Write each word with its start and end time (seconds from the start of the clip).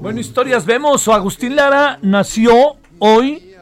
Bueno, 0.00 0.18
historias 0.18 0.64
vemos. 0.64 1.06
Agustín 1.08 1.56
Lara 1.56 1.98
nació 2.00 2.78
hoy 2.98 3.54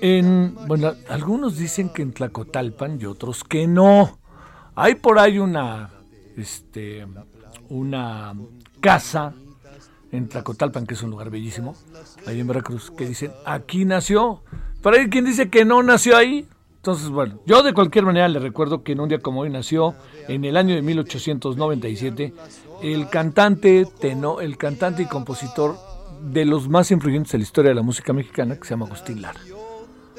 en. 0.00 0.56
Bueno, 0.66 0.94
algunos 1.08 1.58
dicen 1.58 1.90
que 1.90 2.02
en 2.02 2.12
Tlacotalpan 2.12 3.00
y 3.00 3.06
otros 3.06 3.44
que 3.44 3.68
no. 3.68 4.18
Hay 4.74 4.96
por 4.96 5.20
ahí 5.20 5.38
una. 5.38 5.90
Este. 6.36 7.06
Una 7.68 8.34
casa 8.80 9.32
en 10.10 10.28
Tlacotalpan, 10.28 10.86
que 10.86 10.94
es 10.94 11.02
un 11.02 11.10
lugar 11.10 11.30
bellísimo, 11.30 11.76
ahí 12.26 12.40
en 12.40 12.46
Veracruz, 12.46 12.90
que 12.90 13.06
dicen, 13.06 13.32
aquí 13.44 13.84
nació. 13.84 14.42
Pero 14.82 14.96
hay 14.96 15.08
quien 15.08 15.24
dice 15.24 15.50
que 15.50 15.64
no 15.64 15.82
nació 15.84 16.16
ahí. 16.16 16.48
Entonces, 16.86 17.10
bueno, 17.10 17.40
yo 17.44 17.64
de 17.64 17.74
cualquier 17.74 18.04
manera 18.04 18.28
le 18.28 18.38
recuerdo 18.38 18.84
que 18.84 18.92
en 18.92 19.00
un 19.00 19.08
día 19.08 19.18
como 19.18 19.40
hoy 19.40 19.50
nació, 19.50 19.96
en 20.28 20.44
el 20.44 20.56
año 20.56 20.72
de 20.76 20.82
1897, 20.82 22.32
el 22.80 23.08
cantante, 23.08 23.88
teno, 23.98 24.40
el 24.40 24.56
cantante 24.56 25.02
y 25.02 25.06
compositor 25.06 25.74
de 26.22 26.44
los 26.44 26.68
más 26.68 26.92
influyentes 26.92 27.32
de 27.32 27.38
la 27.38 27.42
historia 27.42 27.70
de 27.70 27.74
la 27.74 27.82
música 27.82 28.12
mexicana, 28.12 28.54
que 28.54 28.62
se 28.62 28.70
llama 28.70 28.86
Agustín 28.86 29.20
Lara. 29.20 29.40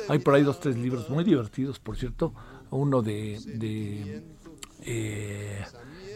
Hay 0.10 0.20
por 0.20 0.34
ahí 0.34 0.44
dos, 0.44 0.60
tres 0.60 0.76
libros 0.76 1.10
muy 1.10 1.24
divertidos, 1.24 1.80
por 1.80 1.96
cierto. 1.96 2.34
Uno 2.70 3.02
de... 3.02 4.22
eh, 4.82 5.64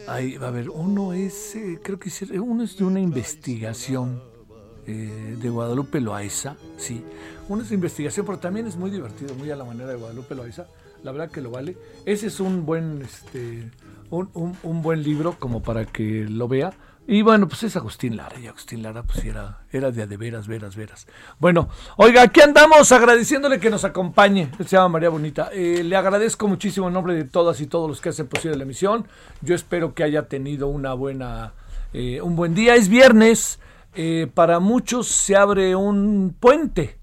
a 0.06 0.50
ver, 0.50 0.68
uno 0.68 1.14
es, 1.14 1.56
eh, 1.56 1.80
creo 1.82 1.98
que 1.98 2.10
uno 2.38 2.62
es 2.62 2.76
de 2.76 2.84
una 2.84 3.00
investigación 3.00 4.20
eh, 4.86 5.36
de 5.40 5.48
Guadalupe 5.48 6.00
Loaiza, 6.00 6.56
sí. 6.76 7.04
De 7.48 7.74
investigación, 7.74 8.24
pero 8.24 8.38
también 8.38 8.66
es 8.66 8.76
muy 8.76 8.90
divertido, 8.90 9.34
muy 9.34 9.50
a 9.50 9.56
la 9.56 9.64
manera 9.64 9.90
de 9.90 9.96
Guadalupe 9.96 10.34
Loaiza. 10.34 10.66
La 11.02 11.12
verdad 11.12 11.30
que 11.30 11.42
lo 11.42 11.50
vale. 11.50 11.76
Ese 12.06 12.28
es 12.28 12.40
un 12.40 12.64
buen, 12.64 13.02
este, 13.02 13.70
un, 14.08 14.30
un- 14.32 14.56
un 14.62 14.80
buen 14.82 15.02
libro 15.02 15.36
como 15.38 15.62
para 15.62 15.84
que 15.84 16.24
lo 16.26 16.48
vea. 16.48 16.72
Y 17.06 17.20
bueno, 17.20 17.48
pues 17.48 17.64
es 17.64 17.76
Agustín 17.76 18.16
Lara, 18.16 18.38
y 18.40 18.46
Agustín 18.46 18.82
Lara 18.82 19.02
pues 19.02 19.22
era, 19.24 19.64
era 19.70 19.90
de 19.90 20.06
de 20.06 20.16
veras, 20.16 20.46
veras, 20.46 20.76
veras. 20.76 21.06
Bueno, 21.40 21.68
oiga, 21.96 22.22
aquí 22.22 22.40
andamos 22.40 22.90
agradeciéndole 22.92 23.58
que 23.60 23.68
nos 23.70 23.84
acompañe. 23.84 24.50
Se 24.58 24.76
llama 24.76 24.88
María 24.90 25.08
Bonita. 25.10 25.50
Eh, 25.52 25.82
le 25.84 25.96
agradezco 25.96 26.48
muchísimo 26.48 26.86
en 26.88 26.94
nombre 26.94 27.14
de 27.14 27.24
todas 27.24 27.60
y 27.60 27.66
todos 27.66 27.86
los 27.88 28.00
que 28.00 28.10
hacen 28.10 28.28
posible 28.28 28.56
la 28.56 28.62
emisión. 28.62 29.04
Yo 29.42 29.54
espero 29.54 29.94
que 29.94 30.04
haya 30.04 30.28
tenido 30.28 30.68
una 30.68 30.94
buena, 30.94 31.52
eh, 31.92 32.22
un 32.22 32.34
buen 32.36 32.54
día. 32.54 32.76
Es 32.76 32.88
viernes. 32.88 33.58
Eh, 33.94 34.30
para 34.32 34.58
muchos 34.58 35.08
se 35.08 35.36
abre 35.36 35.76
un 35.76 36.34
puente. 36.38 36.98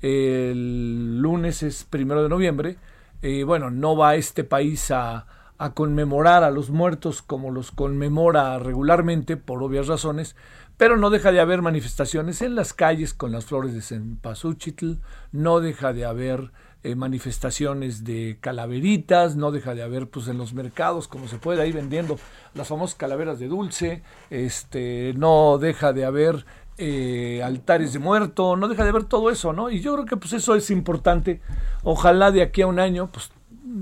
El 0.00 1.20
lunes 1.20 1.62
es 1.62 1.84
primero 1.84 2.22
de 2.22 2.28
noviembre. 2.28 2.76
Eh, 3.22 3.44
bueno, 3.44 3.70
no 3.70 3.96
va 3.96 4.14
este 4.14 4.44
país 4.44 4.90
a, 4.90 5.26
conmemorar 5.74 6.42
a 6.42 6.50
los 6.50 6.70
muertos 6.70 7.20
como 7.20 7.50
los 7.50 7.70
conmemora 7.70 8.58
regularmente, 8.58 9.36
por 9.36 9.62
obvias 9.62 9.88
razones, 9.88 10.34
pero 10.78 10.96
no 10.96 11.10
deja 11.10 11.32
de 11.32 11.40
haber 11.40 11.60
manifestaciones 11.60 12.40
en 12.40 12.54
las 12.54 12.72
calles 12.72 13.12
con 13.12 13.30
las 13.30 13.44
flores 13.44 13.74
de 13.74 13.82
cempasúchitl, 13.82 14.94
no 15.32 15.60
deja 15.60 15.92
de 15.92 16.06
haber 16.06 16.50
eh, 16.82 16.94
manifestaciones 16.94 18.04
de 18.04 18.38
calaveritas, 18.40 19.36
no 19.36 19.50
deja 19.50 19.74
de 19.74 19.82
haber 19.82 20.08
pues 20.08 20.28
en 20.28 20.38
los 20.38 20.54
mercados 20.54 21.08
como 21.08 21.28
se 21.28 21.36
puede 21.36 21.60
ahí 21.60 21.72
vendiendo 21.72 22.18
las 22.54 22.68
famosas 22.68 22.94
calaveras 22.94 23.38
de 23.38 23.48
dulce, 23.48 24.02
este 24.30 25.12
no 25.14 25.58
deja 25.58 25.92
de 25.92 26.06
haber 26.06 26.46
eh, 26.78 27.42
altares 27.44 27.92
de 27.92 27.98
muerto, 27.98 28.56
no 28.56 28.66
deja 28.66 28.84
de 28.84 28.88
haber 28.88 29.04
todo 29.04 29.30
eso, 29.30 29.52
¿no? 29.52 29.68
Y 29.68 29.80
yo 29.80 29.92
creo 29.92 30.06
que 30.06 30.16
pues 30.16 30.32
eso 30.32 30.54
es 30.54 30.70
importante. 30.70 31.42
Ojalá 31.82 32.30
de 32.30 32.40
aquí 32.40 32.62
a 32.62 32.66
un 32.66 32.78
año 32.78 33.10
pues 33.12 33.30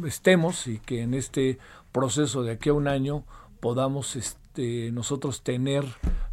estemos 0.04 0.66
y 0.66 0.80
que 0.80 1.02
en 1.02 1.14
este 1.14 1.58
proceso 1.92 2.42
de 2.42 2.50
aquí 2.50 2.70
a 2.70 2.74
un 2.74 2.88
año 2.88 3.22
podamos 3.60 4.16
este, 4.16 4.90
nosotros 4.90 5.42
tener 5.42 5.84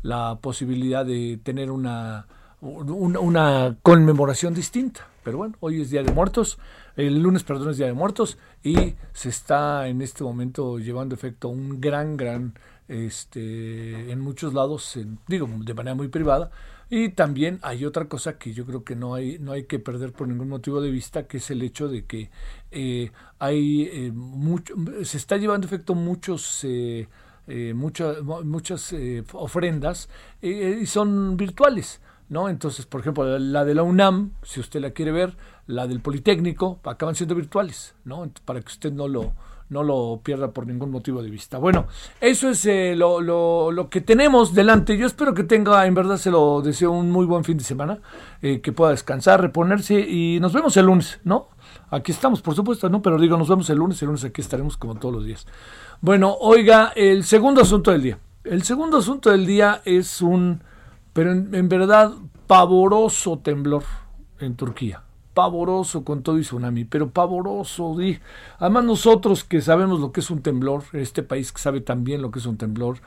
la 0.02 0.40
posibilidad 0.42 1.06
de 1.06 1.40
tener 1.44 1.70
una, 1.70 2.25
una, 2.62 3.20
una 3.20 3.78
conmemoración 3.84 4.56
distinta. 4.56 5.08
Pero 5.25 5.38
bueno, 5.40 5.56
hoy 5.59 5.81
es 5.81 5.90
Día 5.90 6.03
de 6.03 6.13
Muertos, 6.13 6.58
el 6.96 7.19
lunes, 7.22 7.44
perdón, 7.44 7.72
es 7.72 7.78
Día 7.78 7.88
de 7.88 7.94
Muertos 7.94 8.38
y 8.63 8.96
se 9.12 9.30
está 9.30 9.88
en 9.90 10.02
este 10.02 10.24
momento 10.24 10.80
llevando 10.80 11.16
efecto 11.16 11.50
un 11.50 11.81
gran, 11.81 12.16
gran, 12.16 12.53
este, 12.88 14.12
en 14.12 14.19
muchos 14.22 14.53
lados, 14.53 14.97
digo, 15.28 15.50
de 15.66 15.74
manera 15.74 15.96
muy 15.96 16.08
privada. 16.08 16.52
Y 16.90 17.09
también 17.09 17.58
hay 17.63 17.84
otra 17.84 18.06
cosa 18.08 18.38
que 18.38 18.53
yo 18.53 18.66
creo 18.66 18.84
que 18.84 18.96
no 18.96 19.16
hay, 19.16 19.40
no 19.40 19.52
hay 19.53 19.63
que 19.63 19.80
perder 19.80 20.13
por 20.13 20.28
ningún 20.28 20.50
motivo 20.50 20.80
de 20.81 20.91
vista, 20.91 21.25
que 21.28 21.38
es 21.38 21.50
el 21.50 21.63
hecho 21.63 21.88
de 21.88 22.06
que 22.06 22.30
eh, 22.72 23.12
hay 23.40 23.90
eh, 23.92 24.12
mucho, 24.13 24.75
se 25.03 25.18
está 25.18 25.38
llevando 25.38 25.66
efecto 25.66 25.96
muchos 25.96 26.63
eh, 26.63 27.07
eh, 27.47 27.74
mucha- 27.75 28.22
mu- 28.22 28.44
muchas 28.44 28.94
eh, 28.94 29.24
ofrendas 29.34 30.09
y 30.42 30.86
son 30.86 31.38
virtuales. 31.38 32.02
¿No? 32.30 32.50
Entonces, 32.50 32.86
por 32.86 33.02
ejemplo, 33.02 33.38
la 33.40 33.66
de 33.66 33.75
la 33.75 33.84
UNAM, 33.84 34.31
si 34.44 34.59
usted 34.59 34.81
la 34.81 34.91
quiere 34.91 35.12
ver, 35.12 35.36
la 35.68 35.88
del 35.88 36.00
Politécnico, 36.00 36.80
acaban 36.84 37.16
siendo 37.16 37.36
virtuales, 37.36 37.96
¿no? 38.03 38.30
Para 38.46 38.62
que 38.62 38.68
usted 38.68 38.91
no 38.94 39.08
lo, 39.08 39.34
no 39.69 39.84
lo 39.84 40.22
pierda 40.24 40.52
por 40.52 40.68
ningún 40.68 40.91
motivo 40.91 41.22
de 41.24 41.30
vista. 41.30 41.58
Bueno, 41.58 41.88
eso 42.22 42.50
es 42.50 42.66
eh, 42.66 42.94
lo, 42.96 43.22
lo- 43.22 43.72
lo 43.72 43.90
que 43.90 44.02
tenemos 44.02 44.53
delante. 44.53 44.97
Yo 44.97 45.06
espero 45.08 45.34
que 45.34 45.44
tenga, 45.44 45.86
en 45.86 45.94
verdad 45.96 46.18
se 46.18 46.30
lo 46.31 46.62
deseo 46.62 46.91
un 46.91 47.09
muy 47.12 47.25
buen 47.25 47.44
fin 47.44 47.58
de 47.58 47.63
semana, 47.63 48.00
eh, 48.42 48.62
que 48.62 48.72
pueda 48.72 48.92
descansar, 48.92 49.42
reponerse 49.42 50.00
y 50.00 50.40
nos 50.40 50.53
vemos 50.53 50.75
el 50.78 50.86
lunes, 50.86 51.19
¿no? 51.24 51.50
Aquí 51.90 52.12
estamos, 52.12 52.42
por 52.42 52.56
supuesto, 52.56 52.90
¿no? 52.90 53.02
Pero 53.02 53.18
digo, 53.19 53.38
nos 53.38 53.50
vemos 53.50 53.69
el 53.69 53.78
lunes, 53.78 54.02
el 54.02 54.07
lunes 54.07 54.24
aquí 54.24 54.42
estaremos 54.42 54.78
como 54.78 54.96
todos 54.96 55.13
los 55.16 55.25
días. 55.25 55.46
Bueno, 56.02 56.36
oiga, 56.40 56.92
el 56.96 57.24
segundo 57.24 57.62
asunto 57.62 57.92
del 57.92 58.02
día. 58.03 58.19
El 58.44 58.62
segundo 58.63 58.97
asunto 58.97 59.31
del 59.31 59.46
día 59.47 59.81
es 59.86 60.22
un, 60.22 60.62
pero 61.16 61.31
en, 61.31 61.70
verdad, 61.70 62.12
pavoroso 62.46 63.40
temblor 63.40 63.84
en 64.42 64.56
Turquía. 64.56 65.02
Pavoroso 65.34 66.03
con 66.03 66.24
todo 66.24 66.38
y 66.38 66.42
tsunami, 66.42 66.84
pero 66.84 67.09
pavoroso. 67.09 67.96
di. 67.98 68.20
Además 68.59 68.84
nosotros 68.84 69.46
que 69.46 69.62
sabemos 69.62 70.02
lo 70.02 70.12
que 70.12 70.20
es 70.20 70.30
un 70.30 70.42
temblor, 70.42 70.84
este 70.92 71.24
país 71.24 71.54
que 71.54 71.62
sabe 71.62 71.80
también 71.80 72.22
lo 72.22 72.31
que 72.31 72.40
es 72.40 72.46
un 72.46 72.58
temblor, 72.58 72.98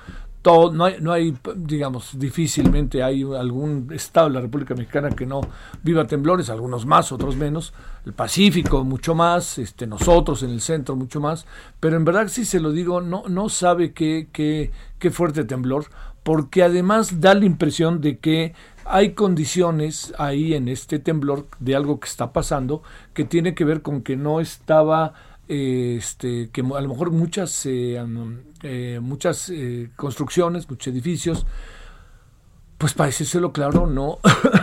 todo, 0.41 0.73
no, 0.73 0.87
hay, 0.87 0.97
no 1.03 1.12
hay, 1.12 1.37
digamos, 1.56 2.19
difícilmente 2.19 3.03
hay 3.03 3.25
algún 3.25 3.91
estado 3.93 4.29
de 4.29 4.35
la 4.37 4.41
República 4.41 4.75
Mexicana 4.75 5.11
que 5.11 5.27
no 5.27 5.43
viva 5.82 6.06
temblores, 6.06 6.49
algunos 6.49 6.87
más, 6.87 7.12
otros 7.12 7.37
menos, 7.37 7.75
el 8.06 8.15
Pacífico 8.15 8.85
mucho 8.85 9.15
más, 9.15 9.59
este, 9.59 9.87
nosotros 9.87 10.43
en 10.43 10.50
el 10.50 10.62
centro 10.62 10.97
mucho 10.97 11.21
más, 11.21 11.44
pero 11.79 11.97
en 11.97 12.06
verdad 12.06 12.29
si 12.29 12.47
se 12.47 12.61
lo 12.61 12.73
digo, 12.73 13.03
no, 13.03 13.25
no 13.29 13.50
sabe 13.50 13.93
qué, 13.93 14.29
qué, 14.32 14.71
qué 14.99 15.11
fuerte 15.11 15.44
temblor, 15.44 15.87
porque 16.29 16.63
además 16.63 17.23
da 17.23 17.33
la 17.33 17.47
impresión 17.47 18.03
de 18.03 18.19
que 18.19 18.53
hay 18.85 19.15
condiciones 19.15 20.13
ahí 20.19 20.53
en 20.53 20.69
este 20.69 20.99
temblor 20.99 21.47
de 21.59 21.75
algo 21.75 22.01
que 22.01 22.07
está 22.07 22.35
pasando 22.35 22.83
que 23.15 23.25
tiene 23.25 23.55
que 23.55 23.65
ver 23.65 23.81
con 23.81 24.03
que 24.03 24.15
no 24.15 24.39
estaba 24.39 25.15
eh, 25.49 25.95
este 25.97 26.51
que 26.51 26.61
a 26.61 26.83
lo 26.83 26.89
mejor 26.91 27.13
muchas 27.13 27.65
eh, 27.65 27.99
eh, 28.63 29.01
muchas 29.01 29.49
eh, 29.49 29.89
construcciones 29.97 30.69
muchos 30.69 30.93
edificios 30.93 31.47
pues 32.77 32.93
parecérselo 32.93 33.51
claro 33.55 33.87
no 33.87 34.19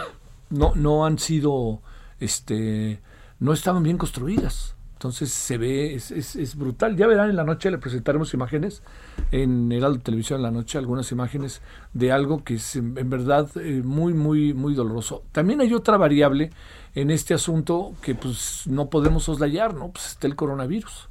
no 0.52 0.72
no 0.76 1.08
han 1.08 1.18
sido 1.18 1.82
este 2.20 3.00
no 3.40 3.54
estaban 3.54 3.82
bien 3.82 3.98
construidas 3.98 4.75
Entonces 4.96 5.30
se 5.30 5.58
ve, 5.58 5.94
es, 5.94 6.12
es, 6.12 6.56
brutal. 6.56 6.96
Ya 6.96 7.06
verán 7.06 7.30
en 7.30 7.36
la 7.36 7.44
noche, 7.44 7.70
le 7.70 7.78
presentaremos 7.78 8.34
imágenes 8.34 8.82
en 9.30 9.70
Heraldo 9.70 10.00
Televisión 10.00 10.38
en 10.38 10.44
la 10.44 10.52
noche, 10.52 10.78
algunas 10.78 11.12
imágenes 11.12 11.62
de 11.94 12.14
algo 12.14 12.46
que 12.46 12.56
es 12.56 12.78
en, 12.78 12.94
verdad 12.94 13.50
eh, 13.58 13.82
muy, 13.84 14.14
muy, 14.14 14.54
muy 14.54 14.74
doloroso. 14.74 15.24
También 15.34 15.60
hay 15.60 15.74
otra 15.74 15.98
variable 15.98 16.52
en 16.96 17.12
este 17.12 17.34
asunto 17.34 17.94
que 18.02 18.16
pues 18.16 18.64
no 18.68 18.90
podemos 18.90 19.26
soslayar, 19.26 19.74
¿no? 19.74 19.90
Pues 19.90 20.08
está 20.08 20.28
el 20.28 20.38
coronavirus. 20.38 21.10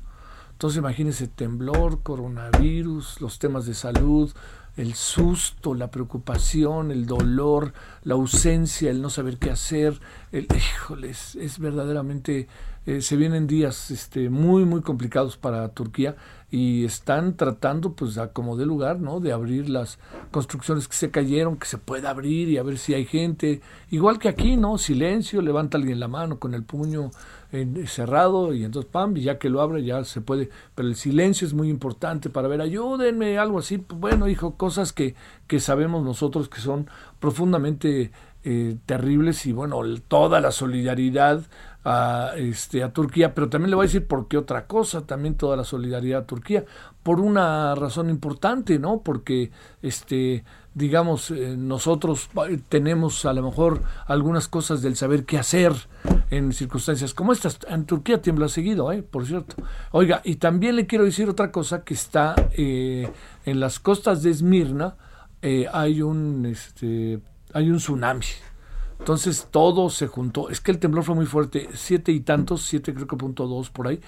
Entonces 0.53 0.79
imagínense 0.79 1.29
temblor, 1.29 2.03
coronavirus, 2.03 3.21
los 3.21 3.39
temas 3.39 3.67
de 3.67 3.75
salud, 3.75 4.33
el 4.77 4.95
susto, 4.95 5.75
la 5.75 5.91
preocupación, 5.91 6.91
el 6.91 7.07
dolor, 7.07 7.73
la 8.03 8.15
ausencia, 8.15 8.91
el 8.91 9.03
no 9.03 9.11
saber 9.11 9.39
qué 9.39 9.51
hacer, 9.51 10.01
el, 10.33 10.49
híjoles, 10.55 11.37
es 11.37 11.59
verdaderamente, 11.59 12.49
eh, 12.87 13.01
se 13.01 13.17
vienen 13.17 13.47
días 13.47 13.91
este, 13.91 14.31
muy, 14.31 14.65
muy 14.65 14.83
complicados 14.83 15.37
para 15.37 15.69
Turquía 15.71 16.17
y 16.51 16.85
están 16.85 17.37
tratando, 17.37 17.95
pues, 17.95 18.19
como 18.33 18.57
de 18.57 18.67
lugar, 18.67 19.01
¿no? 19.01 19.21
De 19.21 19.33
abrir 19.33 19.69
las 19.69 19.99
construcciones 20.31 20.87
que 20.87 20.95
se 20.95 21.11
cayeron, 21.11 21.57
que 21.57 21.67
se 21.67 21.79
pueda 21.79 22.11
abrir 22.11 22.49
y 22.49 22.59
a 22.59 22.63
ver 22.63 22.79
si 22.79 22.95
hay 22.95 23.05
gente, 23.07 23.61
igual 23.91 24.19
que 24.19 24.29
aquí, 24.29 24.57
¿no? 24.57 24.79
Silencio, 24.79 25.43
levanta 25.43 25.79
alguien 25.79 25.99
la 25.99 26.09
mano 26.09 26.39
con 26.39 26.55
el 26.55 26.63
puño 26.63 27.11
cerrado 27.87 28.53
y 28.53 28.65
entonces 28.65 28.91
pam, 28.91 29.17
y 29.17 29.23
ya 29.23 29.39
que 29.39 29.49
lo 29.49 29.61
abre 29.61 29.85
ya 29.85 30.03
se 30.05 30.21
puede, 30.21 30.51
pero 30.75 30.89
el 30.89 30.97
silencio 30.97 31.47
es 31.47 31.55
muy 31.55 31.69
importante 31.69 32.29
para 32.29 32.49
ver, 32.49 32.61
ayúdenme, 32.61 33.39
algo 33.39 33.61
así, 33.61 33.85
bueno, 33.89 34.29
hijo, 34.29 34.57
cosas 34.57 34.93
que, 34.93 35.15
que 35.47 35.61
sabemos 35.61 36.05
nosotros 36.05 36.49
que 36.49 36.61
son 36.61 36.89
profundamente 37.21 38.11
eh, 38.43 38.77
terribles 38.87 39.47
y 39.47 39.53
bueno, 39.53 39.81
toda 40.09 40.41
la 40.41 40.51
solidaridad 40.51 41.43
a, 41.85 42.33
este, 42.37 42.83
a 42.83 42.93
Turquía, 42.93 43.35
pero 43.35 43.49
también 43.49 43.71
le 43.71 43.77
voy 43.77 43.85
a 43.85 43.89
decir 43.89 44.07
por 44.07 44.29
qué 44.29 44.39
otra 44.39 44.67
cosa, 44.67 45.07
también 45.07 45.37
toda 45.37 45.57
la 45.57 45.65
solidaridad 45.65 46.23
a 46.23 46.27
Turquía, 46.27 46.65
por 47.03 47.21
una 47.21 47.75
razón 47.75 48.11
importante, 48.11 48.79
¿no? 48.79 49.03
Porque 49.03 49.51
este 49.83 50.45
digamos, 50.75 51.31
eh, 51.31 51.55
nosotros 51.57 52.29
eh, 52.49 52.59
tenemos 52.69 53.25
a 53.25 53.33
lo 53.33 53.43
mejor 53.43 53.83
algunas 54.07 54.49
cosas 54.49 54.83
del 54.83 54.97
saber 54.97 55.25
qué 55.25 55.39
hacer 55.39 55.73
en 56.31 56.53
circunstancias 56.53 57.15
como 57.15 57.33
estas. 57.33 57.59
En 57.69 57.87
Turquía 57.87 58.21
tiembla 58.21 58.49
seguido, 58.49 58.93
¿eh? 58.93 59.03
por 59.03 59.25
cierto. 59.25 59.55
Oiga, 59.93 60.21
y 60.25 60.37
también 60.37 60.77
le 60.77 60.87
quiero 60.87 61.05
decir 61.05 61.29
otra 61.29 61.53
cosa 61.53 61.85
que 61.85 61.95
está 61.95 62.35
eh, 62.53 63.09
en 63.47 63.61
las 63.61 63.79
costas 63.79 64.23
de 64.23 64.31
Esmirna, 64.31 64.97
hay 65.73 66.01
un 66.01 66.47
este, 66.47 67.21
hay 67.53 67.71
un 67.71 67.77
tsunami. 67.77 68.25
Entonces 68.99 69.49
todo 69.51 69.91
se 69.91 70.07
juntó. 70.07 70.49
Es 70.49 70.61
que 70.61 70.71
el 70.71 70.79
temblor 70.79 71.05
fue 71.05 71.15
muy 71.15 71.27
fuerte, 71.27 71.69
siete 71.75 72.13
y 72.13 72.21
tantos, 72.21 72.63
siete 72.63 72.95
creo 72.95 73.07
que 73.07 73.17
punto 73.17 73.47
dos 73.47 73.71
por 73.71 73.89
ahí, 73.89 74.01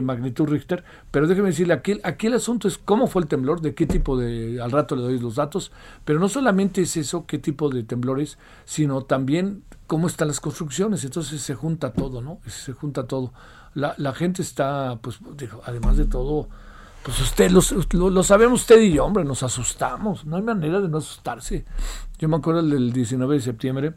magnitud 0.00 0.48
Richter. 0.48 0.84
Pero 1.10 1.26
déjeme 1.26 1.48
decirle, 1.48 1.74
aquí, 1.74 2.00
aquí 2.02 2.28
el 2.28 2.34
asunto 2.34 2.68
es 2.68 2.78
cómo 2.78 3.08
fue 3.08 3.22
el 3.22 3.28
temblor, 3.28 3.60
de 3.60 3.74
qué 3.74 3.86
tipo 3.86 4.16
de, 4.16 4.60
al 4.62 4.70
rato 4.70 4.96
le 4.96 5.02
doy 5.02 5.18
los 5.18 5.34
datos, 5.34 5.72
pero 6.04 6.18
no 6.18 6.28
solamente 6.28 6.82
es 6.82 6.96
eso, 6.96 7.26
qué 7.26 7.38
tipo 7.38 7.68
de 7.68 7.82
temblores, 7.82 8.38
sino 8.64 9.02
también 9.02 9.64
cómo 9.86 10.06
están 10.06 10.28
las 10.28 10.40
construcciones. 10.40 11.04
Entonces 11.04 11.42
se 11.42 11.54
junta 11.54 11.92
todo, 11.92 12.22
¿no? 12.22 12.38
Se 12.46 12.72
junta 12.72 13.06
todo. 13.06 13.32
La, 13.74 13.94
la 13.98 14.14
gente 14.14 14.42
está, 14.42 14.98
pues, 15.02 15.18
digo, 15.36 15.60
además 15.66 15.96
de 15.96 16.06
todo, 16.06 16.48
pues 17.02 17.20
usted, 17.20 17.50
lo, 17.50 18.10
lo, 18.10 18.22
sabemos 18.22 18.62
usted 18.62 18.80
y 18.80 18.94
yo, 18.94 19.04
hombre, 19.04 19.24
nos 19.24 19.42
asustamos. 19.42 20.24
No 20.24 20.36
hay 20.36 20.42
manera 20.42 20.80
de 20.80 20.88
no 20.88 20.98
asustarse. 20.98 21.64
Yo 22.18 22.28
me 22.28 22.36
acuerdo 22.36 22.62
del 22.62 22.92
19 22.92 23.34
de 23.34 23.40
septiembre 23.40 23.94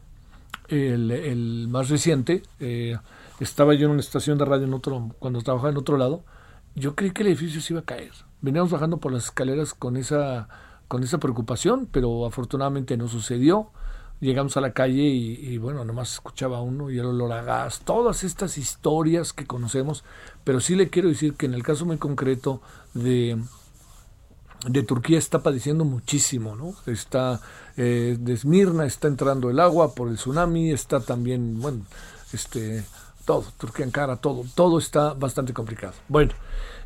el, 0.71 1.67
más 1.69 1.89
reciente, 1.89 2.43
eh, 2.59 2.97
estaba 3.39 3.73
yo 3.73 3.85
en 3.85 3.91
una 3.91 3.99
estación 3.99 4.37
de 4.37 4.45
radio 4.45 4.65
en 4.65 4.73
otro, 4.73 5.11
cuando 5.19 5.41
trabajaba 5.41 5.71
en 5.71 5.77
otro 5.77 5.97
lado, 5.97 6.23
yo 6.75 6.95
creí 6.95 7.11
que 7.11 7.23
el 7.23 7.29
edificio 7.29 7.61
se 7.61 7.73
iba 7.73 7.81
a 7.81 7.85
caer. 7.85 8.11
Veníamos 8.41 8.71
bajando 8.71 8.97
por 8.97 9.11
las 9.11 9.25
escaleras 9.25 9.73
con 9.73 9.97
esa, 9.97 10.47
con 10.87 11.03
esa 11.03 11.19
preocupación, 11.19 11.87
pero 11.91 12.25
afortunadamente 12.25 12.97
no 12.97 13.07
sucedió. 13.07 13.69
Llegamos 14.19 14.55
a 14.55 14.61
la 14.61 14.73
calle 14.73 15.01
y, 15.01 15.33
y, 15.33 15.57
bueno, 15.57 15.83
nomás 15.83 16.13
escuchaba 16.13 16.61
uno 16.61 16.91
y 16.91 16.99
el 16.99 17.05
olor 17.05 17.31
a 17.33 17.41
gas, 17.41 17.81
todas 17.83 18.23
estas 18.23 18.57
historias 18.59 19.33
que 19.33 19.47
conocemos, 19.47 20.03
pero 20.43 20.59
sí 20.59 20.75
le 20.75 20.89
quiero 20.89 21.09
decir 21.09 21.33
que 21.33 21.47
en 21.47 21.55
el 21.55 21.63
caso 21.63 21.87
muy 21.87 21.97
concreto 21.97 22.61
de, 22.93 23.39
de 24.67 24.83
Turquía 24.83 25.17
está 25.17 25.39
padeciendo 25.39 25.85
muchísimo, 25.85 26.55
¿no? 26.55 26.73
Está 26.91 27.41
eh, 27.77 28.17
de 28.19 28.33
Esmirna, 28.33 28.85
está 28.85 29.07
entrando 29.07 29.49
el 29.49 29.59
agua 29.59 29.93
por 29.95 30.09
el 30.09 30.15
tsunami, 30.15 30.71
está 30.71 30.99
también, 30.99 31.59
bueno, 31.59 31.85
este, 32.33 32.83
todo, 33.25 33.45
Turquía 33.57 33.85
en 33.85 33.91
cara, 33.91 34.17
todo, 34.17 34.43
todo 34.55 34.77
está 34.77 35.13
bastante 35.13 35.53
complicado. 35.53 35.93
Bueno, 36.07 36.33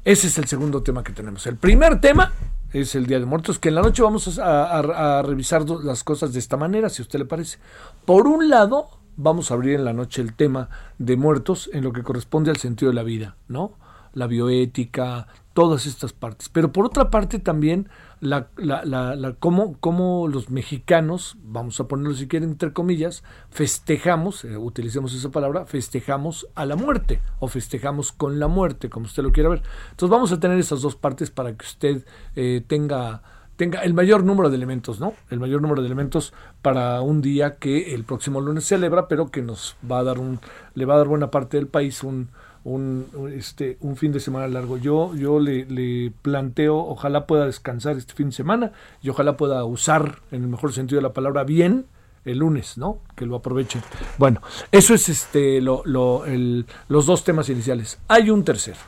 ese 0.04 0.27
es 0.27 0.38
el 0.38 0.45
segundo 0.45 0.83
tema 0.83 1.04
que 1.04 1.13
tenemos. 1.13 1.45
El 1.48 1.57
primer 1.57 2.00
tema 2.00 2.31
es 2.72 2.95
el 2.95 3.07
Día 3.07 3.19
de 3.19 3.25
Muertos, 3.25 3.60
que 3.60 3.69
en 3.69 3.75
la 3.75 3.81
noche 3.81 4.04
vamos 4.04 4.38
a, 4.39 4.80
a 5.19 5.21
revisar 5.21 5.69
las 5.69 6.04
cosas 6.04 6.33
de 6.33 6.39
esta 6.39 6.57
manera, 6.57 6.89
si 6.89 7.01
a 7.01 7.04
usted 7.04 7.19
le 7.19 7.25
parece. 7.25 7.57
Por 8.06 8.28
un 8.28 8.50
lado, 8.50 8.89
vamos 9.18 9.50
a 9.50 9.54
abrir 9.54 9.75
en 9.75 9.86
la 9.86 9.94
noche 9.94 10.21
el 10.21 10.33
tema 10.33 10.69
de 10.98 11.18
muertos 11.18 11.69
en 11.74 11.83
lo 11.83 11.94
que 11.94 12.04
corresponde 12.04 12.51
al 12.51 12.57
sentido 12.57 12.92
de 12.92 12.95
la 12.95 13.04
vida, 13.04 13.38
¿no? 13.48 13.74
La 14.13 14.28
bioética, 14.28 15.28
todas 15.56 15.86
estas 15.86 16.12
partes. 16.12 16.50
Pero 16.50 16.74
por 16.74 16.86
otra 16.86 17.10
parte 17.10 17.40
también 17.40 17.88
la, 18.19 18.50
la, 18.57 18.84
la, 18.84 19.36
cómo, 19.40 20.28
los 20.28 20.50
mexicanos, 20.50 21.38
vamos 21.42 21.80
a 21.80 21.88
ponerlo 21.88 22.13
si 22.13 22.28
quieren 22.28 22.50
entre 22.50 22.74
comillas, 22.74 23.24
festejamos, 23.52 24.44
eh, 24.44 24.57
utilicemos 24.57 25.16
esa 25.16 25.31
palabra, 25.31 25.66
festejamos 25.66 26.46
a 26.56 26.66
la 26.66 26.75
muerte 26.75 27.22
o 27.40 27.48
festejamos 27.48 28.12
con 28.12 28.38
la 28.38 28.50
muerte, 28.50 28.90
como 28.90 29.06
usted 29.06 29.24
lo 29.24 29.31
quiera 29.31 29.48
ver. 29.48 29.63
Entonces 29.92 30.10
vamos 30.10 30.34
a 30.34 30.42
tener 30.42 30.60
esas 30.60 30.81
dos 30.81 30.98
partes 30.98 31.31
para 31.31 31.56
que 31.56 31.66
usted 31.66 32.06
eh, 32.36 32.62
tenga 32.68 33.24
tenga 33.56 33.80
el 33.84 33.94
mayor 33.94 34.25
número 34.25 34.50
de 34.50 34.57
elementos, 34.57 35.00
¿no? 35.00 35.13
El 35.30 35.40
mayor 35.40 35.62
número 35.62 35.81
de 35.81 35.88
elementos 35.88 36.34
para 36.62 37.00
un 37.00 37.22
día 37.22 37.56
que 37.56 37.96
el 37.96 38.04
próximo 38.04 38.42
lunes 38.42 38.66
celebra, 38.66 39.07
pero 39.07 39.31
que 39.31 39.42
nos 39.42 39.78
va 39.90 40.00
a 40.00 40.04
dar 40.04 40.19
un, 40.19 40.42
le 40.74 40.84
va 40.84 40.96
a 40.96 40.98
dar 40.98 41.07
buena 41.07 41.31
parte 41.31 41.56
del 41.56 41.68
país 41.68 42.04
un, 42.04 42.28
un, 42.66 43.06
este, 43.34 43.78
un 43.80 43.96
fin 43.96 44.12
de 44.12 44.20
semana 44.20 44.48
largo. 44.48 44.78
Yo, 44.78 45.16
yo 45.16 45.40
le, 45.40 46.12
planteo, 46.22 46.78
ojalá 46.78 47.26
pueda 47.28 47.46
descansar 47.46 47.96
este 47.96 48.14
fin 48.14 48.28
de 48.28 48.36
semana 48.36 48.72
y 49.02 49.10
ojalá 49.10 49.38
pueda 49.38 49.64
usar, 49.64 50.20
en 50.32 50.42
el 50.42 50.50
mejor 50.50 50.74
sentido 50.74 50.98
de 50.98 51.04
la 51.04 51.14
palabra, 51.14 51.44
bien 51.44 51.86
el 52.26 52.40
lunes, 52.40 52.80
¿no? 52.80 53.02
Que 53.16 53.28
lo 53.28 53.36
aprovechen. 53.36 53.84
Bueno, 54.18 54.42
eso 54.72 54.96
es 54.96 55.10
este, 55.10 55.62
lo, 55.62 55.84
lo, 55.86 56.26
el, 56.26 56.66
los 56.90 57.06
dos 57.06 57.24
temas 57.24 57.50
iniciales. 57.50 58.00
Hay 58.08 58.32
un 58.32 58.44
tercero. 58.44 58.80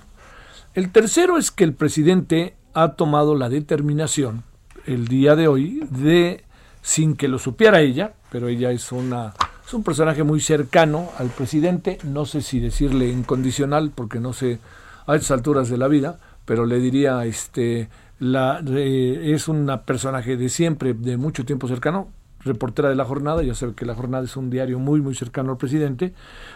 El 0.74 0.92
tercero 0.92 1.38
es 1.38 1.52
que 1.52 1.64
el 1.64 1.74
presidente 1.74 2.56
ha 2.74 2.94
tomado 2.94 3.36
la 3.36 3.48
determinación 3.48 4.44
el 4.88 5.08
día 5.08 5.36
de 5.36 5.48
hoy 5.48 5.82
de, 5.92 6.46
sin 6.81 7.16
que 7.16 7.28
lo 7.28 7.38
supiera 7.38 7.81
ella, 7.81 8.14
pero 8.31 8.48
ella 8.48 8.72
es 8.72 8.92
una 8.92 9.34
es 9.68 9.74
un 9.74 9.83
personaje 9.83 10.24
muy 10.24 10.40
cercano 10.40 11.09
al 11.18 11.28
presidente, 11.28 11.97
no 12.06 12.26
sé 12.26 12.42
si 12.42 12.62
decirle 12.62 13.09
incondicional, 13.09 13.92
porque 13.94 14.21
no 14.21 14.31
sé 14.31 14.59
a 15.06 15.14
estas 15.14 15.31
alturas 15.31 15.68
de 15.68 15.78
la 15.78 15.90
vida, 15.90 16.19
pero 16.45 16.66
le 16.66 16.80
diría, 16.80 17.26
este, 17.26 17.90
la, 18.18 18.64
es 18.66 19.50
un 19.50 19.69
personaje 19.86 20.38
de 20.38 20.47
siempre, 20.47 20.94
de 20.94 21.18
mucho 21.18 21.44
tiempo 21.44 21.68
cercano, 21.68 22.07
reportera 22.45 22.88
de 22.88 22.95
la 22.95 23.04
jornada, 23.04 23.44
ya 23.44 23.56
sabe 23.56 23.74
que 23.74 23.86
la 23.86 23.94
jornada 23.94 24.24
es 24.24 24.38
un 24.38 24.50
diario 24.50 24.80
muy, 24.80 25.02
muy 25.02 25.16
cercano 25.16 25.52
al 25.52 25.57
presidente, 25.57 26.14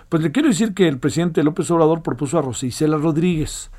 pues 0.08 0.24
le 0.24 0.32
quiero 0.32 0.48
decir 0.48 0.74
que 0.74 0.88
el 0.88 0.98
presidente 0.98 1.44
López 1.44 1.70
Obrador 1.70 2.03
propuso 2.03 2.39
a 2.39 2.41
Rosicela 2.41 2.96
Rodríguez. 2.96 3.72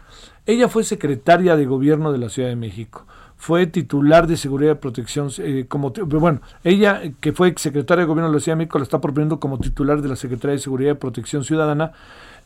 Ella 0.44 0.68
fue 0.68 0.84
secretaria 0.84 1.56
de 1.56 1.64
gobierno 1.64 2.12
de 2.12 2.18
la 2.18 2.28
Ciudad 2.28 2.50
de 2.50 2.56
México 2.56 3.06
fue 3.42 3.66
titular 3.66 4.28
de 4.28 4.36
Seguridad 4.36 4.76
y 4.76 4.78
Protección, 4.78 5.28
eh, 5.38 5.66
como 5.68 5.90
bueno, 5.90 6.40
ella 6.62 7.02
que 7.18 7.32
fue 7.32 7.52
secretaria 7.56 8.02
de 8.02 8.06
Gobierno 8.06 8.30
de 8.30 8.36
la 8.36 8.40
Ciudad 8.40 8.54
de 8.54 8.58
México 8.58 8.78
la 8.78 8.84
está 8.84 9.00
proponiendo 9.00 9.40
como 9.40 9.58
titular 9.58 10.00
de 10.00 10.08
la 10.08 10.14
Secretaría 10.14 10.52
de 10.52 10.60
Seguridad 10.60 10.92
y 10.92 10.94
Protección 10.94 11.42
Ciudadana 11.42 11.90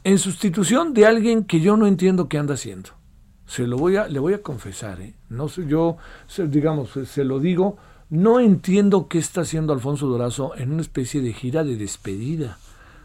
en 0.05 0.19
sustitución 0.19 0.95
de 0.95 1.05
alguien 1.05 1.45
que 1.45 1.61
yo 1.61 1.76
no 1.76 1.87
entiendo 1.87 2.31
qué 2.31 2.38
anda 2.38 2.55
haciendo. 2.55 2.93
Se 3.45 3.67
lo 3.67 3.76
voy 3.76 3.97
a, 3.97 4.09
le 4.09 4.19
voy 4.21 4.33
a 4.33 4.43
confesar, 4.43 5.03
¿eh? 5.03 5.12
no 5.29 5.49
sé, 5.49 5.67
yo, 5.67 5.99
digamos, 6.49 6.88
se 7.05 7.25
lo 7.25 7.41
digo, 7.41 7.76
no 8.09 8.41
entiendo 8.41 9.07
qué 9.07 9.19
está 9.19 9.43
haciendo 9.43 9.75
Alfonso 9.75 10.07
Dorazo 10.07 10.57
en 10.57 10.73
una 10.73 10.81
especie 10.81 11.21
de 11.21 11.35
gira 11.35 11.62
de 11.62 11.76
despedida, 11.76 12.57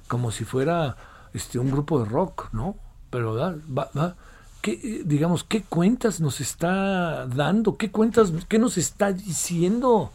como 0.07 0.31
si 0.31 0.45
fuera 0.45 0.95
este 1.33 1.59
un 1.59 1.69
grupo 1.69 1.99
de 1.99 2.05
rock, 2.05 2.53
¿no? 2.53 2.77
Pero 3.09 3.35
va, 3.35 3.89
va 3.97 4.15
¿qué, 4.61 5.03
digamos, 5.05 5.43
qué 5.43 5.63
cuentas 5.63 6.21
nos 6.21 6.41
está 6.41 7.27
dando? 7.27 7.77
¿Qué 7.77 7.91
cuentas, 7.91 8.31
qué 8.47 8.59
nos 8.59 8.77
está 8.77 9.11
diciendo? 9.11 10.11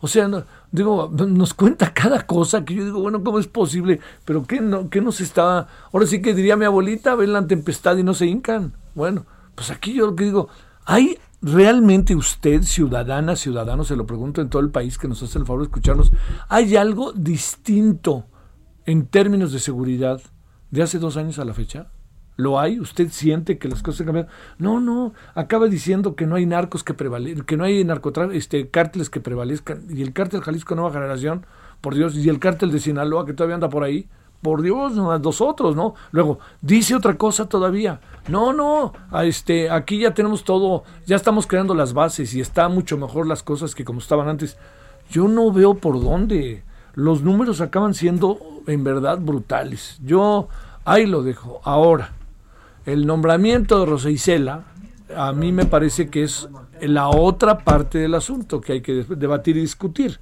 O 0.00 0.08
sea, 0.08 0.28
digo, 0.72 1.10
nos 1.12 1.54
cuenta 1.54 1.94
cada 1.94 2.26
cosa 2.26 2.64
que 2.64 2.74
yo 2.74 2.84
digo, 2.84 3.00
bueno, 3.00 3.22
¿cómo 3.22 3.38
es 3.38 3.46
posible? 3.46 4.00
Pero 4.24 4.44
¿qué, 4.44 4.60
no, 4.60 4.90
qué 4.90 5.00
nos 5.00 5.20
está...? 5.20 5.68
Ahora 5.92 6.06
sí 6.06 6.20
que 6.20 6.34
diría 6.34 6.56
mi 6.56 6.64
abuelita, 6.64 7.14
ven 7.14 7.32
la 7.32 7.46
tempestad 7.46 7.96
y 7.96 8.02
no 8.02 8.12
se 8.12 8.26
hincan. 8.26 8.72
Bueno, 8.94 9.26
pues 9.54 9.70
aquí 9.70 9.94
yo 9.94 10.06
lo 10.06 10.16
que 10.16 10.24
digo, 10.24 10.48
¿hay 10.84 11.18
realmente 11.40 12.16
usted, 12.16 12.62
ciudadana, 12.62 13.36
ciudadano, 13.36 13.84
se 13.84 13.96
lo 13.96 14.06
pregunto 14.06 14.40
en 14.40 14.48
todo 14.48 14.62
el 14.62 14.70
país 14.70 14.98
que 14.98 15.08
nos 15.08 15.22
hace 15.22 15.38
el 15.38 15.46
favor 15.46 15.62
de 15.62 15.66
escucharnos, 15.66 16.12
¿hay 16.48 16.76
algo 16.76 17.12
distinto 17.12 18.26
en 18.86 19.06
términos 19.06 19.52
de 19.52 19.60
seguridad 19.60 20.20
de 20.70 20.82
hace 20.82 20.98
dos 20.98 21.16
años 21.16 21.38
a 21.38 21.44
la 21.44 21.54
fecha? 21.54 21.88
¿Lo 22.36 22.58
hay? 22.58 22.80
¿Usted 22.80 23.10
siente 23.10 23.58
que 23.58 23.68
las 23.68 23.82
cosas 23.82 24.00
han 24.00 24.06
cambiado? 24.06 24.28
No, 24.58 24.80
no, 24.80 25.12
acaba 25.34 25.66
diciendo 25.68 26.16
que 26.16 26.26
no 26.26 26.36
hay 26.36 26.46
narcos 26.46 26.82
que 26.82 26.94
prevalezcan, 26.94 27.44
que 27.44 27.56
no 27.56 27.64
hay 27.64 27.84
narcotráfico, 27.84 28.36
este, 28.36 28.68
cárteles 28.68 29.10
que 29.10 29.20
prevalezcan, 29.20 29.84
y 29.90 30.02
el 30.02 30.12
cártel 30.12 30.40
Jalisco 30.40 30.74
Nueva 30.74 30.92
Generación, 30.92 31.44
por 31.80 31.94
Dios, 31.94 32.16
y 32.16 32.28
el 32.28 32.38
cártel 32.38 32.72
de 32.72 32.80
Sinaloa 32.80 33.26
que 33.26 33.34
todavía 33.34 33.56
anda 33.56 33.68
por 33.68 33.84
ahí, 33.84 34.08
por 34.42 34.60
Dios, 34.60 34.94
nosotros, 34.94 35.76
¿no? 35.76 35.94
Luego, 36.10 36.40
dice 36.60 36.96
otra 36.96 37.16
cosa 37.16 37.48
todavía. 37.48 38.00
No, 38.28 38.52
no, 38.52 38.92
este, 39.22 39.70
aquí 39.70 40.00
ya 40.00 40.14
tenemos 40.14 40.42
todo, 40.42 40.82
ya 41.06 41.16
estamos 41.16 41.46
creando 41.46 41.74
las 41.74 41.92
bases 41.92 42.34
y 42.34 42.40
está 42.40 42.68
mucho 42.68 42.98
mejor 42.98 43.28
las 43.28 43.42
cosas 43.44 43.74
que 43.74 43.84
como 43.84 44.00
estaban 44.00 44.28
antes. 44.28 44.56
Yo 45.10 45.28
no 45.28 45.52
veo 45.52 45.74
por 45.74 46.02
dónde. 46.02 46.64
Los 46.94 47.22
números 47.22 47.60
acaban 47.60 47.94
siendo 47.94 48.38
en 48.66 48.82
verdad 48.82 49.18
brutales. 49.18 49.98
Yo 50.04 50.48
ahí 50.84 51.06
lo 51.06 51.22
dejo. 51.22 51.60
Ahora, 51.62 52.12
el 52.86 53.06
nombramiento 53.06 53.80
de 53.80 53.86
Rosa 53.86 54.10
Isela, 54.10 54.64
a 55.14 55.32
mí 55.32 55.52
me 55.52 55.66
parece 55.66 56.08
que 56.08 56.22
es 56.22 56.48
la 56.80 57.08
otra 57.08 57.58
parte 57.58 57.98
del 57.98 58.14
asunto 58.14 58.60
que 58.60 58.74
hay 58.74 58.80
que 58.80 59.04
debatir 59.04 59.56
y 59.56 59.60
discutir. 59.60 60.20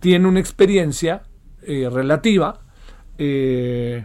Tiene 0.00 0.28
una 0.28 0.40
experiencia 0.40 1.22
eh, 1.62 1.88
relativa, 1.90 2.60
eh, 3.18 4.04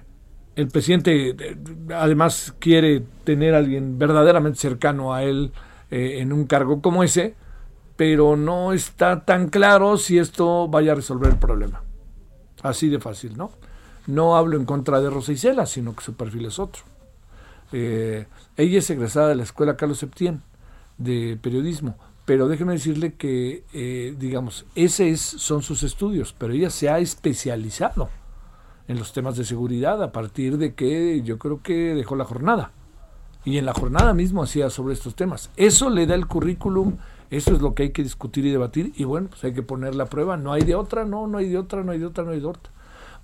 el 0.59 0.67
presidente 0.67 1.29
eh, 1.29 1.57
además 1.95 2.53
quiere 2.59 3.03
tener 3.23 3.55
a 3.55 3.59
alguien 3.59 3.97
verdaderamente 3.97 4.59
cercano 4.59 5.13
a 5.13 5.23
él 5.23 5.51
eh, 5.89 6.17
en 6.19 6.33
un 6.33 6.45
cargo 6.45 6.81
como 6.81 7.03
ese, 7.03 7.35
pero 7.95 8.35
no 8.35 8.73
está 8.73 9.23
tan 9.25 9.49
claro 9.49 9.97
si 9.97 10.17
esto 10.17 10.67
vaya 10.67 10.91
a 10.91 10.95
resolver 10.95 11.31
el 11.31 11.37
problema. 11.37 11.81
Así 12.61 12.89
de 12.89 12.99
fácil, 12.99 13.37
¿no? 13.37 13.51
No 14.07 14.35
hablo 14.35 14.57
en 14.57 14.65
contra 14.65 14.99
de 14.99 15.09
Rosa 15.09 15.31
Isela, 15.31 15.65
sino 15.65 15.95
que 15.95 16.03
su 16.03 16.13
perfil 16.15 16.45
es 16.47 16.59
otro. 16.59 16.83
Ella 17.71 18.79
es 18.79 18.89
egresada 18.89 19.29
de 19.29 19.35
la 19.35 19.43
Escuela 19.43 19.77
Carlos 19.77 19.99
Septién 19.99 20.41
de 20.97 21.37
periodismo, 21.41 21.97
pero 22.25 22.47
déjeme 22.47 22.73
decirle 22.73 23.13
que, 23.13 23.63
digamos, 24.19 24.65
ese 24.75 25.09
es, 25.09 25.21
son 25.21 25.61
sus 25.61 25.83
estudios, 25.83 26.35
pero 26.37 26.53
ella 26.53 26.69
se 26.69 26.89
ha 26.89 26.99
especializado 26.99 28.09
en 28.89 28.97
los 28.97 29.13
temas 29.13 29.37
de 29.37 29.45
seguridad 29.45 30.01
a 30.01 30.11
partir 30.11 30.57
de 30.57 30.73
que 30.73 31.21
yo 31.21 31.37
creo 31.37 31.61
que 31.61 31.93
dejó 31.93 32.15
la 32.15 32.25
jornada. 32.25 32.71
Y 33.45 33.57
en 33.57 33.65
la 33.65 33.73
jornada 33.73 34.13
mismo 34.13 34.43
hacía 34.43 34.69
sobre 34.69 34.93
estos 34.95 35.15
temas. 35.15 35.49
Eso 35.55 35.89
le 35.89 36.07
da 36.07 36.15
el 36.15 36.27
currículum, 36.27 36.97
eso 37.29 37.53
es 37.53 37.61
lo 37.61 37.73
que 37.73 37.83
hay 37.83 37.89
que 37.91 38.03
discutir 38.03 38.45
y 38.45 38.51
debatir 38.51 38.91
y 38.97 39.03
bueno, 39.05 39.29
pues 39.29 39.43
hay 39.43 39.53
que 39.53 39.61
poner 39.61 39.95
la 39.95 40.07
prueba. 40.07 40.37
No 40.37 40.51
hay 40.51 40.63
de 40.63 40.75
otra, 40.75 41.05
no, 41.05 41.27
no 41.27 41.37
hay 41.37 41.47
de 41.49 41.57
otra, 41.57 41.83
no 41.83 41.91
hay 41.91 41.99
de 41.99 42.07
otra, 42.07 42.23
no 42.23 42.31
hay 42.31 42.39
de 42.39 42.47
otra. 42.47 42.73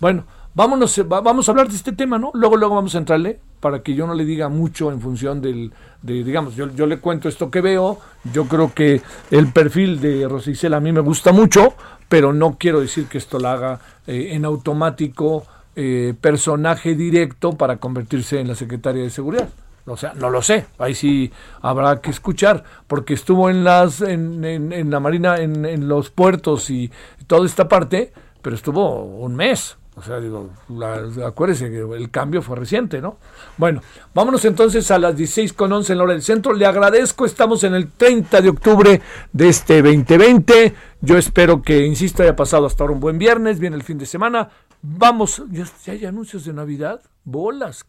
Bueno, 0.00 0.24
vámonos, 0.54 1.00
vamos 1.06 1.48
a 1.48 1.52
hablar 1.52 1.68
de 1.68 1.74
este 1.74 1.92
tema, 1.92 2.18
¿no? 2.18 2.30
Luego, 2.32 2.56
luego 2.56 2.76
vamos 2.76 2.94
a 2.94 2.98
entrarle 2.98 3.40
para 3.60 3.82
que 3.82 3.94
yo 3.94 4.06
no 4.06 4.14
le 4.14 4.24
diga 4.24 4.48
mucho 4.48 4.92
en 4.92 5.00
función 5.00 5.40
del, 5.40 5.72
de, 6.02 6.24
digamos, 6.24 6.54
yo, 6.54 6.70
yo 6.74 6.86
le 6.86 6.98
cuento 6.98 7.28
esto 7.28 7.50
que 7.50 7.60
veo, 7.60 7.98
yo 8.32 8.46
creo 8.46 8.72
que 8.72 9.02
el 9.30 9.52
perfil 9.52 10.00
de 10.00 10.28
Rosicela 10.28 10.76
a 10.76 10.80
mí 10.80 10.92
me 10.92 11.00
gusta 11.00 11.32
mucho, 11.32 11.74
pero 12.08 12.32
no 12.32 12.56
quiero 12.58 12.80
decir 12.80 13.06
que 13.06 13.18
esto 13.18 13.38
la 13.38 13.52
haga 13.52 13.80
eh, 14.06 14.28
en 14.32 14.44
automático 14.44 15.46
eh, 15.74 16.14
personaje 16.20 16.94
directo 16.94 17.52
para 17.52 17.76
convertirse 17.76 18.40
en 18.40 18.48
la 18.48 18.54
secretaria 18.54 19.02
de 19.02 19.10
seguridad. 19.10 19.48
O 19.86 19.96
sea, 19.96 20.14
no 20.14 20.30
lo 20.30 20.42
sé, 20.42 20.66
ahí 20.78 20.94
sí 20.94 21.30
habrá 21.62 22.00
que 22.00 22.10
escuchar, 22.10 22.64
porque 22.88 23.14
estuvo 23.14 23.48
en 23.48 23.62
las 23.62 24.00
en, 24.00 24.44
en, 24.44 24.90
la 24.90 24.98
marina, 24.98 25.36
en, 25.36 25.64
en, 25.64 25.86
los 25.86 26.10
puertos 26.10 26.70
y 26.70 26.90
toda 27.28 27.46
esta 27.46 27.68
parte, 27.68 28.12
pero 28.42 28.56
estuvo 28.56 29.04
un 29.04 29.36
mes. 29.36 29.76
O 29.98 30.02
sea, 30.02 30.20
digo, 30.20 30.50
la, 30.68 31.26
acuérdese 31.26 31.70
que 31.70 31.80
el 31.80 32.10
cambio 32.10 32.42
fue 32.42 32.56
reciente, 32.56 33.00
¿no? 33.00 33.16
Bueno, 33.56 33.80
vámonos 34.12 34.44
entonces 34.44 34.90
a 34.90 34.98
las 34.98 35.16
16 35.16 35.54
con 35.54 35.72
11 35.72 35.92
en 35.92 35.98
la 35.98 36.04
hora 36.04 36.12
del 36.12 36.22
centro. 36.22 36.52
Le 36.52 36.66
agradezco, 36.66 37.24
estamos 37.24 37.64
en 37.64 37.74
el 37.74 37.90
30 37.92 38.42
de 38.42 38.48
octubre 38.50 39.00
de 39.32 39.48
este 39.48 39.80
2020. 39.80 40.74
Yo 41.00 41.16
espero 41.16 41.62
que, 41.62 41.86
insisto, 41.86 42.22
haya 42.22 42.36
pasado 42.36 42.66
hasta 42.66 42.84
ahora 42.84 42.92
un 42.92 43.00
buen 43.00 43.16
viernes, 43.16 43.58
viene 43.58 43.76
el 43.76 43.82
fin 43.84 43.96
de 43.96 44.04
semana. 44.04 44.50
Vamos, 44.82 45.42
ya, 45.50 45.64
hay 45.86 46.04
anuncios 46.04 46.44
de 46.44 46.52
Navidad, 46.52 47.00
bolas. 47.24 47.86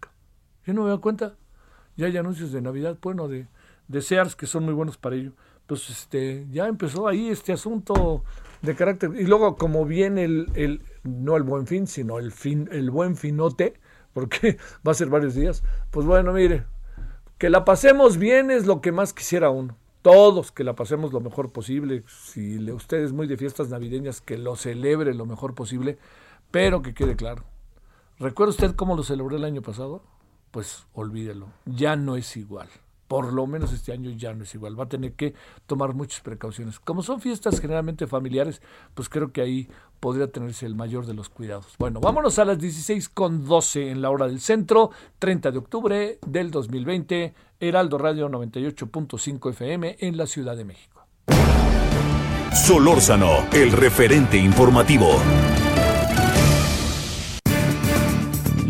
Yo 0.66 0.74
no 0.74 0.84
me 0.84 0.90
doy 0.90 1.00
cuenta. 1.00 1.36
Ya 1.98 2.06
hay 2.06 2.16
anuncios 2.16 2.54
de 2.54 2.62
Navidad, 2.62 2.98
bueno, 3.02 3.28
de, 3.28 3.48
Sears 4.02 4.38
que 4.38 4.48
son 4.48 4.64
muy 4.64 4.74
buenos 4.74 4.98
para 4.98 5.18
ello. 5.18 5.34
Pues 5.66 5.90
este, 5.90 6.48
ya 6.52 6.68
empezó 6.68 7.10
ahí 7.10 7.28
este 7.28 7.52
asunto 7.52 8.24
de 8.62 8.76
carácter. 8.76 9.12
Y 9.16 9.26
luego, 9.26 9.56
como 9.56 9.86
viene 9.86 10.24
el, 10.24 10.52
el, 10.56 10.82
no 11.04 11.36
el 11.38 11.44
buen 11.44 11.68
fin, 11.68 11.88
sino 11.88 12.20
el 12.20 12.32
fin, 12.32 12.70
el 12.72 12.92
buen 12.92 13.16
finote, 13.16 13.80
porque 14.14 14.58
va 14.88 14.92
a 14.92 14.96
ser 14.96 15.10
varios 15.10 15.36
días. 15.36 15.64
Pues 15.92 16.06
bueno, 16.06 16.34
mire, 16.34 16.66
que 17.38 17.50
la 17.50 17.66
pasemos 17.66 18.18
bien 18.18 18.52
es 18.52 18.66
lo 18.66 18.82
que 18.82 18.92
más 18.92 19.14
quisiera 19.14 19.50
uno. 19.50 19.78
Todos 20.02 20.52
que 20.52 20.64
la 20.64 20.76
pasemos 20.76 21.12
lo 21.12 21.20
mejor 21.20 21.52
posible. 21.52 22.04
Si 22.08 22.60
le, 22.60 22.72
usted 22.72 23.00
es 23.00 23.12
muy 23.12 23.28
de 23.28 23.36
fiestas 23.36 23.70
navideñas, 23.70 24.22
que 24.22 24.38
lo 24.38 24.56
celebre 24.56 25.14
lo 25.14 25.26
mejor 25.26 25.54
posible 25.54 25.98
pero 26.52 26.82
que 26.82 26.94
quede 26.94 27.16
claro. 27.16 27.44
¿Recuerda 28.20 28.52
usted 28.52 28.76
cómo 28.76 28.96
lo 28.96 29.04
celebró 29.04 29.36
el 29.36 29.44
año 29.44 29.62
pasado? 29.62 30.04
Pues 30.52 30.88
olvídelo, 30.94 31.48
ya 31.66 31.96
no 31.96 32.16
es 32.16 32.36
igual. 32.38 32.70
Por 33.08 33.34
lo 33.34 33.48
menos 33.48 33.72
este 33.74 33.92
año 33.92 34.12
ya 34.12 34.34
no 34.34 34.44
es 34.44 34.54
igual. 34.56 34.80
Va 34.80 34.86
a 34.86 34.90
tener 34.90 35.14
que 35.14 35.34
tomar 35.66 35.94
muchas 35.94 36.22
precauciones. 36.22 36.80
Como 36.80 37.04
son 37.04 37.22
fiestas 37.22 37.60
generalmente 37.60 38.08
familiares, 38.08 38.62
pues 38.94 39.10
creo 39.10 39.32
que 39.32 39.42
ahí 39.42 39.70
podría 40.00 40.32
tenerse 40.32 40.66
el 40.66 40.76
mayor 40.76 41.06
de 41.06 41.14
los 41.14 41.30
cuidados. 41.30 41.76
Bueno, 41.80 42.00
vámonos 42.00 42.40
a 42.40 42.46
las 42.46 42.60
16 42.60 43.10
con 43.10 43.46
12 43.46 43.92
en 43.92 44.02
la 44.02 44.10
hora 44.10 44.28
del 44.28 44.40
centro, 44.40 44.92
30 45.20 45.52
de 45.52 45.58
octubre 45.58 46.20
del 46.26 46.52
2020, 46.52 47.34
Heraldo 47.60 47.98
Radio 47.98 48.30
98.5 48.30 49.50
FM 49.52 49.98
en 50.00 50.18
la 50.18 50.28
Ciudad 50.28 50.56
de 50.56 50.66
México. 50.66 51.06
Solórzano, 52.54 53.48
el 53.54 53.72
referente 53.72 54.38
informativo. 54.38 55.20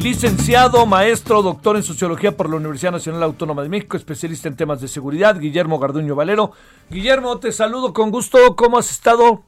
Licenciado, 0.07 0.85
maestro, 0.85 1.41
doctor 1.41 1.75
en 1.75 1.83
sociología 1.83 2.31
por 2.31 2.49
la 2.49 2.55
Universidad 2.55 2.93
Nacional 2.93 3.23
Autónoma 3.23 3.61
de 3.61 3.67
México, 3.67 3.97
especialista 3.97 4.47
en 4.47 4.55
temas 4.55 4.79
de 4.79 4.87
seguridad, 4.87 5.37
Guillermo 5.37 5.79
Garduño 5.79 6.15
Valero. 6.15 6.53
Guillermo, 6.89 7.39
te 7.39 7.51
saludo 7.51 7.91
con 7.91 8.09
gusto. 8.09 8.55
¿Cómo 8.55 8.77
has 8.77 8.89
estado? 8.89 9.43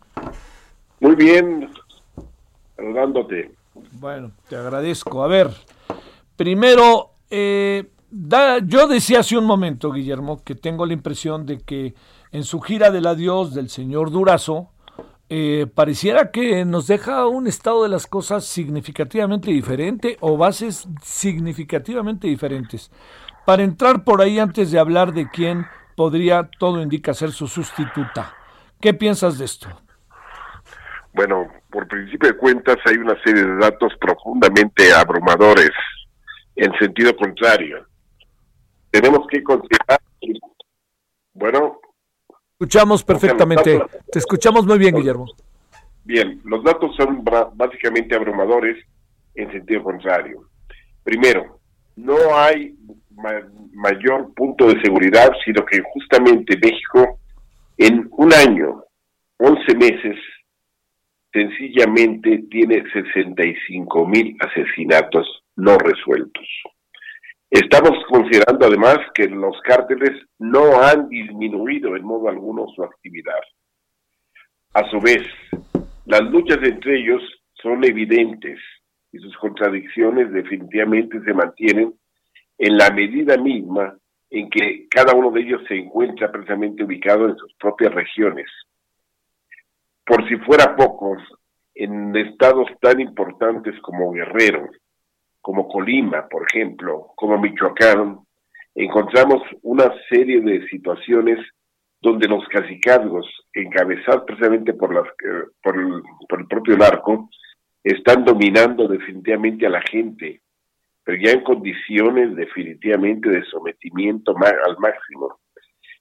Muy 0.99 1.15
bien, 1.15 1.71
saludándote. 2.75 3.53
Bueno, 3.93 4.31
te 4.49 4.57
agradezco. 4.57 5.23
A 5.23 5.27
ver, 5.27 5.49
primero, 6.35 7.11
eh, 7.29 7.89
yo 8.65 8.87
decía 8.89 9.21
hace 9.21 9.37
un 9.37 9.45
momento, 9.45 9.93
Guillermo, 9.93 10.43
que 10.43 10.55
tengo 10.55 10.85
la 10.85 10.91
impresión 10.91 11.45
de 11.45 11.59
que 11.59 11.93
en 12.33 12.43
su 12.43 12.59
gira 12.59 12.91
del 12.91 13.07
adiós 13.07 13.53
del 13.53 13.69
señor 13.69 14.11
Durazo, 14.11 14.71
eh, 15.29 15.67
pareciera 15.73 16.31
que 16.31 16.65
nos 16.65 16.87
deja 16.87 17.27
un 17.27 17.45
estado 17.45 17.83
de 17.83 17.89
las 17.89 18.07
cosas 18.07 18.45
significativamente 18.45 19.51
diferente 19.51 20.17
o 20.21 20.37
bases 20.37 20.87
significativamente 21.03 22.27
diferentes. 22.27 22.91
Para 23.45 23.63
entrar 23.63 24.03
por 24.03 24.21
ahí 24.21 24.39
antes 24.39 24.71
de 24.71 24.79
hablar 24.79 25.13
de 25.13 25.29
quién 25.29 25.67
podría, 25.95 26.49
todo 26.57 26.81
indica, 26.81 27.13
ser 27.13 27.31
su 27.31 27.47
sustituta. 27.47 28.33
¿Qué 28.81 28.93
piensas 28.93 29.37
de 29.37 29.45
esto? 29.45 29.67
Bueno, 31.13 31.47
por 31.69 31.87
principio 31.87 32.29
de 32.29 32.37
cuentas 32.37 32.77
hay 32.85 32.97
una 32.97 33.21
serie 33.23 33.43
de 33.43 33.57
datos 33.57 33.93
profundamente 33.99 34.93
abrumadores 34.93 35.71
en 36.55 36.71
sentido 36.79 37.15
contrario. 37.15 37.85
Tenemos 38.89 39.27
que 39.27 39.43
considerar, 39.43 39.99
bueno, 41.33 41.79
escuchamos 42.59 43.05
perfectamente. 43.05 43.81
Te 44.11 44.19
escuchamos 44.19 44.65
muy 44.65 44.77
bien, 44.77 44.93
Guillermo. 44.93 45.27
Bien, 46.03 46.41
los 46.43 46.61
datos 46.61 46.93
son 46.97 47.23
básicamente 47.53 48.15
abrumadores 48.15 48.85
en 49.35 49.49
sentido 49.51 49.81
contrario. 49.81 50.49
Primero, 51.03 51.61
no 51.95 52.17
hay 52.35 52.75
mayor 53.73 54.33
punto 54.33 54.67
de 54.67 54.81
seguridad, 54.81 55.31
sino 55.45 55.65
que 55.65 55.81
justamente 55.93 56.57
México 56.57 57.19
en 57.77 58.09
un 58.11 58.33
año, 58.33 58.83
11 59.37 59.75
meses, 59.75 60.17
sencillamente 61.31 62.43
tiene 62.51 62.83
65 62.91 64.05
mil 64.05 64.35
asesinatos 64.41 65.43
no 65.55 65.77
resueltos. 65.77 66.45
Estamos 67.49 68.05
considerando 68.07 68.67
además 68.67 68.99
que 69.15 69.27
los 69.27 69.59
cárteles 69.61 70.11
no 70.37 70.81
han 70.83 71.09
disminuido 71.09 71.95
en 71.95 72.03
modo 72.03 72.29
alguno 72.29 72.67
su 72.75 72.83
actividad. 72.83 73.41
A 74.73 74.87
su 74.89 74.99
vez, 74.99 75.23
las 76.05 76.21
luchas 76.29 76.59
entre 76.61 76.99
ellos 76.99 77.23
son 77.53 77.83
evidentes 77.83 78.59
y 79.11 79.17
sus 79.17 79.35
contradicciones 79.37 80.31
definitivamente 80.31 81.19
se 81.21 81.33
mantienen 81.33 81.95
en 82.59 82.77
la 82.77 82.91
medida 82.91 83.35
misma 83.37 83.97
en 84.29 84.47
que 84.51 84.87
cada 84.87 85.15
uno 85.15 85.31
de 85.31 85.41
ellos 85.41 85.61
se 85.67 85.75
encuentra 85.75 86.31
precisamente 86.31 86.83
ubicado 86.83 87.27
en 87.27 87.35
sus 87.35 87.51
propias 87.55 87.91
regiones. 87.95 88.45
Por 90.05 90.27
si 90.29 90.35
fuera 90.37 90.75
poco, 90.75 91.17
en 91.73 92.15
estados 92.15 92.67
tan 92.79 92.99
importantes 92.99 93.73
como 93.81 94.11
Guerrero, 94.11 94.69
como 95.41 95.67
Colima, 95.67 96.27
por 96.27 96.45
ejemplo, 96.49 97.11
como 97.15 97.37
Michoacán, 97.37 98.19
encontramos 98.75 99.41
una 99.61 99.91
serie 100.09 100.41
de 100.41 100.67
situaciones 100.67 101.39
donde 102.01 102.27
los 102.27 102.47
cacicazgos, 102.47 103.27
encabezados 103.53 104.23
precisamente 104.25 104.71
eh, 104.71 104.75
por 105.61 106.39
el 106.39 106.47
propio 106.47 106.77
narco, 106.77 107.29
están 107.83 108.23
dominando 108.23 108.87
definitivamente 108.87 109.65
a 109.65 109.69
la 109.69 109.81
gente, 109.81 110.41
pero 111.03 111.17
ya 111.21 111.31
en 111.31 111.43
condiciones 111.43 112.35
definitivamente 112.35 113.29
de 113.29 113.43
sometimiento 113.45 114.35
al 114.37 114.77
máximo 114.79 115.39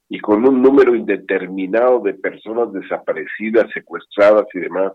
y 0.08 0.18
con 0.20 0.46
un 0.46 0.62
número 0.62 0.94
indeterminado 0.94 2.00
de 2.00 2.14
personas 2.14 2.72
desaparecidas, 2.72 3.70
secuestradas 3.72 4.46
y 4.54 4.60
demás. 4.60 4.92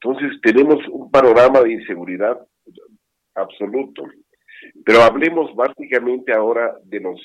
Entonces 0.00 0.40
tenemos 0.42 0.78
un 0.88 1.10
panorama 1.10 1.60
de 1.60 1.72
inseguridad 1.72 2.38
absoluto. 3.38 4.04
Pero 4.84 5.02
hablemos 5.02 5.54
básicamente 5.54 6.32
ahora 6.32 6.74
de 6.84 7.00
los 7.00 7.20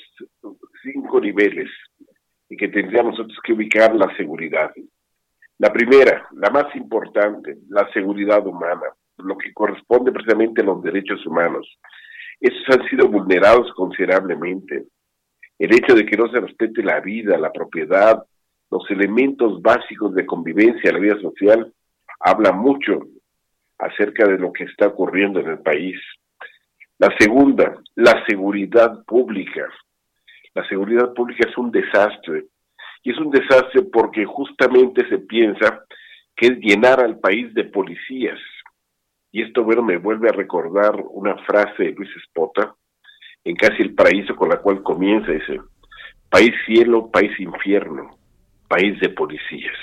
cinco 0.82 1.20
niveles 1.20 1.68
en 2.48 2.56
que 2.56 2.68
tendríamos 2.68 3.12
nosotros 3.12 3.38
que 3.42 3.52
ubicar 3.52 3.94
la 3.94 4.14
seguridad. 4.16 4.72
La 5.58 5.72
primera, 5.72 6.28
la 6.32 6.50
más 6.50 6.74
importante, 6.74 7.58
la 7.68 7.90
seguridad 7.92 8.46
humana, 8.46 8.86
lo 9.18 9.36
que 9.38 9.52
corresponde 9.52 10.12
precisamente 10.12 10.62
a 10.62 10.64
los 10.64 10.82
derechos 10.82 11.24
humanos. 11.26 11.78
Esos 12.40 12.76
han 12.76 12.88
sido 12.88 13.08
vulnerados 13.08 13.72
considerablemente. 13.74 14.84
El 15.58 15.72
hecho 15.72 15.94
de 15.94 16.04
que 16.04 16.16
no 16.16 16.28
se 16.30 16.40
respete 16.40 16.82
la 16.82 17.00
vida, 17.00 17.38
la 17.38 17.52
propiedad, 17.52 18.24
los 18.70 18.90
elementos 18.90 19.62
básicos 19.62 20.14
de 20.14 20.26
convivencia, 20.26 20.92
la 20.92 20.98
vida 20.98 21.20
social, 21.20 21.72
habla 22.18 22.52
mucho 22.52 23.06
acerca 23.84 24.26
de 24.26 24.38
lo 24.38 24.52
que 24.52 24.64
está 24.64 24.88
ocurriendo 24.88 25.40
en 25.40 25.48
el 25.48 25.58
país. 25.58 25.96
La 26.98 27.14
segunda, 27.18 27.76
la 27.94 28.24
seguridad 28.26 29.04
pública. 29.04 29.66
La 30.54 30.66
seguridad 30.68 31.12
pública 31.12 31.48
es 31.48 31.56
un 31.58 31.70
desastre. 31.70 32.44
Y 33.02 33.10
es 33.10 33.18
un 33.18 33.30
desastre 33.30 33.82
porque 33.92 34.24
justamente 34.24 35.06
se 35.08 35.18
piensa 35.18 35.84
que 36.36 36.46
es 36.46 36.58
llenar 36.58 37.00
al 37.00 37.18
país 37.18 37.52
de 37.54 37.64
policías. 37.64 38.38
Y 39.30 39.42
esto, 39.42 39.64
bueno, 39.64 39.82
me 39.82 39.98
vuelve 39.98 40.28
a 40.28 40.32
recordar 40.32 40.94
una 41.10 41.36
frase 41.44 41.82
de 41.82 41.92
Luis 41.92 42.10
Espota 42.16 42.74
en 43.44 43.56
Casi 43.56 43.82
el 43.82 43.94
Paraíso 43.94 44.34
con 44.36 44.48
la 44.48 44.58
cual 44.58 44.82
comienza, 44.82 45.32
dice, 45.32 45.60
país 46.30 46.52
cielo, 46.64 47.10
país 47.10 47.38
infierno, 47.38 48.16
país 48.68 48.98
de 49.00 49.10
policías. 49.10 49.76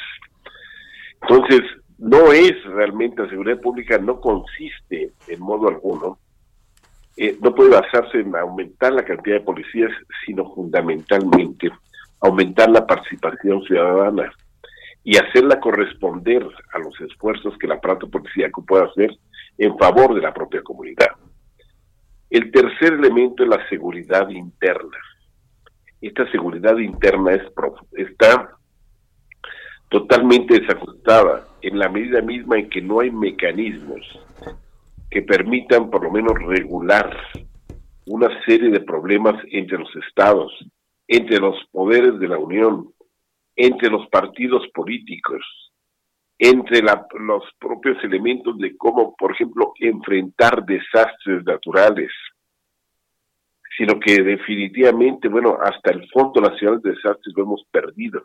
Entonces, 1.21 1.61
no 2.01 2.33
es 2.33 2.63
realmente 2.63 3.21
la 3.21 3.29
seguridad 3.29 3.61
pública, 3.61 3.99
no 3.99 4.19
consiste 4.19 5.11
en 5.27 5.39
modo 5.39 5.67
alguno, 5.67 6.17
eh, 7.15 7.37
no 7.39 7.53
puede 7.53 7.69
basarse 7.69 8.21
en 8.21 8.35
aumentar 8.35 8.91
la 8.91 9.05
cantidad 9.05 9.35
de 9.35 9.45
policías, 9.45 9.91
sino 10.25 10.51
fundamentalmente 10.55 11.69
aumentar 12.19 12.71
la 12.71 12.87
participación 12.87 13.61
ciudadana 13.65 14.33
y 15.03 15.15
hacerla 15.15 15.59
corresponder 15.59 16.47
a 16.73 16.79
los 16.79 16.99
esfuerzos 17.01 17.55
que 17.59 17.67
el 17.67 17.73
aparato 17.73 18.09
policíaco 18.09 18.65
pueda 18.65 18.85
hacer 18.85 19.11
en 19.59 19.77
favor 19.77 20.15
de 20.15 20.21
la 20.21 20.33
propia 20.33 20.63
comunidad. 20.63 21.11
El 22.31 22.51
tercer 22.51 22.93
elemento 22.93 23.43
es 23.43 23.49
la 23.49 23.67
seguridad 23.69 24.27
interna. 24.29 24.97
Esta 26.01 26.29
seguridad 26.31 26.77
interna 26.77 27.33
es, 27.33 27.43
está 27.93 28.57
totalmente 29.91 30.57
desajustada 30.57 31.45
en 31.61 31.77
la 31.77 31.89
medida 31.89 32.21
misma 32.21 32.57
en 32.57 32.69
que 32.69 32.81
no 32.81 33.01
hay 33.01 33.11
mecanismos 33.11 34.01
que 35.09 35.21
permitan 35.21 35.89
por 35.89 36.01
lo 36.01 36.09
menos 36.09 36.33
regular 36.41 37.13
una 38.05 38.29
serie 38.45 38.69
de 38.69 38.79
problemas 38.79 39.35
entre 39.51 39.77
los 39.77 39.93
estados, 40.07 40.49
entre 41.09 41.39
los 41.39 41.57
poderes 41.73 42.17
de 42.19 42.29
la 42.29 42.37
Unión, 42.37 42.93
entre 43.57 43.89
los 43.89 44.07
partidos 44.07 44.65
políticos, 44.73 45.43
entre 46.39 46.81
los 46.81 47.43
propios 47.59 48.01
elementos 48.01 48.57
de 48.59 48.77
cómo, 48.77 49.13
por 49.17 49.33
ejemplo, 49.33 49.73
enfrentar 49.77 50.65
desastres 50.65 51.43
naturales, 51.43 52.11
sino 53.77 53.99
que 53.99 54.23
definitivamente, 54.23 55.27
bueno, 55.27 55.57
hasta 55.61 55.91
el 55.91 56.09
fondo 56.11 56.39
nacional 56.39 56.81
de 56.81 56.91
desastres 56.91 57.35
lo 57.35 57.43
hemos 57.43 57.65
perdido. 57.69 58.21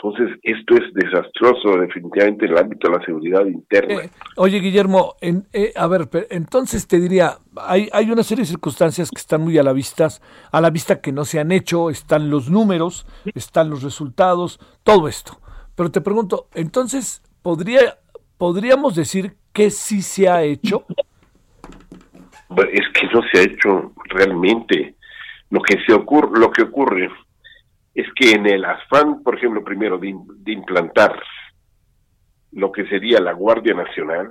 Entonces, 0.00 0.38
esto 0.44 0.76
es 0.76 0.94
desastroso 0.94 1.76
definitivamente 1.76 2.46
en 2.46 2.52
el 2.52 2.58
ámbito 2.58 2.88
de 2.88 2.98
la 2.98 3.04
seguridad 3.04 3.44
interna. 3.46 4.04
Eh, 4.04 4.10
oye, 4.36 4.60
Guillermo, 4.60 5.16
eh, 5.20 5.72
a 5.74 5.86
ver, 5.88 6.08
entonces 6.30 6.86
te 6.86 7.00
diría, 7.00 7.38
hay, 7.56 7.88
hay 7.92 8.08
una 8.08 8.22
serie 8.22 8.42
de 8.42 8.50
circunstancias 8.50 9.10
que 9.10 9.18
están 9.18 9.40
muy 9.40 9.58
a 9.58 9.64
la 9.64 9.72
vista, 9.72 10.06
a 10.52 10.60
la 10.60 10.70
vista 10.70 11.00
que 11.00 11.10
no 11.10 11.24
se 11.24 11.40
han 11.40 11.50
hecho, 11.50 11.90
están 11.90 12.30
los 12.30 12.48
números, 12.48 13.06
están 13.34 13.70
los 13.70 13.82
resultados, 13.82 14.60
todo 14.84 15.08
esto. 15.08 15.40
Pero 15.74 15.90
te 15.90 16.00
pregunto, 16.00 16.46
entonces, 16.54 17.20
¿podría, 17.42 17.98
¿podríamos 18.36 18.94
decir 18.94 19.34
que 19.52 19.70
sí 19.70 20.02
se 20.02 20.28
ha 20.28 20.44
hecho? 20.44 20.84
es 22.72 22.88
que 22.94 23.06
no 23.12 23.20
se 23.32 23.38
ha 23.38 23.42
hecho 23.42 23.92
realmente. 24.10 24.94
Lo 25.50 25.60
que 25.60 25.76
se 25.84 25.92
ocurre, 25.92 26.38
lo 26.38 26.50
que 26.52 26.62
ocurre 26.62 27.08
es 27.98 28.06
que 28.14 28.30
en 28.30 28.46
el 28.46 28.64
afán, 28.64 29.24
por 29.24 29.34
ejemplo, 29.34 29.64
primero 29.64 29.98
de, 29.98 30.14
implantar 30.46 31.20
lo 32.52 32.70
que 32.70 32.86
sería 32.86 33.18
la 33.18 33.32
Guardia 33.32 33.74
Nacional, 33.74 34.30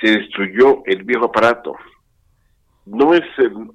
se 0.00 0.18
destruyó 0.18 0.82
el 0.84 1.04
viejo 1.04 1.26
aparato. 1.26 1.76
No 2.86 3.14
es, 3.14 3.22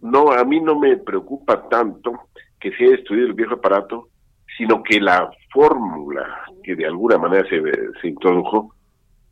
no, 0.02 0.34
a 0.34 0.44
mí 0.44 0.60
no 0.60 0.78
me 0.78 0.98
preocupa 0.98 1.70
tanto 1.70 2.28
que 2.60 2.72
se 2.72 2.84
haya 2.84 2.98
destruido 2.98 3.28
el 3.28 3.34
viejo 3.34 3.54
aparato, 3.54 4.10
sino 4.58 4.84
que 4.84 5.00
la 5.00 5.32
fórmula 5.54 6.44
que 6.62 6.76
de 6.76 6.86
alguna 6.86 7.18
manera 7.18 7.48
se, 7.48 7.62
se 8.02 8.08
introdujo 8.10 8.76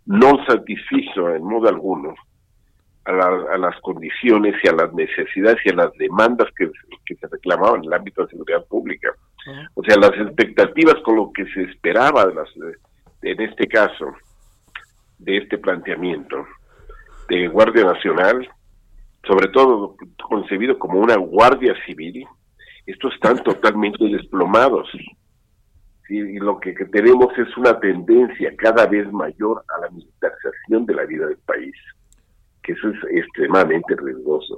no 0.06 0.46
satisfizo 0.46 1.36
en 1.36 1.44
modo 1.44 1.68
alguno 1.68 2.14
a, 3.06 3.12
a, 3.12 3.58
las 3.58 3.80
condiciones 3.82 4.56
y 4.64 4.68
a 4.68 4.74
las 4.74 4.94
necesidades 4.94 5.58
y 5.66 5.70
a 5.70 5.76
las 5.76 5.94
demandas 5.94 6.48
que, 6.58 6.70
que 7.06 7.16
se 7.16 7.28
reclamaban 7.28 7.82
en 7.82 7.86
el 7.86 7.94
ámbito 7.94 8.24
de 8.24 8.30
seguridad 8.30 8.66
pública. 8.66 9.10
O 9.74 9.84
sea, 9.84 9.96
las 9.98 10.12
expectativas 10.12 10.96
con 11.04 11.16
lo 11.16 11.32
que 11.34 11.46
se 11.46 11.64
esperaba 11.64 12.26
de 12.28 12.36
las, 12.36 12.50
en 13.24 13.42
este 13.42 13.68
caso, 13.68 14.14
de 15.18 15.38
este 15.38 15.58
planteamiento 15.58 16.46
de 17.28 17.48
Guardia 17.48 17.86
Nacional, 17.86 18.48
sobre 19.26 19.48
todo 19.50 19.96
concebido 20.30 20.78
como 20.78 21.00
una 21.00 21.16
Guardia 21.16 21.74
Civil, 21.86 22.26
estos 22.86 23.14
están 23.14 23.38
totalmente 23.44 24.04
desplomados. 24.06 24.90
Y 26.10 26.40
lo 26.40 26.60
que, 26.60 26.74
que 26.74 26.86
tenemos 26.86 27.28
es 27.38 27.56
una 27.56 27.80
tendencia 27.80 28.54
cada 28.58 28.86
vez 28.86 29.10
mayor 29.14 29.64
a 29.74 29.82
la 29.82 29.90
militarización 29.92 30.86
de 30.86 30.94
la 30.94 31.06
vida 31.06 31.26
del 31.26 31.38
país, 31.38 31.74
que 32.64 32.74
eso 32.74 32.90
es 32.90 32.98
extremadamente 33.12 33.96
riesgoso. 33.96 34.58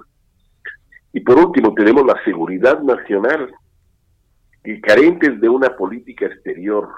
Y 1.14 1.20
por 1.22 1.38
último, 1.38 1.74
tenemos 1.74 2.06
la 2.06 2.22
seguridad 2.24 2.82
nacional, 2.82 3.50
y 4.66 4.80
carentes 4.82 5.40
de 5.42 5.50
una 5.50 5.76
política 5.76 6.26
exterior 6.26 6.90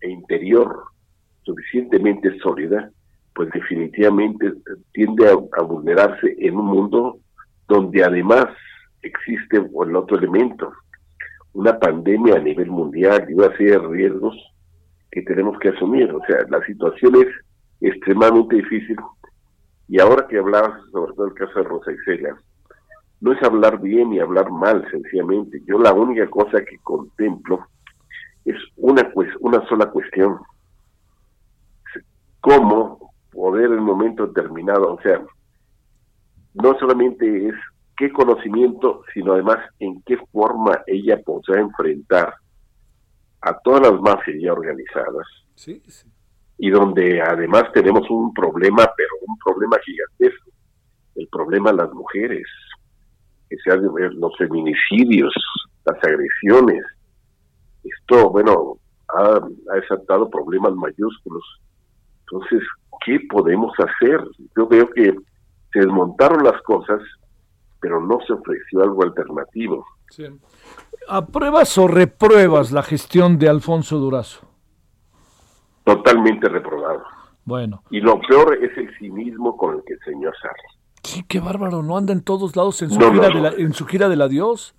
e 0.00 0.08
interior 0.08 0.84
suficientemente 1.42 2.38
sólida, 2.38 2.90
pues 3.34 3.50
definitivamente 3.50 4.52
tiende 4.92 5.28
a, 5.28 5.62
vulnerarse 5.62 6.34
en 6.38 6.56
un 6.56 6.66
mundo 6.66 7.18
donde 7.68 8.02
además 8.04 8.46
existe 9.02 9.56
el 9.58 9.96
otro 9.96 10.18
elemento, 10.18 10.72
una 11.52 11.78
pandemia 11.78 12.36
a 12.36 12.40
nivel 12.40 12.70
mundial 12.70 13.26
y 13.28 13.34
una 13.34 13.56
serie 13.56 13.72
de 13.72 13.86
riesgos 13.86 14.36
que 15.10 15.22
tenemos 15.22 15.58
que 15.58 15.70
asumir. 15.70 16.10
O 16.12 16.20
sea, 16.26 16.38
la 16.48 16.64
situación 16.64 17.14
es 17.16 17.28
extremadamente 17.80 18.56
difícil. 18.56 18.96
Y 19.88 20.00
ahora 20.00 20.26
que 20.26 20.38
hablabas 20.38 20.80
sobre 20.90 21.14
todo 21.14 21.26
el 21.26 21.34
caso 21.34 21.58
de 21.58 21.64
Rosa 21.64 21.92
Isela, 21.92 22.36
no 23.20 23.32
es 23.32 23.42
hablar 23.42 23.80
bien 23.80 24.10
ni 24.10 24.20
hablar 24.20 24.50
mal, 24.50 24.86
sencillamente. 24.90 25.62
Yo 25.66 25.78
la 25.78 25.92
única 25.92 26.28
cosa 26.28 26.64
que 26.64 26.78
contemplo 26.82 27.66
es 28.44 28.56
una, 28.76 29.10
una 29.40 29.66
sola 29.68 29.86
cuestión. 29.90 30.38
¿Cómo 32.40 33.06
poder 33.36 33.70
en 33.70 33.82
momento 33.82 34.26
determinado, 34.26 34.94
o 34.94 35.00
sea, 35.02 35.22
no 36.54 36.78
solamente 36.78 37.48
es 37.48 37.54
qué 37.96 38.10
conocimiento, 38.10 39.02
sino 39.12 39.34
además 39.34 39.58
en 39.78 40.02
qué 40.02 40.16
forma 40.32 40.82
ella 40.86 41.20
podrá 41.22 41.60
enfrentar 41.60 42.34
a 43.42 43.58
todas 43.60 43.82
las 43.82 44.00
mafias 44.00 44.38
ya 44.42 44.52
organizadas. 44.52 45.26
Sí, 45.54 45.82
sí. 45.86 46.10
Y 46.58 46.70
donde 46.70 47.20
además 47.20 47.64
tenemos 47.72 48.08
un 48.10 48.32
problema, 48.32 48.88
pero 48.96 49.10
un 49.26 49.36
problema 49.38 49.76
gigantesco, 49.84 50.50
el 51.16 51.28
problema 51.28 51.70
de 51.70 51.76
las 51.78 51.92
mujeres 51.92 52.46
que 53.48 53.56
sean 53.64 53.82
los 54.18 54.36
feminicidios, 54.36 55.32
las 55.84 56.02
agresiones. 56.02 56.82
Esto, 57.84 58.30
bueno, 58.30 58.78
ha, 59.08 59.40
ha 59.72 59.74
desatado 59.76 60.28
problemas 60.28 60.74
mayúsculos. 60.74 61.44
Entonces, 62.20 62.62
¿qué 63.04 63.20
podemos 63.30 63.72
hacer? 63.78 64.20
Yo 64.56 64.66
veo 64.66 64.88
que 64.90 65.14
se 65.72 65.78
desmontaron 65.80 66.42
las 66.42 66.60
cosas, 66.62 67.00
pero 67.80 68.00
no 68.00 68.18
se 68.26 68.32
ofreció 68.32 68.82
algo 68.82 69.04
alternativo. 69.04 69.86
¿Apruebas 71.08 71.76
o 71.78 71.86
repruebas 71.86 72.72
la 72.72 72.82
gestión 72.82 73.38
de 73.38 73.48
Alfonso 73.48 73.98
Durazo? 73.98 74.55
Totalmente 75.86 76.48
reprobado. 76.48 77.04
Bueno. 77.44 77.84
Y 77.90 78.00
lo 78.00 78.20
peor 78.20 78.58
es 78.60 78.76
el 78.76 78.92
cinismo 78.98 79.56
con 79.56 79.76
el 79.76 79.84
que 79.84 79.94
el 79.94 80.00
señor 80.00 80.34
sale. 80.42 80.54
Sí, 81.04 81.24
qué 81.28 81.38
bárbaro, 81.38 81.80
¿no 81.84 81.96
anda 81.96 82.12
en 82.12 82.24
todos 82.24 82.56
lados 82.56 82.82
en 82.82 82.90
su, 82.90 82.98
gira, 82.98 83.28
De 83.28 83.34
la, 83.40 83.48
en 83.50 83.72
su 83.72 83.86
gira 83.86 84.08
del 84.08 84.20
adiós? 84.20 84.74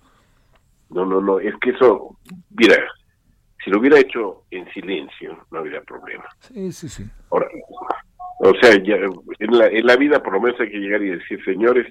No, 0.90 1.06
no, 1.06 1.22
no, 1.22 1.40
es 1.40 1.54
que 1.62 1.70
eso, 1.70 2.18
mira, 2.50 2.76
si 3.64 3.70
lo 3.70 3.80
hubiera 3.80 3.98
hecho 3.98 4.42
en 4.50 4.70
silencio, 4.74 5.38
no 5.50 5.60
habría 5.60 5.80
problema. 5.80 6.26
Sí, 6.40 6.70
sí, 6.72 6.90
sí. 6.90 7.04
Ahora, 7.30 7.48
o 8.40 8.52
sea, 8.60 8.76
ya, 8.82 8.96
en, 8.96 9.58
la, 9.58 9.68
en 9.68 9.86
la 9.86 9.96
vida 9.96 10.22
por 10.22 10.34
lo 10.34 10.42
menos 10.42 10.60
hay 10.60 10.70
que 10.70 10.78
llegar 10.78 11.02
y 11.02 11.08
decir, 11.08 11.42
señores, 11.42 11.90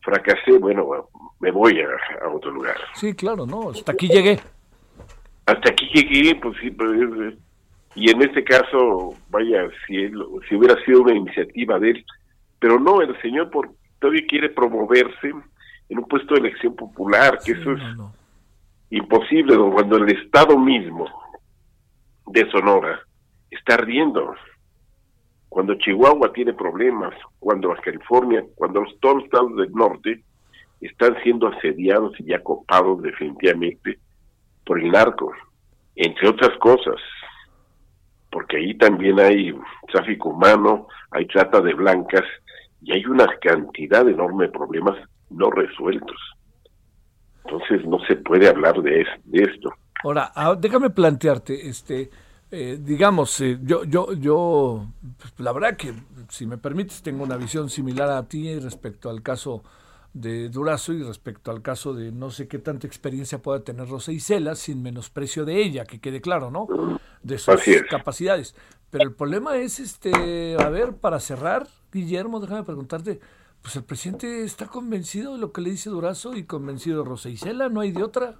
fracasé, 0.00 0.52
bueno, 0.58 1.10
me 1.40 1.50
voy 1.50 1.78
a, 1.80 2.28
otro 2.28 2.50
lugar. 2.50 2.76
Sí, 2.94 3.12
claro, 3.12 3.44
no, 3.44 3.68
hasta 3.68 3.92
aquí 3.92 4.08
llegué. 4.08 4.40
Hasta 5.44 5.70
aquí 5.70 5.86
llegué, 5.92 6.34
pues 6.36 6.56
sí, 6.62 6.70
pues, 6.70 7.34
y 7.96 8.10
en 8.10 8.20
este 8.20 8.44
caso, 8.44 9.14
vaya, 9.30 9.70
si, 9.86 9.96
él, 9.96 10.22
si 10.46 10.54
hubiera 10.54 10.76
sido 10.84 11.00
una 11.00 11.14
iniciativa 11.14 11.78
de 11.78 11.92
él, 11.92 12.04
pero 12.58 12.78
no, 12.78 13.00
el 13.00 13.18
señor 13.22 13.50
por, 13.50 13.70
todavía 13.98 14.26
quiere 14.28 14.50
promoverse 14.50 15.32
en 15.88 15.98
un 15.98 16.04
puesto 16.04 16.34
de 16.34 16.40
elección 16.40 16.76
popular, 16.76 17.38
que 17.42 17.52
eso 17.52 17.72
es 17.72 17.82
imposible, 18.90 19.56
cuando 19.72 19.96
el 19.96 20.14
Estado 20.14 20.58
mismo 20.58 21.06
de 22.26 22.50
Sonora 22.50 23.00
está 23.50 23.74
ardiendo, 23.74 24.34
cuando 25.48 25.74
Chihuahua 25.76 26.34
tiene 26.34 26.52
problemas, 26.52 27.14
cuando 27.38 27.74
California, 27.82 28.44
cuando 28.56 28.82
los, 28.82 29.00
todos 29.00 29.16
los 29.16 29.24
estados 29.24 29.56
del 29.56 29.72
norte 29.72 30.22
están 30.82 31.16
siendo 31.22 31.48
asediados 31.48 32.12
y 32.20 32.24
ya 32.24 32.42
copados 32.42 33.00
definitivamente 33.00 33.98
por 34.66 34.78
el 34.78 34.90
narco, 34.90 35.32
entre 35.94 36.28
otras 36.28 36.58
cosas 36.58 36.96
porque 38.36 38.58
ahí 38.58 38.74
también 38.76 39.18
hay 39.18 39.58
tráfico 39.90 40.28
humano, 40.28 40.88
hay 41.10 41.26
trata 41.26 41.62
de 41.62 41.72
blancas 41.72 42.24
y 42.82 42.92
hay 42.92 43.06
una 43.06 43.26
cantidad 43.40 44.06
enorme 44.06 44.44
de 44.44 44.52
problemas 44.52 44.94
no 45.30 45.50
resueltos. 45.50 46.18
Entonces 47.46 47.86
no 47.86 47.98
se 48.00 48.16
puede 48.16 48.46
hablar 48.46 48.82
de, 48.82 49.06
de 49.24 49.42
esto. 49.42 49.72
Ahora, 50.04 50.32
ah, 50.34 50.54
déjame 50.54 50.90
plantearte, 50.90 51.66
este, 51.66 52.10
eh, 52.50 52.76
digamos, 52.78 53.40
eh, 53.40 53.56
yo, 53.62 53.84
yo, 53.84 54.12
yo, 54.12 54.84
pues, 55.16 55.32
la 55.38 55.54
verdad 55.54 55.74
que, 55.74 55.94
si 56.28 56.46
me 56.46 56.58
permites, 56.58 57.02
tengo 57.02 57.24
una 57.24 57.38
visión 57.38 57.70
similar 57.70 58.10
a 58.10 58.28
ti 58.28 58.58
respecto 58.58 59.08
al 59.08 59.22
caso 59.22 59.64
de 60.20 60.48
Durazo 60.48 60.94
y 60.94 61.02
respecto 61.02 61.50
al 61.50 61.60
caso 61.60 61.92
de 61.92 62.10
no 62.10 62.30
sé 62.30 62.48
qué 62.48 62.58
tanta 62.58 62.86
experiencia 62.86 63.38
pueda 63.38 63.62
tener 63.62 63.86
Rosa 63.86 64.12
Isela, 64.12 64.54
sin 64.54 64.82
menosprecio 64.82 65.44
de 65.44 65.62
ella, 65.62 65.84
que 65.84 66.00
quede 66.00 66.22
claro, 66.22 66.50
¿no? 66.50 66.66
De 67.22 67.36
sus 67.36 67.60
capacidades. 67.90 68.54
Pero 68.90 69.04
el 69.04 69.14
problema 69.14 69.56
es, 69.58 69.78
este, 69.78 70.56
a 70.58 70.70
ver, 70.70 70.94
para 70.94 71.20
cerrar, 71.20 71.66
Guillermo, 71.92 72.40
déjame 72.40 72.62
preguntarte, 72.62 73.20
pues 73.60 73.76
el 73.76 73.84
presidente 73.84 74.42
está 74.42 74.66
convencido 74.66 75.34
de 75.34 75.40
lo 75.40 75.52
que 75.52 75.60
le 75.60 75.70
dice 75.70 75.90
Durazo 75.90 76.34
y 76.34 76.44
convencido 76.44 77.02
de 77.02 77.08
Rosa 77.08 77.28
Isela, 77.28 77.68
¿no 77.68 77.80
hay 77.80 77.92
de 77.92 78.02
otra? 78.02 78.36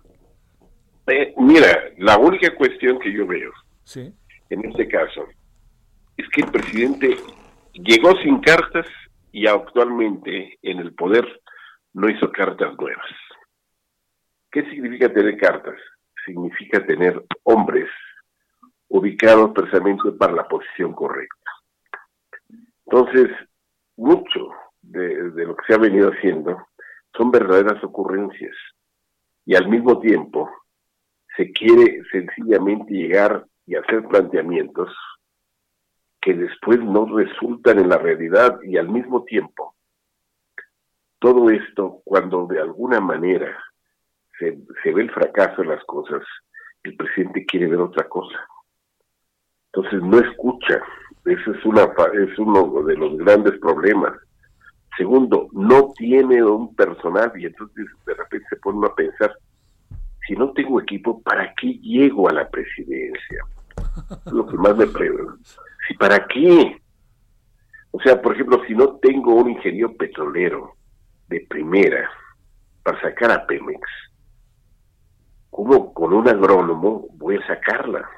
Eh, 1.08 1.34
mira, 1.36 1.90
la 1.98 2.16
única 2.16 2.54
cuestión 2.56 2.98
que 2.98 3.12
yo 3.12 3.26
veo 3.26 3.52
¿Sí? 3.84 4.12
en 4.50 4.64
este 4.64 4.88
caso 4.88 5.26
es 6.16 6.26
que 6.30 6.40
el 6.40 6.50
presidente 6.50 7.16
llegó 7.74 8.16
sin 8.22 8.40
cartas 8.40 8.86
y 9.30 9.46
actualmente 9.46 10.58
en 10.62 10.78
el 10.78 10.94
poder 10.94 11.26
no 11.96 12.10
hizo 12.10 12.30
cartas 12.30 12.76
nuevas. 12.78 13.06
¿Qué 14.50 14.62
significa 14.70 15.10
tener 15.10 15.38
cartas? 15.38 15.76
Significa 16.26 16.84
tener 16.84 17.24
hombres 17.44 17.88
ubicados 18.88 19.52
precisamente 19.52 20.12
para 20.12 20.34
la 20.34 20.46
posición 20.46 20.92
correcta. 20.92 21.50
Entonces, 22.84 23.30
mucho 23.96 24.50
de, 24.82 25.30
lo 25.46 25.56
que 25.56 25.64
se 25.66 25.74
ha 25.74 25.78
venido 25.78 26.10
haciendo 26.10 26.68
son 27.16 27.30
verdaderas 27.30 27.82
ocurrencias 27.82 28.54
y 29.46 29.54
al 29.54 29.66
mismo 29.68 29.98
tiempo 29.98 30.50
se 31.34 31.50
quiere 31.50 32.02
sencillamente 32.12 32.92
llegar 32.92 33.46
y 33.64 33.74
hacer 33.74 34.06
planteamientos 34.06 34.94
que 36.20 36.34
después 36.34 36.78
no 36.78 37.06
resultan 37.16 37.78
en 37.78 37.88
la 37.88 37.96
realidad 37.96 38.58
y 38.64 38.76
al 38.76 38.90
mismo 38.90 39.24
tiempo 39.24 39.75
todo 41.18 41.50
esto, 41.50 42.02
cuando 42.04 42.46
de 42.46 42.60
alguna 42.60 43.00
manera 43.00 43.56
se, 44.38 44.50
ve 44.92 45.02
el 45.02 45.10
fracaso 45.10 45.62
de 45.62 45.68
las 45.68 45.84
cosas, 45.84 46.22
el 46.82 46.96
presidente 46.96 47.46
quiere 47.46 47.66
ver 47.66 47.80
otra 47.80 48.08
cosa. 48.08 48.38
Entonces 49.72 50.02
no 50.02 50.18
escucha. 50.18 50.82
Ese 51.24 51.50
es, 51.50 51.64
una, 51.64 51.82
es 51.82 52.38
uno 52.38 52.82
de 52.82 52.96
los 52.96 53.16
grandes 53.18 53.58
problemas. 53.58 54.12
Segundo, 54.96 55.48
no 55.52 55.92
tiene 55.96 56.42
un 56.42 56.74
personal 56.74 57.32
y 57.36 57.46
entonces 57.46 57.86
de 58.06 58.14
repente 58.14 58.46
se 58.48 58.56
pone 58.56 58.86
a 58.86 58.94
pensar, 58.94 59.36
si 60.26 60.34
no 60.34 60.52
tengo 60.52 60.80
equipo, 60.80 61.20
¿para 61.22 61.52
qué 61.54 61.74
llego 61.80 62.28
a 62.28 62.32
la 62.32 62.48
presidencia? 62.48 63.44
Es 64.26 64.32
lo 64.32 64.46
que 64.46 64.56
más 64.56 64.76
me 64.76 64.86
pregunto. 64.86 65.38
¿Si 65.86 65.94
para 65.94 66.26
qué? 66.26 66.80
O 67.90 68.00
sea, 68.00 68.20
por 68.20 68.34
ejemplo, 68.34 68.62
si 68.66 68.74
no 68.74 68.96
tengo 68.96 69.34
un 69.34 69.50
ingeniero 69.50 69.94
petrolero, 69.94 70.75
de 71.28 71.46
primera 71.48 72.10
para 72.82 73.00
sacar 73.00 73.30
a 73.32 73.46
Pemex, 73.46 73.80
¿cómo 75.50 75.92
con 75.92 76.12
un 76.12 76.28
agrónomo 76.28 77.08
voy 77.14 77.36
a 77.36 77.46
sacarla? 77.46 78.08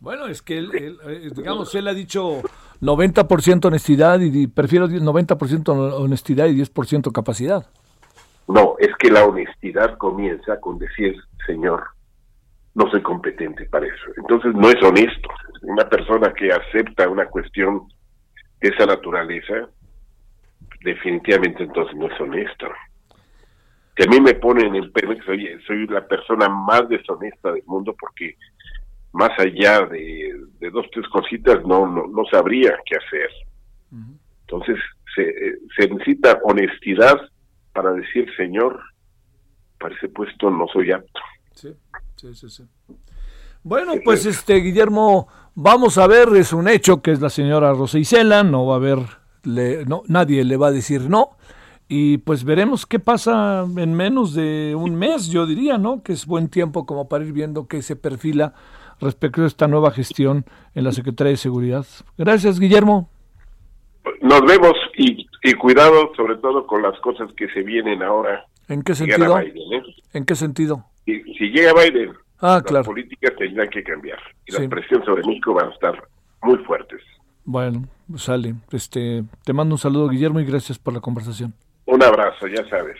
Bueno, 0.00 0.26
es 0.26 0.40
que 0.40 0.56
él, 0.56 0.70
eh, 0.74 1.30
digamos, 1.34 1.74
él 1.74 1.86
ha 1.86 1.92
dicho 1.92 2.40
90% 2.80 3.66
honestidad 3.66 4.18
y 4.20 4.46
prefiero 4.46 4.88
90% 4.88 5.68
honestidad 6.00 6.46
y 6.46 6.54
10% 6.54 7.12
capacidad. 7.12 7.66
No, 8.48 8.76
es 8.78 8.88
que 8.98 9.10
la 9.10 9.24
honestidad 9.24 9.98
comienza 9.98 10.58
con 10.58 10.78
decir, 10.78 11.14
señor, 11.46 11.84
no 12.74 12.90
soy 12.90 13.02
competente 13.02 13.66
para 13.66 13.86
eso. 13.86 14.10
Entonces 14.16 14.54
no 14.54 14.70
es 14.70 14.82
honesto. 14.82 15.28
Una 15.62 15.88
persona 15.88 16.32
que 16.32 16.50
acepta 16.50 17.08
una 17.08 17.26
cuestión 17.26 17.86
de 18.60 18.70
esa 18.70 18.86
naturaleza 18.86 19.68
definitivamente 20.80 21.64
entonces 21.64 21.96
no 21.96 22.06
es 22.06 22.20
honesto. 22.20 22.66
Que 23.94 24.04
a 24.04 24.06
mí 24.06 24.20
me 24.20 24.34
ponen 24.34 24.74
en 24.74 24.92
Pemex, 24.92 25.24
soy, 25.24 25.48
soy 25.66 25.86
la 25.86 26.06
persona 26.06 26.48
más 26.48 26.88
deshonesta 26.88 27.52
del 27.52 27.64
mundo 27.66 27.94
porque 27.98 28.36
más 29.12 29.30
allá 29.38 29.86
de, 29.86 30.32
dos, 30.72 30.86
tres 30.92 31.06
cositas 31.08 31.64
no, 31.66 31.86
no, 31.86 32.24
sabría 32.30 32.76
qué 32.86 32.96
hacer. 32.96 33.30
Entonces 34.42 34.76
se, 35.14 35.58
se 35.76 35.88
necesita 35.88 36.40
honestidad 36.44 37.20
para 37.72 37.92
decir, 37.92 38.28
Señor, 38.36 38.80
para 39.78 39.94
ese 39.94 40.08
puesto 40.08 40.50
no 40.50 40.66
soy 40.68 40.92
apto. 40.92 41.20
Sí, 41.54 41.74
sí, 42.16 42.34
sí, 42.34 42.48
sí. 42.48 42.64
Bueno, 43.62 43.94
pues 44.02 44.24
este 44.24 44.54
Guillermo, 44.56 45.28
vamos 45.54 45.98
a 45.98 46.06
ver, 46.06 46.28
es 46.36 46.52
un 46.52 46.68
hecho 46.68 47.02
que 47.02 47.10
es 47.10 47.20
la 47.20 47.28
señora 47.28 47.72
Rosa 47.72 47.98
Isela, 47.98 48.42
no 48.42 48.66
va 48.66 48.74
a 48.74 48.76
haber 48.76 48.98
no, 49.44 50.02
nadie 50.08 50.44
le 50.44 50.56
va 50.56 50.68
a 50.68 50.72
decir 50.72 51.08
no. 51.08 51.30
Y 51.88 52.18
pues 52.18 52.44
veremos 52.44 52.86
qué 52.86 53.00
pasa 53.00 53.66
en 53.76 53.94
menos 53.94 54.32
de 54.32 54.76
un 54.76 54.94
mes, 54.94 55.28
yo 55.28 55.44
diría, 55.44 55.76
¿no? 55.76 56.04
Que 56.04 56.12
es 56.12 56.24
buen 56.24 56.48
tiempo 56.48 56.86
como 56.86 57.08
para 57.08 57.24
ir 57.24 57.32
viendo 57.32 57.66
qué 57.66 57.82
se 57.82 57.96
perfila 57.96 58.54
respecto 59.00 59.42
a 59.42 59.46
esta 59.46 59.66
nueva 59.66 59.90
gestión 59.90 60.44
en 60.76 60.84
la 60.84 60.92
Secretaría 60.92 61.32
de 61.32 61.36
Seguridad. 61.36 61.84
Gracias, 62.16 62.60
Guillermo. 62.60 63.10
Nos 64.22 64.40
vemos 64.42 64.74
y, 64.96 65.26
cuidado 65.54 66.12
sobre 66.16 66.36
todo 66.36 66.66
con 66.66 66.82
las 66.82 66.98
cosas 67.00 67.28
que 67.36 67.48
se 67.48 67.62
vienen 67.62 68.02
ahora. 68.02 68.46
¿En 68.68 68.82
qué 68.82 68.94
sentido? 68.94 69.40
¿eh? 69.40 69.52
¿En 70.12 70.24
qué 70.24 70.36
sentido? 70.36 70.84
Si, 71.04 71.20
si 71.34 71.50
llega 71.50 71.72
Biden, 71.72 72.12
ah, 72.40 72.62
las 72.70 72.86
políticas 72.86 73.34
tendrán 73.36 73.68
que 73.68 73.82
cambiar 73.82 74.18
y 74.46 74.52
la 74.52 74.68
presión 74.68 75.04
sobre 75.04 75.24
México 75.24 75.54
van 75.54 75.70
a 75.70 75.72
estar 75.72 76.04
muy 76.42 76.58
fuertes. 76.58 77.00
Bueno, 77.50 77.88
sale. 78.16 78.54
Este, 78.70 79.24
te 79.44 79.52
mando 79.52 79.74
un 79.74 79.78
saludo, 79.80 80.08
Guillermo, 80.08 80.38
y 80.38 80.44
gracias 80.44 80.78
por 80.78 80.94
la 80.94 81.00
conversación. 81.00 81.52
Un 81.84 82.00
abrazo, 82.00 82.46
ya 82.46 82.64
sabes. 82.68 82.96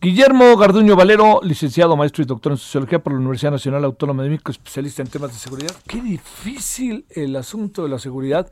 Guillermo 0.00 0.56
Garduño 0.56 0.96
Valero, 0.96 1.38
licenciado, 1.44 1.96
maestro 1.96 2.24
y 2.24 2.26
doctor 2.26 2.50
en 2.50 2.58
Sociología 2.58 2.98
por 3.00 3.12
la 3.12 3.20
Universidad 3.20 3.52
Nacional 3.52 3.84
Autónoma 3.84 4.24
de 4.24 4.30
México, 4.30 4.50
especialista 4.50 5.02
en 5.02 5.08
temas 5.08 5.30
de 5.30 5.38
seguridad. 5.38 5.70
Qué 5.86 6.00
difícil 6.00 7.06
el 7.10 7.36
asunto 7.36 7.84
de 7.84 7.90
la 7.90 8.00
seguridad, 8.00 8.50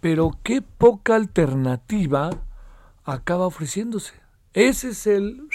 pero 0.00 0.30
qué 0.44 0.62
poca 0.62 1.16
alternativa 1.16 2.30
acaba 3.02 3.46
ofreciéndose. 3.46 4.14
Ese 4.52 4.90
es 4.90 5.08
el, 5.08 5.48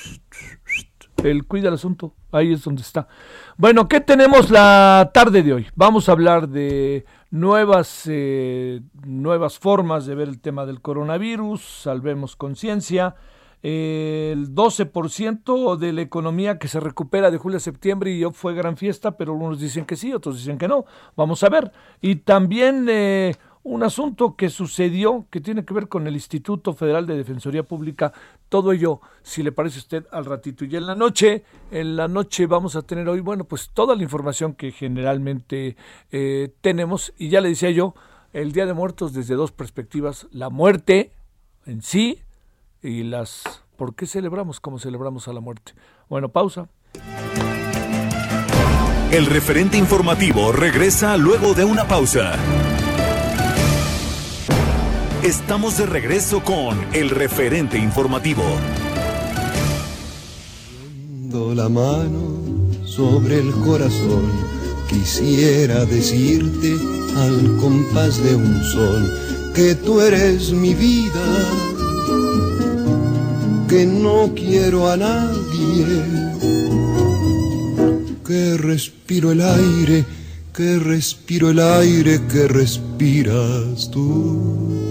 el 1.24 1.46
cuida 1.46 1.70
el 1.70 1.76
asunto. 1.76 2.14
ahí 2.34 2.52
es 2.52 2.66
donde 2.66 2.82
está. 2.82 3.08
Bueno, 3.56 3.88
¿qué 3.88 4.02
tenemos 4.02 4.50
la 4.50 5.10
tarde 5.14 5.42
de 5.42 5.54
hoy? 5.54 5.68
Vamos 5.74 6.10
a 6.10 6.12
hablar 6.12 6.50
de 6.50 7.06
nuevas, 7.32 8.04
eh, 8.08 8.82
nuevas 9.06 9.58
formas 9.58 10.06
de 10.06 10.16
ver 10.16 10.28
el 10.28 10.40
tema 10.40 10.66
del 10.66 10.82
coronavirus, 10.82 11.62
salvemos 11.62 12.36
conciencia, 12.36 13.16
el 13.64 14.56
12% 14.56 15.78
de 15.78 15.94
la 15.94 16.02
economía 16.02 16.58
que 16.58 16.68
se 16.68 16.80
recupera 16.80 17.30
de 17.30 17.38
julio 17.38 17.58
a 17.58 17.62
septiembre 17.62 18.12
y 18.12 18.24
fue 18.34 18.54
gran 18.54 18.76
fiesta, 18.76 19.18
pero 19.18 19.34
algunos 19.34 19.60
dicen 19.60 19.86
que 19.86 19.96
sí, 19.96 20.14
otros 20.14 20.38
dicen 20.38 20.58
que 20.58 20.68
no. 20.68 20.86
Vamos 21.16 21.44
a 21.44 21.50
ver. 21.50 21.72
Y 22.02 22.16
también 22.18 22.88
eh, 22.90 23.36
un 23.64 23.84
asunto 23.84 24.36
que 24.36 24.50
sucedió 24.50 25.26
que 25.30 25.40
tiene 25.40 25.64
que 25.66 25.74
ver 25.74 25.88
con 25.88 26.08
el 26.08 26.16
Instituto 26.16 26.74
Federal 26.74 27.06
de 27.06 27.16
Defensoría 27.16 27.64
Pública. 27.64 28.12
Todo 28.50 28.72
ello, 28.72 29.02
si 29.22 29.44
le 29.44 29.52
parece 29.52 29.78
a 29.78 29.82
usted, 29.82 30.06
al 30.12 30.26
ratito. 30.26 30.66
Y 30.66 30.76
en 30.76 30.88
la 30.88 30.96
noche, 30.96 31.44
en 31.70 31.96
la 31.96 32.08
noche 32.08 32.48
vamos 32.48 32.76
a 32.76 32.82
tener 32.82 33.08
hoy, 33.08 33.20
bueno, 33.20 33.44
pues 33.44 33.70
toda 33.74 33.96
la 33.96 34.04
información 34.04 34.54
que 34.54 34.72
generalmente 34.72 35.76
eh, 36.12 36.52
tenemos. 36.62 37.14
Y 37.18 37.30
ya 37.30 37.42
le 37.42 37.50
decía 37.50 37.72
yo, 37.72 37.94
el 38.34 38.52
Día 38.52 38.66
de 38.66 38.74
Muertos 38.74 39.14
desde 39.14 39.36
dos 39.36 39.52
perspectivas. 39.52 40.28
La 40.32 40.50
muerte 40.50 41.12
en 41.66 41.82
sí 41.82 42.20
y 42.82 43.04
las... 43.04 43.64
¿Por 43.76 43.96
qué 43.96 44.06
celebramos 44.06 44.60
como 44.60 44.78
celebramos 44.78 45.28
a 45.28 45.34
la 45.34 45.40
muerte? 45.40 45.74
Bueno, 46.08 46.30
pausa. 46.30 46.68
El 49.12 49.26
referente 49.26 49.78
informativo 49.78 50.52
regresa 50.52 51.18
luego 51.18 51.54
de 51.54 51.66
una 51.66 51.88
pausa. 51.88 52.38
Estamos 55.24 55.78
de 55.78 55.86
regreso 55.86 56.44
con 56.44 56.80
el 56.94 57.12
referente 57.12 57.78
informativo. 57.78 58.42
La 61.56 61.70
mano 61.70 62.40
sobre 62.86 63.38
el 63.38 63.52
corazón, 63.52 64.32
quisiera 64.90 65.86
decirte 65.86 66.76
al 67.18 67.56
compás 67.58 68.18
de 68.24 68.36
un 68.36 68.64
sol 68.64 69.54
que 69.54 69.76
tú 69.76 70.02
eres 70.02 70.52
mi 70.52 70.74
vida 70.74 71.22
que 73.70 73.86
no 73.86 74.32
quiero 74.34 74.90
a 74.90 74.98
nadie, 74.98 75.86
que 78.26 78.58
respiro 78.58 79.34
el 79.34 79.42
aire, 79.42 80.04
que 80.52 80.80
respiro 80.80 81.52
el 81.52 81.60
aire 81.60 82.22
que 82.28 82.48
respiras 82.48 83.92
tú. 83.92 84.91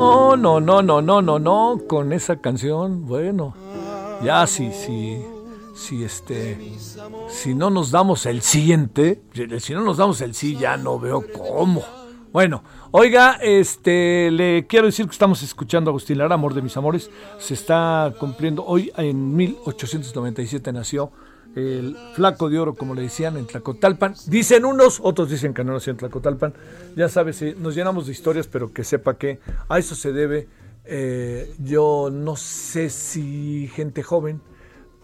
No, 0.00 0.34
no, 0.34 0.62
no, 0.62 0.80
no, 0.80 1.02
no, 1.02 1.20
no, 1.20 1.38
no, 1.38 1.78
con 1.86 2.14
esa 2.14 2.40
canción, 2.40 3.04
bueno, 3.04 3.54
ya 4.24 4.46
sí, 4.46 4.70
sí, 4.72 5.22
sí, 5.74 6.02
este, 6.02 6.72
si 7.28 7.54
no 7.54 7.68
nos 7.68 7.90
damos 7.90 8.24
el 8.24 8.40
siguiente, 8.40 9.20
si 9.58 9.74
no 9.74 9.82
nos 9.82 9.98
damos 9.98 10.22
el 10.22 10.34
sí, 10.34 10.56
ya 10.56 10.78
no 10.78 10.98
veo 10.98 11.22
cómo. 11.36 11.84
Bueno, 12.32 12.64
oiga, 12.92 13.38
este, 13.42 14.30
le 14.30 14.66
quiero 14.66 14.86
decir 14.86 15.04
que 15.04 15.12
estamos 15.12 15.42
escuchando 15.42 15.90
a 15.90 15.92
Agustín 15.92 16.16
Lara, 16.16 16.34
Amor 16.34 16.54
de 16.54 16.62
mis 16.62 16.78
amores. 16.78 17.10
Se 17.38 17.52
está 17.52 18.14
cumpliendo, 18.18 18.64
hoy 18.64 18.90
en 18.96 19.36
1897 19.36 20.72
nació 20.72 21.12
el 21.56 21.96
flaco 22.14 22.48
de 22.48 22.58
oro, 22.58 22.74
como 22.74 22.94
le 22.94 23.02
decían, 23.02 23.36
en 23.36 23.46
Tlacotalpan. 23.46 24.14
Dicen 24.26 24.64
unos, 24.64 25.00
otros 25.02 25.30
dicen 25.30 25.54
que 25.54 25.64
no 25.64 25.72
nació 25.72 25.92
en 25.92 25.96
Tlacotalpan. 25.96 26.54
Ya 26.96 27.08
sabes, 27.08 27.42
nos 27.58 27.74
llenamos 27.74 28.06
de 28.06 28.12
historias, 28.12 28.46
pero 28.46 28.72
que 28.72 28.84
sepa 28.84 29.16
que 29.16 29.40
a 29.68 29.78
eso 29.78 29.94
se 29.94 30.12
debe. 30.12 30.48
Eh, 30.84 31.54
yo 31.58 32.10
no 32.12 32.36
sé 32.36 32.90
si 32.90 33.70
gente 33.74 34.02
joven 34.02 34.40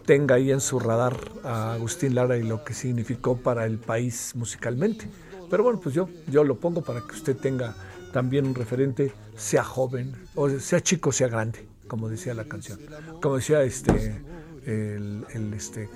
tenga 0.05 0.35
ahí 0.35 0.51
en 0.51 0.61
su 0.61 0.79
radar 0.79 1.17
a 1.43 1.73
Agustín 1.73 2.15
Lara 2.15 2.37
y 2.37 2.43
lo 2.43 2.63
que 2.63 2.73
significó 2.73 3.37
para 3.37 3.65
el 3.65 3.77
país 3.77 4.33
musicalmente. 4.35 5.09
Pero 5.49 5.63
bueno, 5.63 5.79
pues 5.81 5.93
yo, 5.93 6.09
yo 6.27 6.43
lo 6.43 6.59
pongo 6.59 6.81
para 6.81 7.01
que 7.01 7.13
usted 7.13 7.35
tenga 7.35 7.75
también 8.11 8.47
un 8.47 8.55
referente, 8.55 9.13
sea 9.35 9.63
joven, 9.63 10.15
o 10.33 10.49
sea 10.49 10.81
chico, 10.81 11.11
sea 11.11 11.27
grande, 11.27 11.67
como 11.87 12.09
decía 12.09 12.33
la 12.33 12.45
canción. 12.45 12.79
Como 13.21 13.35
decía 13.35 13.61
este, 13.63 14.21
el, 14.67 15.53
este 15.55 15.89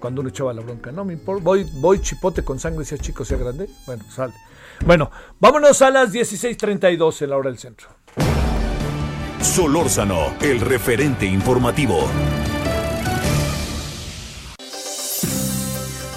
cuando 0.00 0.20
uno 0.20 0.30
echaba 0.30 0.52
la 0.52 0.62
bronca, 0.62 0.90
no 0.90 1.04
me 1.04 1.12
importa, 1.12 1.44
voy, 1.44 1.66
voy 1.74 2.00
chipote 2.00 2.42
con 2.42 2.58
sangre, 2.58 2.84
sea 2.84 2.98
chico, 2.98 3.24
sea 3.24 3.38
grande. 3.38 3.68
Bueno, 3.86 4.04
sale. 4.10 4.34
Bueno, 4.84 5.10
vámonos 5.38 5.80
a 5.82 5.90
las 5.90 6.12
16.32 6.12 7.22
en 7.22 7.30
la 7.30 7.36
hora 7.36 7.50
del 7.50 7.58
centro. 7.58 7.88
Solórzano, 9.40 10.34
el 10.40 10.60
referente 10.60 11.24
informativo. 11.24 12.08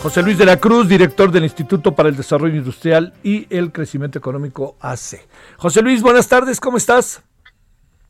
José 0.02 0.22
Luis 0.24 0.38
de 0.38 0.46
la 0.46 0.58
Cruz, 0.58 0.88
director 0.88 1.30
del 1.30 1.44
Instituto 1.44 1.94
para 1.94 2.10
el 2.10 2.16
Desarrollo 2.16 2.56
Industrial 2.56 3.14
y 3.22 3.46
el 3.54 3.72
Crecimiento 3.72 4.18
Económico 4.18 4.78
AC. 4.80 5.28
José 5.58 5.82
Luis, 5.82 6.02
buenas 6.02 6.28
tardes, 6.28 6.60
¿cómo 6.60 6.78
estás? 6.78 7.22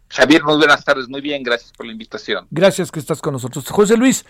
Javier, 0.10 0.44
muy 0.44 0.58
buenas 0.58 0.84
tardes, 0.84 1.08
muy 1.08 1.22
bien, 1.22 1.44
gracias 1.44 1.72
por 1.72 1.86
la 1.86 1.92
invitación. 1.92 2.48
Gracias 2.50 2.92
que 2.92 3.00
estás 3.00 3.22
con 3.22 3.34
nosotros. 3.34 3.68
José 3.70 3.96
Luis, 3.96 4.26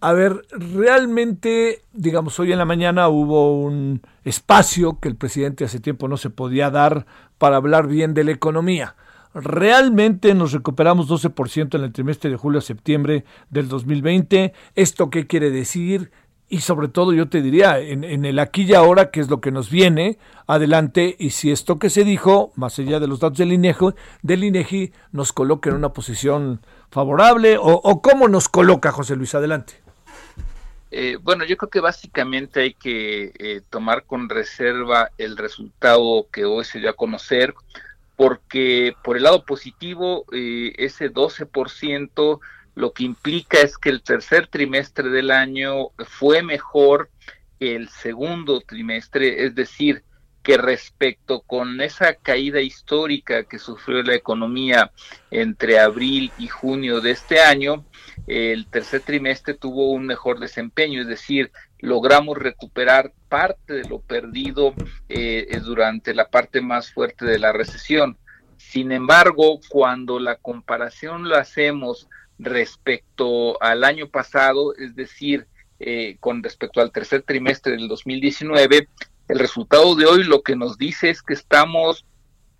a 0.00 0.12
ver, 0.12 0.46
realmente, 0.50 1.82
digamos, 1.92 2.38
hoy 2.40 2.52
en 2.52 2.58
la 2.58 2.64
mañana 2.64 3.08
hubo 3.08 3.60
un 3.60 4.02
espacio 4.24 4.98
que 4.98 5.08
el 5.08 5.16
presidente 5.16 5.64
hace 5.64 5.78
tiempo 5.78 6.08
no 6.08 6.16
se 6.16 6.30
podía 6.30 6.70
dar 6.70 7.06
para 7.38 7.56
hablar 7.56 7.86
bien 7.86 8.14
de 8.14 8.24
la 8.24 8.32
economía. 8.32 8.96
Realmente 9.32 10.34
nos 10.34 10.52
recuperamos 10.52 11.08
12% 11.08 11.76
en 11.76 11.84
el 11.84 11.92
trimestre 11.92 12.30
de 12.30 12.36
julio 12.36 12.58
a 12.58 12.62
septiembre 12.62 13.24
del 13.50 13.68
2020. 13.68 14.52
¿Esto 14.74 15.10
qué 15.10 15.28
quiere 15.28 15.50
decir? 15.50 16.10
Y 16.50 16.62
sobre 16.62 16.88
todo 16.88 17.12
yo 17.12 17.28
te 17.28 17.42
diría, 17.42 17.78
en, 17.78 18.24
el 18.24 18.38
aquí 18.40 18.62
y 18.62 18.74
ahora, 18.74 19.12
que 19.12 19.20
es 19.20 19.30
lo 19.30 19.40
que 19.40 19.52
nos 19.52 19.70
viene, 19.70 20.18
adelante, 20.48 21.14
y 21.16 21.30
si 21.30 21.52
esto 21.52 21.78
que 21.78 21.90
se 21.90 22.02
dijo, 22.02 22.52
más 22.56 22.76
allá 22.80 22.98
de 22.98 23.06
los 23.06 23.20
datos 23.20 23.38
del 23.38 23.52
INEGI, 23.52 23.94
del 24.22 24.42
INEGI 24.42 24.92
nos 25.12 25.32
coloca 25.32 25.70
en 25.70 25.76
una 25.76 25.92
posición 25.92 26.60
favorable, 26.90 27.56
o, 27.56 28.02
cómo 28.02 28.26
nos 28.26 28.48
coloca 28.48 28.90
José 28.90 29.14
Luis, 29.14 29.32
adelante. 29.36 29.74
Eh, 30.90 31.18
bueno, 31.22 31.44
yo 31.44 31.56
creo 31.56 31.70
que 31.70 31.78
básicamente 31.78 32.62
hay 32.62 32.74
que 32.74 33.32
eh, 33.38 33.62
tomar 33.70 34.02
con 34.02 34.28
reserva 34.28 35.12
el 35.18 35.36
resultado 35.36 36.26
que 36.32 36.46
hoy 36.46 36.64
se 36.64 36.80
dio 36.80 36.90
a 36.90 36.94
conocer, 36.94 37.54
porque 38.16 38.92
por 39.04 39.16
el 39.16 39.22
lado 39.22 39.44
positivo, 39.44 40.24
eh, 40.32 40.72
ese 40.78 41.12
12% 41.12 42.40
lo 42.74 42.92
que 42.92 43.04
implica 43.04 43.58
es 43.60 43.76
que 43.76 43.90
el 43.90 44.02
tercer 44.02 44.46
trimestre 44.46 45.10
del 45.10 45.30
año 45.30 45.90
fue 45.98 46.42
mejor 46.42 47.10
que 47.58 47.76
el 47.76 47.88
segundo 47.88 48.60
trimestre, 48.60 49.44
es 49.44 49.54
decir, 49.54 50.04
que 50.42 50.56
respecto 50.56 51.42
con 51.42 51.80
esa 51.80 52.14
caída 52.14 52.60
histórica 52.60 53.44
que 53.44 53.58
sufrió 53.58 54.02
la 54.02 54.14
economía 54.14 54.90
entre 55.30 55.78
abril 55.78 56.32
y 56.38 56.48
junio 56.48 57.00
de 57.00 57.10
este 57.10 57.40
año, 57.40 57.84
el 58.26 58.66
tercer 58.66 59.02
trimestre 59.02 59.54
tuvo 59.54 59.90
un 59.92 60.06
mejor 60.06 60.40
desempeño, 60.40 61.02
es 61.02 61.08
decir, 61.08 61.52
logramos 61.80 62.38
recuperar 62.38 63.12
parte 63.28 63.74
de 63.74 63.88
lo 63.88 64.00
perdido 64.00 64.74
eh, 65.08 65.60
durante 65.62 66.14
la 66.14 66.28
parte 66.28 66.60
más 66.60 66.92
fuerte 66.92 67.26
de 67.26 67.38
la 67.38 67.52
recesión. 67.52 68.16
Sin 68.56 68.92
embargo, 68.92 69.60
cuando 69.68 70.18
la 70.18 70.36
comparación 70.36 71.28
lo 71.28 71.36
hacemos 71.36 72.08
respecto 72.44 73.60
al 73.62 73.84
año 73.84 74.08
pasado, 74.08 74.74
es 74.76 74.94
decir, 74.94 75.46
eh, 75.78 76.16
con 76.20 76.42
respecto 76.42 76.80
al 76.80 76.92
tercer 76.92 77.22
trimestre 77.22 77.72
del 77.72 77.88
2019, 77.88 78.88
el 79.28 79.38
resultado 79.38 79.94
de 79.94 80.06
hoy 80.06 80.24
lo 80.24 80.42
que 80.42 80.56
nos 80.56 80.76
dice 80.76 81.10
es 81.10 81.22
que 81.22 81.34
estamos 81.34 82.04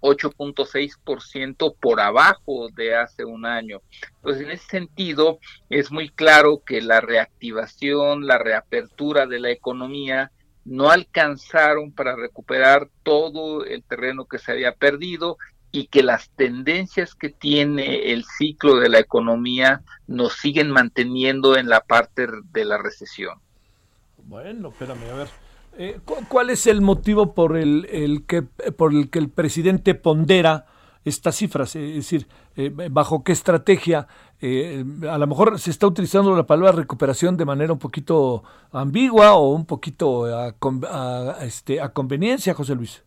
8.6% 0.00 1.74
por 1.80 2.00
abajo 2.00 2.68
de 2.74 2.94
hace 2.96 3.24
un 3.24 3.44
año. 3.44 3.82
Entonces, 4.16 4.42
en 4.44 4.50
ese 4.52 4.66
sentido, 4.66 5.38
es 5.68 5.90
muy 5.90 6.08
claro 6.08 6.62
que 6.64 6.80
la 6.80 7.00
reactivación, 7.00 8.26
la 8.26 8.38
reapertura 8.38 9.26
de 9.26 9.40
la 9.40 9.50
economía 9.50 10.32
no 10.64 10.90
alcanzaron 10.90 11.92
para 11.92 12.16
recuperar 12.16 12.88
todo 13.02 13.64
el 13.64 13.82
terreno 13.82 14.26
que 14.26 14.38
se 14.38 14.52
había 14.52 14.72
perdido 14.72 15.36
y 15.72 15.86
que 15.86 16.02
las 16.02 16.30
tendencias 16.30 17.14
que 17.14 17.28
tiene 17.28 18.12
el 18.12 18.24
ciclo 18.24 18.76
de 18.76 18.88
la 18.88 18.98
economía 18.98 19.82
nos 20.06 20.34
siguen 20.34 20.70
manteniendo 20.70 21.56
en 21.56 21.68
la 21.68 21.80
parte 21.80 22.26
de 22.52 22.64
la 22.64 22.78
recesión. 22.78 23.38
Bueno, 24.24 24.68
espérame, 24.68 25.10
a 25.10 25.14
ver. 25.14 25.28
Eh, 25.78 26.00
¿Cuál 26.28 26.50
es 26.50 26.66
el 26.66 26.80
motivo 26.80 27.32
por 27.32 27.56
el, 27.56 28.24
que, 28.26 28.42
por 28.42 28.92
el 28.92 29.08
que 29.08 29.18
el 29.18 29.28
presidente 29.28 29.94
pondera 29.94 30.66
estas 31.04 31.36
cifras? 31.36 31.76
Es 31.76 31.94
decir, 31.94 32.26
eh, 32.56 32.70
¿bajo 32.90 33.22
qué 33.22 33.32
estrategia? 33.32 34.08
Eh, 34.40 34.84
a 35.08 35.18
lo 35.18 35.26
mejor 35.26 35.58
se 35.58 35.70
está 35.70 35.86
utilizando 35.86 36.34
la 36.34 36.46
palabra 36.46 36.72
recuperación 36.72 37.36
de 37.36 37.44
manera 37.44 37.72
un 37.72 37.78
poquito 37.78 38.42
ambigua 38.72 39.34
o 39.34 39.50
un 39.50 39.66
poquito 39.66 40.24
a, 40.26 41.36
este, 41.42 41.80
a 41.80 41.90
conveniencia, 41.90 42.54
José 42.54 42.74
Luis. 42.74 43.02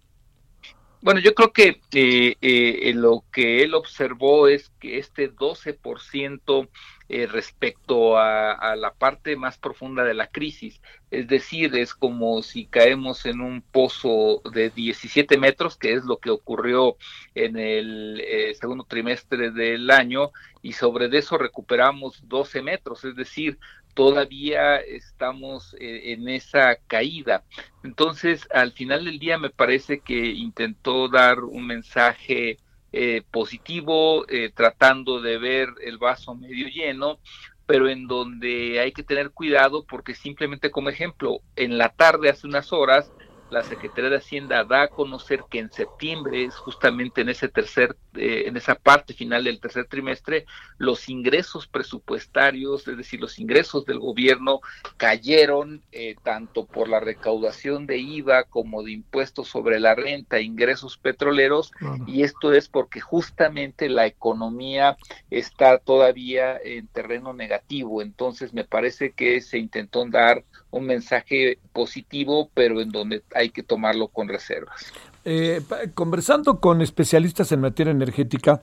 Bueno, 1.04 1.20
yo 1.20 1.36
creo 1.36 1.52
que 1.52 1.82
eh, 1.92 2.94
lo 2.96 3.26
que 3.34 3.62
él 3.62 3.74
observó 3.74 4.48
es 4.48 4.72
que 4.80 5.00
este 5.00 5.30
12% 5.30 6.70
eh, 7.10 7.28
respecto 7.28 8.18
a, 8.18 8.76
la 8.78 8.94
parte 8.94 9.36
más 9.36 9.58
profunda 9.58 10.06
de 10.06 10.14
la 10.14 10.28
crisis. 10.28 10.82
Es 11.12 11.28
decir, 11.28 11.76
es 11.76 11.94
como 11.94 12.42
si 12.42 12.68
caemos 12.68 13.26
en 13.26 13.42
un 13.42 13.62
pozo 13.62 14.42
de 14.54 14.70
17 14.70 15.38
metros, 15.38 15.76
que 15.76 15.92
es 15.92 16.06
lo 16.06 16.20
que 16.20 16.30
ocurrió 16.30 16.96
en 17.36 17.58
el 17.58 18.22
eh, 18.26 18.56
segundo 18.56 18.86
trimestre 18.86 19.52
del 19.52 19.92
año, 19.92 20.32
y 20.62 20.72
sobre 20.72 21.16
eso 21.18 21.38
recuperamos 21.38 22.30
12 22.30 22.62
metros, 22.62 23.04
es 23.04 23.18
decir, 23.18 23.60
todavía 23.94 24.78
estamos 24.78 25.76
eh, 25.80 26.14
en 26.14 26.28
esa 26.30 26.78
caída. 26.88 27.44
Entonces, 27.84 28.48
al 28.52 28.72
final 28.72 29.06
del 29.06 29.20
día 29.20 29.38
me 29.38 29.50
parece 29.50 30.00
que 30.00 30.32
intentó 30.32 31.08
dar 31.10 31.42
un 31.42 31.68
mensaje 31.68 32.60
eh, 32.92 33.24
positivo, 33.32 34.26
eh, 34.28 34.52
tratando 34.54 35.22
de 35.22 35.38
ver 35.38 35.70
el 35.82 35.98
vaso 35.98 36.36
medio 36.36 36.68
lleno, 36.68 37.20
pero 37.66 37.90
en 37.90 38.08
donde 38.08 38.80
hay 38.80 38.92
que 38.92 39.04
tener 39.04 39.32
cuidado 39.32 39.86
porque 39.86 40.14
simplemente 40.14 40.70
como 40.70 40.90
ejemplo, 40.90 41.40
en 41.56 41.78
la 41.78 41.90
tarde 41.90 42.30
hace 42.30 42.46
unas 42.46 42.74
horas 42.74 43.12
la 43.54 43.64
Secretaría 43.64 44.10
de 44.10 44.18
Hacienda 44.18 44.64
da 44.64 44.84
a 44.84 44.88
conocer 44.88 45.44
que 45.50 45.60
en 45.60 45.72
septiembre, 45.72 46.46
es 46.46 46.56
justamente 46.56 47.22
en 47.22 47.30
ese 47.30 47.48
tercer, 47.48 47.96
eh, 48.16 48.44
en 48.48 48.58
esa 48.58 48.76
parte 48.76 49.14
final 49.14 49.44
del 49.44 49.60
tercer 49.60 49.86
trimestre, 49.86 50.46
los 50.78 51.08
ingresos 51.08 51.68
presupuestarios, 51.68 52.88
es 52.88 52.98
decir, 52.98 53.22
los 53.22 53.40
ingresos 53.40 53.86
del 53.86 54.00
gobierno 54.00 54.62
cayeron 54.98 55.82
eh, 55.92 56.16
tanto 56.24 56.66
por 56.66 56.90
la 56.90 57.00
recaudación 57.00 57.86
de 57.86 57.98
IVA 58.00 58.44
como 58.44 58.84
de 58.84 58.92
impuestos 58.92 59.48
sobre 59.48 59.80
la 59.80 59.96
renta, 59.96 60.42
ingresos 60.42 60.98
petroleros, 60.98 61.72
y 62.08 62.24
esto 62.24 62.54
es 62.54 62.68
porque 62.68 63.00
justamente 63.00 63.88
la 63.90 64.08
economía 64.08 64.98
está 65.30 65.78
todavía 65.78 66.58
en 66.58 66.88
terreno 66.88 67.34
negativo. 67.34 68.02
Entonces, 68.02 68.54
me 68.54 68.64
parece 68.64 69.12
que 69.12 69.42
se 69.42 69.60
intentó 69.60 70.04
dar 70.06 70.44
un 70.72 70.86
mensaje 70.86 71.60
positivo, 71.72 72.50
pero 72.54 72.82
en 72.82 72.90
donde 72.90 73.22
hay 73.36 73.43
que 73.50 73.64
tomarlo 73.64 74.08
con 74.08 74.28
reservas. 74.28 74.92
Eh, 75.26 75.62
conversando 75.94 76.60
con 76.60 76.82
especialistas 76.82 77.52
en 77.52 77.62
materia 77.62 77.92
energética, 77.92 78.62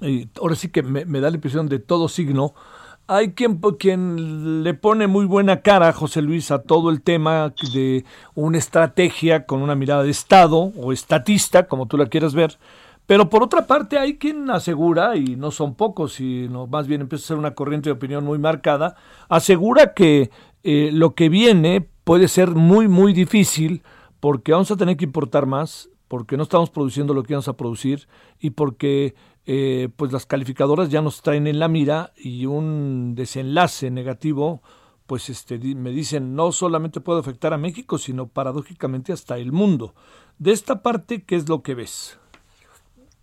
y 0.00 0.28
ahora 0.40 0.54
sí 0.54 0.68
que 0.68 0.82
me, 0.82 1.20
da 1.20 1.30
la 1.30 1.36
impresión 1.36 1.68
de 1.68 1.80
todo 1.80 2.08
signo, 2.08 2.54
hay 3.08 3.32
quien, 3.32 3.58
quien 3.78 4.62
le 4.62 4.74
pone 4.74 5.06
muy 5.06 5.24
buena 5.24 5.62
cara, 5.62 5.92
José 5.92 6.22
Luis, 6.22 6.50
a 6.50 6.62
todo 6.62 6.90
el 6.90 7.02
tema 7.02 7.52
de 7.72 8.04
una 8.34 8.58
estrategia 8.58 9.46
con 9.46 9.62
una 9.62 9.74
mirada 9.74 10.02
de 10.02 10.10
Estado 10.10 10.72
o 10.76 10.92
estatista, 10.92 11.66
como 11.66 11.86
tú 11.86 11.96
la 11.96 12.06
quieras 12.06 12.34
ver, 12.34 12.58
pero 13.06 13.30
por 13.30 13.42
otra 13.42 13.66
parte 13.66 13.98
hay 13.98 14.18
quien 14.18 14.50
asegura, 14.50 15.16
y 15.16 15.34
no 15.34 15.50
son 15.50 15.74
pocos, 15.74 16.12
sino 16.12 16.66
más 16.66 16.86
bien 16.86 17.00
empieza 17.00 17.24
a 17.24 17.28
ser 17.28 17.36
una 17.38 17.54
corriente 17.54 17.88
de 17.88 17.94
opinión 17.94 18.24
muy 18.24 18.38
marcada, 18.38 18.94
asegura 19.28 19.94
que 19.94 20.30
eh, 20.62 20.90
lo 20.92 21.14
que 21.14 21.28
viene 21.30 21.88
puede 22.08 22.28
ser 22.28 22.52
muy, 22.52 22.88
muy 22.88 23.12
difícil 23.12 23.82
porque 24.18 24.52
vamos 24.52 24.70
a 24.70 24.78
tener 24.78 24.96
que 24.96 25.04
importar 25.04 25.44
más, 25.44 25.90
porque 26.08 26.38
no 26.38 26.44
estamos 26.44 26.70
produciendo 26.70 27.12
lo 27.12 27.22
que 27.22 27.34
vamos 27.34 27.48
a 27.48 27.56
producir 27.58 28.08
y 28.40 28.48
porque 28.48 29.14
eh, 29.44 29.90
pues 29.94 30.10
las 30.10 30.24
calificadoras 30.24 30.88
ya 30.88 31.02
nos 31.02 31.20
traen 31.20 31.46
en 31.46 31.58
la 31.58 31.68
mira 31.68 32.14
y 32.16 32.46
un 32.46 33.14
desenlace 33.14 33.90
negativo 33.90 34.62
pues 35.06 35.28
este, 35.28 35.58
me 35.58 35.90
dicen 35.90 36.34
no 36.34 36.50
solamente 36.50 37.02
puede 37.02 37.20
afectar 37.20 37.52
a 37.52 37.58
México, 37.58 37.98
sino 37.98 38.26
paradójicamente 38.26 39.12
hasta 39.12 39.36
el 39.36 39.52
mundo. 39.52 39.94
De 40.38 40.52
esta 40.52 40.80
parte, 40.80 41.24
¿qué 41.24 41.36
es 41.36 41.46
lo 41.46 41.62
que 41.62 41.74
ves? 41.74 42.18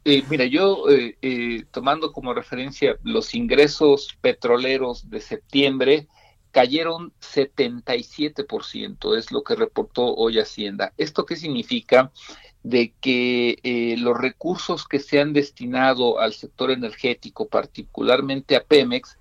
Eh, 0.04 0.24
mira, 0.30 0.45
yo 0.45 0.88
eh, 0.91 1.17
eh, 1.24 1.65
tomando 1.71 2.12
como 2.13 2.36
referencia 2.36 2.98
los 3.02 3.34
ingresos 3.34 4.15
petroleros 4.21 5.10
de 5.10 5.21
septiembre, 5.21 6.08
cayeron 6.56 7.12
77%, 7.20 9.18
es 9.18 9.30
lo 9.34 9.44
que 9.44 9.56
reportó 9.56 10.15
hoy 10.15 10.39
Hacienda. 10.39 10.94
¿Esto 10.96 11.26
qué 11.26 11.36
significa? 11.36 12.13
De 12.63 12.94
que 13.02 13.98
los 14.00 14.18
recursos 14.18 14.88
que 14.88 15.00
se 15.00 15.20
han 15.20 15.34
destinado 15.34 16.18
al 16.18 16.32
sector 16.32 16.72
energético, 16.72 17.50
particularmente 17.50 18.56
a 18.56 18.63
Pemex, 18.63 19.18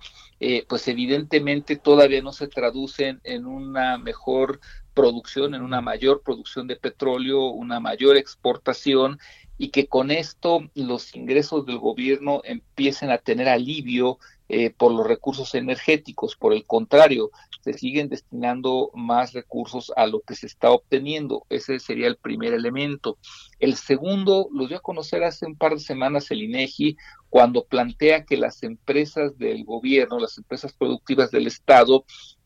pues 0.69 0.87
evidentemente 0.87 1.75
todavía 1.75 2.21
no 2.21 2.31
se 2.31 2.47
traducen 2.47 3.19
en 3.25 3.45
una 3.45 3.97
mejor 3.97 4.61
producción, 4.93 5.55
en 5.55 5.61
una 5.61 5.81
mayor 5.81 6.21
producción 6.23 6.67
de 6.67 6.77
petróleo, 6.77 7.47
una 7.47 7.81
mayor 7.81 8.15
exportación 8.15 9.19
y 9.57 9.71
que 9.71 9.87
con 9.87 10.09
esto 10.09 10.61
los 10.73 11.13
ingresos 11.17 11.65
del 11.65 11.79
gobierno 11.79 12.39
empiecen 12.45 13.11
a 13.11 13.17
tener 13.17 13.49
alivio 13.49 14.19
eh, 14.47 14.69
por 14.69 14.91
los 14.91 15.07
recursos 15.07 15.55
energéticos. 15.55 16.35
Por 16.35 16.53
el 16.53 16.65
contrario, 16.65 17.31
se 17.61 17.73
siguen 17.73 18.09
destinando 18.09 18.91
más 18.93 19.33
recursos 19.33 19.91
a 19.95 20.05
lo 20.05 20.21
que 20.21 20.35
se 20.35 20.45
está 20.45 20.69
obteniendo. 20.69 21.45
Ese 21.49 21.79
sería 21.79 22.07
el 22.07 22.17
primer 22.17 22.53
elemento. 22.53 23.17
El 23.59 23.75
segundo 23.75 24.47
lo 24.51 24.67
dio 24.67 24.77
a 24.77 24.81
conocer 24.81 25.23
hace 25.23 25.45
un 25.45 25.55
par 25.55 25.73
de 25.73 25.79
semanas 25.79 26.29
el 26.29 26.43
INEGI 26.43 26.95
cuando 27.29 27.65
plantea 27.65 28.23
que 28.23 28.37
las 28.37 28.61
empresas 28.63 29.37
del 29.37 29.65
gobierno, 29.65 30.19
las 30.19 30.37
empresas 30.37 30.73
productivas 30.73 31.31
del 31.31 31.47
Estado, 31.47 32.05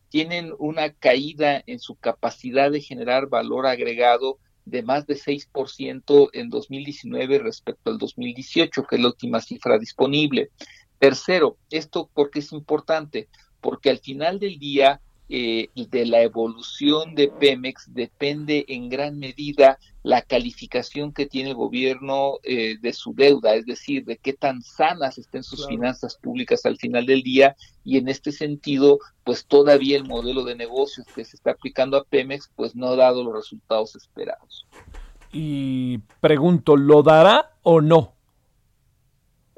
tienen 0.09 0.53
una 0.57 0.91
caída 0.93 1.61
en 1.67 1.79
su 1.79 1.95
capacidad 1.95 2.71
de 2.71 2.81
generar 2.81 3.27
valor 3.27 3.67
agregado 3.67 4.39
de 4.65 4.83
más 4.83 5.05
de 5.05 5.15
6% 5.15 6.29
en 6.33 6.49
2019 6.49 7.39
respecto 7.39 7.91
al 7.91 7.97
2018, 7.97 8.83
que 8.83 8.95
es 8.95 9.01
la 9.01 9.09
última 9.09 9.41
cifra 9.41 9.77
disponible. 9.77 10.51
Tercero, 10.99 11.57
esto 11.71 12.09
porque 12.13 12.39
es 12.39 12.51
importante, 12.51 13.27
porque 13.61 13.89
al 13.89 13.99
final 13.99 14.39
del 14.39 14.59
día 14.59 15.01
eh, 15.31 15.69
de 15.75 16.07
la 16.07 16.23
evolución 16.23 17.13
de 17.13 17.27
Pemex 17.27 17.93
depende 17.93 18.65
en 18.67 18.89
gran 18.89 19.19
medida 19.19 19.77
la 20.01 20.23
calificación 20.23 21.13
que 21.13 21.27
tiene 21.27 21.49
el 21.49 21.55
gobierno 21.55 22.39
eh, 22.41 22.77
de 22.81 22.93
su 22.93 23.13
deuda, 23.13 23.53
es 23.53 23.67
decir, 23.67 24.05
de 24.05 24.17
qué 24.17 24.33
tan 24.33 24.63
sanas 24.63 25.19
estén 25.19 25.43
sus 25.43 25.67
finanzas 25.67 26.17
públicas 26.17 26.65
al 26.65 26.77
final 26.77 27.05
del 27.05 27.21
día 27.21 27.55
y 27.83 27.97
en 27.97 28.09
este 28.09 28.31
sentido, 28.31 28.97
pues 29.23 29.45
todavía 29.45 29.97
el 29.97 30.05
modelo 30.05 30.43
de 30.43 30.55
negocios 30.55 31.05
que 31.13 31.23
se 31.23 31.35
está 31.35 31.51
aplicando 31.51 31.97
a 31.97 32.03
Pemex, 32.05 32.49
pues 32.55 32.75
no 32.75 32.87
ha 32.87 32.95
dado 32.95 33.23
los 33.23 33.35
resultados 33.35 33.95
esperados. 33.95 34.65
Y 35.31 35.99
pregunto, 36.21 36.75
¿lo 36.75 37.03
dará 37.03 37.51
o 37.61 37.81
no? 37.81 38.15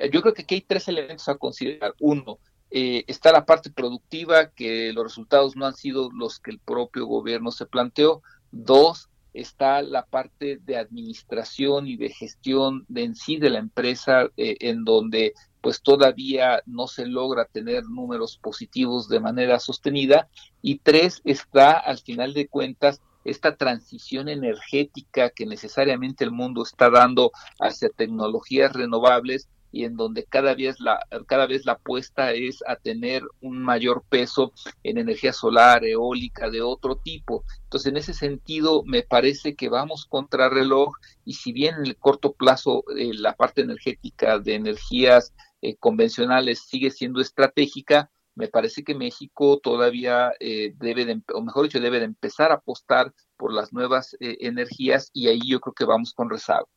Eh, 0.01 0.09
yo 0.11 0.21
creo 0.21 0.33
que 0.33 0.41
aquí 0.41 0.55
hay 0.55 0.61
tres 0.61 0.87
elementos 0.87 1.29
a 1.29 1.35
considerar. 1.35 1.93
Uno, 1.99 2.39
eh, 2.71 3.03
está 3.07 3.31
la 3.31 3.45
parte 3.45 3.69
productiva, 3.69 4.49
que 4.49 4.91
los 4.93 5.03
resultados 5.03 5.55
no 5.55 5.67
han 5.67 5.75
sido 5.75 6.09
los 6.11 6.39
que 6.39 6.51
el 6.51 6.59
propio 6.59 7.05
gobierno 7.05 7.51
se 7.51 7.67
planteó. 7.67 8.23
Dos, 8.51 9.09
está 9.33 9.81
la 9.83 10.05
parte 10.05 10.57
de 10.57 10.77
administración 10.77 11.87
y 11.87 11.97
de 11.97 12.09
gestión 12.09 12.85
de 12.87 13.03
en 13.03 13.15
sí 13.15 13.37
de 13.37 13.51
la 13.51 13.59
empresa, 13.59 14.29
eh, 14.37 14.57
en 14.61 14.83
donde 14.83 15.33
pues 15.61 15.83
todavía 15.83 16.63
no 16.65 16.87
se 16.87 17.05
logra 17.05 17.45
tener 17.45 17.83
números 17.83 18.39
positivos 18.41 19.07
de 19.07 19.19
manera 19.19 19.59
sostenida. 19.59 20.27
Y 20.63 20.79
tres, 20.79 21.21
está 21.25 21.73
al 21.73 21.99
final 21.99 22.33
de 22.33 22.47
cuentas 22.47 22.99
esta 23.23 23.55
transición 23.55 24.29
energética 24.29 25.29
que 25.29 25.45
necesariamente 25.45 26.23
el 26.23 26.31
mundo 26.31 26.63
está 26.63 26.89
dando 26.89 27.31
hacia 27.59 27.89
tecnologías 27.89 28.73
renovables 28.73 29.47
y 29.71 29.85
en 29.85 29.95
donde 29.95 30.25
cada 30.25 30.53
vez 30.55 30.79
la 30.79 30.99
cada 31.27 31.47
vez 31.47 31.65
la 31.65 31.73
apuesta 31.73 32.31
es 32.33 32.63
a 32.67 32.75
tener 32.75 33.23
un 33.41 33.61
mayor 33.61 34.03
peso 34.09 34.53
en 34.83 34.97
energía 34.97 35.33
solar, 35.33 35.85
eólica 35.85 36.49
de 36.49 36.61
otro 36.61 36.97
tipo. 36.97 37.43
Entonces, 37.63 37.89
en 37.91 37.97
ese 37.97 38.13
sentido 38.13 38.83
me 38.85 39.03
parece 39.03 39.55
que 39.55 39.69
vamos 39.69 40.05
contra 40.05 40.49
reloj 40.49 40.93
y 41.25 41.33
si 41.33 41.53
bien 41.53 41.75
en 41.75 41.85
el 41.85 41.97
corto 41.97 42.33
plazo 42.33 42.83
eh, 42.97 43.11
la 43.13 43.35
parte 43.35 43.61
energética 43.61 44.39
de 44.39 44.55
energías 44.55 45.33
eh, 45.61 45.75
convencionales 45.77 46.59
sigue 46.67 46.91
siendo 46.91 47.21
estratégica, 47.21 48.09
me 48.35 48.47
parece 48.47 48.83
que 48.83 48.95
México 48.95 49.59
todavía 49.61 50.31
eh, 50.39 50.73
debe 50.77 51.05
de, 51.05 51.21
o 51.33 51.41
mejor 51.41 51.63
dicho, 51.63 51.79
debe 51.79 51.99
de 51.99 52.05
empezar 52.05 52.51
a 52.51 52.55
apostar 52.55 53.13
por 53.37 53.53
las 53.53 53.73
nuevas 53.73 54.15
energías 54.19 55.09
y 55.13 55.27
ahí 55.27 55.41
yo 55.45 55.59
creo 55.59 55.73
que 55.73 55.85
vamos 55.85 56.13
con 56.13 56.29
rezago. 56.29 56.69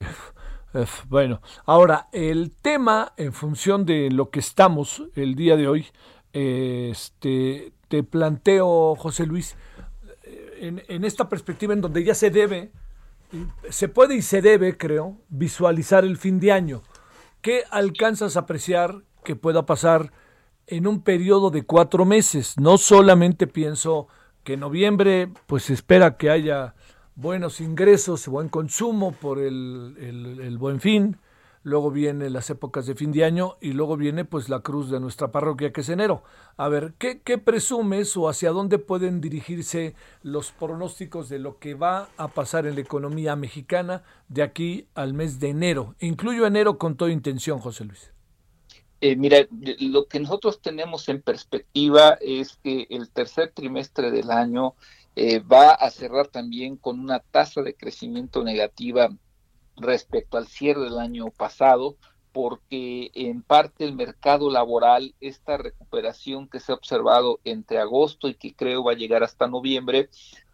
Bueno, 1.08 1.40
ahora 1.66 2.08
el 2.12 2.52
tema 2.52 3.12
en 3.16 3.32
función 3.32 3.84
de 3.84 4.10
lo 4.10 4.30
que 4.30 4.38
estamos 4.38 5.02
el 5.16 5.34
día 5.34 5.56
de 5.56 5.66
hoy, 5.66 5.86
este, 6.32 7.72
te 7.88 8.04
planteo, 8.04 8.94
José 8.94 9.26
Luis, 9.26 9.56
en, 10.60 10.82
en 10.86 11.04
esta 11.04 11.28
perspectiva 11.28 11.72
en 11.72 11.80
donde 11.80 12.04
ya 12.04 12.14
se 12.14 12.30
debe, 12.30 12.70
se 13.68 13.88
puede 13.88 14.14
y 14.14 14.22
se 14.22 14.42
debe, 14.42 14.76
creo, 14.76 15.16
visualizar 15.28 16.04
el 16.04 16.16
fin 16.16 16.38
de 16.38 16.52
año. 16.52 16.82
¿Qué 17.40 17.64
alcanzas 17.70 18.36
a 18.36 18.40
apreciar 18.40 19.02
que 19.24 19.34
pueda 19.34 19.66
pasar 19.66 20.12
en 20.66 20.86
un 20.86 21.02
periodo 21.02 21.50
de 21.50 21.64
cuatro 21.64 22.04
meses? 22.04 22.54
No 22.58 22.78
solamente 22.78 23.48
pienso 23.48 24.06
que 24.44 24.54
en 24.54 24.60
noviembre, 24.60 25.32
pues 25.46 25.68
espera 25.70 26.16
que 26.16 26.30
haya 26.30 26.74
buenos 27.16 27.60
ingresos, 27.60 28.26
buen 28.28 28.48
consumo 28.48 29.12
por 29.12 29.38
el, 29.38 29.96
el, 30.42 30.58
buen 30.58 30.80
fin, 30.80 31.18
luego 31.62 31.90
vienen 31.90 32.32
las 32.32 32.50
épocas 32.50 32.86
de 32.86 32.94
fin 32.94 33.12
de 33.12 33.24
año 33.24 33.56
y 33.60 33.72
luego 33.72 33.96
viene 33.96 34.24
pues 34.24 34.48
la 34.48 34.60
cruz 34.60 34.90
de 34.90 35.00
nuestra 35.00 35.30
parroquia 35.30 35.72
que 35.72 35.82
es 35.82 35.88
enero. 35.88 36.22
A 36.56 36.68
ver, 36.68 36.94
¿qué, 36.98 37.20
¿qué, 37.20 37.38
presumes 37.38 38.16
o 38.16 38.28
hacia 38.28 38.50
dónde 38.50 38.78
pueden 38.78 39.20
dirigirse 39.20 39.94
los 40.22 40.52
pronósticos 40.52 41.28
de 41.28 41.38
lo 41.38 41.58
que 41.58 41.74
va 41.74 42.08
a 42.16 42.28
pasar 42.28 42.66
en 42.66 42.74
la 42.74 42.80
economía 42.80 43.36
mexicana 43.36 44.02
de 44.28 44.42
aquí 44.42 44.86
al 44.94 45.14
mes 45.14 45.40
de 45.40 45.48
enero? 45.48 45.94
Incluyo 46.00 46.46
enero 46.46 46.78
con 46.78 46.96
toda 46.96 47.10
intención, 47.10 47.58
José 47.58 47.84
Luis. 47.84 48.12
Eh, 49.02 49.16
mira, 49.16 49.46
lo 49.78 50.06
que 50.06 50.20
nosotros 50.20 50.60
tenemos 50.60 51.08
en 51.08 51.22
perspectiva 51.22 52.18
es 52.20 52.58
que 52.62 52.86
el 52.90 53.08
tercer 53.08 53.50
trimestre 53.54 54.10
del 54.10 54.30
año 54.30 54.74
eh, 55.16 55.40
va 55.40 55.70
a 55.70 55.90
cerrar 55.90 56.28
también 56.28 56.76
con 56.76 57.00
una 57.00 57.20
tasa 57.20 57.62
de 57.62 57.74
crecimiento 57.74 58.44
negativa 58.44 59.10
respecto 59.76 60.36
al 60.36 60.46
cierre 60.46 60.82
del 60.82 60.98
año 60.98 61.30
pasado, 61.30 61.96
porque 62.32 63.10
en 63.14 63.42
parte 63.42 63.84
el 63.84 63.94
mercado 63.94 64.50
laboral, 64.50 65.14
esta 65.20 65.56
recuperación 65.56 66.48
que 66.48 66.60
se 66.60 66.72
ha 66.72 66.76
observado 66.76 67.40
entre 67.44 67.78
agosto 67.78 68.28
y 68.28 68.34
que 68.34 68.54
creo 68.54 68.84
va 68.84 68.92
a 68.92 68.96
llegar 68.96 69.24
hasta 69.24 69.48
noviembre, 69.48 70.10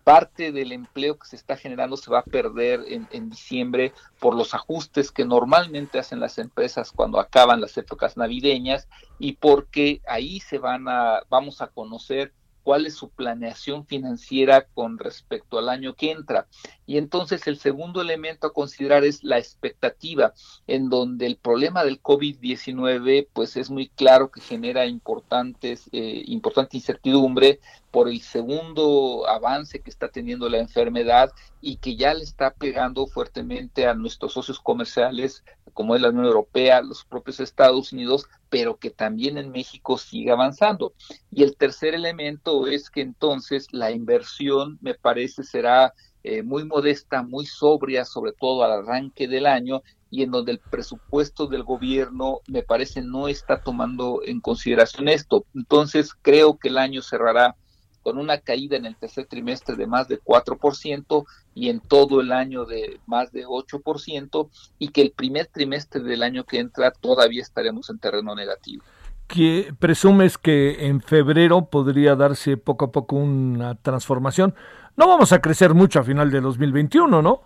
parte 0.07 0.53
del 0.53 0.71
empleo 0.71 1.19
que 1.19 1.27
se 1.27 1.35
está 1.35 1.57
generando 1.57 1.97
se 1.97 2.13
va 2.13 2.21
a 2.21 2.25
perder 2.25 2.85
en, 2.87 3.09
en, 3.11 3.29
diciembre 3.29 3.93
por 4.21 4.37
los 4.37 4.55
ajustes 4.55 5.11
que 5.11 5.25
normalmente 5.25 5.99
hacen 5.99 6.21
las 6.21 6.39
empresas 6.39 6.93
cuando 6.93 7.19
acaban 7.19 7.61
las 7.61 7.77
épocas 7.77 8.17
navideñas 8.17 8.87
y 9.19 9.33
porque 9.33 10.01
ahí 10.07 10.39
se 10.39 10.59
van 10.59 10.87
a, 10.89 11.23
vamos 11.29 11.61
a 11.61 11.67
conocer 11.67 12.33
cuál 12.67 12.85
es 12.85 12.97
su 12.97 13.11
planeación 13.11 13.87
financiera 13.87 14.67
con 14.75 14.99
respecto 14.99 15.57
al 15.57 15.69
año 15.69 15.95
que 15.95 16.11
entra. 16.11 16.49
Y 16.85 16.99
entonces 16.99 17.47
el 17.47 17.59
segundo 17.59 18.01
elemento 18.01 18.49
a 18.49 18.53
considerar 18.53 19.05
es 19.05 19.23
la 19.23 19.39
expectativa, 19.39 20.35
en 20.67 20.89
donde 20.89 21.27
el 21.27 21.37
problema 21.37 21.85
del 21.85 22.03
COVID-19 22.03 23.29
pues 23.33 23.57
es 23.57 23.71
muy 23.71 23.89
claro 23.91 24.33
que 24.33 24.41
genera 24.41 24.85
importantes, 24.85 25.89
eh, 25.93 26.25
importante 26.27 26.77
incertidumbre 26.77 27.61
por 27.97 28.11
el 28.11 28.21
segundo 28.21 29.27
avance 29.27 29.81
que 29.81 29.89
está 29.89 30.11
teniendo 30.11 30.51
la 30.51 30.59
enfermedad 30.59 31.33
y 31.63 31.77
que 31.77 31.97
ya 31.97 32.13
le 32.13 32.25
está 32.25 32.53
pegando 32.53 33.07
fuertemente 33.07 33.87
a 33.87 33.95
nuestros 33.95 34.35
socios 34.35 34.61
comerciales 34.61 35.43
como 35.73 35.97
es 35.97 36.03
la 36.03 36.11
Unión 36.11 36.27
Europea, 36.27 36.83
los 36.83 37.07
propios 37.07 37.41
Estados 37.41 37.95
Unidos, 37.95 38.27
pero 38.51 38.77
que 38.77 38.91
también 38.91 39.39
en 39.39 39.51
México 39.51 39.97
sigue 39.97 40.31
avanzando. 40.31 40.93
Y 41.31 41.43
el 41.43 41.57
tercer 41.57 41.95
elemento 41.95 42.67
es 42.67 42.91
que 42.91 43.01
entonces 43.01 43.69
la 43.73 43.91
inversión, 43.91 44.77
me 44.83 44.93
parece, 44.93 45.43
será 45.43 45.95
eh, 46.23 46.43
muy 46.43 46.67
modesta, 46.67 47.23
muy 47.23 47.47
sobria, 47.47 48.05
sobre 48.05 48.33
todo 48.33 48.63
al 48.63 48.73
arranque 48.73 49.27
del 49.27 49.47
año, 49.47 49.83
y 50.11 50.23
en 50.23 50.33
donde 50.33 50.53
el 50.53 50.59
presupuesto 50.59 51.47
del 51.47 51.63
gobierno, 51.63 52.41
me 52.47 52.63
parece, 52.63 53.01
no 53.01 53.27
está 53.27 53.63
tomando 53.63 54.21
en 54.23 54.43
consideración 54.43 55.09
esto. 55.09 55.47
Entonces, 55.55 56.13
creo 56.21 56.59
que 56.59 56.69
el 56.69 56.77
año 56.77 57.01
cerrará 57.01 57.57
con 58.07 58.19
una 58.19 58.39
caída 58.39 58.77
en 58.77 58.87
el 58.87 58.95
tercer 58.95 59.27
trimestre 59.27 59.75
de 59.75 59.89
más 59.89 60.07
de 60.07 60.21
4% 60.21 61.25
y 61.57 61.71
en 61.71 61.81
todo 61.81 62.21
el 62.21 62.31
año 62.31 62.65
de 62.65 63.01
más 63.05 63.33
de 63.33 63.45
8% 63.45 64.49
y 64.79 64.89
que 64.91 65.03
el 65.03 65.11
primer 65.11 65.47
trimestre 65.49 66.01
del 66.05 66.23
año 66.23 66.45
que 66.45 66.61
entra 66.61 66.93
todavía 66.93 67.43
estaremos 67.43 67.91
en 67.91 67.99
terreno 67.99 68.37
negativo. 68.37 68.85
¿Qué 69.27 69.75
presumes 69.77 70.39
que 70.39 70.87
en 70.87 71.01
febrero 71.01 71.69
podría 71.69 72.15
darse 72.15 72.57
poco 72.57 72.85
a 72.85 72.93
poco 72.93 73.17
una 73.17 73.75
transformación? 73.75 74.55
No 74.97 75.09
vamos 75.09 75.33
a 75.33 75.41
crecer 75.41 75.75
mucho 75.75 75.99
a 75.99 76.05
final 76.05 76.31
de 76.31 76.41
2021, 76.41 77.21
¿no? 77.21 77.43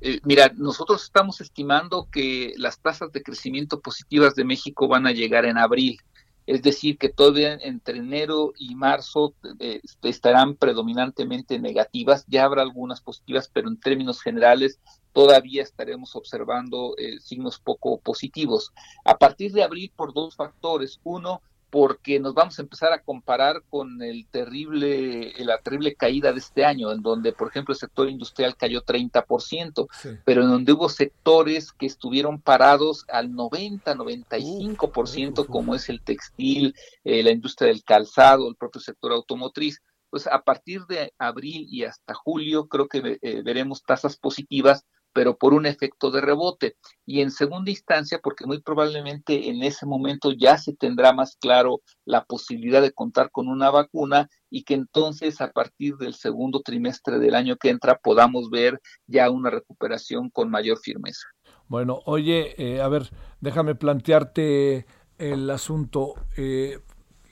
Eh, 0.00 0.18
mira, 0.24 0.50
nosotros 0.56 1.04
estamos 1.04 1.40
estimando 1.40 2.08
que 2.10 2.54
las 2.56 2.80
tasas 2.80 3.12
de 3.12 3.22
crecimiento 3.22 3.78
positivas 3.78 4.34
de 4.34 4.42
México 4.42 4.88
van 4.88 5.06
a 5.06 5.12
llegar 5.12 5.44
en 5.44 5.58
abril 5.58 6.00
es 6.46 6.62
decir, 6.62 6.98
que 6.98 7.08
todavía 7.08 7.54
entre 7.54 7.98
enero 7.98 8.52
y 8.58 8.74
marzo 8.74 9.34
eh, 9.58 9.80
estarán 10.02 10.56
predominantemente 10.56 11.58
negativas, 11.58 12.24
ya 12.28 12.44
habrá 12.44 12.62
algunas 12.62 13.00
positivas, 13.00 13.50
pero 13.52 13.68
en 13.68 13.80
términos 13.80 14.20
generales 14.20 14.78
todavía 15.12 15.62
estaremos 15.62 16.14
observando 16.16 16.94
eh, 16.98 17.18
signos 17.20 17.58
poco 17.58 17.98
positivos. 17.98 18.72
A 19.04 19.16
partir 19.16 19.52
de 19.52 19.62
abril, 19.62 19.90
por 19.94 20.12
dos 20.12 20.36
factores. 20.36 21.00
Uno, 21.04 21.40
porque 21.74 22.20
nos 22.20 22.34
vamos 22.34 22.56
a 22.56 22.62
empezar 22.62 22.92
a 22.92 23.02
comparar 23.02 23.64
con 23.68 24.00
el 24.00 24.28
terrible, 24.28 25.32
la 25.38 25.58
terrible 25.58 25.96
caída 25.96 26.32
de 26.32 26.38
este 26.38 26.64
año, 26.64 26.92
en 26.92 27.02
donde, 27.02 27.32
por 27.32 27.48
ejemplo, 27.48 27.72
el 27.72 27.80
sector 27.80 28.08
industrial 28.08 28.54
cayó 28.56 28.84
30%, 28.84 29.88
pero 30.24 30.42
en 30.42 30.50
donde 30.50 30.72
hubo 30.72 30.88
sectores 30.88 31.72
que 31.72 31.86
estuvieron 31.86 32.40
parados 32.40 33.04
al 33.08 33.34
90, 33.34 33.92
95%, 33.96 35.46
como 35.48 35.74
es 35.74 35.88
el 35.88 36.00
textil, 36.00 36.76
eh, 37.02 37.24
la 37.24 37.32
industria 37.32 37.70
del 37.70 37.82
calzado, 37.82 38.48
el 38.48 38.54
propio 38.54 38.80
sector 38.80 39.10
automotriz. 39.10 39.82
Pues 40.10 40.28
a 40.28 40.42
partir 40.42 40.86
de 40.86 41.12
abril 41.18 41.66
y 41.68 41.82
hasta 41.82 42.14
julio 42.14 42.68
creo 42.68 42.86
que 42.86 43.18
eh, 43.20 43.42
veremos 43.42 43.82
tasas 43.82 44.16
positivas 44.16 44.84
pero 45.14 45.38
por 45.38 45.54
un 45.54 45.64
efecto 45.64 46.10
de 46.10 46.20
rebote. 46.20 46.76
Y 47.06 47.20
en 47.22 47.30
segunda 47.30 47.70
instancia, 47.70 48.20
porque 48.22 48.44
muy 48.44 48.60
probablemente 48.60 49.48
en 49.48 49.62
ese 49.62 49.86
momento 49.86 50.32
ya 50.32 50.58
se 50.58 50.74
tendrá 50.74 51.12
más 51.14 51.36
claro 51.40 51.80
la 52.04 52.24
posibilidad 52.24 52.82
de 52.82 52.92
contar 52.92 53.30
con 53.30 53.48
una 53.48 53.70
vacuna 53.70 54.28
y 54.50 54.64
que 54.64 54.74
entonces 54.74 55.40
a 55.40 55.52
partir 55.52 55.96
del 55.96 56.14
segundo 56.14 56.60
trimestre 56.60 57.18
del 57.18 57.34
año 57.34 57.56
que 57.56 57.70
entra 57.70 57.98
podamos 58.02 58.50
ver 58.50 58.80
ya 59.06 59.30
una 59.30 59.50
recuperación 59.50 60.28
con 60.30 60.50
mayor 60.50 60.78
firmeza. 60.78 61.26
Bueno, 61.68 62.00
oye, 62.04 62.54
eh, 62.58 62.82
a 62.82 62.88
ver, 62.88 63.10
déjame 63.40 63.74
plantearte 63.74 64.86
el 65.18 65.48
asunto. 65.48 66.14
Eh, 66.36 66.80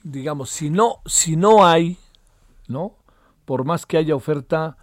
digamos, 0.03 0.49
si 0.49 0.69
no, 0.69 1.01
si 1.05 1.35
no 1.35 1.65
hay, 1.65 1.97
¿no? 2.67 2.97
Por 3.45 3.65
más 3.65 3.85
que 3.85 3.97
haya 3.97 4.15
oferta, 4.15 4.77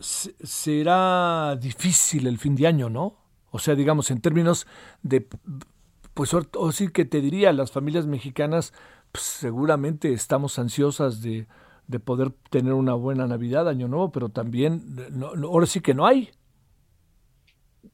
será 0.00 1.56
difícil 1.60 2.26
el 2.26 2.38
fin 2.38 2.54
de 2.54 2.66
año, 2.66 2.90
¿no? 2.90 3.16
O 3.50 3.58
sea, 3.58 3.74
digamos, 3.74 4.10
en 4.10 4.20
términos 4.20 4.66
de, 5.02 5.26
pues, 6.14 6.32
o 6.34 6.72
sí 6.72 6.88
que 6.88 7.04
te 7.04 7.20
diría, 7.20 7.52
las 7.52 7.72
familias 7.72 8.06
mexicanas 8.06 8.72
pues, 9.12 9.24
seguramente 9.24 10.12
estamos 10.12 10.58
ansiosas 10.58 11.20
de, 11.22 11.46
de, 11.88 11.98
poder 11.98 12.30
tener 12.50 12.74
una 12.74 12.94
buena 12.94 13.26
Navidad, 13.26 13.68
Año 13.68 13.88
Nuevo, 13.88 14.12
pero 14.12 14.28
también, 14.28 14.82
no, 15.10 15.32
ahora 15.48 15.66
sí 15.66 15.80
que 15.80 15.94
no 15.94 16.06
hay. 16.06 16.30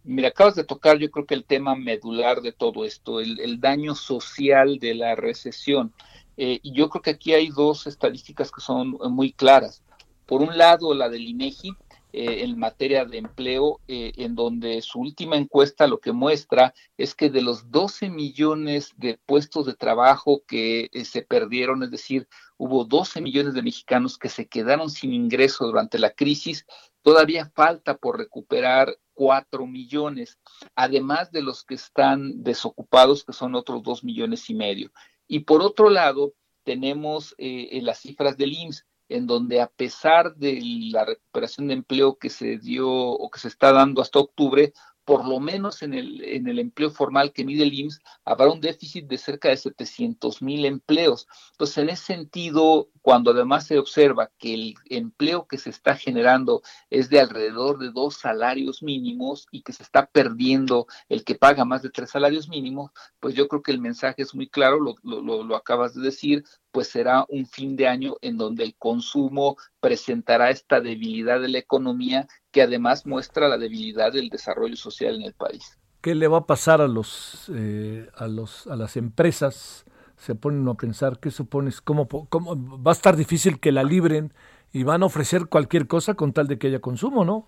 Mira, 0.05 0.29
acabas 0.29 0.55
de 0.55 0.65
tocar 0.65 0.99
yo 0.99 1.11
creo 1.11 1.27
que 1.27 1.35
el 1.35 1.45
tema 1.45 1.75
medular 1.75 2.41
de 2.43 2.53
todo 2.53 2.85
esto, 2.85 3.21
el, 3.21 3.41
el 3.41 3.61
daño 3.61 3.95
social 3.95 4.79
de 4.79 4.95
la 4.95 5.15
recesión. 5.15 5.93
Eh, 6.37 6.61
y 6.63 6.73
yo 6.73 6.89
creo 6.91 7.03
que 7.03 7.11
aquí 7.11 7.33
hay 7.33 7.49
dos 7.49 7.87
estadísticas 7.87 8.51
que 8.51 8.61
son 8.61 8.91
muy 8.91 9.33
claras. 9.33 9.83
Por 10.27 10.43
un 10.43 10.59
lado, 10.59 10.93
la 10.93 11.09
del 11.09 11.29
INEGI, 11.29 11.77
eh, 12.19 12.45
en 12.45 12.59
materia 12.59 13.05
de 13.05 13.19
empleo, 13.19 13.83
eh, 13.89 14.11
en 14.17 14.35
donde 14.35 14.81
su 14.81 15.01
última 15.01 15.37
encuesta 15.37 15.87
lo 15.87 16.01
que 16.01 16.13
muestra 16.13 16.73
es 16.97 17.15
que 17.15 17.29
de 17.29 17.43
los 17.43 17.71
12 17.71 18.09
millones 18.09 18.95
de 18.97 19.21
puestos 19.27 19.67
de 19.67 19.75
trabajo 19.75 20.43
que 20.49 20.89
eh, 20.95 21.05
se 21.05 21.21
perdieron, 21.21 21.83
es 21.83 21.91
decir, 21.91 22.27
hubo 22.57 22.87
12 22.87 23.21
millones 23.21 23.53
de 23.53 23.61
mexicanos 23.61 24.17
que 24.17 24.31
se 24.31 24.49
quedaron 24.49 24.89
sin 24.89 25.13
ingreso 25.13 25.67
durante 25.67 25.99
la 25.99 26.09
crisis, 26.09 26.65
todavía 27.03 27.53
falta 27.55 27.99
por 27.99 28.17
recuperar 28.17 28.97
4 29.13 29.67
millones, 29.67 30.39
además 30.75 31.31
de 31.33 31.43
los 31.43 31.65
que 31.65 31.75
están 31.75 32.43
desocupados, 32.43 33.25
que 33.25 33.35
son 33.35 33.55
otros 33.55 33.83
2 33.83 34.05
millones 34.05 34.49
y 34.49 34.55
medio. 34.55 34.91
Y 35.29 35.41
por 35.41 35.61
otro 35.61 35.91
lado, 35.91 36.33
tenemos 36.65 37.35
las 37.39 38.01
cifras 38.01 38.39
del 38.39 38.55
IMSS 38.55 38.87
en 39.09 39.27
donde 39.27 39.61
a 39.61 39.69
pesar 39.69 40.35
de 40.37 40.61
la 40.91 41.05
recuperación 41.05 41.69
de 41.69 41.75
empleo 41.75 42.19
que 42.19 42.31
se 42.31 42.59
dio 42.59 42.89
o 42.91 43.31
que 43.31 43.39
se 43.39 43.49
está 43.49 43.73
dando 43.73 44.03
hasta 44.03 44.19
octubre, 44.19 44.73
por 45.07 45.25
lo 45.25 45.39
menos 45.39 45.83
en 45.83 45.95
el, 45.95 46.23
en 46.25 46.49
el 46.49 46.59
empleo 46.59 46.91
formal 46.91 47.33
que 47.33 47.45
mide 47.45 47.63
el 47.63 47.73
IMSS, 47.73 48.01
habrá 48.25 48.51
un 48.51 48.61
déficit 48.61 49.07
de 49.07 49.19
cerca 49.19 49.49
de 49.49 49.57
700 49.57 50.43
mil 50.43 50.65
empleos. 50.65 51.29
Entonces, 51.53 51.79
en 51.79 51.91
ese 51.91 52.05
sentido, 52.05 52.89
cuando 53.07 53.31
además 53.31 53.65
se 53.65 53.79
observa 53.79 54.33
que 54.37 54.53
el 54.53 54.75
empleo 54.87 55.47
que 55.47 55.59
se 55.59 55.71
está 55.71 55.95
generando 55.95 56.63
es 56.91 57.09
de 57.09 57.21
alrededor 57.21 57.79
de 57.79 57.93
dos 57.93 58.17
salarios 58.17 58.83
mínimos 58.83 59.47
y 59.53 59.63
que 59.63 59.73
se 59.73 59.85
está 59.85 60.07
perdiendo 60.07 60.89
el 61.09 61.23
que 61.23 61.37
paga 61.37 61.65
más 61.65 61.83
de 61.83 61.91
tres 61.91 62.11
salarios 62.11 62.49
mínimos, 62.49 62.91
pues 63.21 63.37
yo 63.37 63.47
creo 63.47 63.63
que 63.63 63.71
el 63.71 63.81
mensaje 63.81 64.23
es 64.23 64.35
muy 64.35 64.49
claro, 64.49 64.81
lo, 64.81 64.97
lo, 65.05 65.45
lo 65.45 65.55
acabas 65.55 65.95
de 65.95 66.03
decir, 66.03 66.43
pues 66.73 66.89
será 66.89 67.25
un 67.29 67.47
fin 67.47 67.77
de 67.77 67.87
año 67.87 68.17
en 68.23 68.39
donde 68.39 68.65
el 68.65 68.75
consumo 68.75 69.57
presentará 69.79 70.51
esta 70.51 70.81
debilidad 70.81 71.41
de 71.41 71.51
la 71.51 71.59
economía 71.59 72.27
que 72.51 72.63
además 72.63 73.07
muestra 73.07 73.47
la 73.47 73.57
debilidad 73.57 74.15
del 74.15 74.31
desarrollo 74.31 74.75
social 74.75 75.15
en 75.15 75.23
el 75.23 75.35
país. 75.35 75.79
¿Qué 76.01 76.17
le 76.17 76.27
va 76.27 76.39
a 76.39 76.47
pasar 76.47 76.81
a 76.81 76.89
los 76.89 77.49
eh, 77.55 78.11
a 78.17 78.27
los 78.27 78.67
a 78.67 78.75
las 78.75 78.97
empresas 78.97 79.85
se 80.17 80.35
ponen 80.35 80.67
a 80.69 80.75
pensar 80.75 81.19
qué 81.21 81.31
supones, 81.31 81.81
cómo, 81.81 82.09
cómo 82.29 82.83
va 82.83 82.93
a 82.93 82.95
estar 82.95 83.17
difícil 83.17 83.61
que 83.61 83.73
la 83.73 83.85
libren 83.85 84.33
y 84.73 84.83
van 84.83 85.03
a 85.03 85.07
ofrecer 85.07 85.47
cualquier 85.47 85.87
cosa 85.87 86.15
con 86.15 86.33
tal 86.33 86.49
de 86.49 86.59
que 86.59 86.69
haya 86.69 86.81
consumo, 86.81 87.25
¿no? 87.25 87.47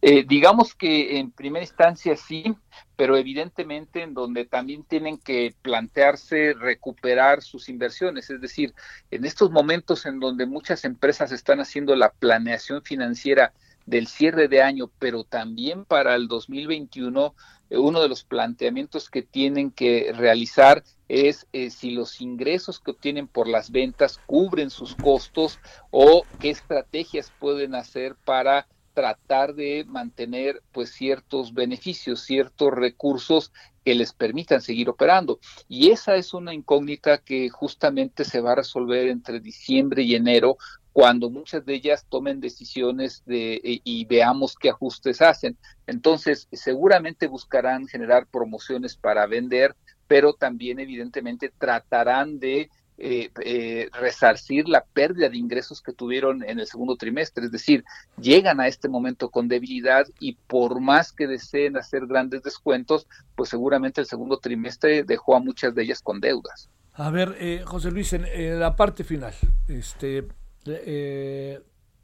Eh, 0.00 0.24
digamos 0.28 0.76
que 0.76 1.18
en 1.18 1.32
primera 1.32 1.64
instancia 1.64 2.16
sí, 2.16 2.54
pero 2.94 3.16
evidentemente 3.16 4.02
en 4.02 4.14
donde 4.14 4.44
también 4.44 4.84
tienen 4.84 5.18
que 5.18 5.56
plantearse 5.60 6.54
recuperar 6.54 7.42
sus 7.42 7.68
inversiones, 7.68 8.30
es 8.30 8.40
decir, 8.40 8.74
en 9.10 9.24
estos 9.24 9.50
momentos 9.50 10.06
en 10.06 10.20
donde 10.20 10.46
muchas 10.46 10.84
empresas 10.84 11.32
están 11.32 11.58
haciendo 11.58 11.96
la 11.96 12.10
planeación 12.10 12.82
financiera 12.82 13.52
del 13.86 14.06
cierre 14.06 14.46
de 14.46 14.62
año, 14.62 14.90
pero 14.98 15.24
también 15.24 15.84
para 15.84 16.14
el 16.14 16.28
2021, 16.28 17.26
eh, 17.26 17.32
uno 17.70 18.00
de 18.00 18.08
los 18.08 18.24
planteamientos 18.24 19.10
que 19.10 19.22
tienen 19.22 19.70
que 19.70 20.12
realizar 20.14 20.84
es 21.08 21.46
eh, 21.52 21.70
si 21.70 21.90
los 21.90 22.20
ingresos 22.20 22.80
que 22.80 22.92
obtienen 22.92 23.28
por 23.28 23.48
las 23.48 23.70
ventas 23.70 24.20
cubren 24.26 24.70
sus 24.70 24.94
costos 24.94 25.58
o 25.90 26.24
qué 26.38 26.50
estrategias 26.50 27.32
pueden 27.38 27.74
hacer 27.74 28.16
para 28.24 28.66
tratar 28.98 29.54
de 29.54 29.84
mantener 29.86 30.60
pues 30.72 30.90
ciertos 30.92 31.54
beneficios, 31.54 32.20
ciertos 32.22 32.72
recursos 32.72 33.52
que 33.84 33.94
les 33.94 34.12
permitan 34.12 34.60
seguir 34.60 34.88
operando. 34.88 35.38
Y 35.68 35.90
esa 35.92 36.16
es 36.16 36.34
una 36.34 36.52
incógnita 36.52 37.18
que 37.18 37.48
justamente 37.48 38.24
se 38.24 38.40
va 38.40 38.52
a 38.52 38.56
resolver 38.56 39.06
entre 39.06 39.38
diciembre 39.38 40.02
y 40.02 40.16
enero 40.16 40.56
cuando 40.98 41.30
muchas 41.30 41.64
de 41.64 41.74
ellas 41.74 42.04
tomen 42.08 42.40
decisiones 42.40 43.22
de, 43.24 43.60
eh, 43.62 43.80
y 43.84 44.04
veamos 44.06 44.56
qué 44.56 44.70
ajustes 44.70 45.22
hacen. 45.22 45.56
Entonces, 45.86 46.48
seguramente 46.50 47.28
buscarán 47.28 47.86
generar 47.86 48.26
promociones 48.26 48.96
para 48.96 49.24
vender, 49.28 49.76
pero 50.08 50.32
también 50.32 50.80
evidentemente 50.80 51.52
tratarán 51.56 52.40
de 52.40 52.68
eh, 52.96 53.30
eh, 53.44 53.88
resarcir 53.92 54.68
la 54.68 54.84
pérdida 54.86 55.28
de 55.28 55.36
ingresos 55.36 55.82
que 55.82 55.92
tuvieron 55.92 56.42
en 56.42 56.58
el 56.58 56.66
segundo 56.66 56.96
trimestre, 56.96 57.44
es 57.44 57.52
decir, 57.52 57.84
llegan 58.20 58.58
a 58.58 58.66
este 58.66 58.88
momento 58.88 59.30
con 59.30 59.46
debilidad 59.46 60.04
y 60.18 60.32
por 60.48 60.80
más 60.80 61.12
que 61.12 61.28
deseen 61.28 61.76
hacer 61.76 62.08
grandes 62.08 62.42
descuentos, 62.42 63.06
pues 63.36 63.50
seguramente 63.50 64.00
el 64.00 64.08
segundo 64.08 64.38
trimestre 64.38 65.04
dejó 65.04 65.36
a 65.36 65.40
muchas 65.40 65.76
de 65.76 65.84
ellas 65.84 66.02
con 66.02 66.18
deudas. 66.20 66.68
A 66.94 67.10
ver, 67.10 67.36
eh, 67.38 67.62
José 67.64 67.92
Luis, 67.92 68.12
en, 68.14 68.58
la 68.58 68.74
parte 68.74 69.04
final, 69.04 69.32
este, 69.68 70.26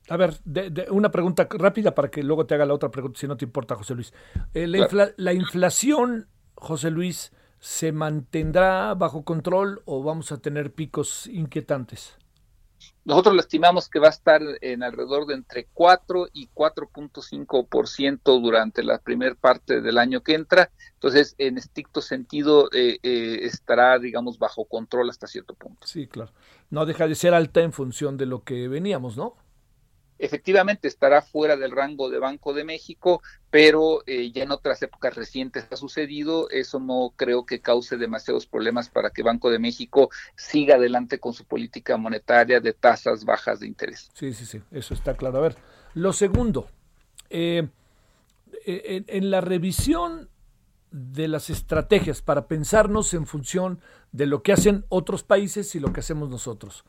a 0.09 0.17
ver, 0.17 0.35
una 0.91 1.11
pregunta 1.11 1.49
rápida 1.51 1.95
para 1.95 2.11
que 2.11 2.23
luego 2.23 2.47
te 2.47 2.55
haga 2.55 2.67
la 2.67 2.75
otra 2.75 2.91
pregunta, 2.91 3.19
si 3.19 3.27
no 3.27 3.37
te 3.37 3.45
importa, 3.45 3.75
José 3.75 3.95
Luis. 3.95 4.13
la, 4.53 5.13
la 5.17 5.33
inflación, 5.33 6.29
José 6.55 6.91
Luis, 6.91 7.33
se 7.59 7.93
mantendrá 7.93 8.95
bajo 8.95 9.25
control 9.25 9.81
o 9.87 10.03
vamos 10.03 10.33
a 10.33 10.39
tener 10.39 10.75
picos 10.75 11.27
inquietantes? 11.27 12.19
Nosotros 13.05 13.35
lo 13.35 13.41
estimamos 13.41 13.89
que 13.89 13.99
va 13.99 14.07
a 14.07 14.11
estar 14.11 14.41
en 14.63 14.83
alrededor 14.83 15.27
de 15.27 15.35
entre 15.35 15.67
4 15.75 16.29
y 16.33 16.49
4.5% 16.49 18.41
durante 18.41 18.83
la 18.83 18.99
primera 18.99 19.35
parte 19.35 19.83
del 19.83 19.99
año 19.99 20.23
que 20.23 20.35
entra. 20.35 20.71
Entonces, 20.95 21.35
en 21.37 21.59
estricto 21.59 22.01
sentido, 22.01 22.71
eh, 22.73 22.99
eh, 23.03 23.41
estará, 23.43 23.99
digamos, 23.99 24.39
bajo 24.39 24.65
control 24.65 25.11
hasta 25.11 25.27
cierto 25.27 25.55
punto. 25.55 25.87
Sí, 25.87 26.07
claro. 26.07 26.33
No 26.71 26.87
deja 26.87 27.07
de 27.07 27.15
ser 27.15 27.35
alta 27.35 27.61
en 27.61 27.75
función 27.75 28.17
de 28.17 28.25
lo 28.25 28.43
que 28.43 28.69
veníamos, 28.69 29.19
¿no? 29.19 29.37
Efectivamente 30.19 30.89
estará 30.89 31.23
fuera 31.23 31.57
del 31.57 31.71
rango 31.71 32.09
de 32.11 32.19
Banco 32.19 32.53
de 32.53 32.65
México, 32.65 33.23
pero 33.51 34.03
eh, 34.07 34.31
ya 34.33 34.45
en 34.45 34.51
otras 34.51 34.81
épocas 34.83 35.15
recientes 35.15 35.67
ha 35.71 35.77
sucedido. 35.77 36.49
Eso 36.51 36.81
no 36.81 37.13
creo 37.17 37.47
que 37.47 37.61
cause 37.61 37.97
demasiados 37.97 38.47
problemas 38.47 38.89
para 38.89 39.11
que 39.11 39.23
Banco 39.23 39.51
de 39.51 39.59
México 39.59 40.11
siga 40.37 40.77
adelante 40.77 41.19
con 41.19 41.33
su 41.33 41.45
política 41.45 41.97
monetaria 41.97 42.61
de 42.61 42.73
tasas 42.73 43.25
bajas 43.25 43.61
de 43.61 43.67
interés. 43.67 44.11
Sí, 44.15 44.33
sí, 44.33 44.47
sí, 44.47 44.61
eso 44.71 44.95
está 44.95 45.15
claro. 45.15 45.39
A 45.39 45.43
ver, 45.43 45.57
lo 45.95 46.13
segundo, 46.13 46.69
eh, 47.31 47.69
en, 48.65 49.05
en 49.09 49.31
la 49.31 49.41
revisión 49.41 50.29
de 50.91 51.27
las 51.27 51.51
estrategias 51.51 52.23
para 52.23 52.47
pensarnos 52.47 53.15
en 53.15 53.27
función 53.27 53.81
de 54.13 54.27
lo 54.27 54.45
que 54.45 54.53
hacen 54.53 54.85
otros 54.89 55.25
países 55.25 55.75
y 55.75 55.81
lo 55.81 55.93
que 55.93 56.01
hacemos 56.01 56.31
nosotros. 56.31 56.85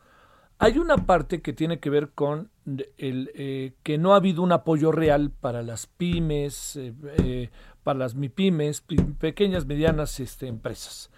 Hay 0.58 0.78
una 0.78 0.97
parte 1.06 1.41
que 1.41 1.51
tiene 1.51 1.80
que 1.80 1.89
ver 1.89 2.12
con 2.12 2.49
el, 2.97 3.32
eh, 3.36 3.74
que 3.84 3.97
no 3.97 4.14
ha 4.14 4.18
habido 4.18 4.41
un 4.41 4.53
apoyo 4.53 4.91
real 4.91 5.30
para 5.30 5.64
las 5.64 5.86
pymes, 5.86 6.78
eh, 6.78 6.93
eh, 7.18 7.49
para 7.84 7.99
las 7.99 8.16
MIPYMES, 8.16 8.84
pequeñas, 9.20 9.66
medianas 9.66 10.20
este, 10.20 10.47
empresas. 10.47 11.12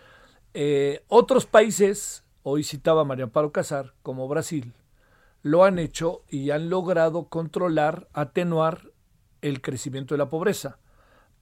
otros 1.08 1.46
países, 1.46 2.24
hoy 2.42 2.64
citaba 2.64 3.06
María 3.06 3.26
Amparo 3.26 3.52
Casar, 3.52 3.94
como 4.02 4.28
Brasil, 4.28 4.74
lo 5.44 5.64
han 5.64 5.78
hecho 5.78 6.24
y 6.30 6.50
han 6.50 6.70
logrado 6.70 7.28
controlar, 7.30 8.10
atenuar 8.14 8.92
el 9.42 9.62
crecimiento 9.62 10.16
de 10.16 10.18
la 10.18 10.30
pobreza. 10.30 10.80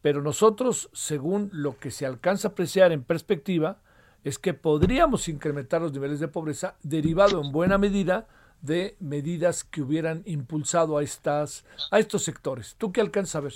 Pero 0.01 0.21
nosotros, 0.21 0.89
según 0.91 1.49
lo 1.53 1.79
que 1.79 1.91
se 1.91 2.05
alcanza 2.05 2.49
a 2.49 2.51
apreciar 2.51 2.91
en 2.91 3.03
perspectiva, 3.03 3.79
es 4.25 4.39
que 4.39 4.55
podríamos 4.55 5.29
incrementar 5.29 5.81
los 5.81 5.93
niveles 5.93 6.19
de 6.19 6.27
pobreza 6.27 6.75
derivado 6.81 7.41
en 7.41 7.51
buena 7.51 7.77
medida 7.77 8.27
de 8.61 8.97
medidas 8.99 9.63
que 9.63 9.83
hubieran 9.83 10.23
impulsado 10.25 10.97
a 10.97 11.03
estas 11.03 11.63
a 11.91 11.99
estos 11.99 12.23
sectores. 12.23 12.75
¿Tú 12.79 12.91
qué 12.91 13.01
alcanzas 13.01 13.35
a 13.35 13.39
ver? 13.41 13.53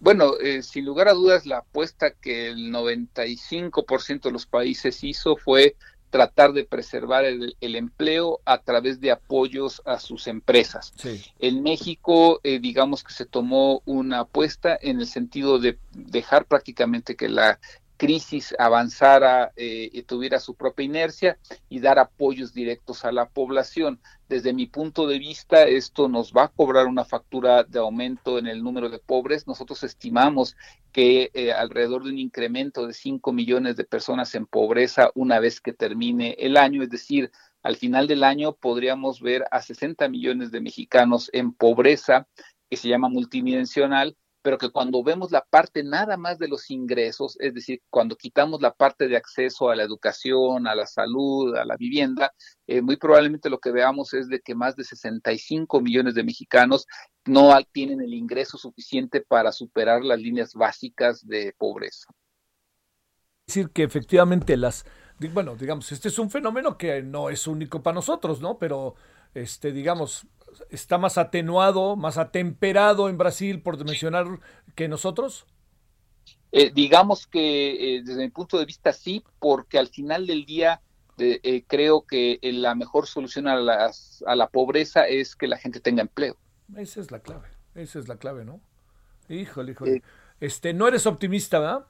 Bueno, 0.00 0.38
eh, 0.40 0.62
sin 0.62 0.86
lugar 0.86 1.08
a 1.08 1.12
dudas, 1.12 1.44
la 1.44 1.58
apuesta 1.58 2.12
que 2.12 2.48
el 2.48 2.72
95% 2.72 4.22
de 4.22 4.32
los 4.32 4.46
países 4.46 5.04
hizo 5.04 5.36
fue 5.36 5.76
tratar 6.08 6.52
de 6.52 6.64
preservar 6.64 7.24
el, 7.24 7.56
empleo 7.60 8.40
a 8.44 8.58
través 8.58 9.00
de 9.00 9.10
apoyos 9.10 9.82
a 9.84 9.98
sus 9.98 10.28
empresas. 10.28 10.94
En 11.40 11.62
México, 11.62 12.40
eh, 12.44 12.60
digamos 12.60 13.02
que 13.02 13.12
se 13.12 13.26
tomó 13.26 13.82
una 13.84 14.20
apuesta 14.20 14.78
en 14.80 15.00
el 15.00 15.08
sentido 15.08 15.58
de 15.58 15.76
dejar 15.92 16.46
prácticamente 16.46 17.16
que 17.16 17.28
la 17.28 17.58
crisis 17.96 18.54
avanzara 18.58 19.52
eh, 19.56 19.88
y 19.92 20.02
tuviera 20.02 20.40
su 20.40 20.54
propia 20.54 20.84
inercia 20.84 21.38
y 21.68 21.80
dar 21.80 21.98
apoyos 21.98 22.52
directos 22.52 23.04
a 23.04 23.12
la 23.12 23.28
población. 23.28 24.00
Desde 24.28 24.52
mi 24.52 24.66
punto 24.66 25.06
de 25.06 25.18
vista, 25.18 25.64
esto 25.64 26.08
nos 26.08 26.32
va 26.32 26.44
a 26.44 26.48
cobrar 26.48 26.86
una 26.86 27.04
factura 27.04 27.62
de 27.64 27.78
aumento 27.78 28.38
en 28.38 28.46
el 28.46 28.62
número 28.62 28.88
de 28.88 28.98
pobres. 28.98 29.46
Nosotros 29.46 29.82
estimamos 29.84 30.56
que 30.92 31.30
eh, 31.34 31.52
alrededor 31.52 32.04
de 32.04 32.10
un 32.10 32.18
incremento 32.18 32.86
de 32.86 32.94
5 32.94 33.32
millones 33.32 33.76
de 33.76 33.84
personas 33.84 34.34
en 34.34 34.46
pobreza 34.46 35.10
una 35.14 35.40
vez 35.40 35.60
que 35.60 35.72
termine 35.72 36.36
el 36.38 36.56
año, 36.56 36.82
es 36.82 36.90
decir, 36.90 37.30
al 37.62 37.76
final 37.76 38.06
del 38.06 38.24
año 38.24 38.52
podríamos 38.52 39.20
ver 39.20 39.44
a 39.50 39.62
60 39.62 40.08
millones 40.08 40.50
de 40.50 40.60
mexicanos 40.60 41.30
en 41.32 41.52
pobreza, 41.52 42.28
que 42.68 42.76
se 42.76 42.88
llama 42.88 43.08
multidimensional, 43.08 44.16
pero 44.44 44.58
que 44.58 44.68
cuando 44.68 45.02
vemos 45.02 45.32
la 45.32 45.42
parte 45.42 45.82
nada 45.82 46.18
más 46.18 46.38
de 46.38 46.48
los 46.48 46.70
ingresos, 46.70 47.34
es 47.40 47.54
decir, 47.54 47.80
cuando 47.88 48.14
quitamos 48.14 48.60
la 48.60 48.74
parte 48.74 49.08
de 49.08 49.16
acceso 49.16 49.70
a 49.70 49.74
la 49.74 49.84
educación, 49.84 50.66
a 50.66 50.74
la 50.74 50.86
salud, 50.86 51.56
a 51.56 51.64
la 51.64 51.78
vivienda, 51.78 52.30
eh, 52.66 52.82
muy 52.82 52.98
probablemente 52.98 53.48
lo 53.48 53.58
que 53.58 53.72
veamos 53.72 54.12
es 54.12 54.28
de 54.28 54.40
que 54.40 54.54
más 54.54 54.76
de 54.76 54.84
65 54.84 55.80
millones 55.80 56.14
de 56.14 56.24
mexicanos 56.24 56.86
no 57.24 57.56
tienen 57.72 58.02
el 58.02 58.12
ingreso 58.12 58.58
suficiente 58.58 59.22
para 59.22 59.50
superar 59.50 60.04
las 60.04 60.20
líneas 60.20 60.52
básicas 60.52 61.26
de 61.26 61.54
pobreza. 61.56 62.10
Es 63.46 63.54
decir, 63.54 63.70
que 63.70 63.82
efectivamente 63.82 64.58
las, 64.58 64.84
bueno, 65.32 65.56
digamos, 65.56 65.90
este 65.90 66.08
es 66.08 66.18
un 66.18 66.28
fenómeno 66.28 66.76
que 66.76 67.02
no 67.02 67.30
es 67.30 67.46
único 67.46 67.82
para 67.82 67.94
nosotros, 67.94 68.42
¿no? 68.42 68.58
Pero, 68.58 68.94
este, 69.32 69.72
digamos, 69.72 70.26
está 70.70 70.98
más 70.98 71.18
atenuado, 71.18 71.96
más 71.96 72.18
atemperado 72.18 73.08
en 73.08 73.18
Brasil, 73.18 73.62
por 73.62 73.82
mencionar, 73.84 74.26
que 74.74 74.88
nosotros? 74.88 75.46
Eh, 76.52 76.70
digamos 76.72 77.26
que 77.26 77.96
eh, 77.96 78.02
desde 78.04 78.22
mi 78.22 78.30
punto 78.30 78.58
de 78.58 78.64
vista 78.64 78.92
sí, 78.92 79.24
porque 79.38 79.78
al 79.78 79.88
final 79.88 80.26
del 80.26 80.44
día 80.44 80.80
eh, 81.18 81.64
creo 81.66 82.02
que 82.02 82.38
la 82.42 82.74
mejor 82.74 83.06
solución 83.06 83.48
a, 83.48 83.56
a 84.26 84.36
la 84.36 84.48
pobreza 84.48 85.06
es 85.06 85.34
que 85.36 85.48
la 85.48 85.58
gente 85.58 85.80
tenga 85.80 86.02
empleo. 86.02 86.36
Esa 86.76 87.00
es 87.00 87.10
la 87.10 87.20
clave, 87.20 87.48
esa 87.74 87.98
es 87.98 88.08
la 88.08 88.16
clave, 88.16 88.44
¿no? 88.44 88.60
Híjole, 89.28 89.72
híjole. 89.72 90.02
este, 90.40 90.74
no 90.74 90.86
eres 90.86 91.06
optimista, 91.06 91.58
¿verdad? 91.58 91.86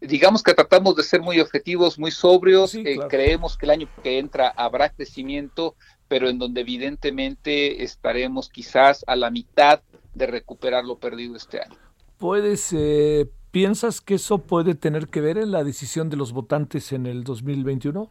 digamos 0.00 0.42
que 0.42 0.54
tratamos 0.54 0.96
de 0.96 1.02
ser 1.02 1.20
muy 1.20 1.40
objetivos, 1.40 1.98
muy 1.98 2.10
sobrios, 2.10 2.76
creemos 3.08 3.56
que 3.56 3.66
el 3.66 3.70
año 3.70 3.88
que 4.02 4.18
entra 4.18 4.48
habrá 4.48 4.90
crecimiento, 4.90 5.76
pero 6.08 6.28
en 6.28 6.38
donde 6.38 6.60
evidentemente 6.60 7.82
estaremos 7.82 8.48
quizás 8.48 9.04
a 9.06 9.16
la 9.16 9.30
mitad 9.30 9.80
de 10.14 10.26
recuperar 10.26 10.84
lo 10.84 10.98
perdido 10.98 11.36
este 11.36 11.60
año. 11.60 11.76
¿Puedes, 12.18 12.72
eh, 12.72 13.28
piensas 13.50 14.00
que 14.00 14.14
eso 14.14 14.38
puede 14.38 14.74
tener 14.74 15.08
que 15.08 15.20
ver 15.20 15.38
en 15.38 15.50
la 15.50 15.64
decisión 15.64 16.08
de 16.08 16.16
los 16.16 16.32
votantes 16.32 16.92
en 16.92 17.06
el 17.06 17.24
2021? 17.24 18.10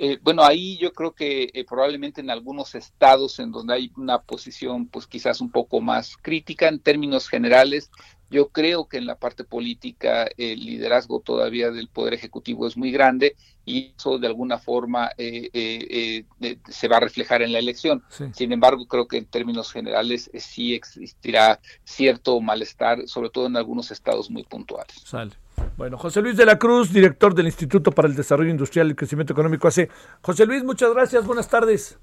Eh, 0.00 0.18
bueno, 0.22 0.44
ahí 0.44 0.78
yo 0.78 0.92
creo 0.92 1.12
que 1.12 1.50
eh, 1.52 1.64
probablemente 1.64 2.20
en 2.20 2.30
algunos 2.30 2.76
estados 2.76 3.40
en 3.40 3.50
donde 3.50 3.74
hay 3.74 3.92
una 3.96 4.20
posición 4.20 4.86
pues 4.86 5.08
quizás 5.08 5.40
un 5.40 5.50
poco 5.50 5.80
más 5.80 6.16
crítica 6.22 6.68
en 6.68 6.78
términos 6.78 7.28
generales, 7.28 7.90
yo 8.30 8.48
creo 8.48 8.88
que 8.88 8.98
en 8.98 9.06
la 9.06 9.16
parte 9.16 9.44
política 9.44 10.28
el 10.36 10.64
liderazgo 10.64 11.20
todavía 11.20 11.70
del 11.70 11.88
Poder 11.88 12.14
Ejecutivo 12.14 12.66
es 12.66 12.76
muy 12.76 12.90
grande 12.90 13.36
y 13.64 13.94
eso 13.96 14.18
de 14.18 14.26
alguna 14.26 14.58
forma 14.58 15.10
eh, 15.18 16.24
se 16.68 16.88
va 16.88 16.96
a 16.96 17.00
reflejar 17.00 17.42
en 17.42 17.52
la 17.52 17.58
elección. 17.58 18.02
Sin 18.32 18.52
embargo, 18.52 18.86
creo 18.86 19.06
que 19.06 19.18
en 19.18 19.26
términos 19.26 19.72
generales 19.72 20.30
sí 20.34 20.74
existirá 20.74 21.60
cierto 21.84 22.40
malestar, 22.40 23.06
sobre 23.06 23.30
todo 23.30 23.46
en 23.46 23.56
algunos 23.56 23.90
estados 23.90 24.30
muy 24.30 24.44
puntuales. 24.44 24.96
Sale. 25.04 25.32
Bueno, 25.76 25.98
José 25.98 26.22
Luis 26.22 26.36
de 26.36 26.46
la 26.46 26.58
Cruz, 26.58 26.92
director 26.92 27.34
del 27.34 27.46
Instituto 27.46 27.92
para 27.92 28.08
el 28.08 28.14
Desarrollo 28.14 28.50
Industrial 28.50 28.90
y 28.90 28.94
Crecimiento 28.94 29.32
Económico 29.32 29.68
hace. 29.68 29.88
José 30.22 30.46
Luis, 30.46 30.64
muchas 30.64 30.92
gracias, 30.92 31.26
buenas 31.26 31.48
tardes. 31.48 31.98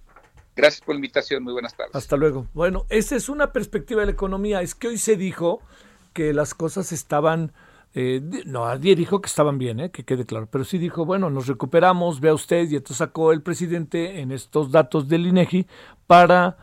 Gracias 0.56 0.82
por 0.82 0.96
la 0.96 1.00
invitación, 1.00 1.44
muy 1.44 1.54
buenas 1.54 1.76
tardes. 1.76 1.94
Hasta 1.94 2.16
luego. 2.16 2.48
Bueno, 2.54 2.86
esa 2.90 3.16
es 3.16 3.28
una 3.28 3.52
perspectiva 3.52 4.02
de 4.02 4.08
la 4.08 4.12
economía. 4.14 4.62
Es 4.62 4.76
que 4.76 4.88
hoy 4.88 4.98
se 4.98 5.18
dijo 5.18 5.62
que 6.16 6.34
las 6.34 6.54
cosas 6.54 6.94
estaban, 6.94 7.52
eh, 7.94 8.22
no, 8.46 8.66
nadie 8.66 8.96
dijo 8.96 9.20
que 9.20 9.28
estaban 9.28 9.58
bien, 9.58 9.82
eh, 9.82 9.92
que 9.92 10.06
quede 10.06 10.26
claro, 10.26 10.48
pero 10.50 10.64
sí 10.64 10.78
dijo, 10.78 11.06
bueno, 11.06 11.30
nos 11.30 11.46
recuperamos, 11.46 12.22
vea 12.22 12.34
usted, 12.34 12.70
y 12.70 12.78
entonces 12.78 12.98
sacó 12.98 13.34
el 13.34 13.42
presidente 13.42 14.22
en 14.22 14.32
estos 14.32 14.72
datos 14.72 15.10
del 15.10 15.28
INEGI 15.28 15.68
para, 16.08 16.56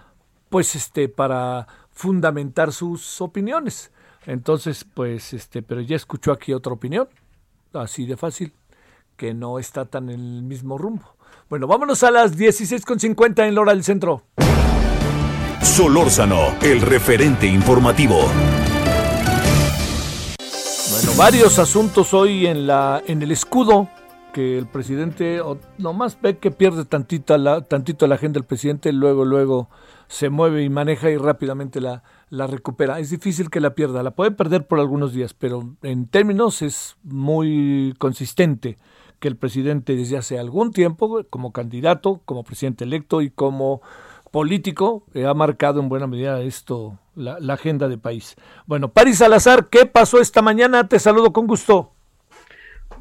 pues, 0.48 0.74
este, 0.74 1.10
para 1.10 1.68
fundamentar 1.92 2.72
sus 2.72 3.20
opiniones. 3.20 3.92
Entonces, 4.24 4.84
pues, 4.84 5.34
este, 5.34 5.62
pero 5.62 5.82
ya 5.82 5.96
escuchó 5.96 6.32
aquí 6.32 6.54
otra 6.54 6.72
opinión, 6.72 7.06
así 7.74 8.06
de 8.06 8.16
fácil, 8.16 8.54
que 9.18 9.34
no 9.34 9.58
está 9.58 9.84
tan 9.84 10.08
en 10.08 10.20
el 10.20 10.42
mismo 10.42 10.78
rumbo. 10.78 11.14
Bueno, 11.50 11.66
vámonos 11.66 12.02
a 12.04 12.10
las 12.10 12.38
16.50 12.38 13.46
en 13.46 13.54
Lora 13.54 13.72
del 13.72 13.84
Centro. 13.84 14.22
Solórzano, 15.60 16.56
el 16.62 16.80
referente 16.80 17.46
informativo. 17.46 18.30
Varios 21.16 21.58
asuntos 21.58 22.14
hoy 22.14 22.46
en 22.46 22.66
la 22.66 23.02
en 23.06 23.22
el 23.22 23.30
escudo 23.30 23.88
que 24.32 24.58
el 24.58 24.66
presidente 24.66 25.40
nomás 25.78 26.18
ve 26.20 26.38
que 26.38 26.50
pierde 26.50 26.84
tantito 26.84 27.36
la, 27.36 27.60
tantito 27.60 28.06
la 28.06 28.14
agenda 28.14 28.38
del 28.38 28.46
presidente, 28.46 28.92
luego 28.92 29.24
luego 29.24 29.68
se 30.08 30.30
mueve 30.30 30.64
y 30.64 30.70
maneja 30.70 31.10
y 31.10 31.16
rápidamente 31.16 31.80
la, 31.80 32.02
la 32.30 32.46
recupera. 32.46 32.98
Es 32.98 33.10
difícil 33.10 33.50
que 33.50 33.60
la 33.60 33.74
pierda, 33.74 34.02
la 34.02 34.12
puede 34.12 34.30
perder 34.30 34.66
por 34.66 34.80
algunos 34.80 35.12
días, 35.12 35.34
pero 35.34 35.74
en 35.82 36.06
términos 36.06 36.62
es 36.62 36.96
muy 37.02 37.94
consistente 37.98 38.78
que 39.20 39.28
el 39.28 39.36
presidente 39.36 39.94
desde 39.94 40.16
hace 40.16 40.38
algún 40.38 40.72
tiempo, 40.72 41.24
como 41.30 41.52
candidato, 41.52 42.22
como 42.24 42.42
presidente 42.42 42.84
electo 42.84 43.22
y 43.22 43.30
como 43.30 43.80
político, 44.32 45.04
ha 45.14 45.34
marcado 45.34 45.78
en 45.78 45.88
buena 45.88 46.08
medida 46.08 46.40
esto, 46.40 46.98
la, 47.14 47.38
la 47.38 47.54
agenda 47.54 47.86
de 47.86 47.98
país. 47.98 48.34
Bueno, 48.66 48.88
Paris 48.88 49.18
Salazar, 49.18 49.68
¿qué 49.68 49.86
pasó 49.86 50.20
esta 50.20 50.42
mañana? 50.42 50.88
Te 50.88 50.98
saludo 50.98 51.32
con 51.32 51.46
gusto. 51.46 51.91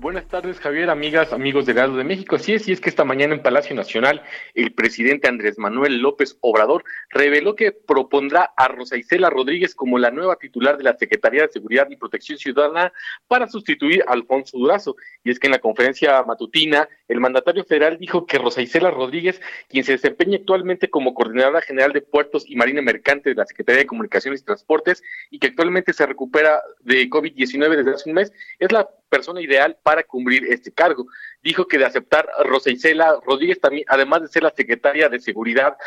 Buenas 0.01 0.27
tardes, 0.27 0.59
Javier, 0.59 0.89
amigas, 0.89 1.31
amigos 1.31 1.67
de 1.67 1.73
Gado 1.73 1.95
de 1.95 2.03
México. 2.03 2.39
Sí 2.39 2.55
es, 2.55 2.67
y 2.67 2.71
es 2.71 2.81
que 2.81 2.89
esta 2.89 3.03
mañana 3.03 3.35
en 3.35 3.43
Palacio 3.43 3.75
Nacional 3.75 4.23
el 4.55 4.73
presidente 4.73 5.27
Andrés 5.27 5.59
Manuel 5.59 5.99
López 5.99 6.39
Obrador 6.41 6.83
reveló 7.11 7.55
que 7.55 7.71
propondrá 7.71 8.51
a 8.57 8.67
Rosa 8.67 8.97
Isela 8.97 9.29
Rodríguez 9.29 9.75
como 9.75 9.99
la 9.99 10.09
nueva 10.09 10.37
titular 10.37 10.79
de 10.79 10.85
la 10.85 10.97
Secretaría 10.97 11.43
de 11.43 11.51
Seguridad 11.51 11.87
y 11.91 11.97
Protección 11.97 12.39
Ciudadana 12.39 12.91
para 13.27 13.47
sustituir 13.47 14.03
a 14.07 14.13
Alfonso 14.13 14.57
Durazo. 14.57 14.95
Y 15.23 15.29
es 15.29 15.37
que 15.37 15.45
en 15.45 15.51
la 15.51 15.59
conferencia 15.59 16.23
matutina 16.23 16.89
el 17.07 17.19
mandatario 17.19 17.63
federal 17.63 17.99
dijo 17.99 18.25
que 18.25 18.39
Rosa 18.39 18.63
Isela 18.63 18.89
Rodríguez, 18.89 19.39
quien 19.69 19.83
se 19.83 19.91
desempeña 19.91 20.37
actualmente 20.37 20.89
como 20.89 21.13
coordinadora 21.13 21.61
general 21.61 21.93
de 21.93 22.01
puertos 22.01 22.49
y 22.49 22.55
marina 22.55 22.81
mercante 22.81 23.29
de 23.29 23.35
la 23.35 23.45
Secretaría 23.45 23.81
de 23.81 23.87
Comunicaciones 23.87 24.41
y 24.41 24.45
Transportes 24.45 25.03
y 25.29 25.37
que 25.37 25.45
actualmente 25.45 25.93
se 25.93 26.07
recupera 26.07 26.59
de 26.79 27.07
COVID-19 27.07 27.75
desde 27.75 27.91
hace 27.91 28.09
un 28.09 28.15
mes, 28.15 28.33
es 28.57 28.71
la 28.71 28.89
persona 29.11 29.41
ideal 29.41 29.77
para 29.83 30.03
cumplir 30.03 30.45
este 30.45 30.71
cargo. 30.71 31.05
Dijo 31.43 31.67
que 31.67 31.77
de 31.77 31.85
aceptar 31.85 32.27
Rosa 32.45 32.71
Rodríguez 33.23 33.59
también, 33.59 33.85
además 33.89 34.21
de 34.21 34.29
ser 34.29 34.43
la 34.43 34.53
secretaria 34.55 35.09
de 35.09 35.19
Seguridad 35.19 35.77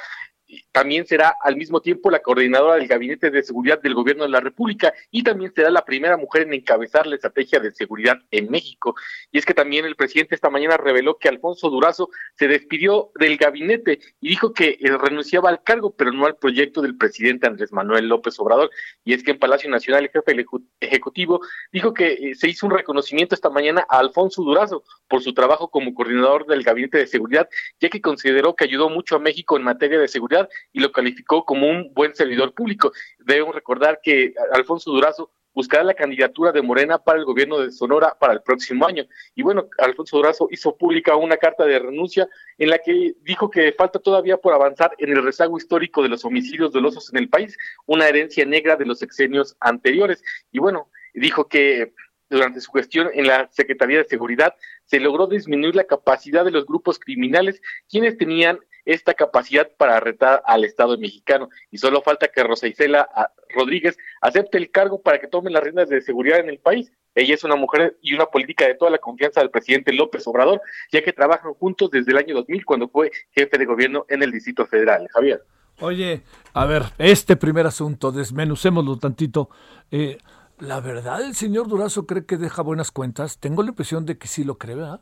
también 0.72 1.06
será 1.06 1.34
al 1.42 1.56
mismo 1.56 1.80
tiempo 1.80 2.10
la 2.10 2.20
coordinadora 2.20 2.76
del 2.76 2.88
Gabinete 2.88 3.30
de 3.30 3.42
Seguridad 3.42 3.80
del 3.80 3.94
Gobierno 3.94 4.24
de 4.24 4.30
la 4.30 4.40
República 4.40 4.92
y 5.10 5.22
también 5.22 5.52
será 5.54 5.70
la 5.70 5.84
primera 5.84 6.16
mujer 6.16 6.42
en 6.42 6.54
encabezar 6.54 7.06
la 7.06 7.16
estrategia 7.16 7.60
de 7.60 7.72
seguridad 7.72 8.18
en 8.30 8.50
México. 8.50 8.94
Y 9.32 9.38
es 9.38 9.46
que 9.46 9.54
también 9.54 9.84
el 9.84 9.96
presidente 9.96 10.34
esta 10.34 10.50
mañana 10.50 10.76
reveló 10.76 11.18
que 11.18 11.28
Alfonso 11.28 11.70
Durazo 11.70 12.10
se 12.34 12.48
despidió 12.48 13.10
del 13.18 13.36
gabinete 13.36 14.00
y 14.20 14.28
dijo 14.28 14.52
que 14.52 14.78
eh, 14.80 14.98
renunciaba 14.98 15.48
al 15.50 15.62
cargo, 15.62 15.94
pero 15.96 16.12
no 16.12 16.26
al 16.26 16.36
proyecto 16.36 16.82
del 16.82 16.96
presidente 16.96 17.46
Andrés 17.46 17.72
Manuel 17.72 18.08
López 18.08 18.38
Obrador. 18.38 18.70
Y 19.04 19.14
es 19.14 19.22
que 19.22 19.32
en 19.32 19.38
Palacio 19.38 19.70
Nacional 19.70 20.04
el 20.04 20.10
jefe 20.10 20.44
ejecutivo 20.80 21.40
dijo 21.72 21.94
que 21.94 22.12
eh, 22.12 22.34
se 22.34 22.48
hizo 22.48 22.66
un 22.66 22.72
reconocimiento 22.72 23.34
esta 23.34 23.50
mañana 23.50 23.84
a 23.88 23.98
Alfonso 23.98 24.42
Durazo 24.42 24.84
por 25.08 25.22
su 25.22 25.34
trabajo 25.34 25.68
como 25.68 25.94
coordinador 25.94 26.46
del 26.46 26.62
Gabinete 26.62 26.98
de 26.98 27.06
Seguridad, 27.06 27.48
ya 27.80 27.88
que 27.88 28.00
consideró 28.00 28.54
que 28.54 28.64
ayudó 28.64 28.88
mucho 28.88 29.16
a 29.16 29.18
México 29.18 29.56
en 29.56 29.62
materia 29.62 29.98
de 29.98 30.08
seguridad 30.08 30.43
y 30.72 30.80
lo 30.80 30.92
calificó 30.92 31.44
como 31.44 31.68
un 31.68 31.92
buen 31.94 32.14
servidor 32.14 32.54
público. 32.54 32.92
Debemos 33.18 33.54
recordar 33.54 34.00
que 34.02 34.34
Alfonso 34.52 34.90
Durazo 34.90 35.30
buscará 35.54 35.84
la 35.84 35.94
candidatura 35.94 36.52
de 36.52 36.60
Morena 36.60 36.98
para 36.98 37.18
el 37.18 37.24
gobierno 37.24 37.60
de 37.60 37.70
Sonora 37.70 38.16
para 38.18 38.32
el 38.32 38.42
próximo 38.42 38.86
año. 38.86 39.06
Y 39.34 39.42
bueno, 39.42 39.68
Alfonso 39.78 40.16
Durazo 40.16 40.48
hizo 40.50 40.76
pública 40.76 41.16
una 41.16 41.36
carta 41.36 41.64
de 41.64 41.78
renuncia 41.78 42.28
en 42.58 42.70
la 42.70 42.78
que 42.78 43.14
dijo 43.22 43.50
que 43.50 43.72
falta 43.72 43.98
todavía 43.98 44.36
por 44.36 44.52
avanzar 44.52 44.94
en 44.98 45.10
el 45.10 45.22
rezago 45.22 45.56
histórico 45.56 46.02
de 46.02 46.08
los 46.08 46.24
homicidios 46.24 46.72
dolosos 46.72 47.10
en 47.12 47.18
el 47.18 47.28
país, 47.28 47.56
una 47.86 48.08
herencia 48.08 48.44
negra 48.44 48.76
de 48.76 48.84
los 48.84 48.98
sexenios 48.98 49.56
anteriores. 49.60 50.22
Y 50.50 50.58
bueno, 50.58 50.90
dijo 51.14 51.48
que 51.48 51.94
durante 52.28 52.60
su 52.60 52.72
gestión 52.72 53.10
en 53.14 53.26
la 53.26 53.48
Secretaría 53.52 53.98
de 53.98 54.04
Seguridad 54.04 54.54
se 54.84 55.00
logró 55.00 55.26
disminuir 55.26 55.74
la 55.74 55.84
capacidad 55.84 56.44
de 56.44 56.50
los 56.50 56.66
grupos 56.66 56.98
criminales, 56.98 57.60
quienes 57.88 58.16
tenían 58.16 58.58
esta 58.84 59.14
capacidad 59.14 59.70
para 59.76 59.98
retar 60.00 60.42
al 60.46 60.64
Estado 60.64 60.98
mexicano. 60.98 61.48
Y 61.70 61.78
solo 61.78 62.02
falta 62.02 62.28
que 62.28 62.42
Rosa 62.42 62.68
Isela 62.68 63.08
ah, 63.14 63.30
Rodríguez 63.54 63.96
acepte 64.20 64.58
el 64.58 64.70
cargo 64.70 65.00
para 65.00 65.18
que 65.18 65.28
tome 65.28 65.50
las 65.50 65.62
riendas 65.62 65.88
de 65.88 66.02
seguridad 66.02 66.40
en 66.40 66.50
el 66.50 66.58
país. 66.58 66.92
Ella 67.14 67.34
es 67.34 67.44
una 67.44 67.56
mujer 67.56 67.96
y 68.02 68.14
una 68.14 68.26
política 68.26 68.66
de 68.66 68.74
toda 68.74 68.90
la 68.90 68.98
confianza 68.98 69.40
del 69.40 69.50
presidente 69.50 69.92
López 69.92 70.26
Obrador, 70.26 70.60
ya 70.92 71.02
que 71.02 71.12
trabajan 71.12 71.54
juntos 71.54 71.90
desde 71.90 72.12
el 72.12 72.18
año 72.18 72.34
2000 72.34 72.64
cuando 72.64 72.88
fue 72.88 73.10
jefe 73.30 73.56
de 73.56 73.64
gobierno 73.64 74.04
en 74.08 74.22
el 74.22 74.32
Distrito 74.32 74.66
Federal. 74.66 75.06
Javier. 75.12 75.42
Oye, 75.80 76.22
a 76.52 76.66
ver, 76.66 76.82
este 76.98 77.36
primer 77.36 77.66
asunto, 77.66 78.12
desmenucémoslo 78.12 78.96
tantito. 78.98 79.48
Eh, 79.90 80.18
la 80.58 80.80
verdad, 80.80 81.22
el 81.22 81.34
señor 81.34 81.68
Durazo 81.68 82.06
cree 82.06 82.26
que 82.26 82.36
deja 82.36 82.62
buenas 82.62 82.90
cuentas. 82.90 83.38
Tengo 83.38 83.62
la 83.62 83.70
impresión 83.70 84.06
de 84.06 84.18
que 84.18 84.28
sí 84.28 84.44
lo 84.44 84.58
cree, 84.58 84.76
¿verdad? 84.76 85.00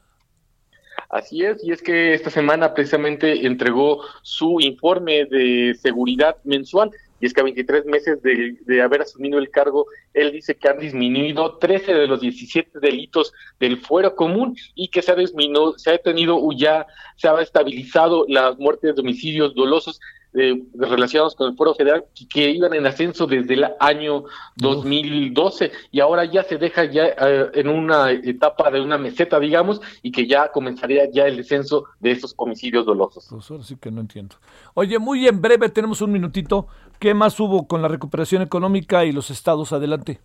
Así 1.11 1.45
es, 1.45 1.63
y 1.63 1.73
es 1.73 1.83
que 1.83 2.15
esta 2.15 2.31
semana 2.31 2.73
precisamente 2.73 3.47
entregó 3.47 4.03
su 4.23 4.61
informe 4.61 5.27
de 5.27 5.75
seguridad 5.79 6.37
mensual, 6.45 6.91
y 7.21 7.27
es 7.27 7.35
que 7.35 7.41
a 7.41 7.45
23 7.45 7.85
meses 7.85 8.21
de, 8.23 8.83
haber 8.83 9.03
asumido 9.03 9.39
el 9.39 9.51
cargo, 9.51 9.87
él 10.13 10.33
dice 10.33 10.57
que 10.57 10.69
han 10.69 10.79
disminuido 10.79 11.59
13 11.59 11.95
de 11.95 12.07
los 12.09 12.21
17 12.21 12.81
delitos 12.81 13.33
del 13.61 13.77
fuero 13.77 14.17
común 14.17 14.57
y 14.75 14.89
que 14.89 15.03
se 15.03 15.13
ha 15.13 15.15
disminuido, 15.15 15.79
se 15.79 15.91
ha 15.91 15.99
tenido 15.99 16.41
ya, 16.57 16.87
se 17.17 17.29
ha 17.29 17.41
estabilizado 17.41 18.25
las 18.29 18.59
muertes 18.59 18.97
de 18.97 19.03
homicidios 19.03 19.55
dolosos 19.55 20.01
eh, 20.35 20.63
relacionados 20.75 21.35
con 21.35 21.51
el 21.51 21.57
Foro 21.57 21.75
Federal 21.75 22.05
que, 22.29 22.51
iban 22.51 22.73
en 22.75 22.87
ascenso 22.87 23.27
desde 23.27 23.55
el 23.55 23.67
año 23.81 24.25
2012 24.57 25.73
y 25.91 26.01
ahora 26.01 26.25
ya 26.25 26.43
se 26.43 26.59
deja 26.59 26.85
ya 26.85 27.07
eh, 27.07 27.51
en 27.55 27.69
una 27.69 28.11
etapa 28.11 28.71
de 28.71 28.81
una 28.81 28.99
meseta, 28.99 29.39
digamos, 29.39 29.81
y 30.03 30.11
que 30.11 30.27
ya 30.27 30.51
comenzaría 30.51 31.11
ya 31.11 31.27
el 31.27 31.37
descenso 31.37 31.85
de 32.01 32.13
estos 32.13 32.35
homicidios 32.37 32.87
dolosos. 32.87 33.27
Pues 33.31 33.51
ahora 33.51 33.63
sí 33.63 33.77
que 33.77 33.91
no 33.91 34.01
entiendo. 34.01 34.37
Oye, 34.75 34.99
muy 34.99 35.27
en 35.27 35.41
breve, 35.41 35.69
tenemos 35.69 36.01
un 36.01 36.13
minutito. 36.13 36.67
¿Qué 36.99 37.15
más 37.15 37.39
hubo 37.41 37.67
con 37.67 37.83
la 37.83 37.89
recuperación 37.89 38.43
económica 38.43 39.05
y 39.05 39.13
los 39.13 39.31
estados? 39.31 39.73
Adelante. 39.73 40.21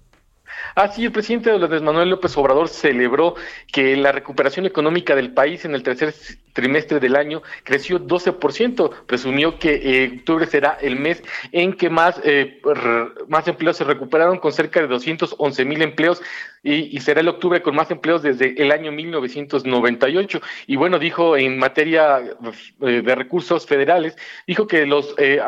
Así, 0.76 1.06
el 1.06 1.12
presidente 1.12 1.52
Andrés 1.52 1.82
Manuel 1.82 2.10
López 2.10 2.36
Obrador 2.38 2.70
celebró 2.70 3.36
que 3.72 3.96
la 3.96 4.12
recuperación 4.12 4.66
económica 4.66 5.16
del 5.16 5.34
país 5.34 5.66
en 5.66 5.76
el 5.76 5.84
tercer 5.84 6.14
trimestre 6.54 7.00
del 7.00 7.16
año 7.16 7.42
creció 7.64 8.00
12%. 8.00 8.92
Presumió 9.06 9.60
que 9.60 10.04
eh, 10.04 10.18
octubre 10.20 10.46
será 10.46 10.78
el 10.82 10.98
mes 10.98 11.24
en 11.52 11.74
que 11.74 11.90
más, 11.90 12.20
eh, 12.24 12.62
más 13.28 13.48
empleos 13.48 13.78
se 13.78 13.84
recuperaron 13.84 14.40
con 14.40 14.52
cerca 14.52 14.82
de 14.82 14.88
211 14.88 15.66
mil 15.66 15.82
empleos 15.82 16.22
y, 16.64 17.00
será 17.00 17.22
el 17.22 17.28
octubre 17.30 17.62
con 17.62 17.76
más 17.76 17.90
empleos 17.92 18.22
desde 18.22 18.62
el 18.62 18.72
año 18.72 18.92
1998. 18.92 20.42
Y 20.68 20.76
bueno, 20.76 21.00
dijo 21.00 21.38
en 21.38 21.58
materia 21.58 22.20
eh, 22.82 23.02
de 23.02 23.16
recursos 23.16 23.66
federales, 23.66 24.18
dijo 24.46 24.68
que 24.68 24.86
los 24.86 25.16
eh, 25.18 25.40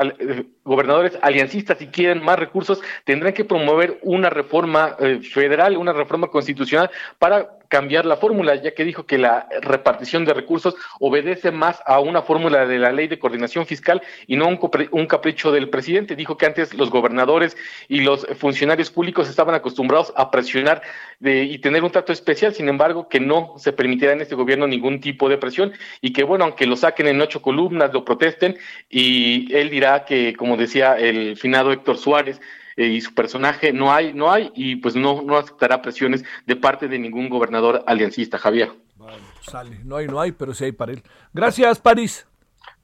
gobernadores 0.63 1.17
aliancistas, 1.21 1.79
si 1.79 1.87
quieren 1.87 2.23
más 2.23 2.39
recursos, 2.39 2.81
tendrán 3.03 3.33
que 3.33 3.43
promover 3.43 3.99
una 4.01 4.29
reforma 4.29 4.88
federal, 5.21 5.77
una 5.77 5.93
reforma 5.93 6.27
constitucional 6.27 6.89
para 7.17 7.59
cambiar 7.69 8.05
la 8.05 8.17
fórmula, 8.17 8.55
ya 8.55 8.73
que 8.73 8.83
dijo 8.83 9.05
que 9.05 9.19
la 9.19 9.47
repartición 9.61 10.25
de 10.25 10.33
recursos 10.33 10.75
obedece 10.99 11.51
más 11.51 11.79
a 11.85 11.99
una 11.99 12.23
fórmula 12.23 12.65
de 12.65 12.79
la 12.79 12.91
ley 12.91 13.07
de 13.07 13.19
coordinación 13.19 13.67
fiscal 13.67 14.01
y 14.25 14.37
no 14.37 14.47
un, 14.47 14.59
un 14.91 15.05
capricho 15.05 15.51
del 15.51 15.69
presidente. 15.69 16.15
Dijo 16.15 16.35
que 16.35 16.47
antes 16.47 16.73
los 16.73 16.89
gobernadores 16.89 17.55
y 17.87 18.01
los 18.01 18.25
funcionarios 18.39 18.89
públicos 18.89 19.29
estaban 19.29 19.53
acostumbrados 19.53 20.11
a 20.15 20.31
presionar 20.31 20.81
de, 21.19 21.43
y 21.43 21.59
tener 21.59 21.83
un 21.83 21.91
trato 21.91 22.11
especial, 22.11 22.55
sin 22.55 22.69
embargo, 22.69 23.07
que 23.07 23.19
no 23.19 23.53
se 23.57 23.71
permitirá 23.71 24.13
en 24.13 24.21
este 24.21 24.33
gobierno 24.33 24.65
ningún 24.65 24.99
tipo 24.99 25.29
de 25.29 25.37
presión 25.37 25.71
y 26.01 26.11
que, 26.11 26.23
bueno, 26.23 26.45
aunque 26.45 26.65
lo 26.65 26.75
saquen 26.75 27.07
en 27.07 27.21
ocho 27.21 27.41
columnas, 27.41 27.93
lo 27.93 28.03
protesten 28.03 28.57
y 28.89 29.53
él 29.55 29.69
dirá 29.69 30.05
que, 30.05 30.35
como 30.35 30.57
decía 30.57 30.97
el 30.97 31.37
finado 31.37 31.71
Héctor 31.71 31.97
Suárez, 31.97 32.41
eh, 32.79 32.87
y 32.87 33.01
su 33.01 33.13
personaje 33.13 33.73
no 33.73 33.91
hay, 33.91 34.13
no 34.13 34.31
hay, 34.31 34.53
y 34.55 34.77
pues 34.77 34.95
no, 34.95 35.21
no 35.21 35.35
aceptará 35.35 35.81
presiones 35.81 36.23
de 36.45 36.55
parte 36.55 36.87
de 36.87 36.97
ningún 36.97 37.27
gobernador 37.27 37.83
aliancista, 37.85 38.37
Javier. 38.37 38.71
Bueno, 38.95 39.17
sale, 39.41 39.81
no 39.83 39.97
hay, 39.97 40.07
no 40.07 40.17
hay, 40.17 40.31
pero 40.31 40.53
sí 40.53 40.63
hay 40.63 40.71
para 40.71 40.93
él. 40.93 41.03
Gracias, 41.33 41.77
París. 41.79 42.25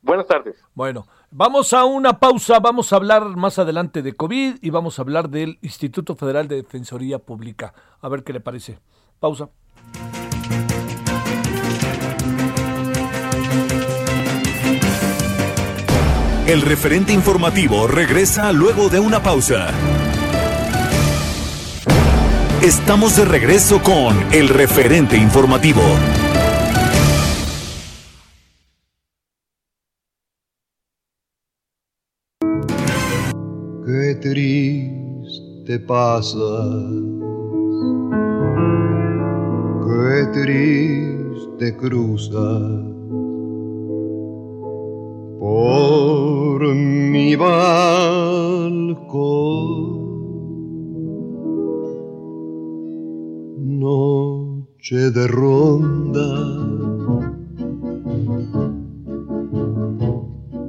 Buenas 0.02 0.28
tardes. 0.28 0.58
Bueno, 0.74 1.08
vamos 1.32 1.72
a 1.72 1.86
una 1.86 2.20
pausa, 2.20 2.60
vamos 2.60 2.92
a 2.92 2.98
hablar 2.98 3.24
más 3.38 3.58
adelante 3.58 4.02
de 4.02 4.12
COVID 4.12 4.58
y 4.62 4.70
vamos 4.70 5.00
a 5.00 5.04
hablar 5.04 5.30
del 5.30 5.60
Instituto 5.62 6.18
Federal 6.18 6.50
de 6.50 6.58
Defensoría 6.58 7.20
Pública. 7.20 7.74
A 8.02 8.10
ver 8.10 8.26
qué 8.26 8.34
le 8.34 8.42
parece. 8.42 8.80
Pausa. 9.22 9.50
El 16.48 16.62
referente 16.62 17.12
informativo 17.12 17.88
regresa 17.88 18.52
luego 18.52 18.88
de 18.88 19.00
una 19.00 19.24
pausa. 19.24 19.70
Estamos 22.62 23.18
de 23.18 23.26
regreso 23.26 23.82
con 23.82 24.16
el 24.32 24.50
referente 24.50 25.18
informativo. 25.18 25.82
Qué 33.88 34.16
triste 34.22 35.80
pasa, 35.80 36.36
qué 39.84 40.28
triste 40.32 41.76
cruza 41.76 42.86
por 45.40 45.95
mi 47.16 47.34
balcón. 47.38 47.56
Noche 53.86 55.02
de 55.18 55.26
ronda, 55.28 56.30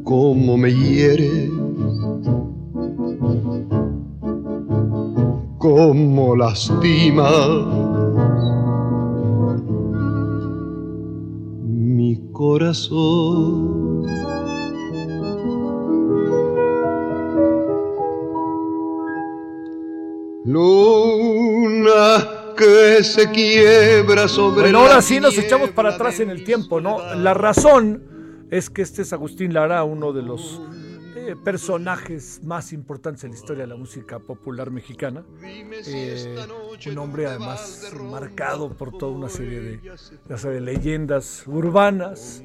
como 0.05 0.57
me 0.57 0.71
hieres, 0.73 1.51
como 5.59 6.37
lastimas 6.37 7.87
corazón. 12.37 13.66
Luna 20.47 22.25
que 22.57 23.03
se 23.03 23.31
quiebra 23.33 24.29
sobre 24.29 24.63
Bueno, 24.63 24.79
ahora 24.79 25.03
sí 25.03 25.19
nos 25.19 25.37
echamos 25.37 25.71
para 25.71 25.91
atrás 25.91 26.21
en 26.21 26.31
el 26.31 26.45
tiempo, 26.45 26.81
¿no? 26.81 27.15
La 27.17 27.35
razón 27.35 28.47
es 28.51 28.71
que 28.71 28.83
este 28.83 29.03
es 29.03 29.13
Agustín 29.13 29.53
Lara, 29.53 29.83
uno 29.83 30.13
de 30.13 30.23
los 30.23 30.63
eh, 31.17 31.35
personajes 31.45 32.41
más 32.45 32.73
importantes 32.73 33.25
en 33.25 33.33
la 33.33 33.37
historia 33.37 33.65
de 33.65 33.71
la 33.71 33.77
música 33.77 34.21
popular 34.21 34.71
mexicana. 34.71 35.25
Eh, 35.43 36.37
un 36.87 36.99
hombre 36.99 37.27
además 37.27 37.93
marcado 38.09 38.71
por 38.71 38.97
toda 38.97 39.11
una 39.11 39.29
serie 39.29 39.61
de, 39.61 39.81
de 40.29 40.61
leyendas 40.61 41.43
urbanas 41.49 42.45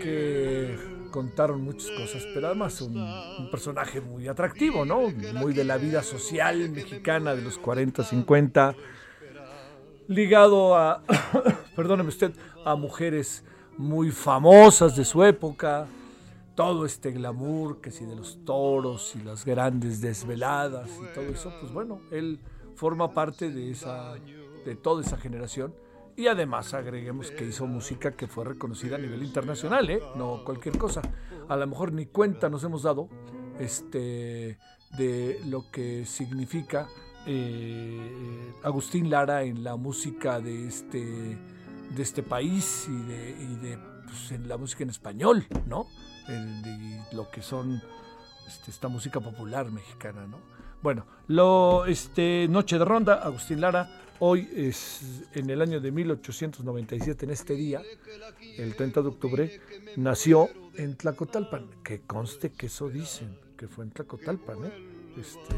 que 0.00 0.76
contaron 1.12 1.62
muchas 1.62 1.92
cosas, 1.92 2.26
pero 2.34 2.48
además 2.48 2.80
un, 2.80 3.48
personaje 3.52 4.00
muy 4.00 4.26
atractivo, 4.26 4.84
¿no? 4.84 5.02
Muy 5.34 5.52
de 5.52 5.62
la 5.62 5.76
vida 5.76 6.02
social 6.02 6.70
mexicana 6.70 7.36
de 7.36 7.42
los 7.42 7.58
40, 7.58 8.02
50, 8.02 8.74
ligado 10.08 10.74
a, 10.74 11.02
perdóneme 11.76 12.08
usted, 12.08 12.32
a 12.64 12.74
mujeres 12.74 13.44
muy 13.78 14.10
famosas 14.10 14.96
de 14.96 15.04
su 15.04 15.22
época, 15.22 15.86
todo 16.56 16.84
este 16.84 17.12
glamour, 17.12 17.80
que 17.80 17.92
si 17.92 18.04
de 18.04 18.16
los 18.16 18.44
toros 18.44 19.14
y 19.14 19.22
las 19.22 19.44
grandes 19.44 20.00
desveladas 20.00 20.90
y 20.90 21.14
todo 21.14 21.26
eso, 21.26 21.52
pues 21.60 21.72
bueno, 21.72 22.00
él 22.10 22.40
forma 22.74 23.12
parte 23.12 23.50
de 23.50 23.70
esa, 23.70 24.14
de 24.64 24.74
toda 24.74 25.02
esa 25.02 25.16
generación 25.16 25.72
y 26.16 26.26
además 26.26 26.74
agreguemos 26.74 27.30
que 27.30 27.44
hizo 27.44 27.66
música 27.66 28.12
que 28.12 28.26
fue 28.26 28.44
reconocida 28.44 28.96
a 28.96 28.98
nivel 28.98 29.22
internacional, 29.22 29.88
¿eh? 29.90 30.00
no 30.16 30.44
cualquier 30.44 30.78
cosa. 30.78 31.02
A 31.48 31.56
lo 31.56 31.66
mejor 31.66 31.92
ni 31.92 32.06
cuenta 32.06 32.48
nos 32.48 32.64
hemos 32.64 32.82
dado 32.82 33.08
este, 33.58 34.58
de 34.96 35.40
lo 35.46 35.70
que 35.70 36.04
significa 36.04 36.88
eh, 37.26 38.52
Agustín 38.62 39.10
Lara 39.10 39.42
en 39.42 39.64
la 39.64 39.76
música 39.76 40.40
de 40.40 40.66
este, 40.66 41.38
de 41.94 42.02
este 42.02 42.22
país 42.22 42.88
y 42.88 43.56
de, 43.56 43.78
pues, 44.04 44.32
en 44.32 44.48
la 44.48 44.56
música 44.56 44.84
en 44.84 44.90
español, 44.90 45.46
¿no? 45.66 45.86
de 46.28 47.02
lo 47.12 47.30
que 47.30 47.42
son 47.42 47.82
este, 48.46 48.70
esta 48.70 48.88
música 48.88 49.20
popular 49.20 49.70
mexicana, 49.70 50.26
¿no? 50.26 50.38
Bueno, 50.82 51.06
lo, 51.28 51.86
este, 51.86 52.46
Noche 52.48 52.78
de 52.78 52.84
Ronda, 52.84 53.14
Agustín 53.14 53.60
Lara, 53.60 53.88
Hoy 54.24 54.48
es 54.54 55.00
en 55.34 55.50
el 55.50 55.60
año 55.60 55.80
de 55.80 55.90
1897, 55.90 57.24
en 57.24 57.32
este 57.32 57.56
día, 57.56 57.82
el 58.56 58.76
30 58.76 59.02
de 59.02 59.08
octubre, 59.08 59.60
nació 59.96 60.48
en 60.76 60.96
Tlacotalpan. 60.96 61.68
Que 61.82 62.02
conste 62.02 62.52
que 62.52 62.66
eso 62.66 62.88
dicen, 62.88 63.36
que 63.56 63.66
fue 63.66 63.84
en 63.84 63.90
Tlacotalpan, 63.90 64.64
¿eh? 64.64 64.72
Este, 65.20 65.56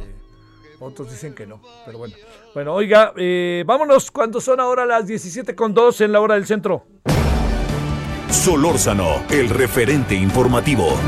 otros 0.80 1.10
dicen 1.10 1.34
que 1.34 1.46
no, 1.46 1.60
pero 1.84 1.98
bueno. 1.98 2.14
Bueno, 2.54 2.72
oiga, 2.72 3.12
eh, 3.18 3.64
vámonos 3.66 4.10
cuando 4.10 4.40
son 4.40 4.58
ahora 4.60 4.86
las 4.86 5.06
17 5.06 5.54
con 5.54 5.74
2 5.74 6.00
en 6.00 6.12
la 6.12 6.22
hora 6.22 6.36
del 6.36 6.46
centro. 6.46 6.86
Solórzano, 8.30 9.26
el 9.28 9.50
referente 9.50 10.14
informativo. 10.14 10.98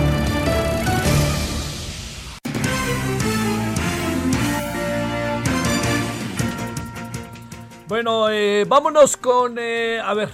Bueno, 8.06 8.30
eh, 8.30 8.64
vámonos 8.68 9.16
con, 9.16 9.58
eh, 9.58 9.98
a 9.98 10.14
ver, 10.14 10.28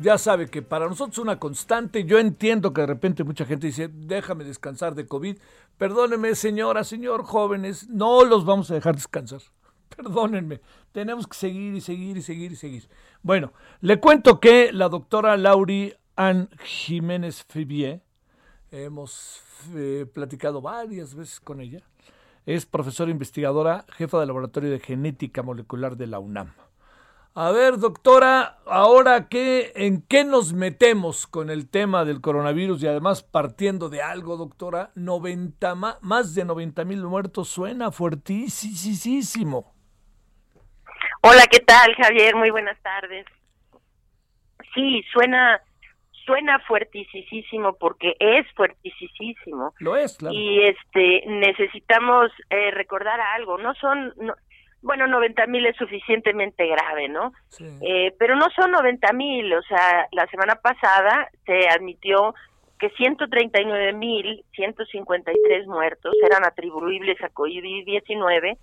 ya 0.00 0.16
sabe 0.16 0.48
que 0.48 0.62
para 0.62 0.86
nosotros 0.86 1.18
una 1.18 1.40
constante, 1.40 2.04
yo 2.04 2.20
entiendo 2.20 2.72
que 2.72 2.82
de 2.82 2.86
repente 2.86 3.24
mucha 3.24 3.44
gente 3.44 3.66
dice, 3.66 3.90
déjame 3.92 4.44
descansar 4.44 4.94
de 4.94 5.08
COVID, 5.08 5.36
perdónenme 5.76 6.36
señora, 6.36 6.84
señor, 6.84 7.24
jóvenes, 7.24 7.88
no 7.88 8.24
los 8.24 8.44
vamos 8.44 8.70
a 8.70 8.74
dejar 8.74 8.94
descansar, 8.94 9.40
perdónenme, 9.96 10.60
tenemos 10.92 11.26
que 11.26 11.36
seguir 11.36 11.74
y 11.74 11.80
seguir 11.80 12.16
y 12.16 12.22
seguir 12.22 12.52
y 12.52 12.54
seguir. 12.54 12.88
Bueno, 13.24 13.52
le 13.80 13.98
cuento 13.98 14.38
que 14.38 14.72
la 14.72 14.88
doctora 14.88 15.36
Lauri 15.36 15.94
Ann 16.14 16.48
Jiménez 16.62 17.42
Fibier, 17.48 18.02
hemos 18.70 19.42
eh, 19.74 20.06
platicado 20.14 20.60
varias 20.60 21.12
veces 21.12 21.40
con 21.40 21.60
ella, 21.60 21.82
es 22.44 22.66
profesora 22.66 23.10
investigadora, 23.10 23.84
jefa 23.96 24.20
del 24.20 24.28
Laboratorio 24.28 24.70
de 24.70 24.78
Genética 24.78 25.42
Molecular 25.42 25.96
de 25.96 26.06
la 26.06 26.20
UNAM. 26.20 26.52
A 27.38 27.50
ver, 27.50 27.76
doctora, 27.76 28.56
ahora 28.64 29.28
qué, 29.28 29.70
¿en 29.74 30.00
qué 30.08 30.24
nos 30.24 30.54
metemos 30.54 31.26
con 31.26 31.50
el 31.50 31.68
tema 31.68 32.06
del 32.06 32.22
coronavirus? 32.22 32.82
Y 32.82 32.86
además, 32.86 33.22
partiendo 33.22 33.90
de 33.90 34.00
algo, 34.00 34.38
doctora, 34.38 34.88
90, 34.94 35.74
más 36.00 36.34
de 36.34 36.46
90 36.46 36.86
mil 36.86 37.02
muertos 37.02 37.50
suena 37.50 37.92
fuertísimo. 37.92 39.74
Hola, 41.20 41.42
¿qué 41.50 41.60
tal, 41.60 41.94
Javier? 41.96 42.36
Muy 42.36 42.48
buenas 42.48 42.80
tardes. 42.80 43.26
Sí, 44.74 45.04
suena 45.12 45.60
suena 46.24 46.58
fuertisísimo 46.60 47.76
porque 47.76 48.16
es 48.18 48.46
fuertisísimo. 48.54 49.74
Lo 49.78 49.94
es, 49.94 50.16
claro. 50.16 50.34
Y 50.34 50.62
este 50.62 51.22
necesitamos 51.26 52.32
eh, 52.50 52.70
recordar 52.72 53.20
algo, 53.20 53.58
no 53.58 53.74
son 53.74 54.14
bueno, 54.86 55.08
90 55.08 55.46
mil 55.48 55.66
es 55.66 55.76
suficientemente 55.76 56.64
grave, 56.64 57.08
¿no? 57.08 57.32
Eh, 57.82 58.14
pero 58.20 58.36
no 58.36 58.48
son 58.50 58.70
90 58.70 59.12
mil, 59.14 59.52
o 59.52 59.62
sea, 59.62 60.06
la 60.12 60.26
semana 60.28 60.54
pasada 60.54 61.28
se 61.44 61.68
admitió 61.68 62.34
que 62.78 62.90
139 62.90 63.92
mil 63.94 64.44
153 64.54 65.66
muertos 65.66 66.14
eran 66.24 66.44
atribuibles 66.44 67.20
a 67.20 67.30
COVID-19 67.30 68.56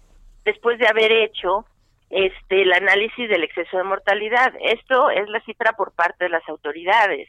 después 0.45 0.79
de 0.79 0.87
haber 0.87 1.11
hecho 1.11 1.65
este 2.09 2.61
el 2.61 2.71
análisis 2.71 3.27
del 3.27 3.43
exceso 3.43 3.77
de 3.77 3.83
mortalidad. 3.83 4.53
Esto 4.61 5.09
es 5.09 5.27
la 5.27 5.41
cifra 5.41 5.73
por 5.73 5.91
parte 5.93 6.23
de 6.23 6.29
las 6.29 6.47
autoridades, 6.47 7.27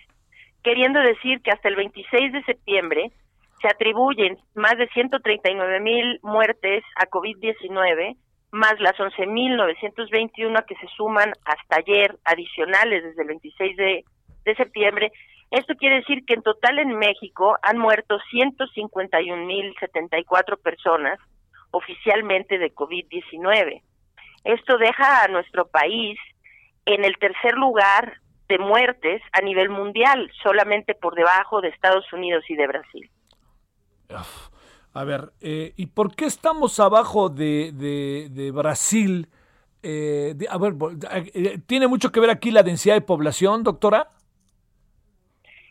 queriendo 0.62 1.00
decir 1.00 1.40
que 1.42 1.50
hasta 1.50 1.68
el 1.68 1.74
26 1.74 2.32
de 2.32 2.44
septiembre 2.44 3.10
se 3.60 3.66
atribuyen 3.66 4.38
más 4.54 4.78
de 4.78 4.86
139 4.88 5.80
mil 5.80 6.20
muertes 6.22 6.84
a 6.94 7.06
COVID-19 7.06 8.16
más 8.54 8.80
las 8.80 8.96
11.921 8.96 10.64
que 10.64 10.76
se 10.76 10.86
suman 10.96 11.34
hasta 11.44 11.76
ayer, 11.76 12.16
adicionales 12.24 13.02
desde 13.02 13.20
el 13.22 13.28
26 13.28 13.76
de, 13.76 14.04
de 14.44 14.54
septiembre. 14.54 15.12
Esto 15.50 15.74
quiere 15.74 15.96
decir 15.96 16.24
que 16.24 16.32
en 16.34 16.42
total 16.42 16.78
en 16.78 16.96
México 16.96 17.58
han 17.62 17.78
muerto 17.78 18.18
151.074 18.32 20.62
personas 20.62 21.18
oficialmente 21.70 22.58
de 22.58 22.72
COVID-19. 22.72 23.82
Esto 24.44 24.78
deja 24.78 25.24
a 25.24 25.28
nuestro 25.28 25.66
país 25.66 26.18
en 26.86 27.04
el 27.04 27.18
tercer 27.18 27.54
lugar 27.54 28.20
de 28.48 28.58
muertes 28.58 29.22
a 29.32 29.40
nivel 29.40 29.70
mundial, 29.70 30.30
solamente 30.42 30.94
por 30.94 31.14
debajo 31.14 31.60
de 31.60 31.68
Estados 31.68 32.12
Unidos 32.12 32.44
y 32.48 32.56
de 32.56 32.66
Brasil. 32.66 33.10
A 34.94 35.02
ver, 35.02 35.32
eh, 35.40 35.72
¿y 35.76 35.86
por 35.86 36.14
qué 36.14 36.24
estamos 36.24 36.78
abajo 36.78 37.28
de, 37.28 37.72
de, 37.72 38.50
Brasil? 38.52 39.26
Eh, 39.82 40.34
a 40.48 40.56
ver, 40.56 40.74
eh, 41.34 41.58
¿tiene 41.66 41.88
mucho 41.88 42.12
que 42.12 42.20
ver 42.20 42.30
aquí 42.30 42.52
la 42.52 42.62
densidad 42.62 42.94
de 42.94 43.00
población, 43.00 43.64
doctora? 43.64 44.06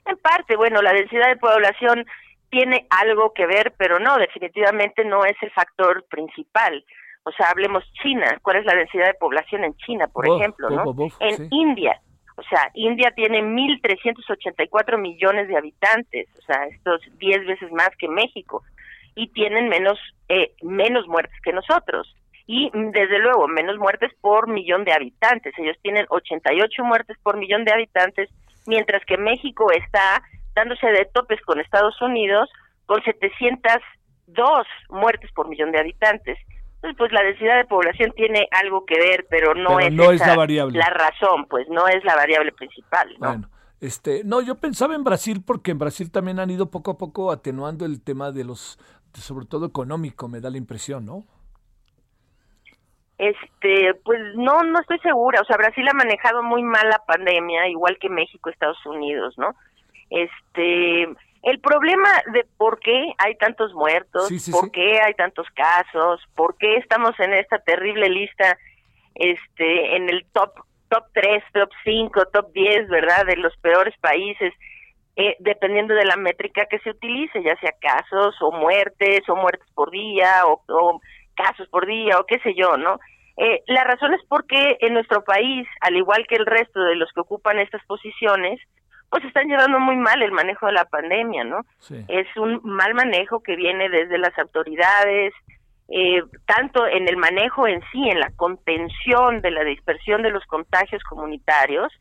En 0.06 0.18
parte, 0.18 0.58
bueno, 0.58 0.82
la 0.82 0.92
densidad 0.92 1.30
de 1.30 1.38
población 1.38 2.06
tiene 2.50 2.86
algo 2.90 3.32
que 3.34 3.46
ver, 3.46 3.74
pero 3.78 3.98
no, 3.98 4.18
definitivamente 4.18 5.06
no 5.06 5.24
es 5.24 5.38
el 5.42 5.52
factor 5.52 6.04
principal. 6.10 6.84
O 7.24 7.32
sea, 7.32 7.50
hablemos 7.50 7.86
China, 8.02 8.38
¿cuál 8.42 8.58
es 8.58 8.66
la 8.66 8.76
densidad 8.76 9.06
de 9.06 9.14
población 9.14 9.64
en 9.64 9.74
China, 9.78 10.08
por 10.08 10.28
ejemplo, 10.28 10.70
no? 10.70 10.94
en 11.22 11.48
India, 11.50 12.02
o 12.36 12.44
sea, 12.44 12.72
India 12.74 13.12
tiene 13.16 13.42
1.384 13.42 14.98
millones 14.98 15.48
de 15.48 15.56
habitantes, 15.56 16.28
o 16.40 16.42
sea, 16.42 16.66
esto 16.66 16.96
es 16.96 17.18
10 17.20 17.46
veces 17.46 17.72
más 17.72 17.90
que 17.98 18.08
México 18.08 18.64
y 19.16 19.28
tienen 19.30 19.70
menos, 19.70 20.00
eh, 20.30 20.54
menos 20.62 21.08
muertes 21.08 21.40
que 21.44 21.54
nosotros. 21.54 22.16
Y 22.46 22.70
desde 22.74 23.20
luego, 23.20 23.48
menos 23.48 23.78
muertes 23.78 24.12
por 24.20 24.50
millón 24.50 24.84
de 24.84 24.94
habitantes. 24.94 25.54
Ellos 25.58 25.78
tienen 25.82 26.06
88 26.10 26.84
muertes 26.84 27.18
por 27.24 27.38
millón 27.38 27.64
de 27.64 27.72
habitantes, 27.72 28.30
mientras 28.66 29.04
que 29.06 29.18
México 29.18 29.72
está 29.72 30.22
dándose 30.54 30.88
de 30.88 31.06
topes 31.14 31.42
con 31.42 31.60
Estados 31.60 32.00
Unidos 32.02 32.50
con 32.86 33.02
702 33.04 34.68
muertes 34.90 35.32
por 35.32 35.48
millón 35.48 35.72
de 35.72 35.80
habitantes. 35.80 36.38
Entonces, 36.76 36.98
pues 36.98 37.12
la 37.14 37.24
densidad 37.24 37.58
de 37.58 37.66
población 37.66 38.12
tiene 38.14 38.48
algo 38.52 38.86
que 38.86 39.00
ver, 39.00 39.26
pero 39.30 39.56
no, 39.56 39.80
es, 39.80 39.94
la 40.20 40.36
variable. 40.36 40.78
La 40.78 40.90
razón, 40.90 41.46
pues 41.50 41.68
no 41.70 41.88
es 41.88 42.04
la 42.04 42.16
variable 42.16 42.52
principal. 42.52 43.08
¿no? 43.20 43.28
Bueno. 43.30 43.50
Este, 43.80 44.24
no, 44.24 44.42
yo 44.42 44.56
pensaba 44.56 44.96
en 44.96 45.04
Brasil 45.04 45.44
porque 45.46 45.72
en 45.72 45.80
Brasil 45.80 46.12
también 46.12 46.40
han 46.40 46.50
ido 46.50 46.70
poco 46.70 46.92
a 46.92 46.98
poco 46.98 47.32
atenuando 47.32 47.86
el 47.86 48.02
tema 48.02 48.32
de 48.32 48.44
los 48.46 48.80
sobre 49.22 49.46
todo 49.46 49.66
económico, 49.66 50.28
me 50.28 50.40
da 50.40 50.50
la 50.50 50.58
impresión, 50.58 51.06
¿no? 51.06 51.26
Este, 53.18 53.94
pues 54.04 54.20
no, 54.36 54.64
no 54.64 54.80
estoy 54.82 55.00
segura. 55.00 55.42
O 55.42 55.46
sea, 55.46 55.58
Brasil 55.58 55.88
ha 55.88 55.94
manejado 55.94 56.44
muy 56.44 56.64
mal 56.64 56.90
la 56.90 57.00
pandemia, 57.06 57.68
igual 57.68 57.98
que 58.00 58.10
México, 58.10 58.50
Estados 58.50 58.84
Unidos, 58.86 59.36
¿no? 59.38 59.56
Este, 60.10 61.04
el 61.44 61.60
problema 61.62 62.10
de 62.34 62.46
por 62.58 62.80
qué 62.80 63.14
hay 63.18 63.36
tantos 63.36 63.74
muertos, 63.74 64.30
por 64.52 64.72
qué 64.72 65.00
hay 65.02 65.14
tantos 65.14 65.48
casos, 65.56 66.22
por 66.36 66.58
qué 66.58 66.78
estamos 66.78 67.12
en 67.20 67.34
esta 67.34 67.60
terrible 67.60 68.10
lista, 68.10 68.58
este, 69.16 69.96
en 69.96 70.10
el 70.10 70.26
top, 70.34 70.52
top 70.90 71.06
3, 71.14 71.44
top 71.54 71.70
5, 71.84 72.26
top 72.34 72.52
10, 72.54 72.90
¿verdad? 72.90 73.26
De 73.26 73.38
los 73.38 73.56
peores 73.58 73.96
países 74.00 74.54
eh, 75.16 75.36
dependiendo 75.40 75.94
de 75.94 76.06
la 76.06 76.16
métrica 76.16 76.66
que 76.66 76.80
se 76.80 76.90
utilice, 76.90 77.44
ya 77.44 77.56
sea 77.58 77.74
casos 77.80 78.36
o 78.42 78.52
muertes 78.52 79.28
o 79.30 79.36
muertes 79.36 79.68
por 79.76 79.92
día 79.92 80.44
o, 80.46 81.00
casos 81.36 81.68
por 81.70 81.86
día 81.86 82.20
o 82.20 82.26
qué 82.26 82.40
sé 82.40 82.56
yo, 82.56 82.78
¿no? 82.78 83.00
Eh, 83.38 83.64
la 83.68 83.84
razón 83.84 84.14
es 84.14 84.22
porque 84.28 84.78
en 84.82 84.94
nuestro 84.94 85.24
país, 85.24 85.68
al 85.82 85.96
igual 85.96 86.26
que 86.28 86.36
el 86.36 86.46
resto 86.46 86.80
de 86.84 86.96
los 86.96 87.12
que 87.14 87.22
ocupan 87.22 87.60
estas 87.60 87.84
posiciones, 87.86 88.60
pues 89.10 89.24
están 89.26 89.48
llevando 89.48 89.80
muy 89.80 89.96
mal 89.96 90.22
el 90.24 90.32
manejo 90.32 90.66
de 90.66 90.74
la 90.74 90.86
pandemia, 90.86 91.44
¿no? 91.44 91.62
Es 92.08 92.28
un 92.36 92.60
mal 92.64 92.96
manejo 92.96 93.44
que 93.44 93.56
viene 93.56 93.90
desde 93.90 94.18
las 94.18 94.38
autoridades, 94.40 95.34
eh, 95.90 96.24
tanto 96.48 96.88
en 96.88 97.08
el 97.08 97.18
manejo 97.18 97.68
en 97.68 97.82
sí, 97.92 98.10
en 98.10 98.20
la 98.20 98.32
contención 98.36 99.42
de 99.42 99.52
la 99.52 99.64
dispersión 99.64 100.24
de 100.24 100.32
los 100.32 100.44
contagios 100.46 101.04
comunitarios, 101.04 101.94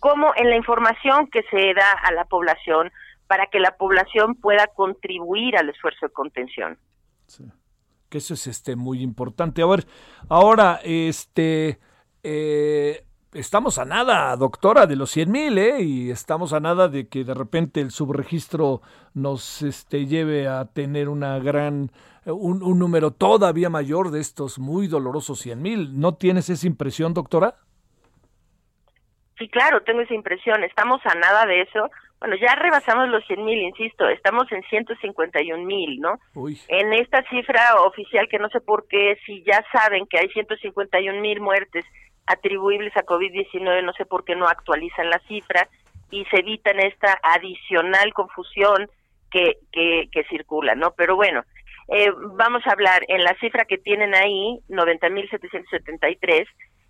como 0.00 0.32
en 0.34 0.50
la 0.50 0.56
información 0.56 1.28
que 1.28 1.42
se 1.50 1.74
da 1.74 1.92
a 2.02 2.12
la 2.12 2.24
población 2.24 2.90
para 3.28 3.46
que 3.46 3.60
la 3.60 3.76
población 3.76 4.34
pueda 4.34 4.66
contribuir 4.66 5.56
al 5.56 5.68
esfuerzo 5.68 6.06
de 6.06 6.12
contención. 6.12 6.78
Sí. 7.26 7.44
Que 8.08 8.18
eso 8.18 8.34
es 8.34 8.48
este 8.48 8.74
muy 8.74 9.02
importante. 9.02 9.62
A 9.62 9.66
ver, 9.66 9.86
ahora, 10.28 10.80
este, 10.82 11.78
eh, 12.24 13.04
estamos 13.32 13.78
a 13.78 13.84
nada, 13.84 14.34
doctora, 14.36 14.86
de 14.86 14.96
los 14.96 15.10
100 15.12 15.30
mil, 15.30 15.58
¿eh? 15.58 15.82
Y 15.82 16.10
estamos 16.10 16.52
a 16.52 16.58
nada 16.58 16.88
de 16.88 17.08
que 17.08 17.22
de 17.22 17.34
repente 17.34 17.80
el 17.80 17.92
subregistro 17.92 18.82
nos 19.14 19.62
este, 19.62 20.06
lleve 20.06 20.48
a 20.48 20.64
tener 20.64 21.08
una 21.08 21.38
gran, 21.38 21.92
un, 22.24 22.78
número 22.78 23.12
todavía 23.12 23.70
mayor 23.70 24.10
de 24.10 24.20
estos 24.20 24.58
muy 24.58 24.88
dolorosos 24.88 25.38
100 25.40 25.62
mil. 25.62 26.00
¿No 26.00 26.14
tienes 26.14 26.50
esa 26.50 26.66
impresión, 26.66 27.14
doctora? 27.14 27.58
Sí, 29.40 29.48
claro, 29.48 29.80
tengo 29.80 30.02
esa 30.02 30.12
impresión. 30.12 30.62
Estamos 30.64 31.00
a 31.06 31.14
nada 31.14 31.46
de 31.46 31.62
eso. 31.62 31.88
Bueno, 32.18 32.36
ya 32.36 32.54
rebasamos 32.56 33.08
los 33.08 33.26
100 33.26 33.42
mil, 33.42 33.58
insisto, 33.62 34.06
estamos 34.10 34.52
en 34.52 34.62
151 34.64 35.64
mil, 35.64 35.98
¿no? 35.98 36.18
En 36.68 36.92
esta 36.92 37.22
cifra 37.30 37.76
oficial, 37.86 38.28
que 38.28 38.38
no 38.38 38.50
sé 38.50 38.60
por 38.60 38.86
qué, 38.86 39.16
si 39.24 39.42
ya 39.42 39.64
saben 39.72 40.06
que 40.06 40.18
hay 40.18 40.28
151 40.28 41.18
mil 41.18 41.40
muertes 41.40 41.86
atribuibles 42.26 42.94
a 42.98 43.06
COVID-19, 43.06 43.82
no 43.82 43.94
sé 43.94 44.04
por 44.04 44.26
qué 44.26 44.36
no 44.36 44.46
actualizan 44.46 45.08
la 45.08 45.18
cifra 45.20 45.66
y 46.10 46.26
se 46.26 46.40
evitan 46.40 46.78
esta 46.78 47.18
adicional 47.22 48.12
confusión 48.12 48.90
que, 49.30 49.56
que, 49.72 50.10
que 50.12 50.24
circula, 50.24 50.74
¿no? 50.74 50.92
Pero 50.98 51.16
bueno, 51.16 51.42
eh, 51.88 52.12
vamos 52.34 52.66
a 52.66 52.72
hablar 52.72 53.02
en 53.08 53.24
la 53.24 53.34
cifra 53.40 53.64
que 53.64 53.78
tienen 53.78 54.14
ahí, 54.14 54.60
90.773, 54.68 56.46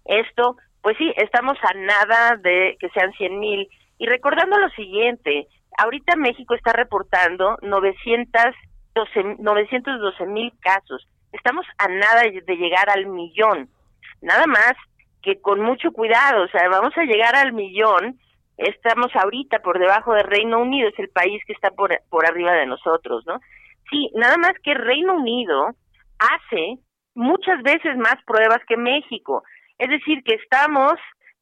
esto 0.06 0.56
pues 0.82 0.96
sí, 0.98 1.12
estamos 1.16 1.56
a 1.62 1.72
nada 1.74 2.36
de 2.36 2.76
que 2.80 2.88
sean 2.90 3.12
100 3.12 3.38
mil. 3.38 3.68
Y 3.98 4.06
recordando 4.06 4.58
lo 4.58 4.68
siguiente, 4.70 5.46
ahorita 5.78 6.16
México 6.16 6.54
está 6.54 6.72
reportando 6.72 7.58
912 7.62 10.26
mil 10.26 10.52
casos. 10.60 11.06
Estamos 11.32 11.64
a 11.78 11.86
nada 11.88 12.22
de 12.22 12.56
llegar 12.56 12.90
al 12.90 13.06
millón. 13.06 13.68
Nada 14.22 14.46
más 14.46 14.74
que 15.22 15.40
con 15.40 15.60
mucho 15.60 15.92
cuidado, 15.92 16.44
o 16.44 16.48
sea, 16.48 16.68
vamos 16.68 16.96
a 16.96 17.04
llegar 17.04 17.36
al 17.36 17.52
millón. 17.52 18.18
Estamos 18.56 19.14
ahorita 19.14 19.60
por 19.60 19.78
debajo 19.78 20.14
de 20.14 20.22
Reino 20.22 20.60
Unido, 20.60 20.88
es 20.88 20.98
el 20.98 21.08
país 21.08 21.42
que 21.46 21.52
está 21.52 21.70
por, 21.70 21.98
por 22.08 22.26
arriba 22.26 22.52
de 22.52 22.66
nosotros, 22.66 23.24
¿no? 23.26 23.38
Sí, 23.90 24.10
nada 24.14 24.36
más 24.36 24.52
que 24.62 24.74
Reino 24.74 25.14
Unido 25.14 25.70
hace 26.18 26.78
muchas 27.14 27.62
veces 27.62 27.96
más 27.96 28.16
pruebas 28.26 28.60
que 28.66 28.76
México. 28.76 29.42
Es 29.80 29.88
decir, 29.88 30.22
que 30.24 30.34
estamos 30.34 30.92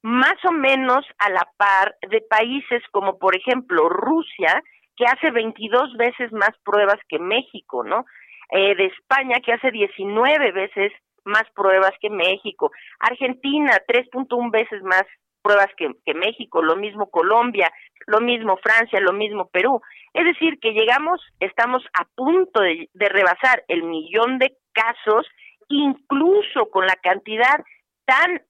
más 0.01 0.37
o 0.45 0.53
menos 0.53 1.05
a 1.17 1.29
la 1.29 1.45
par 1.57 1.93
de 2.09 2.21
países 2.21 2.81
como, 2.91 3.19
por 3.19 3.35
ejemplo, 3.35 3.89
Rusia, 3.89 4.63
que 4.95 5.03
hace 5.05 5.29
22 5.29 5.97
veces 5.97 6.31
más 6.31 6.51
pruebas 6.63 6.99
que 7.09 7.19
México, 7.19 7.83
¿no? 7.83 8.05
Eh, 8.51 8.75
de 8.75 8.85
España, 8.85 9.41
que 9.45 9.51
hace 9.51 9.71
19 9.71 10.53
veces 10.53 10.93
más 11.25 11.43
pruebas 11.53 11.91
que 12.01 12.09
México. 12.09 12.71
Argentina, 12.99 13.73
3.1 13.85 14.51
veces 14.51 14.81
más 14.83 15.03
pruebas 15.41 15.67
que, 15.75 16.13
México, 16.13 16.61
lo 16.61 16.77
mismo 16.77 17.11
Colombia, 17.11 17.69
lo 18.07 18.21
mismo 18.21 18.55
Francia, 18.63 19.01
lo 19.01 19.11
mismo 19.11 19.49
Perú. 19.49 19.81
Es 20.13 20.23
decir, 20.23 20.59
que 20.61 20.71
llegamos, 20.71 21.21
estamos 21.41 21.83
a 21.93 22.05
punto 22.15 22.61
de 22.61 23.09
rebasar 23.09 23.65
el 23.67 23.83
millón 23.83 24.39
de 24.39 24.55
casos, 24.71 25.27
incluso 25.67 26.69
con 26.69 26.85
la 26.87 26.95
cantidad 26.95 27.65
tan 28.09 28.41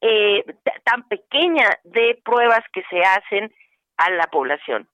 eh, 0.00 0.44
tan 0.84 1.06
pequeña 1.06 1.68
de 1.84 2.18
pruebas 2.24 2.64
que 2.72 2.82
se 2.90 3.00
hacen 3.00 3.52
a 3.98 4.10
la 4.10 4.26
población. 4.26 4.88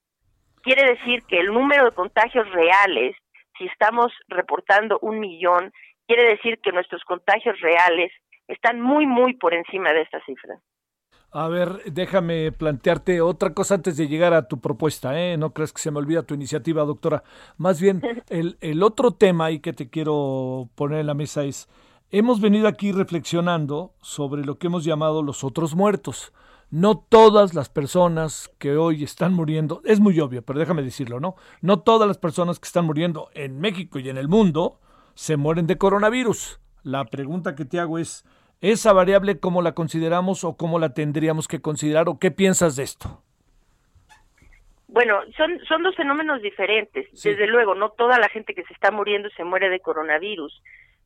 Quiere 0.62 0.84
decir 0.92 1.22
que 1.22 1.38
el 1.40 1.46
número 1.46 1.86
de 1.86 1.92
contagios 1.92 2.46
reales, 2.50 3.16
si 3.56 3.64
estamos 3.66 4.12
reportando 4.28 4.98
un 5.00 5.18
millón, 5.18 5.72
quiere 6.06 6.28
decir 6.28 6.58
que 6.62 6.72
nuestros 6.72 7.02
contagios 7.04 7.58
reales 7.60 8.12
están 8.48 8.82
muy, 8.82 9.06
muy 9.06 9.34
por 9.34 9.54
encima 9.54 9.92
de 9.92 10.02
esta 10.02 10.20
cifra. 10.26 10.58
A 11.30 11.48
ver, 11.48 11.68
déjame 11.86 12.52
plantearte 12.52 13.20
otra 13.20 13.54
cosa 13.54 13.76
antes 13.76 13.96
de 13.96 14.08
llegar 14.08 14.34
a 14.34 14.48
tu 14.48 14.60
propuesta, 14.60 15.18
¿eh? 15.18 15.38
No 15.38 15.54
crees 15.54 15.72
que 15.72 15.80
se 15.80 15.90
me 15.90 15.98
olvida 15.98 16.22
tu 16.22 16.34
iniciativa, 16.34 16.84
doctora. 16.84 17.22
Más 17.56 17.80
bien, 17.80 18.02
el, 18.28 18.58
el 18.60 18.82
otro 18.82 19.12
tema 19.12 19.46
ahí 19.46 19.60
que 19.60 19.72
te 19.72 19.88
quiero 19.88 20.68
poner 20.74 21.00
en 21.00 21.06
la 21.06 21.14
mesa 21.14 21.44
es, 21.44 21.68
hemos 22.10 22.40
venido 22.40 22.68
aquí 22.68 22.92
reflexionando 22.92 23.92
sobre 24.00 24.44
lo 24.44 24.58
que 24.58 24.68
hemos 24.68 24.84
llamado 24.84 25.22
los 25.22 25.44
otros 25.44 25.74
muertos. 25.74 26.32
No 26.70 26.98
todas 26.98 27.54
las 27.54 27.68
personas 27.68 28.50
que 28.58 28.76
hoy 28.76 29.02
están 29.02 29.32
muriendo, 29.32 29.80
es 29.84 30.00
muy 30.00 30.20
obvio, 30.20 30.42
pero 30.42 30.58
déjame 30.58 30.82
decirlo, 30.82 31.20
¿no? 31.20 31.34
No 31.62 31.80
todas 31.80 32.06
las 32.06 32.18
personas 32.18 32.60
que 32.60 32.66
están 32.66 32.84
muriendo 32.84 33.30
en 33.34 33.58
México 33.60 33.98
y 33.98 34.08
en 34.08 34.18
el 34.18 34.28
mundo 34.28 34.78
se 35.14 35.36
mueren 35.36 35.66
de 35.66 35.78
coronavirus. 35.78 36.60
La 36.82 37.04
pregunta 37.06 37.54
que 37.54 37.64
te 37.64 37.80
hago 37.80 37.98
es, 37.98 38.24
¿Esa 38.60 38.92
variable 38.92 39.38
cómo 39.38 39.62
la 39.62 39.72
consideramos 39.72 40.42
o 40.42 40.56
cómo 40.56 40.80
la 40.80 40.92
tendríamos 40.92 41.46
que 41.46 41.60
considerar 41.60 42.08
o 42.08 42.18
qué 42.18 42.32
piensas 42.32 42.74
de 42.74 42.82
esto? 42.82 43.22
Bueno, 44.88 45.20
son, 45.36 45.60
son 45.68 45.84
dos 45.84 45.94
fenómenos 45.94 46.42
diferentes. 46.42 47.06
Desde 47.22 47.46
luego, 47.46 47.76
no 47.76 47.90
toda 47.90 48.18
la 48.18 48.28
gente 48.28 48.54
que 48.54 48.64
se 48.64 48.72
está 48.72 48.90
muriendo 48.90 49.28
se 49.36 49.44
muere 49.44 49.68
de 49.68 49.78
coronavirus, 49.78 50.60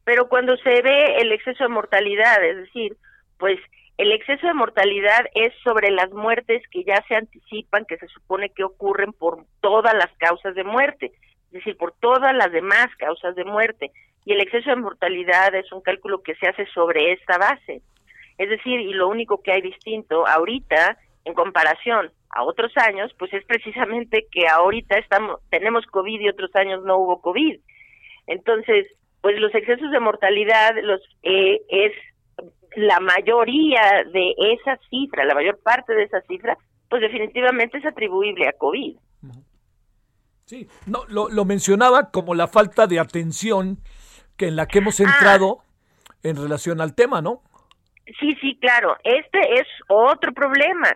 pero 0.04 0.28
cuando 0.28 0.56
se 0.58 0.82
ve 0.82 1.16
el 1.18 1.32
exceso 1.32 1.64
de 1.64 1.70
mortalidad, 1.70 2.42
es 2.44 2.56
decir, 2.56 2.96
pues 3.38 3.58
el 3.98 4.12
exceso 4.12 4.46
de 4.46 4.54
mortalidad 4.54 5.26
es 5.34 5.52
sobre 5.62 5.90
las 5.90 6.10
muertes 6.10 6.62
que 6.70 6.84
ya 6.84 7.04
se 7.06 7.14
anticipan, 7.14 7.84
que 7.84 7.98
se 7.98 8.08
supone 8.08 8.50
que 8.50 8.64
ocurren 8.64 9.12
por 9.12 9.44
todas 9.60 9.94
las 9.94 10.10
causas 10.18 10.54
de 10.54 10.64
muerte, 10.64 11.12
es 11.46 11.52
decir, 11.52 11.76
por 11.76 11.92
todas 12.00 12.34
las 12.34 12.50
demás 12.50 12.88
causas 12.98 13.34
de 13.36 13.44
muerte 13.44 13.90
y 14.24 14.32
el 14.32 14.40
exceso 14.40 14.70
de 14.70 14.76
mortalidad 14.76 15.54
es 15.54 15.70
un 15.72 15.80
cálculo 15.80 16.22
que 16.22 16.34
se 16.36 16.46
hace 16.46 16.66
sobre 16.66 17.12
esta 17.12 17.38
base. 17.38 17.82
Es 18.38 18.48
decir, 18.48 18.80
y 18.80 18.92
lo 18.92 19.08
único 19.08 19.42
que 19.42 19.52
hay 19.52 19.60
distinto 19.60 20.26
ahorita 20.26 20.96
en 21.24 21.34
comparación 21.34 22.10
a 22.30 22.44
otros 22.44 22.72
años, 22.76 23.12
pues 23.18 23.32
es 23.34 23.44
precisamente 23.44 24.26
que 24.30 24.48
ahorita 24.48 24.96
estamos 24.98 25.40
tenemos 25.50 25.84
COVID 25.86 26.20
y 26.20 26.28
otros 26.28 26.54
años 26.54 26.82
no 26.84 26.96
hubo 26.98 27.20
COVID. 27.20 27.60
Entonces, 28.26 28.86
pues 29.22 29.40
los 29.40 29.54
excesos 29.54 29.90
de 29.90 30.00
mortalidad 30.00 30.74
los 30.82 31.00
eh, 31.22 31.62
es 31.68 31.92
la 32.76 33.00
mayoría 33.00 34.04
de 34.12 34.34
esa 34.38 34.78
cifra, 34.90 35.24
la 35.24 35.34
mayor 35.34 35.58
parte 35.62 35.94
de 35.94 36.04
esa 36.04 36.20
cifra, 36.22 36.58
pues 36.88 37.02
definitivamente 37.02 37.78
es 37.78 37.86
atribuible 37.86 38.48
a 38.48 38.52
COVID. 38.52 38.96
Sí, 40.44 40.68
no, 40.86 41.04
lo, 41.08 41.28
lo 41.30 41.44
mencionaba 41.44 42.10
como 42.10 42.34
la 42.34 42.48
falta 42.48 42.86
de 42.86 42.98
atención 42.98 43.78
que 44.36 44.48
en 44.48 44.56
la 44.56 44.66
que 44.66 44.78
hemos 44.78 45.00
ah. 45.00 45.04
entrado 45.04 45.58
en 46.22 46.36
relación 46.36 46.80
al 46.80 46.94
tema, 46.94 47.22
¿no? 47.22 47.42
Sí, 48.18 48.36
sí, 48.40 48.58
claro. 48.60 48.96
Este 49.04 49.60
es 49.60 49.66
otro 49.88 50.32
problema, 50.32 50.88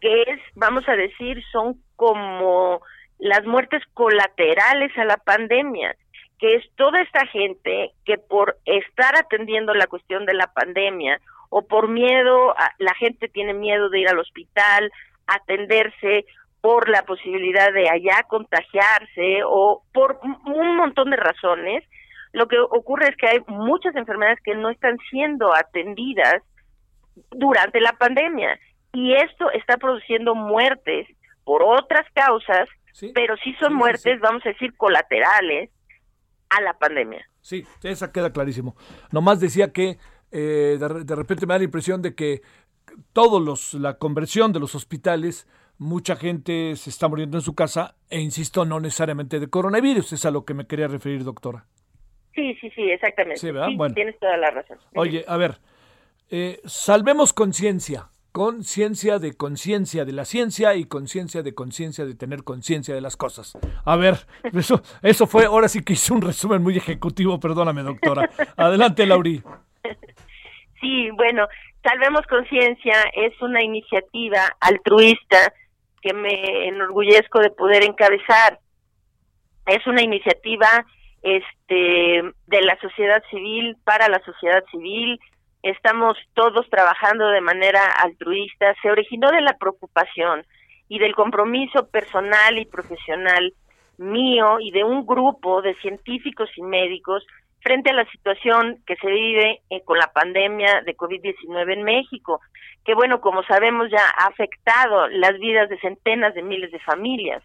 que 0.00 0.22
es, 0.22 0.40
vamos 0.54 0.88
a 0.88 0.96
decir, 0.96 1.42
son 1.52 1.80
como 1.96 2.80
las 3.18 3.44
muertes 3.46 3.82
colaterales 3.94 4.96
a 4.98 5.04
la 5.04 5.16
pandemia, 5.16 5.94
que 6.38 6.56
es 6.56 6.64
toda 6.76 7.00
esta 7.00 7.26
gente 7.26 7.92
que 8.04 8.18
por 8.18 8.58
estar 8.64 9.16
atendiendo 9.16 9.74
la 9.74 9.86
cuestión 9.86 10.26
de 10.26 10.34
la 10.34 10.52
pandemia 10.52 11.20
o 11.48 11.62
por 11.62 11.88
miedo, 11.88 12.54
la 12.78 12.94
gente 12.94 13.28
tiene 13.28 13.54
miedo 13.54 13.88
de 13.88 14.00
ir 14.00 14.08
al 14.08 14.18
hospital, 14.18 14.90
atenderse 15.26 16.26
por 16.60 16.88
la 16.88 17.02
posibilidad 17.04 17.72
de 17.72 17.88
allá 17.88 18.24
contagiarse 18.28 19.42
o 19.44 19.82
por 19.92 20.18
un 20.46 20.76
montón 20.76 21.10
de 21.10 21.16
razones, 21.16 21.84
lo 22.32 22.48
que 22.48 22.58
ocurre 22.58 23.08
es 23.08 23.16
que 23.16 23.28
hay 23.28 23.38
muchas 23.46 23.94
enfermedades 23.96 24.40
que 24.44 24.54
no 24.54 24.68
están 24.68 24.98
siendo 25.10 25.54
atendidas 25.54 26.42
durante 27.30 27.80
la 27.80 27.92
pandemia. 27.92 28.58
Y 28.92 29.14
esto 29.14 29.50
está 29.52 29.78
produciendo 29.78 30.34
muertes 30.34 31.06
por 31.44 31.62
otras 31.62 32.04
causas, 32.12 32.68
pero 33.14 33.36
sí 33.38 33.54
son 33.60 33.74
muertes, 33.74 34.20
vamos 34.20 34.44
a 34.44 34.50
decir, 34.50 34.76
colaterales 34.76 35.70
a 36.50 36.60
la 36.60 36.78
pandemia. 36.78 37.28
Sí, 37.40 37.64
esa 37.82 38.12
queda 38.12 38.32
clarísimo. 38.32 38.76
Nomás 39.12 39.40
decía 39.40 39.72
que 39.72 39.98
eh, 40.30 40.78
de, 40.78 41.04
de, 41.04 41.14
repente 41.14 41.46
me 41.46 41.54
da 41.54 41.58
la 41.58 41.64
impresión 41.64 42.02
de 42.02 42.14
que 42.14 42.42
todos 43.12 43.42
los, 43.42 43.74
la 43.74 43.98
conversión 43.98 44.52
de 44.52 44.60
los 44.60 44.74
hospitales, 44.74 45.48
mucha 45.78 46.16
gente 46.16 46.76
se 46.76 46.90
está 46.90 47.08
muriendo 47.08 47.38
en 47.38 47.42
su 47.42 47.54
casa 47.54 47.96
e 48.10 48.20
insisto, 48.20 48.64
no 48.64 48.80
necesariamente 48.80 49.40
de 49.40 49.48
coronavirus, 49.48 50.12
es 50.12 50.24
a 50.24 50.30
lo 50.30 50.44
que 50.44 50.54
me 50.54 50.66
quería 50.66 50.88
referir, 50.88 51.24
doctora. 51.24 51.66
Sí, 52.34 52.54
sí, 52.60 52.70
sí, 52.70 52.82
exactamente. 52.82 53.40
Sí, 53.40 53.50
¿verdad? 53.50 53.68
bueno. 53.76 53.94
Tienes 53.94 54.18
toda 54.18 54.36
la 54.36 54.50
razón. 54.50 54.78
Oye, 54.94 55.24
a 55.26 55.36
ver, 55.36 55.58
eh, 56.30 56.60
salvemos 56.64 57.32
conciencia, 57.32 58.10
conciencia 58.36 59.18
de 59.18 59.34
conciencia 59.34 60.04
de 60.04 60.12
la 60.12 60.26
ciencia 60.26 60.74
y 60.74 60.84
conciencia 60.84 61.42
de 61.42 61.54
conciencia 61.54 62.04
de 62.04 62.14
tener 62.14 62.44
conciencia 62.44 62.94
de 62.94 63.00
las 63.00 63.16
cosas. 63.16 63.56
A 63.86 63.96
ver, 63.96 64.26
eso, 64.52 64.82
eso 65.00 65.26
fue, 65.26 65.46
ahora 65.46 65.68
sí 65.68 65.82
que 65.82 65.94
hice 65.94 66.12
un 66.12 66.20
resumen 66.20 66.62
muy 66.62 66.76
ejecutivo, 66.76 67.40
perdóname 67.40 67.82
doctora. 67.82 68.28
Adelante, 68.58 69.06
Lauri. 69.06 69.42
Sí, 70.82 71.08
bueno, 71.12 71.48
Salvemos 71.82 72.26
Conciencia 72.26 73.04
es 73.14 73.32
una 73.40 73.62
iniciativa 73.62 74.54
altruista 74.60 75.54
que 76.02 76.12
me 76.12 76.68
enorgullezco 76.68 77.40
de 77.40 77.48
poder 77.48 77.84
encabezar. 77.84 78.58
Es 79.64 79.86
una 79.86 80.02
iniciativa 80.02 80.84
este 81.22 82.22
de 82.48 82.60
la 82.60 82.78
sociedad 82.82 83.22
civil 83.30 83.78
para 83.84 84.10
la 84.10 84.22
sociedad 84.26 84.62
civil 84.70 85.18
estamos 85.62 86.16
todos 86.34 86.68
trabajando 86.70 87.28
de 87.28 87.40
manera 87.40 87.80
altruista 88.02 88.74
se 88.82 88.90
originó 88.90 89.30
de 89.30 89.40
la 89.40 89.56
preocupación 89.58 90.44
y 90.88 90.98
del 90.98 91.14
compromiso 91.14 91.88
personal 91.88 92.58
y 92.58 92.64
profesional 92.64 93.52
mío 93.98 94.58
y 94.60 94.70
de 94.70 94.84
un 94.84 95.06
grupo 95.06 95.62
de 95.62 95.74
científicos 95.76 96.50
y 96.56 96.62
médicos 96.62 97.26
frente 97.60 97.90
a 97.90 97.94
la 97.94 98.08
situación 98.10 98.78
que 98.86 98.94
se 98.96 99.08
vive 99.08 99.60
eh, 99.70 99.82
con 99.84 99.98
la 99.98 100.12
pandemia 100.12 100.82
de 100.82 100.96
COVID-19 100.96 101.72
en 101.72 101.82
México, 101.82 102.40
que 102.84 102.94
bueno, 102.94 103.20
como 103.20 103.42
sabemos 103.42 103.90
ya 103.90 104.04
ha 104.18 104.28
afectado 104.28 105.08
las 105.08 105.36
vidas 105.38 105.68
de 105.68 105.80
centenas 105.80 106.34
de 106.34 106.42
miles 106.42 106.70
de 106.70 106.78
familias. 106.80 107.42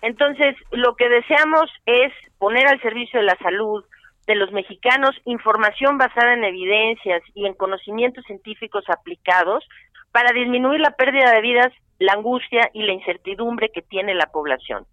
Entonces, 0.00 0.56
lo 0.72 0.96
que 0.96 1.08
deseamos 1.08 1.70
es 1.86 2.12
poner 2.38 2.66
al 2.66 2.82
servicio 2.82 3.20
de 3.20 3.26
la 3.26 3.36
salud 3.36 3.84
de 4.26 4.34
los 4.34 4.52
mexicanos 4.52 5.10
información 5.24 5.98
basada 5.98 6.34
en 6.34 6.44
evidencias 6.44 7.22
y 7.34 7.46
en 7.46 7.54
conocimientos 7.54 8.24
científicos 8.24 8.84
aplicados 8.88 9.64
para 10.12 10.32
disminuir 10.32 10.80
la 10.80 10.92
pérdida 10.92 11.32
de 11.32 11.40
vidas, 11.40 11.72
la 11.98 12.12
angustia 12.12 12.70
y 12.72 12.82
la 12.82 12.92
incertidumbre 12.92 13.70
que 13.70 13.82
tiene 13.82 14.14
la 14.14 14.26
población. 14.26 14.86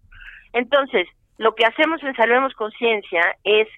Entonces, 0.52 1.06
lo 1.38 1.54
que 1.54 1.64
hacemos 1.64 2.02
en 2.02 2.14
Salvemos 2.16 2.54
Conciencia 2.54 3.36
es 3.44 3.68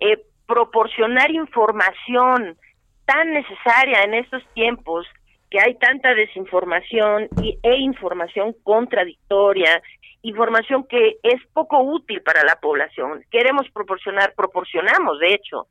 eh, 0.00 0.18
proporcionar 0.46 1.30
información 1.30 2.56
tan 3.04 3.32
necesaria 3.32 4.02
en 4.02 4.14
estos 4.14 4.42
tiempos 4.54 5.06
que 5.50 5.60
hay 5.60 5.74
tanta 5.76 6.14
desinformación 6.14 7.28
y, 7.42 7.58
e 7.62 7.76
información 7.76 8.54
contradictoria 8.62 9.82
información 10.28 10.84
que 10.88 11.16
es 11.22 11.40
poco 11.52 11.80
útil 11.80 12.22
para 12.22 12.44
la 12.44 12.56
población. 12.56 13.24
Queremos 13.30 13.68
proporcionar, 13.70 14.34
proporcionamos 14.36 15.18
de 15.18 15.34
hecho, 15.34 15.66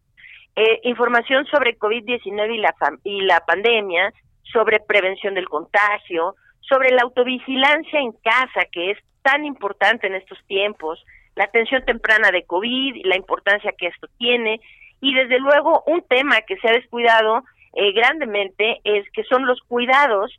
eh, 0.55 0.79
información 0.83 1.45
sobre 1.45 1.77
COVID-19 1.77 2.55
y 2.55 2.57
la, 2.57 2.73
y 3.03 3.21
la 3.21 3.39
pandemia, 3.41 4.11
sobre 4.51 4.79
prevención 4.79 5.35
del 5.35 5.47
contagio, 5.47 6.35
sobre 6.61 6.89
la 6.91 7.03
autovigilancia 7.03 7.99
en 7.99 8.11
casa, 8.13 8.65
que 8.71 8.91
es 8.91 8.97
tan 9.21 9.45
importante 9.45 10.07
en 10.07 10.15
estos 10.15 10.39
tiempos, 10.47 11.03
la 11.35 11.43
atención 11.43 11.85
temprana 11.85 12.31
de 12.31 12.43
COVID 12.45 13.05
la 13.05 13.15
importancia 13.15 13.73
que 13.77 13.87
esto 13.87 14.07
tiene, 14.17 14.59
y 14.99 15.13
desde 15.13 15.39
luego 15.39 15.83
un 15.85 16.01
tema 16.01 16.41
que 16.41 16.57
se 16.57 16.67
ha 16.67 16.71
descuidado 16.71 17.43
eh, 17.73 17.91
grandemente 17.91 18.81
es 18.83 19.05
que 19.11 19.23
son 19.25 19.45
los 19.45 19.61
cuidados 19.67 20.31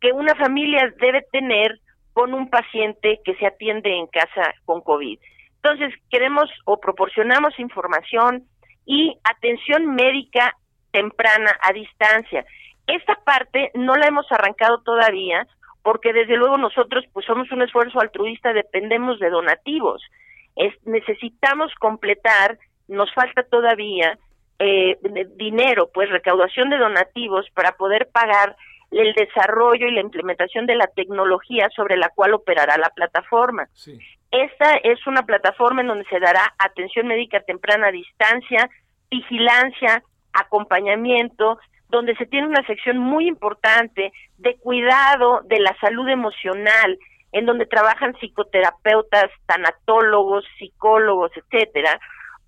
que 0.00 0.12
una 0.12 0.34
familia 0.36 0.92
debe 1.00 1.22
tener 1.32 1.80
con 2.16 2.32
un 2.32 2.48
paciente 2.48 3.20
que 3.26 3.34
se 3.34 3.46
atiende 3.46 3.94
en 3.94 4.06
casa 4.06 4.54
con 4.64 4.80
COVID. 4.80 5.18
Entonces, 5.56 5.92
queremos 6.08 6.48
o 6.64 6.80
proporcionamos 6.80 7.58
información 7.58 8.44
y 8.86 9.18
atención 9.22 9.94
médica 9.94 10.56
temprana 10.92 11.54
a 11.60 11.74
distancia. 11.74 12.46
Esta 12.86 13.16
parte 13.16 13.70
no 13.74 13.96
la 13.96 14.06
hemos 14.06 14.32
arrancado 14.32 14.80
todavía 14.80 15.46
porque 15.82 16.14
desde 16.14 16.38
luego 16.38 16.56
nosotros 16.56 17.04
pues 17.12 17.26
somos 17.26 17.52
un 17.52 17.60
esfuerzo 17.60 18.00
altruista, 18.00 18.54
dependemos 18.54 19.18
de 19.18 19.28
donativos. 19.28 20.02
Es, 20.54 20.72
necesitamos 20.86 21.70
completar, 21.74 22.58
nos 22.88 23.12
falta 23.12 23.42
todavía 23.42 24.18
eh, 24.58 24.96
dinero, 25.36 25.90
pues 25.92 26.08
recaudación 26.08 26.70
de 26.70 26.78
donativos 26.78 27.44
para 27.52 27.72
poder 27.72 28.08
pagar 28.10 28.56
el 28.90 29.14
desarrollo 29.14 29.86
y 29.86 29.92
la 29.94 30.00
implementación 30.00 30.66
de 30.66 30.76
la 30.76 30.86
tecnología 30.86 31.68
sobre 31.74 31.96
la 31.96 32.08
cual 32.10 32.34
operará 32.34 32.76
la 32.78 32.90
plataforma. 32.90 33.68
Esta 34.30 34.74
es 34.76 35.06
una 35.06 35.22
plataforma 35.22 35.80
en 35.80 35.88
donde 35.88 36.04
se 36.06 36.20
dará 36.20 36.54
atención 36.58 37.06
médica 37.06 37.40
temprana 37.40 37.88
a 37.88 37.92
distancia, 37.92 38.70
vigilancia, 39.10 40.02
acompañamiento, 40.32 41.58
donde 41.88 42.16
se 42.16 42.26
tiene 42.26 42.48
una 42.48 42.66
sección 42.66 42.98
muy 42.98 43.28
importante 43.28 44.12
de 44.38 44.56
cuidado 44.56 45.42
de 45.44 45.60
la 45.60 45.76
salud 45.80 46.08
emocional, 46.08 46.98
en 47.32 47.46
donde 47.46 47.66
trabajan 47.66 48.14
psicoterapeutas, 48.14 49.30
tanatólogos, 49.46 50.44
psicólogos, 50.58 51.30
etcétera, 51.36 52.00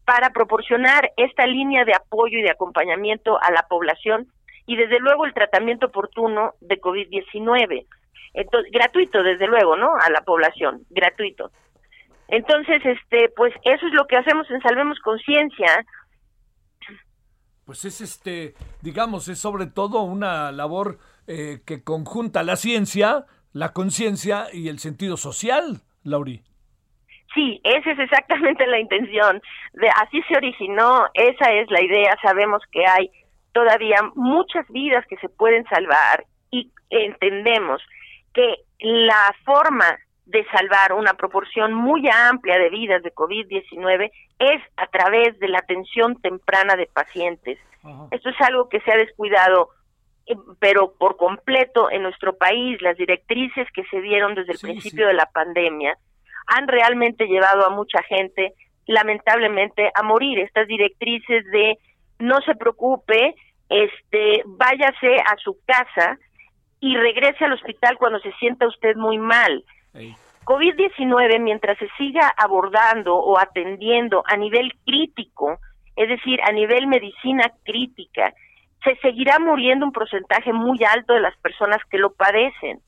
para 0.05 0.31
proporcionar 0.31 1.13
esta 1.17 1.47
línea 1.47 1.85
de 1.85 1.95
apoyo 1.95 2.39
y 2.39 2.43
de 2.43 2.51
acompañamiento 2.51 3.39
a 3.43 3.53
la 3.53 3.67
población 3.69 4.27
y 4.69 4.77
desde 4.77 5.01
luego 5.01 5.25
el 5.25 5.33
tratamiento 5.33 5.87
oportuno 5.87 6.53
de 6.61 6.79
COVID-19. 6.79 7.87
Entonces, 8.35 8.71
gratuito 8.71 9.23
desde 9.23 9.47
luego, 9.47 9.77
¿no? 9.77 9.95
A 9.95 10.11
la 10.11 10.21
población, 10.21 10.83
gratuito. 10.91 11.51
Entonces, 12.29 12.85
este, 12.85 13.31
pues 13.35 13.55
eso 13.65 13.87
es 13.87 13.95
lo 13.95 14.07
que 14.07 14.19
hacemos 14.19 14.49
en 14.51 14.61
Salvemos 14.61 14.99
Conciencia. 15.01 15.87
Pues 17.65 17.87
es 17.87 18.03
este, 18.03 18.55
digamos, 18.83 19.29
es 19.29 19.39
sobre 19.39 19.67
todo 19.67 20.03
una 20.03 20.53
labor 20.53 20.99
eh, 21.27 21.61
que 21.67 21.83
conjunta 21.83 22.43
la 22.43 22.57
ciencia, 22.57 23.25
la 23.55 23.73
conciencia 23.73 24.49
y 24.53 24.69
el 24.69 24.81
sentido 24.81 25.17
social, 25.17 25.81
Lauri. 26.05 26.43
Sí, 27.35 27.59
esa 27.65 27.93
es 27.93 27.99
exactamente 27.99 28.67
la 28.67 28.81
intención. 28.81 29.41
De, 29.73 29.89
así 29.89 30.21
se 30.29 30.37
originó, 30.37 31.07
esa 31.15 31.53
es 31.53 31.71
la 31.71 31.83
idea. 31.83 32.15
Sabemos 32.23 32.61
que 32.71 32.87
hay 32.87 33.11
todavía 33.59 33.97
muchas 34.15 34.69
vidas 34.69 35.05
que 35.09 35.17
se 35.17 35.29
pueden 35.29 35.65
salvar 35.65 36.25
y 36.53 36.71
entendemos 36.91 37.83
que 38.33 38.55
la 38.79 39.35
forma 39.45 39.99
de 40.27 40.47
salvar 40.53 40.93
una 40.93 41.15
proporción 41.15 41.75
muy 41.75 42.09
amplia 42.09 42.57
de 42.57 42.71
vidas 42.71 43.03
de 43.03 43.13
COVID-19 43.13 44.13
es 44.39 44.63
a 44.77 44.87
través 44.87 45.37
de 45.41 45.49
la 45.49 45.59
atención 45.59 46.21
temprana 46.21 46.77
de 46.77 46.87
pacientes. 46.87 47.59
Esto 48.13 48.29
es 48.29 48.41
algo 48.43 48.69
que 48.69 48.79
se 48.83 48.93
ha 48.93 48.97
descuidado, 48.97 49.71
eh, 50.27 50.37
pero 50.61 50.93
por 50.97 51.17
completo 51.17 51.91
en 51.91 52.05
nuestro 52.05 52.37
país, 52.37 52.81
las 52.81 52.97
directrices 52.97 53.67
que 53.75 53.83
se 53.91 54.01
dieron 54.01 54.37
desde 54.37 54.53
el 54.53 54.61
principio 54.61 55.09
de 55.09 55.15
la 55.15 55.27
pandemia 55.27 55.99
han 56.47 56.69
realmente 56.69 57.27
llevado 57.27 57.67
a 57.67 57.71
mucha 57.71 58.05
gente, 58.05 58.53
lamentablemente, 58.87 59.91
a 59.93 60.05
morir. 60.05 60.39
Estas 60.39 60.69
directrices 60.69 61.45
de 61.51 61.79
no 62.19 62.41
se 62.43 62.55
preocupe, 62.55 63.35
este, 63.69 64.43
váyase 64.47 65.17
a 65.17 65.37
su 65.37 65.59
casa 65.67 66.19
y 66.81 66.97
regrese 66.97 67.45
al 67.45 67.53
hospital 67.53 67.97
cuando 67.99 68.21
se 68.21 68.33
sienta 68.35 68.67
usted 68.67 68.97
muy 68.97 69.19
mal. 69.19 69.65
COVID-19, 70.45 71.41
mientras 71.41 71.77
se 71.79 71.89
siga 71.99 72.33
abordando 72.37 73.17
o 73.17 73.39
atendiendo 73.39 74.23
a 74.27 74.37
nivel 74.37 74.73
crítico, 74.87 75.59
es 75.97 76.09
decir, 76.09 76.41
a 76.43 76.53
nivel 76.53 76.87
medicina 76.87 77.53
crítica, 77.65 78.33
se 78.85 78.97
seguirá 78.97 79.39
muriendo 79.39 79.85
un 79.85 79.93
porcentaje 79.93 80.53
muy 80.53 80.79
alto 80.85 81.15
de 81.15 81.21
las 81.21 81.37
personas 81.39 81.79
que 81.91 81.99
lo 81.99 82.13
padecen. 82.13 82.81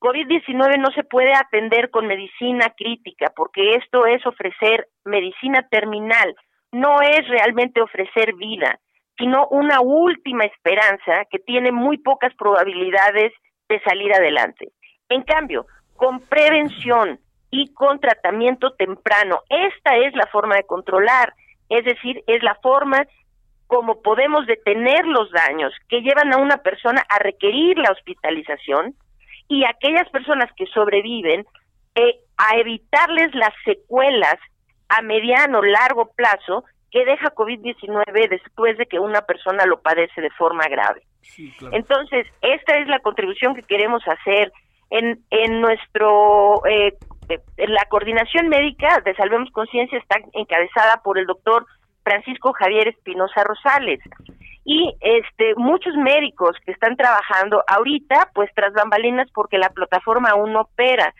COVID-19 0.00 0.78
no 0.78 0.90
se 0.90 1.04
puede 1.04 1.32
atender 1.34 1.90
con 1.90 2.06
medicina 2.06 2.70
crítica 2.76 3.32
porque 3.36 3.76
esto 3.76 4.06
es 4.06 4.26
ofrecer 4.26 4.88
medicina 5.04 5.66
terminal, 5.70 6.34
no 6.72 7.00
es 7.02 7.28
realmente 7.28 7.82
ofrecer 7.82 8.34
vida, 8.34 8.78
sino 9.20 9.46
una 9.48 9.80
última 9.82 10.44
esperanza 10.44 11.26
que 11.30 11.38
tiene 11.38 11.70
muy 11.70 11.98
pocas 11.98 12.34
probabilidades 12.36 13.32
de 13.68 13.80
salir 13.82 14.12
adelante. 14.14 14.72
En 15.10 15.22
cambio, 15.22 15.66
con 15.94 16.20
prevención 16.20 17.20
y 17.50 17.72
con 17.74 18.00
tratamiento 18.00 18.72
temprano. 18.72 19.40
Esta 19.50 19.96
es 19.96 20.14
la 20.14 20.26
forma 20.32 20.56
de 20.56 20.64
controlar, 20.64 21.34
es 21.68 21.84
decir, 21.84 22.22
es 22.26 22.42
la 22.42 22.54
forma 22.62 23.06
como 23.66 24.00
podemos 24.00 24.46
detener 24.46 25.06
los 25.06 25.30
daños 25.30 25.72
que 25.88 26.00
llevan 26.00 26.32
a 26.32 26.38
una 26.38 26.56
persona 26.56 27.04
a 27.08 27.18
requerir 27.18 27.78
la 27.78 27.92
hospitalización 27.92 28.94
y 29.48 29.64
aquellas 29.64 30.08
personas 30.10 30.50
que 30.56 30.66
sobreviven 30.66 31.44
eh, 31.94 32.20
a 32.38 32.56
evitarles 32.56 33.34
las 33.34 33.52
secuelas 33.64 34.36
a 34.88 35.02
mediano 35.02 35.62
largo 35.62 36.10
plazo 36.16 36.64
que 36.90 37.04
deja 37.04 37.34
COVID-19 37.34 38.28
después 38.28 38.76
de 38.78 38.86
que 38.86 38.98
una 38.98 39.22
persona 39.22 39.64
lo 39.66 39.80
padece 39.80 40.20
de 40.20 40.30
forma 40.30 40.64
grave. 40.68 41.02
Entonces, 41.72 42.26
esta 42.42 42.78
es 42.78 42.88
la 42.88 42.98
contribución 43.00 43.54
que 43.54 43.62
queremos 43.62 44.02
hacer 44.08 44.52
en, 44.90 45.22
en 45.30 45.60
nuestro, 45.60 46.66
eh, 46.66 46.94
la 47.56 47.84
coordinación 47.88 48.48
médica 48.48 49.00
de 49.04 49.14
Salvemos 49.14 49.50
Conciencia 49.52 49.98
está 49.98 50.16
encabezada 50.32 51.00
por 51.04 51.18
el 51.18 51.26
doctor 51.26 51.66
Francisco 52.02 52.52
Javier 52.52 52.88
Espinosa 52.88 53.44
Rosales 53.44 54.00
y 54.64 54.94
este 55.00 55.54
muchos 55.56 55.94
médicos 55.94 56.56
que 56.64 56.72
están 56.72 56.96
trabajando 56.96 57.62
ahorita 57.66 58.30
pues 58.34 58.50
tras 58.54 58.72
bambalinas 58.72 59.30
porque 59.32 59.58
la 59.58 59.70
plataforma 59.70 60.30
aún 60.30 60.52
no 60.52 60.62
opera 60.62 61.14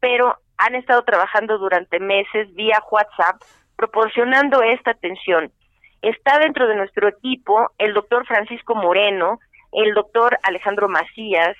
pero 0.00 0.36
han 0.58 0.74
estado 0.74 1.02
trabajando 1.02 1.58
durante 1.58 1.98
meses 1.98 2.54
vía 2.54 2.82
WhatsApp 2.90 3.40
proporcionando 3.84 4.62
esta 4.62 4.92
atención 4.92 5.52
está 6.00 6.38
dentro 6.38 6.66
de 6.66 6.76
nuestro 6.76 7.06
equipo 7.08 7.70
el 7.76 7.92
doctor 7.92 8.26
Francisco 8.26 8.74
Moreno 8.74 9.40
el 9.72 9.92
doctor 9.92 10.38
Alejandro 10.42 10.88
Macías 10.88 11.54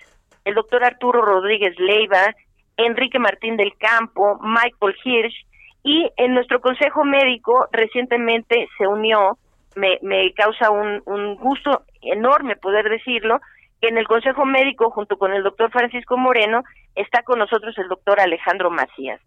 el 0.45 0.55
doctor 0.55 0.85
Arturo 0.85 1.23
Rodríguez 1.23 1.79
Leiva, 1.79 2.35
Enrique 2.77 3.19
Martín 3.19 3.57
del 3.57 3.77
Campo, 3.79 4.39
Michael 4.43 4.95
Hirsch, 5.03 5.47
y 5.83 6.11
en 6.17 6.35
nuestro 6.35 6.61
consejo 6.61 7.03
médico 7.05 7.67
recientemente 7.73 8.69
se 8.77 8.87
unió, 8.87 9.39
me, 9.75 9.99
me 10.03 10.33
causa 10.35 10.71
un, 10.71 11.03
un 11.07 11.37
gusto 11.37 11.85
enorme 12.03 12.57
poder 12.57 12.91
decirlo, 12.91 13.41
que 13.81 13.89
en 13.89 13.97
el 13.97 14.07
consejo 14.07 14.45
médico 14.45 14.91
junto 14.91 15.17
con 15.17 15.33
el 15.33 15.43
doctor 15.43 15.71
Francisco 15.71 16.19
Moreno 16.19 16.63
está 16.95 17.23
con 17.23 17.39
nosotros 17.39 17.77
el 17.79 17.89
doctor 17.89 18.21
Alejandro 18.21 18.71
Macías. 18.71 19.21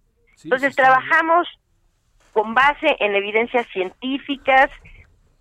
Entonces 0.44 0.76
trabajamos 0.76 1.48
con 2.38 2.54
base 2.54 2.96
en 3.00 3.16
evidencias 3.16 3.66
científicas, 3.74 4.70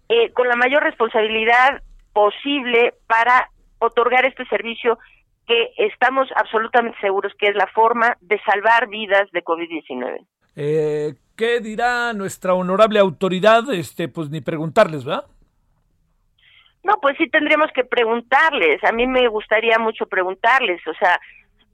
eh, 0.08 0.32
con 0.32 0.48
la 0.48 0.56
mayor 0.56 0.82
responsabilidad 0.82 1.82
posible 2.14 2.94
para 3.06 3.50
otorgar 3.80 4.24
este 4.24 4.46
servicio 4.46 4.98
que 5.46 5.72
estamos 5.76 6.26
absolutamente 6.34 6.98
seguros 7.02 7.34
que 7.38 7.48
es 7.48 7.54
la 7.54 7.66
forma 7.66 8.16
de 8.22 8.40
salvar 8.46 8.88
vidas 8.88 9.30
de 9.32 9.44
COVID-19. 9.44 10.26
Eh, 10.56 11.12
¿Qué 11.36 11.60
dirá 11.60 12.14
nuestra 12.14 12.54
honorable 12.54 12.98
autoridad? 12.98 13.70
Este, 13.74 14.08
pues 14.08 14.30
ni 14.30 14.40
preguntarles, 14.40 15.04
¿verdad? 15.04 15.26
No, 16.82 16.94
pues 17.02 17.18
sí 17.18 17.28
tendríamos 17.28 17.70
que 17.74 17.84
preguntarles. 17.84 18.82
A 18.84 18.92
mí 18.92 19.06
me 19.06 19.28
gustaría 19.28 19.78
mucho 19.78 20.06
preguntarles, 20.06 20.80
o 20.86 20.94
sea, 20.94 21.20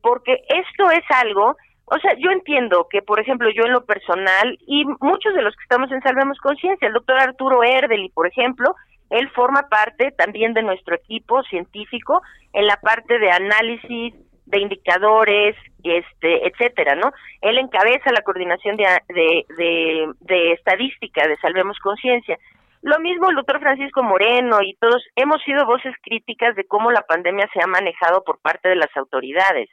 porque 0.01 0.43
esto 0.49 0.91
es 0.91 1.05
algo, 1.11 1.57
o 1.95 1.99
sea, 1.99 2.15
yo 2.17 2.31
entiendo 2.31 2.87
que, 2.91 3.03
por 3.03 3.21
ejemplo, 3.21 3.51
yo 3.51 3.65
en 3.65 3.73
lo 3.73 3.85
personal 3.85 4.59
y 4.67 4.87
muchos 5.01 5.35
de 5.35 5.43
los 5.43 5.55
que 5.55 5.63
estamos 5.65 5.93
en 5.93 6.01
Salvemos 6.01 6.39
Conciencia, 6.39 6.89
el 6.89 6.95
doctor 6.95 7.21
Arturo 7.21 7.63
Erdeli, 7.63 8.09
por 8.09 8.27
ejemplo, 8.27 8.75
él 9.11 9.29
forma 9.31 9.69
parte 9.69 10.11
también 10.13 10.55
de 10.55 10.63
nuestro 10.63 10.95
equipo 10.95 11.43
científico 11.43 12.23
en 12.55 12.67
la 12.67 12.77
parte 12.77 13.19
de 13.19 13.31
análisis 13.31 14.15
de 14.47 14.61
indicadores, 14.61 15.55
este, 15.85 16.47
etcétera, 16.47 16.95
¿no? 16.95 17.13
Él 17.43 17.59
encabeza 17.59 18.11
la 18.11 18.23
coordinación 18.23 18.79
de, 18.79 18.87
de, 19.09 20.09
de, 20.19 20.53
estadística 20.53 21.29
de 21.29 21.37
Salvemos 21.43 21.79
Conciencia. 21.79 22.39
Lo 22.81 22.99
mismo 23.01 23.29
el 23.29 23.37
doctor 23.37 23.61
Francisco 23.61 24.03
Moreno 24.03 24.63
y 24.63 24.77
todos 24.81 25.05
hemos 25.15 25.43
sido 25.43 25.67
voces 25.67 25.95
críticas 26.03 26.57
de 26.57 26.65
cómo 26.65 26.91
la 26.91 27.03
pandemia 27.03 27.51
se 27.53 27.63
ha 27.63 27.67
manejado 27.67 28.25
por 28.25 28.41
parte 28.41 28.71
de 28.71 28.77
las 28.77 28.97
autoridades. 28.97 29.69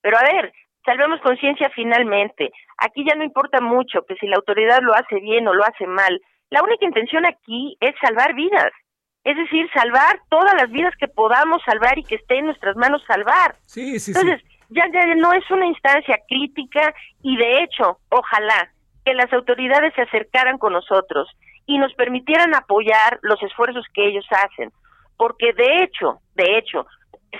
Pero 0.00 0.16
a 0.16 0.22
ver, 0.22 0.52
salvemos 0.84 1.20
conciencia 1.20 1.70
finalmente. 1.74 2.50
Aquí 2.78 3.04
ya 3.06 3.14
no 3.14 3.24
importa 3.24 3.60
mucho 3.60 4.02
que 4.06 4.14
si 4.16 4.26
la 4.26 4.36
autoridad 4.36 4.80
lo 4.82 4.94
hace 4.94 5.20
bien 5.20 5.46
o 5.48 5.54
lo 5.54 5.62
hace 5.64 5.86
mal. 5.86 6.20
La 6.50 6.62
única 6.62 6.84
intención 6.84 7.26
aquí 7.26 7.76
es 7.80 7.94
salvar 8.00 8.34
vidas, 8.34 8.72
es 9.24 9.36
decir, 9.36 9.68
salvar 9.72 10.20
todas 10.28 10.54
las 10.54 10.70
vidas 10.70 10.94
que 10.98 11.08
podamos 11.08 11.62
salvar 11.64 11.98
y 11.98 12.04
que 12.04 12.16
esté 12.16 12.38
en 12.38 12.46
nuestras 12.46 12.76
manos 12.76 13.02
salvar. 13.06 13.56
Sí, 13.66 13.98
sí, 14.00 14.12
Entonces, 14.12 14.42
Ya, 14.70 14.84
ya 14.92 15.14
no 15.16 15.32
es 15.32 15.48
una 15.50 15.66
instancia 15.66 16.16
crítica 16.28 16.94
y 17.22 17.36
de 17.36 17.62
hecho, 17.62 17.98
ojalá 18.08 18.70
que 19.04 19.14
las 19.14 19.32
autoridades 19.32 19.92
se 19.94 20.02
acercaran 20.02 20.58
con 20.58 20.72
nosotros 20.72 21.28
y 21.66 21.78
nos 21.78 21.92
permitieran 21.94 22.54
apoyar 22.54 23.18
los 23.22 23.42
esfuerzos 23.42 23.84
que 23.94 24.06
ellos 24.06 24.26
hacen, 24.30 24.70
porque 25.16 25.52
de 25.52 25.82
hecho, 25.82 26.20
de 26.34 26.58
hecho, 26.58 26.86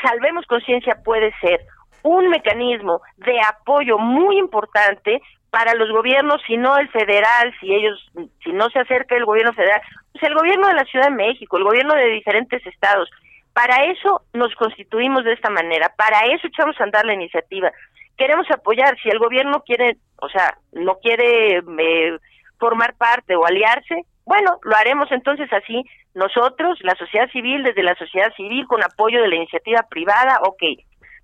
Salvemos 0.02 0.46
Conciencia 0.46 1.02
puede 1.04 1.32
ser 1.40 1.60
un 2.02 2.28
mecanismo 2.28 3.00
de 3.16 3.40
apoyo 3.40 3.98
muy 3.98 4.38
importante 4.38 5.20
para 5.50 5.74
los 5.74 5.90
gobiernos, 5.90 6.40
si 6.46 6.56
no 6.56 6.76
el 6.76 6.88
federal, 6.90 7.52
si 7.60 7.74
ellos, 7.74 7.98
si 8.44 8.52
no 8.52 8.68
se 8.70 8.78
acerca 8.78 9.16
el 9.16 9.24
gobierno 9.24 9.52
federal, 9.52 9.80
Pues 10.12 10.22
el 10.24 10.34
gobierno 10.34 10.68
de 10.68 10.74
la 10.74 10.84
Ciudad 10.84 11.06
de 11.06 11.16
México, 11.16 11.56
el 11.56 11.64
gobierno 11.64 11.94
de 11.94 12.06
diferentes 12.06 12.64
estados. 12.66 13.10
Para 13.52 13.84
eso 13.86 14.22
nos 14.32 14.54
constituimos 14.54 15.24
de 15.24 15.32
esta 15.32 15.50
manera, 15.50 15.92
para 15.96 16.20
eso 16.26 16.46
echamos 16.46 16.80
a 16.80 16.84
andar 16.84 17.04
la 17.04 17.14
iniciativa. 17.14 17.70
Queremos 18.16 18.46
apoyar, 18.50 18.96
si 19.02 19.08
el 19.08 19.18
gobierno 19.18 19.62
quiere, 19.64 19.96
o 20.16 20.28
sea, 20.28 20.56
no 20.72 20.96
quiere 20.96 21.58
eh, 21.58 22.18
formar 22.58 22.94
parte 22.94 23.34
o 23.34 23.44
aliarse, 23.44 24.04
bueno, 24.24 24.58
lo 24.62 24.76
haremos 24.76 25.10
entonces 25.10 25.52
así 25.52 25.84
nosotros, 26.14 26.78
la 26.82 26.94
sociedad 26.94 27.28
civil, 27.30 27.64
desde 27.64 27.82
la 27.82 27.96
sociedad 27.96 28.32
civil, 28.36 28.66
con 28.66 28.82
apoyo 28.82 29.20
de 29.22 29.28
la 29.28 29.36
iniciativa 29.36 29.82
privada, 29.88 30.40
ok. 30.44 30.62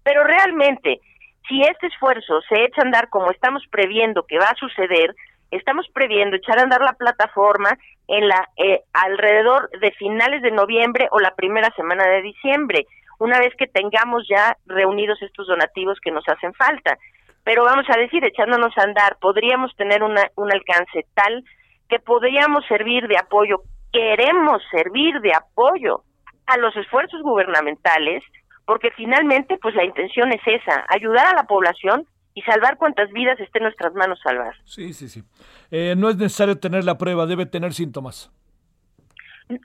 Pero 0.06 0.22
realmente, 0.22 1.00
si 1.48 1.62
este 1.62 1.88
esfuerzo 1.88 2.40
se 2.48 2.62
echa 2.62 2.80
a 2.80 2.84
andar 2.84 3.08
como 3.08 3.32
estamos 3.32 3.64
previendo 3.72 4.22
que 4.22 4.38
va 4.38 4.44
a 4.46 4.54
suceder, 4.54 5.16
estamos 5.50 5.84
previendo 5.92 6.36
echar 6.36 6.60
a 6.60 6.62
andar 6.62 6.80
la 6.80 6.92
plataforma 6.92 7.76
en 8.06 8.28
la 8.28 8.48
eh, 8.56 8.82
alrededor 8.92 9.68
de 9.80 9.90
finales 9.90 10.42
de 10.42 10.52
noviembre 10.52 11.08
o 11.10 11.18
la 11.18 11.34
primera 11.34 11.72
semana 11.74 12.06
de 12.06 12.22
diciembre, 12.22 12.86
una 13.18 13.40
vez 13.40 13.52
que 13.56 13.66
tengamos 13.66 14.28
ya 14.28 14.56
reunidos 14.66 15.20
estos 15.22 15.48
donativos 15.48 15.98
que 15.98 16.12
nos 16.12 16.22
hacen 16.28 16.54
falta. 16.54 16.96
Pero 17.42 17.64
vamos 17.64 17.86
a 17.88 17.98
decir, 17.98 18.24
echándonos 18.24 18.78
a 18.78 18.84
andar, 18.84 19.16
podríamos 19.20 19.74
tener 19.74 20.04
una, 20.04 20.30
un 20.36 20.52
alcance 20.52 21.04
tal 21.14 21.42
que 21.88 21.98
podríamos 21.98 22.64
servir 22.66 23.08
de 23.08 23.18
apoyo, 23.18 23.62
queremos 23.92 24.62
servir 24.70 25.20
de 25.20 25.32
apoyo 25.34 26.02
a 26.46 26.58
los 26.58 26.76
esfuerzos 26.76 27.22
gubernamentales, 27.22 28.22
porque 28.66 28.90
finalmente 28.90 29.56
pues 29.62 29.74
la 29.74 29.84
intención 29.84 30.30
es 30.32 30.43
esa, 30.44 30.84
ayudar 30.88 31.26
a 31.26 31.36
la 31.36 31.44
población 31.44 32.06
y 32.34 32.43
salvar 32.43 32.76
cuantas 32.76 33.10
vidas 33.12 33.40
esté 33.40 33.60
en 33.60 33.64
nuestras 33.64 33.94
manos 33.94 34.20
salvar. 34.22 34.55
Sí, 34.64 34.93
sí, 34.93 35.09
sí. 35.09 35.22
Eh, 35.70 35.94
no 35.97 36.10
es 36.10 36.16
necesario 36.16 36.59
tener 36.59 36.84
la 36.84 36.98
prueba, 36.98 37.24
debe 37.24 37.47
tener 37.47 37.72
síntomas. 37.72 38.30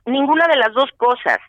Ninguna 0.05 0.47
de 0.47 0.55
las 0.55 0.71
dos 0.73 0.89
cosas. 0.95 1.39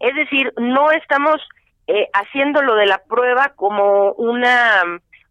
Es 0.00 0.16
decir, 0.16 0.52
no 0.56 0.90
estamos 0.90 1.40
eh, 1.86 2.08
haciendo 2.14 2.62
lo 2.62 2.74
de 2.74 2.86
la 2.86 2.98
prueba 2.98 3.52
como 3.54 4.12
una, 4.14 4.82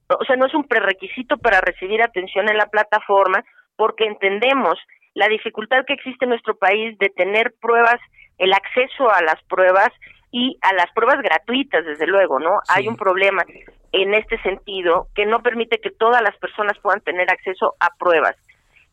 o 0.07 0.23
sea, 0.25 0.37
no 0.37 0.45
es 0.45 0.53
un 0.53 0.63
prerequisito 0.63 1.37
para 1.37 1.59
recibir 1.59 2.01
atención 2.01 2.47
en 2.47 2.57
la 2.57 2.67
plataforma, 2.67 3.43
porque 3.75 4.05
entendemos 4.05 4.79
la 5.15 5.27
dificultad 5.27 5.83
que 5.85 5.93
existe 5.93 6.25
en 6.25 6.29
nuestro 6.29 6.55
país 6.55 6.97
de 6.99 7.09
tener 7.09 7.53
pruebas, 7.59 7.99
el 8.37 8.53
acceso 8.53 9.11
a 9.11 9.21
las 9.21 9.41
pruebas 9.49 9.89
y 10.31 10.57
a 10.61 10.73
las 10.73 10.91
pruebas 10.93 11.21
gratuitas, 11.21 11.85
desde 11.85 12.07
luego, 12.07 12.39
¿no? 12.39 12.59
Hay 12.69 12.87
un 12.87 12.95
problema 12.95 13.43
en 13.91 14.13
este 14.13 14.41
sentido 14.41 15.07
que 15.13 15.25
no 15.25 15.41
permite 15.41 15.79
que 15.79 15.91
todas 15.91 16.21
las 16.21 16.37
personas 16.37 16.77
puedan 16.79 17.01
tener 17.01 17.29
acceso 17.29 17.75
a 17.79 17.89
pruebas. 17.97 18.35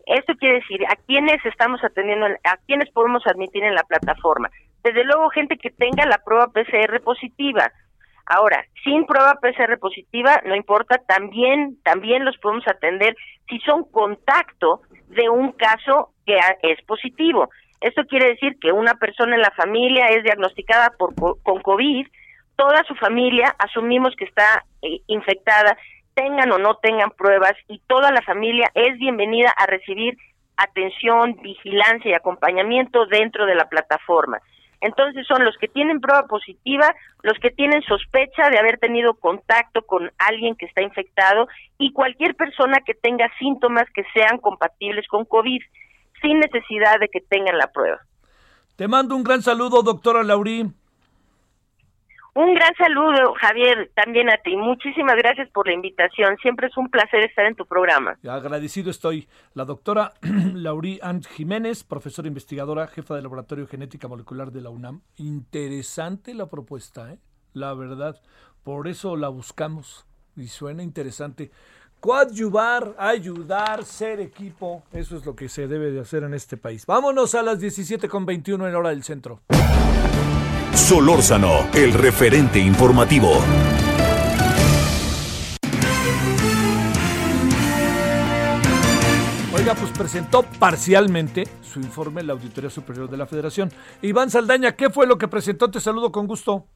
Esto 0.06 0.34
quiere 0.36 0.60
decir, 0.60 0.84
¿a 0.86 0.96
quiénes 1.06 1.44
estamos 1.44 1.84
atendiendo, 1.84 2.26
a 2.26 2.56
quiénes 2.66 2.90
podemos 2.90 3.26
admitir 3.26 3.62
en 3.62 3.74
la 3.74 3.84
plataforma? 3.84 4.50
Desde 4.82 5.04
luego, 5.04 5.28
gente 5.30 5.56
que 5.58 5.70
tenga 5.70 6.06
la 6.06 6.18
prueba 6.18 6.48
PCR 6.48 7.00
positiva. 7.02 7.70
Ahora, 8.26 8.64
sin 8.84 9.06
prueba 9.06 9.38
PCR 9.40 9.78
positiva, 9.78 10.42
no 10.44 10.54
importa, 10.54 10.98
también, 11.06 11.78
también 11.82 12.24
los 12.24 12.36
podemos 12.38 12.66
atender 12.66 13.14
si 13.48 13.58
son 13.60 13.84
contacto 13.90 14.82
de 15.08 15.28
un 15.28 15.52
caso 15.52 16.10
que 16.26 16.38
es 16.62 16.82
positivo. 16.84 17.48
Esto 17.80 18.04
quiere 18.06 18.28
decir 18.28 18.56
que 18.60 18.72
una 18.72 18.94
persona 18.94 19.36
en 19.36 19.42
la 19.42 19.52
familia 19.52 20.06
es 20.08 20.24
diagnosticada 20.24 20.90
por, 20.98 21.14
con 21.42 21.60
COVID, 21.62 22.06
toda 22.56 22.82
su 22.84 22.94
familia 22.96 23.54
asumimos 23.58 24.16
que 24.16 24.24
está 24.24 24.64
eh, 24.82 25.00
infectada, 25.06 25.76
tengan 26.14 26.50
o 26.50 26.58
no 26.58 26.74
tengan 26.76 27.10
pruebas, 27.10 27.54
y 27.68 27.80
toda 27.86 28.10
la 28.10 28.22
familia 28.22 28.70
es 28.74 28.98
bienvenida 28.98 29.50
a 29.56 29.66
recibir 29.66 30.16
atención, 30.56 31.36
vigilancia 31.40 32.10
y 32.10 32.14
acompañamiento 32.14 33.06
dentro 33.06 33.46
de 33.46 33.54
la 33.54 33.68
plataforma. 33.68 34.40
Entonces 34.80 35.26
son 35.26 35.44
los 35.44 35.56
que 35.58 35.68
tienen 35.68 36.00
prueba 36.00 36.26
positiva, 36.26 36.94
los 37.22 37.38
que 37.38 37.50
tienen 37.50 37.82
sospecha 37.82 38.48
de 38.50 38.58
haber 38.58 38.78
tenido 38.78 39.14
contacto 39.14 39.82
con 39.82 40.10
alguien 40.18 40.54
que 40.54 40.66
está 40.66 40.82
infectado 40.82 41.48
y 41.78 41.92
cualquier 41.92 42.34
persona 42.36 42.78
que 42.84 42.94
tenga 42.94 43.30
síntomas 43.38 43.86
que 43.94 44.04
sean 44.14 44.38
compatibles 44.38 45.06
con 45.08 45.24
COVID, 45.24 45.62
sin 46.20 46.40
necesidad 46.40 46.98
de 47.00 47.08
que 47.08 47.20
tengan 47.20 47.58
la 47.58 47.70
prueba. 47.72 47.98
Te 48.76 48.86
mando 48.86 49.16
un 49.16 49.24
gran 49.24 49.42
saludo, 49.42 49.82
doctora 49.82 50.22
Laurí. 50.22 50.70
Un 52.38 52.54
gran 52.54 52.72
saludo, 52.76 53.34
Javier, 53.40 53.90
también 53.96 54.30
a 54.30 54.36
ti. 54.36 54.56
Muchísimas 54.56 55.16
gracias 55.16 55.50
por 55.50 55.66
la 55.66 55.74
invitación. 55.74 56.36
Siempre 56.40 56.68
es 56.68 56.76
un 56.76 56.88
placer 56.88 57.24
estar 57.24 57.44
en 57.46 57.56
tu 57.56 57.66
programa. 57.66 58.16
Agradecido 58.28 58.92
estoy. 58.92 59.26
La 59.54 59.64
doctora 59.64 60.12
Laurí 60.54 61.00
Ant 61.02 61.26
Jiménez, 61.26 61.82
profesora 61.82 62.28
investigadora, 62.28 62.86
jefa 62.86 63.16
del 63.16 63.24
Laboratorio 63.24 63.64
de 63.64 63.70
Genética 63.72 64.06
Molecular 64.06 64.52
de 64.52 64.60
la 64.60 64.70
UNAM. 64.70 65.02
Interesante 65.16 66.32
la 66.32 66.48
propuesta, 66.48 67.12
¿eh? 67.12 67.18
La 67.54 67.74
verdad. 67.74 68.22
Por 68.62 68.86
eso 68.86 69.16
la 69.16 69.30
buscamos. 69.30 70.06
Y 70.36 70.46
suena 70.46 70.84
interesante. 70.84 71.50
Coadyuvar, 72.00 72.94
ayudar, 72.96 73.84
ser 73.84 74.20
equipo. 74.20 74.84
Eso 74.92 75.16
es 75.16 75.26
lo 75.26 75.34
que 75.34 75.48
se 75.48 75.66
debe 75.66 75.90
de 75.90 76.00
hacer 76.00 76.22
en 76.22 76.32
este 76.32 76.56
país. 76.56 76.86
Vámonos 76.86 77.34
a 77.34 77.42
las 77.42 77.60
17.21 77.60 78.68
en 78.68 78.74
hora 78.76 78.90
del 78.90 79.02
centro. 79.02 79.40
Solórzano, 80.74 81.68
el 81.74 81.92
referente 81.92 82.60
informativo. 82.60 83.42
Oiga, 89.52 89.74
pues 89.74 89.90
presentó 89.90 90.44
parcialmente 90.60 91.48
su 91.62 91.80
informe 91.80 92.22
la 92.22 92.34
Auditoría 92.34 92.70
Superior 92.70 93.10
de 93.10 93.16
la 93.16 93.26
Federación. 93.26 93.72
Iván 94.02 94.30
Saldaña, 94.30 94.76
¿qué 94.76 94.88
fue 94.88 95.08
lo 95.08 95.18
que 95.18 95.26
presentó? 95.26 95.68
Te 95.68 95.80
saludo 95.80 96.12
con 96.12 96.28
gusto. 96.28 96.68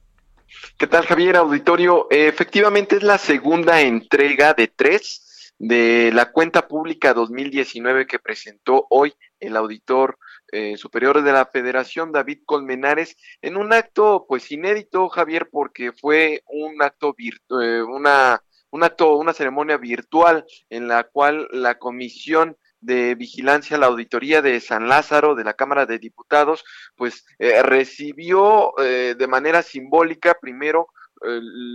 ¿Qué 0.77 0.87
tal, 0.87 1.05
Javier 1.05 1.37
Auditorio? 1.37 2.07
efectivamente 2.09 2.97
es 2.97 3.03
la 3.03 3.17
segunda 3.17 3.81
entrega 3.81 4.53
de 4.53 4.67
tres 4.67 5.53
de 5.57 6.11
la 6.13 6.31
cuenta 6.31 6.67
pública 6.67 7.13
2019 7.13 8.07
que 8.07 8.19
presentó 8.19 8.87
hoy 8.89 9.13
el 9.39 9.55
auditor 9.55 10.17
eh, 10.51 10.77
superior 10.77 11.21
de 11.21 11.31
la 11.31 11.45
Federación, 11.45 12.11
David 12.11 12.39
Colmenares, 12.45 13.15
en 13.41 13.57
un 13.57 13.71
acto 13.73 14.25
pues 14.27 14.51
inédito, 14.51 15.09
Javier, 15.09 15.49
porque 15.51 15.91
fue 15.91 16.43
un 16.47 16.81
acto 16.81 17.15
eh, 17.17 17.81
una 17.81 18.41
una 18.71 19.33
ceremonia 19.33 19.77
virtual 19.77 20.45
en 20.69 20.87
la 20.87 21.03
cual 21.03 21.47
la 21.51 21.77
comisión 21.77 22.57
de 22.83 23.15
vigilancia, 23.15 23.77
la 23.77 23.87
auditoría 23.87 24.41
de 24.41 24.59
San 24.59 24.87
Lázaro 24.87 25.35
de 25.35 25.43
la 25.43 25.53
Cámara 25.53 25.85
de 25.85 25.99
Diputados, 25.99 26.63
pues 26.95 27.25
eh, 27.39 27.61
recibió 27.63 28.73
de 28.77 29.27
manera 29.27 29.61
simbólica 29.61 30.37
primero 30.39 30.87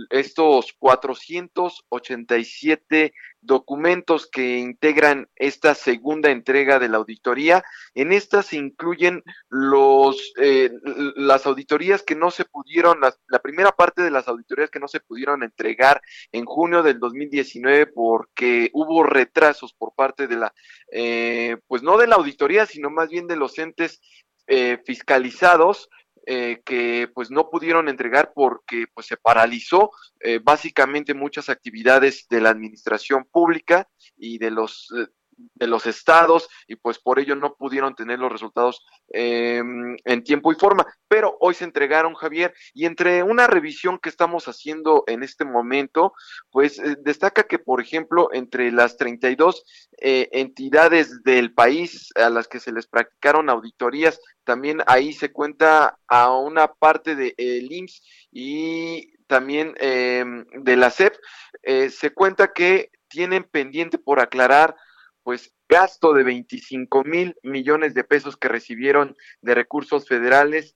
estos 0.09 0.73
487 0.73 3.13
documentos 3.41 4.27
que 4.27 4.57
integran 4.57 5.29
esta 5.35 5.73
segunda 5.73 6.29
entrega 6.29 6.79
de 6.79 6.89
la 6.89 6.97
auditoría. 6.97 7.63
En 7.93 8.11
estas 8.11 8.47
se 8.47 8.57
incluyen 8.57 9.23
los 9.49 10.33
eh, 10.37 10.71
las 11.15 11.45
auditorías 11.45 12.03
que 12.03 12.15
no 12.15 12.31
se 12.31 12.45
pudieron, 12.45 12.99
la, 12.99 13.39
primera 13.39 13.71
parte 13.71 14.01
de 14.01 14.11
las 14.11 14.27
auditorías 14.27 14.69
que 14.69 14.79
no 14.79 14.87
se 14.87 14.99
pudieron 14.99 15.43
entregar 15.43 16.01
en 16.31 16.45
junio 16.45 16.83
del 16.83 16.99
2019 16.99 17.87
porque 17.87 18.69
hubo 18.73 19.03
retrasos 19.03 19.73
por 19.73 19.93
parte 19.95 20.27
de 20.27 20.35
la, 20.35 20.53
eh, 20.91 21.57
pues 21.67 21.81
no 21.81 21.97
de 21.97 22.07
la 22.07 22.15
auditoría, 22.15 22.65
sino 22.65 22.89
más 22.89 23.09
bien 23.09 23.27
de 23.27 23.37
los 23.37 23.57
entes 23.57 24.01
eh, 24.47 24.81
fiscalizados 24.85 25.89
eh, 26.31 26.61
que 26.63 27.09
pues 27.11 27.31
no 27.31 27.49
pudieron 27.49 27.89
entregar 27.89 28.33
porque 28.35 28.85
pues 28.93 29.07
se 29.07 29.17
paralizó 29.17 29.89
eh, 30.19 30.39
básicamente 30.39 31.15
muchas 31.15 31.49
actividades 31.49 32.27
de 32.29 32.39
la 32.39 32.51
administración 32.51 33.25
pública 33.31 33.87
y 34.15 34.37
de 34.37 34.51
los 34.51 34.93
eh, 34.95 35.07
de 35.55 35.67
los 35.67 35.85
estados 35.85 36.49
y 36.67 36.75
pues 36.75 36.99
por 36.99 37.19
ello 37.19 37.35
no 37.35 37.55
pudieron 37.55 37.95
tener 37.95 38.19
los 38.19 38.31
resultados 38.31 38.85
em, 39.09 39.97
en 40.05 40.23
tiempo 40.23 40.51
y 40.51 40.55
forma. 40.55 40.85
Pero 41.07 41.37
hoy 41.39 41.53
se 41.53 41.65
entregaron, 41.65 42.13
Javier, 42.13 42.53
y 42.73 42.85
entre 42.85 43.23
una 43.23 43.47
revisión 43.47 43.99
que 43.99 44.09
estamos 44.09 44.47
haciendo 44.47 45.03
en 45.07 45.23
este 45.23 45.45
momento, 45.45 46.13
pues 46.51 46.79
eh, 46.79 46.95
destaca 47.01 47.43
que, 47.43 47.59
por 47.59 47.81
ejemplo, 47.81 48.29
entre 48.33 48.71
las 48.71 48.97
32 48.97 49.63
eh, 50.01 50.29
entidades 50.31 51.23
del 51.23 51.53
país 51.53 52.09
a 52.15 52.29
las 52.29 52.47
que 52.47 52.59
se 52.59 52.71
les 52.71 52.87
practicaron 52.87 53.49
auditorías, 53.49 54.19
también 54.43 54.81
ahí 54.87 55.13
se 55.13 55.31
cuenta 55.31 55.99
a 56.07 56.33
una 56.35 56.73
parte 56.73 57.15
de 57.15 57.33
el 57.37 57.71
IMSS 57.71 58.01
y 58.31 59.13
también 59.27 59.75
em, 59.79 60.45
de 60.63 60.75
la 60.75 60.89
CEP, 60.89 61.13
eh, 61.61 61.89
se 61.89 62.11
cuenta 62.11 62.51
que 62.51 62.89
tienen 63.07 63.43
pendiente 63.43 63.97
por 63.97 64.19
aclarar 64.19 64.75
pues 65.23 65.53
gasto 65.67 66.13
de 66.13 66.23
25 66.23 67.03
mil 67.03 67.35
millones 67.43 67.93
de 67.93 68.03
pesos 68.03 68.37
que 68.37 68.47
recibieron 68.47 69.15
de 69.41 69.55
recursos 69.55 70.07
federales, 70.07 70.75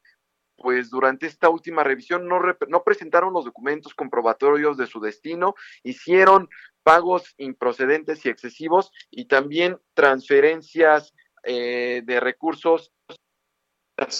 pues 0.57 0.89
durante 0.89 1.25
esta 1.25 1.49
última 1.49 1.83
revisión 1.83 2.27
no, 2.27 2.39
no 2.67 2.83
presentaron 2.83 3.33
los 3.33 3.45
documentos 3.45 3.93
comprobatorios 3.93 4.77
de 4.77 4.87
su 4.87 4.99
destino, 4.99 5.55
hicieron 5.83 6.49
pagos 6.83 7.33
improcedentes 7.37 8.25
y 8.25 8.29
excesivos 8.29 8.91
y 9.09 9.25
también 9.25 9.79
transferencias 9.93 11.13
eh, 11.43 12.01
de 12.05 12.19
recursos 12.19 12.93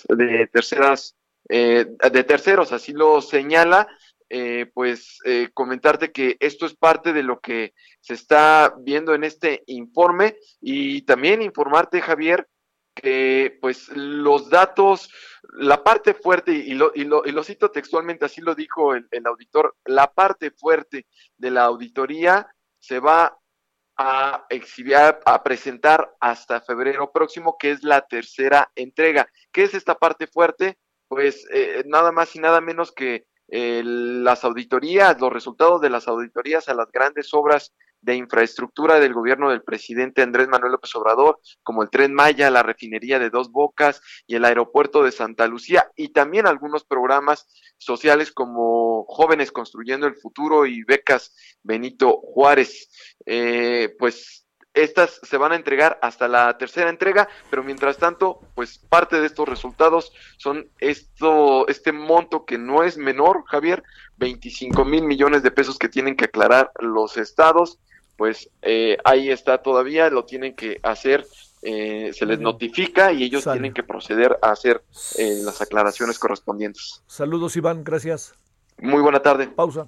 de 0.10 0.48
terceras 0.48 1.16
eh, 1.50 1.86
de 2.12 2.24
terceros, 2.24 2.72
así 2.72 2.94
lo 2.94 3.22
señala, 3.22 3.88
eh, 4.36 4.66
pues 4.74 5.20
eh, 5.26 5.50
comentarte 5.54 6.12
que 6.12 6.38
esto 6.40 6.66
es 6.66 6.74
parte 6.74 7.14
de 7.14 7.22
lo 7.22 7.40
que 7.40 7.76
se 8.02 8.16
está 8.16 8.74
viendo 8.80 9.14
en 9.14 9.24
este 9.24 9.62
informe 9.68 10.38
y 10.60 11.04
también 11.04 11.44
informarte, 11.44 12.02
Javier, 12.02 12.48
que 12.96 13.60
pues 13.62 13.90
los 13.90 14.50
datos, 14.50 15.12
la 15.54 15.84
parte 15.84 16.16
fuerte, 16.16 16.52
y 16.52 16.74
lo, 16.74 16.92
y 16.96 17.04
lo, 17.04 17.24
y 17.28 17.32
lo 17.32 17.44
cito 17.44 17.70
textualmente, 17.70 18.26
así 18.26 18.42
lo 18.42 18.56
dijo 18.56 18.96
el, 18.96 19.08
auditor, 19.24 19.76
la 19.86 20.12
parte 20.12 20.50
fuerte 20.50 21.06
de 21.38 21.52
la 21.52 21.66
auditoría 21.66 22.48
se 22.80 23.00
va 23.00 23.38
a 23.98 24.48
exhibir, 24.50 24.96
a 24.96 25.44
presentar 25.44 26.12
hasta 26.20 26.60
febrero 26.60 27.12
próximo, 27.12 27.56
que 27.60 27.70
es 27.70 27.84
la 27.84 28.02
tercera 28.02 28.72
entrega. 28.74 29.30
¿Qué 29.52 29.62
es 29.62 29.76
esta 29.76 29.94
parte 29.94 30.26
fuerte? 30.26 30.80
Pues 31.08 31.46
eh, 31.54 31.84
nada 31.86 32.12
más 32.12 32.36
y 32.36 32.40
nada 32.40 32.62
menos 32.62 32.92
que 32.92 33.28
las 33.54 34.44
auditorías, 34.44 35.20
los 35.22 35.32
resultados 35.32 35.80
de 35.82 35.90
las 35.90 36.08
auditorías 36.08 36.70
a 36.70 36.74
las 36.74 36.92
grandes 36.92 37.34
obras 37.34 37.74
de 38.02 38.16
infraestructura 38.16 39.00
del 39.00 39.14
gobierno 39.14 39.50
del 39.50 39.64
presidente 39.64 40.22
Andrés 40.22 40.50
Manuel 40.50 40.74
López 40.74 40.94
Obrador, 40.96 41.40
como 41.64 41.84
el 41.84 41.90
tren 41.90 42.14
Maya, 42.14 42.52
la 42.52 42.62
refinería 42.62 43.18
de 43.18 43.30
Dos 43.30 43.52
Bocas 43.52 44.02
y 44.28 44.36
el 44.36 44.44
aeropuerto 44.44 45.04
de 45.04 45.12
Santa 45.12 45.48
Lucía, 45.48 45.90
y 45.96 46.10
también 46.10 46.46
algunos 46.46 46.84
programas 46.84 47.48
sociales 47.78 48.32
como 48.32 49.06
Jóvenes 49.06 49.52
Construyendo 49.52 50.06
el 50.06 50.16
Futuro 50.16 50.66
y 50.66 50.84
becas 50.84 51.34
Benito 51.64 52.20
Juárez. 52.22 52.90
Eh, 53.26 53.96
pues 53.98 54.43
estas 54.74 55.20
se 55.24 55.38
van 55.38 55.52
a 55.52 55.56
entregar 55.56 56.00
hasta 56.02 56.28
la 56.28 56.58
tercera 56.58 56.90
entrega, 56.90 57.28
pero 57.50 57.64
mientras 57.64 57.98
tanto, 57.98 58.40
pues 58.56 58.80
parte 58.90 59.20
de 59.20 59.28
estos 59.28 59.48
resultados 59.48 60.14
son 60.38 60.68
esto, 60.80 61.68
este 61.68 61.92
monto 61.92 62.46
que 62.46 62.58
no 62.58 62.84
es 62.84 62.98
menor, 62.98 63.44
Javier, 63.46 63.84
25 64.18 64.84
mil 64.86 65.04
millones 65.04 65.44
de 65.44 65.52
pesos 65.52 65.78
que 65.78 65.90
tienen 65.90 66.16
que 66.16 66.26
aclarar 66.26 66.72
los 66.80 67.18
estados, 67.18 67.80
pues 68.18 68.50
eh, 68.62 68.98
ahí 69.04 69.30
está 69.30 69.60
todavía, 69.60 70.10
lo 70.10 70.26
tienen 70.26 70.56
que 70.56 70.80
hacer, 70.84 71.26
eh, 71.62 72.12
se 72.14 72.26
les 72.26 72.40
notifica 72.40 73.12
y 73.12 73.24
ellos 73.24 73.44
tienen 73.44 73.74
que 73.74 73.84
proceder 73.84 74.38
a 74.42 74.52
hacer 74.52 74.84
eh, 75.18 75.40
las 75.44 75.62
aclaraciones 75.62 76.20
correspondientes. 76.20 77.04
Saludos, 77.08 77.56
Iván, 77.56 77.84
gracias. 77.84 78.34
Muy 78.78 79.02
buena 79.02 79.22
tarde. 79.22 79.48
Pausa. 79.48 79.88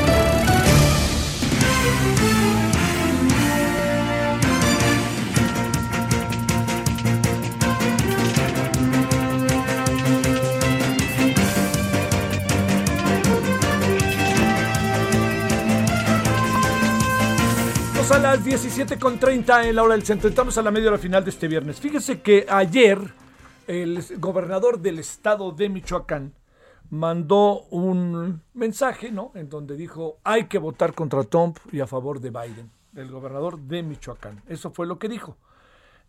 17.30 18.51 19.69
en 19.69 19.75
la 19.77 19.83
hora 19.83 19.93
del 19.93 20.03
centro. 20.03 20.27
Estamos 20.27 20.57
a 20.57 20.61
la 20.61 20.71
media 20.71 20.89
hora 20.89 20.97
final 20.97 21.23
de 21.23 21.29
este 21.29 21.47
viernes. 21.47 21.79
Fíjese 21.79 22.21
que 22.21 22.45
ayer 22.49 22.99
el 23.65 24.03
gobernador 24.17 24.81
del 24.81 24.99
estado 24.99 25.53
de 25.53 25.69
Michoacán 25.69 26.33
mandó 26.89 27.61
un 27.69 28.41
mensaje, 28.53 29.09
¿no? 29.09 29.31
En 29.35 29.47
donde 29.47 29.77
dijo, 29.77 30.17
hay 30.25 30.47
que 30.47 30.57
votar 30.57 30.93
contra 30.93 31.23
Trump 31.23 31.59
y 31.71 31.79
a 31.79 31.87
favor 31.87 32.19
de 32.19 32.29
Biden. 32.29 32.69
El 32.93 33.09
gobernador 33.09 33.57
de 33.57 33.83
Michoacán. 33.83 34.43
Eso 34.49 34.69
fue 34.71 34.85
lo 34.85 34.99
que 34.99 35.07
dijo. 35.07 35.37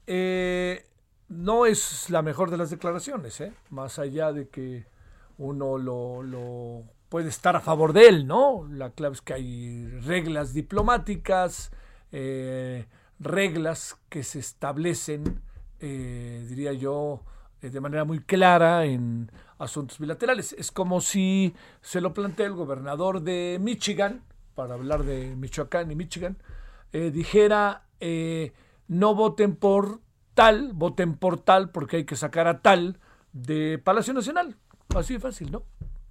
Eh, 0.08 0.84
no 1.28 1.64
es 1.64 2.10
la 2.10 2.22
mejor 2.22 2.50
de 2.50 2.56
las 2.56 2.70
declaraciones, 2.70 3.40
¿eh? 3.40 3.52
Más 3.70 4.00
allá 4.00 4.32
de 4.32 4.48
que 4.48 4.84
uno 5.38 5.78
lo, 5.78 6.24
lo 6.24 6.82
puede 7.08 7.28
estar 7.28 7.54
a 7.54 7.60
favor 7.60 7.92
de 7.92 8.08
él, 8.08 8.26
¿no? 8.26 8.66
La 8.68 8.90
clave 8.90 9.14
es 9.14 9.20
que 9.20 9.34
hay 9.34 9.86
reglas 10.00 10.52
diplomáticas, 10.52 11.70
eh, 12.12 12.86
reglas 13.18 13.98
que 14.08 14.22
se 14.22 14.38
establecen, 14.38 15.42
eh, 15.80 16.44
diría 16.48 16.72
yo, 16.72 17.22
eh, 17.60 17.70
de 17.70 17.80
manera 17.80 18.04
muy 18.04 18.20
clara 18.20 18.84
en 18.84 19.30
asuntos 19.58 19.98
bilaterales. 19.98 20.54
Es 20.58 20.70
como 20.70 21.00
si 21.00 21.54
se 21.80 22.00
lo 22.00 22.12
plantea 22.12 22.46
el 22.46 22.54
gobernador 22.54 23.22
de 23.22 23.58
Michigan, 23.60 24.22
para 24.54 24.74
hablar 24.74 25.02
de 25.04 25.34
Michoacán 25.34 25.90
y 25.90 25.94
Michigan, 25.94 26.36
dijera, 26.92 27.86
no 28.86 29.14
voten 29.14 29.56
por 29.56 30.00
tal, 30.34 30.72
voten 30.74 31.14
por 31.14 31.40
tal, 31.40 31.70
porque 31.70 31.98
hay 31.98 32.04
que 32.04 32.16
sacar 32.16 32.46
a 32.46 32.60
tal 32.60 32.98
de 33.32 33.78
Palacio 33.78 34.12
Nacional. 34.12 34.56
Así 34.94 35.14
de 35.14 35.20
fácil, 35.20 35.50
¿no? 35.50 35.62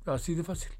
Así 0.05 0.33
de 0.33 0.43
fácil. 0.43 0.71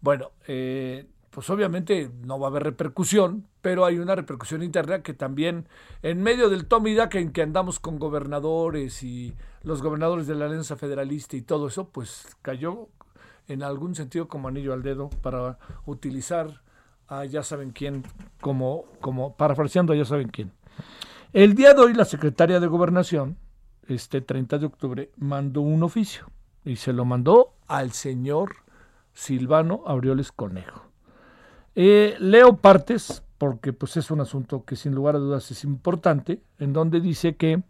Bueno, 0.00 0.32
eh, 0.46 1.06
pues 1.32 1.48
obviamente 1.48 2.10
no 2.26 2.38
va 2.38 2.48
a 2.48 2.50
haber 2.50 2.62
repercusión, 2.62 3.46
pero 3.62 3.86
hay 3.86 3.98
una 3.98 4.14
repercusión 4.14 4.62
interna 4.62 5.02
que 5.02 5.14
también 5.14 5.66
en 6.02 6.22
medio 6.22 6.50
del 6.50 6.66
Tommy 6.66 6.92
y 6.92 6.98
en 7.18 7.32
que 7.32 7.42
andamos 7.42 7.80
con 7.80 7.98
gobernadores 7.98 9.02
y 9.02 9.34
los 9.62 9.82
gobernadores 9.82 10.26
de 10.26 10.34
la 10.34 10.44
Alianza 10.44 10.76
Federalista 10.76 11.34
y 11.34 11.40
todo 11.40 11.68
eso, 11.68 11.88
pues 11.88 12.36
cayó 12.42 12.88
en 13.48 13.62
algún 13.62 13.94
sentido 13.94 14.28
como 14.28 14.48
anillo 14.48 14.74
al 14.74 14.82
dedo 14.82 15.08
para 15.22 15.58
utilizar 15.86 16.60
a 17.08 17.24
ya 17.24 17.42
saben 17.42 17.70
quién 17.70 18.04
como, 18.42 18.84
como 19.00 19.34
parafraseando 19.34 19.94
a 19.94 19.96
ya 19.96 20.04
saben 20.04 20.28
quién. 20.28 20.52
El 21.32 21.54
día 21.54 21.72
de 21.72 21.80
hoy 21.80 21.94
la 21.94 22.04
secretaria 22.04 22.60
de 22.60 22.66
Gobernación, 22.66 23.38
este 23.88 24.20
30 24.20 24.58
de 24.58 24.66
octubre, 24.66 25.10
mandó 25.16 25.62
un 25.62 25.82
oficio 25.82 26.26
y 26.62 26.76
se 26.76 26.92
lo 26.92 27.06
mandó 27.06 27.54
al 27.68 27.92
señor 27.92 28.56
Silvano 29.14 29.82
Aureoles 29.86 30.30
Conejo 30.30 30.91
eh, 31.74 32.16
leo 32.18 32.56
partes, 32.56 33.22
porque 33.38 33.72
pues 33.72 33.96
es 33.96 34.10
un 34.10 34.20
asunto 34.20 34.64
que 34.64 34.76
sin 34.76 34.94
lugar 34.94 35.16
a 35.16 35.18
dudas 35.18 35.50
es 35.50 35.64
importante, 35.64 36.40
en 36.58 36.72
donde 36.72 37.00
dice 37.00 37.34
que, 37.34 37.62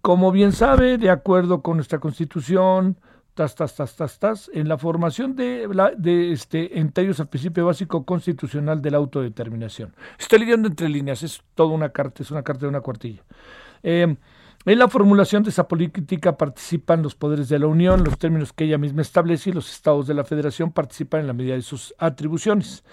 como 0.00 0.32
bien 0.32 0.52
sabe, 0.52 0.98
de 0.98 1.10
acuerdo 1.10 1.62
con 1.62 1.76
nuestra 1.76 1.98
constitución, 1.98 2.96
tas, 3.34 3.54
tas, 3.54 3.76
tas, 3.76 3.94
tas, 3.94 4.18
tas, 4.18 4.50
en 4.52 4.68
la 4.68 4.76
formación 4.78 5.36
de, 5.36 5.68
de 5.96 6.32
este, 6.32 6.78
entre 6.78 7.04
ellos 7.04 7.20
al 7.20 7.28
principio 7.28 7.66
básico 7.66 8.04
constitucional 8.04 8.82
de 8.82 8.90
la 8.90 8.96
autodeterminación. 8.96 9.94
Estoy 10.18 10.40
leyendo 10.40 10.66
entre 10.66 10.88
líneas, 10.88 11.22
es 11.22 11.40
toda 11.54 11.72
una 11.72 11.90
carta, 11.90 12.22
es 12.22 12.30
una 12.32 12.42
carta 12.42 12.62
de 12.62 12.70
una 12.70 12.80
cuartilla. 12.80 13.22
Eh, 13.84 14.16
en 14.64 14.78
la 14.78 14.88
formulación 14.88 15.42
de 15.42 15.50
esa 15.50 15.68
política 15.68 16.36
participan 16.36 17.02
los 17.02 17.14
poderes 17.14 17.48
de 17.48 17.58
la 17.58 17.66
Unión, 17.66 18.04
los 18.04 18.18
términos 18.18 18.52
que 18.52 18.64
ella 18.64 18.78
misma 18.78 19.02
establece 19.02 19.50
y 19.50 19.52
los 19.52 19.70
estados 19.70 20.06
de 20.06 20.14
la 20.14 20.24
Federación 20.24 20.72
participan 20.72 21.20
en 21.20 21.26
la 21.28 21.32
medida 21.32 21.54
de 21.54 21.62
sus 21.62 21.94
atribuciones. 21.98 22.84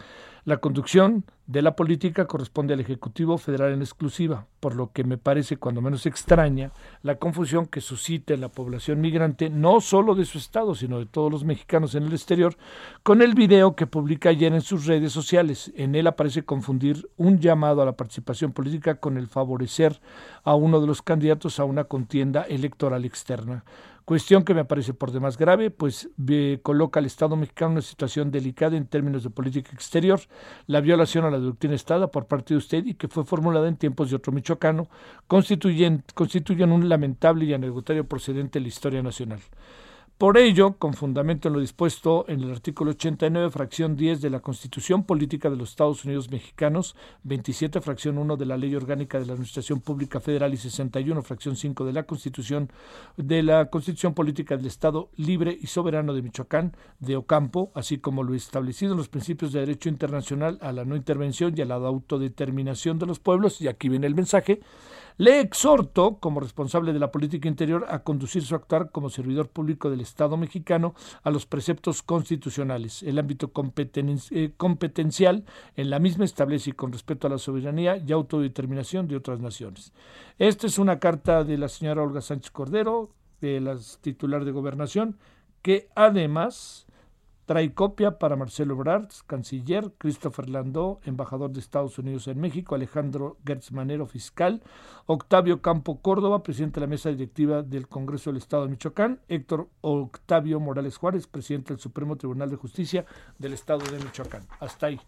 La 0.46 0.58
conducción 0.58 1.26
de 1.48 1.64
la 1.64 1.76
política 1.76 2.28
corresponde 2.28 2.76
al 2.76 2.80
Ejecutivo 2.80 3.40
Federal 3.40 3.74
en 3.74 3.82
exclusiva, 3.82 4.46
por 4.60 4.76
lo 4.76 4.92
que 4.92 5.04
me 5.04 5.18
parece 5.18 5.58
cuando 5.58 5.82
menos 5.82 6.06
extraña 6.06 6.72
la 7.02 7.16
confusión 7.16 7.66
que 7.66 7.82
suscita 7.82 8.36
en 8.36 8.42
la 8.42 8.50
población 8.50 9.02
migrante, 9.02 9.50
no 9.50 9.82
solo 9.82 10.14
de 10.14 10.24
su 10.24 10.38
estado, 10.38 10.76
sino 10.76 11.00
de 11.00 11.08
todos 11.08 11.32
los 11.32 11.44
mexicanos 11.46 11.96
en 11.96 12.04
el 12.04 12.14
exterior, 12.14 12.58
con 13.02 13.24
el 13.24 13.34
video 13.34 13.76
que 13.76 13.88
publica 13.88 14.30
ayer 14.30 14.54
en 14.54 14.62
sus 14.62 14.86
redes 14.86 15.12
sociales. 15.12 15.74
En 15.76 15.96
él 15.96 16.06
aparece 16.06 16.46
confundir 16.46 17.10
un 17.18 17.40
llamado 17.40 17.82
a 17.82 17.86
la 17.86 17.98
participación 17.98 18.52
política 18.52 19.00
con 19.00 19.18
el 19.18 19.26
favorecer 19.26 20.00
a 20.44 20.54
uno 20.54 20.80
de 20.80 20.86
los 20.86 21.02
candidatos 21.02 21.60
a 21.60 21.64
una 21.64 21.86
contienda 21.86 22.44
electoral 22.44 23.04
externa 23.04 23.66
cuestión 24.06 24.44
que 24.44 24.54
me 24.54 24.66
parece 24.66 24.94
por 24.94 25.12
demás 25.12 25.38
grave, 25.38 25.72
pues 25.72 26.10
coloca 26.62 27.00
al 27.00 27.06
Estado 27.06 27.36
mexicano 27.36 27.72
en 27.72 27.78
una 27.78 27.82
situación 27.82 28.32
delicada 28.32 28.78
en 28.78 28.86
términos 28.88 29.24
de 29.24 29.32
política 29.32 29.72
exterior, 29.74 30.22
la 30.68 30.80
violación 30.80 31.26
a 31.26 31.32
la 31.32 31.40
doctrina 31.40 31.76
Estado 31.76 32.10
por 32.12 32.28
parte 32.28 32.54
de 32.54 32.60
usted 32.60 32.86
y 32.86 32.94
que 32.94 33.08
fue 33.08 33.26
formulada 33.26 33.68
en 33.68 33.78
tiempos 33.78 34.10
de 34.10 34.16
otro 34.16 34.32
michoacano, 34.32 34.88
constituyen, 35.28 36.04
constituyen 36.14 36.72
un 36.72 36.88
lamentable 36.88 37.46
y 37.46 37.54
anecdotario 37.54 38.08
procedente 38.08 38.60
de 38.60 38.64
la 38.64 38.68
historia 38.70 39.02
nacional. 39.02 39.40
Por 40.18 40.38
ello, 40.38 40.78
con 40.78 40.94
fundamento 40.94 41.50
en 41.50 41.56
lo 41.56 41.60
dispuesto 41.60 42.24
en 42.30 42.42
el 42.42 42.50
artículo 42.50 42.92
89, 42.92 43.52
fracción 43.52 43.98
10 43.98 44.22
de 44.22 44.30
la 44.30 44.40
Constitución 44.40 45.04
Política 45.04 45.50
de 45.50 45.58
los 45.58 45.72
Estados 45.72 46.06
Unidos 46.06 46.32
Mexicanos, 46.32 46.96
27, 47.24 47.82
fracción 47.82 48.18
1 48.18 48.38
de 48.38 48.46
la 48.46 48.56
Ley 48.56 48.74
Orgánica 48.76 49.20
de 49.20 49.26
la 49.26 49.34
Administración 49.34 49.82
Pública 49.82 50.22
Federal 50.22 50.54
y 50.54 50.58
61, 50.58 51.22
fracción 51.22 51.58
5 51.58 51.84
de 51.84 51.92
la 51.92 52.04
Constitución 52.04 52.72
de 53.18 53.44
la 53.44 53.70
Constitución 53.70 54.14
Política 54.14 54.56
del 54.56 54.68
Estado 54.68 55.10
Libre 55.18 55.58
y 55.62 55.68
Soberano 55.68 56.14
de 56.14 56.22
Michoacán, 56.22 56.78
de 57.02 57.18
Ocampo, 57.18 57.74
así 57.76 57.98
como 57.98 58.24
lo 58.24 58.36
establecido 58.36 58.94
en 58.94 58.98
los 59.00 59.10
principios 59.10 59.52
de 59.52 59.60
derecho 59.60 59.90
internacional 59.90 60.58
a 60.62 60.72
la 60.72 60.86
no 60.86 60.96
intervención 60.96 61.56
y 61.58 61.62
a 61.62 61.66
la 61.66 61.76
autodeterminación 61.76 63.00
de 63.00 63.06
los 63.06 63.20
pueblos, 63.20 63.60
y 63.60 63.68
aquí 63.68 63.90
viene 63.90 64.08
el 64.08 64.16
mensaje, 64.16 64.62
Le 65.18 65.40
exhorto, 65.40 66.18
como 66.20 66.42
responsable 66.42 66.92
de 66.92 67.00
la 67.00 67.10
política 67.10 67.48
interior, 67.48 67.86
a 67.88 68.04
conducir 68.04 68.44
su 68.44 68.54
actuar 68.54 68.92
como 68.92 69.10
servidor 69.10 69.48
público 69.48 69.90
del 69.90 70.02
Estado 70.02 70.36
mexicano 70.36 70.94
a 71.24 71.32
los 71.32 71.46
preceptos 71.46 72.04
constitucionales. 72.04 73.02
El 73.02 73.18
ámbito 73.18 73.50
eh, 74.32 74.52
competencial 74.58 75.46
en 75.78 75.90
la 75.90 76.00
misma 76.00 76.26
establece 76.26 76.74
con 76.74 76.92
respeto 76.92 77.28
a 77.28 77.30
la 77.30 77.38
soberanía 77.38 77.96
y 77.96 78.12
autodeterminación 78.12 79.08
de 79.08 79.16
otras 79.16 79.40
naciones. 79.40 79.94
Esta 80.38 80.68
es 80.68 80.78
una 80.78 81.00
carta 81.00 81.46
de 81.46 81.58
la 81.58 81.70
señora 81.70 82.04
Olga 82.04 82.20
Sánchez 82.20 82.52
Cordero, 82.52 83.10
de 83.40 83.62
la 83.62 83.78
titular 84.02 84.44
de 84.44 84.52
gobernación, 84.52 85.18
que 85.62 85.88
además 85.96 86.85
trae 87.46 87.74
copia 87.74 88.18
para 88.18 88.36
Marcelo 88.36 88.74
Ebrard, 88.74 89.08
canciller, 89.28 89.92
Christopher 89.98 90.50
Landó, 90.50 91.00
embajador 91.04 91.52
de 91.52 91.60
Estados 91.60 91.98
Unidos 92.00 92.28
en 92.28 92.40
México, 92.40 92.76
Alejandro 92.76 93.38
Gertz 93.46 93.72
Manero, 93.72 94.08
fiscal, 94.08 94.62
Octavio 95.06 95.62
Campo 95.62 96.02
Córdoba, 96.02 96.44
presidente 96.44 96.80
de 96.80 96.88
la 96.88 96.90
mesa 96.90 97.10
directiva 97.10 97.62
del 97.62 97.88
Congreso 97.88 98.32
del 98.32 98.38
Estado 98.38 98.64
de 98.64 98.70
Michoacán, 98.70 99.20
Héctor 99.28 99.70
Octavio 99.82 100.60
Morales 100.60 100.98
Juárez, 100.98 101.28
presidente 101.28 101.74
del 101.74 101.80
Supremo 101.80 102.16
Tribunal 102.16 102.50
de 102.50 102.56
Justicia 102.56 103.06
del 103.38 103.54
Estado 103.54 103.86
de 103.92 104.04
Michoacán. 104.04 104.48
Hasta 104.60 104.88
ahí. 104.88 105.00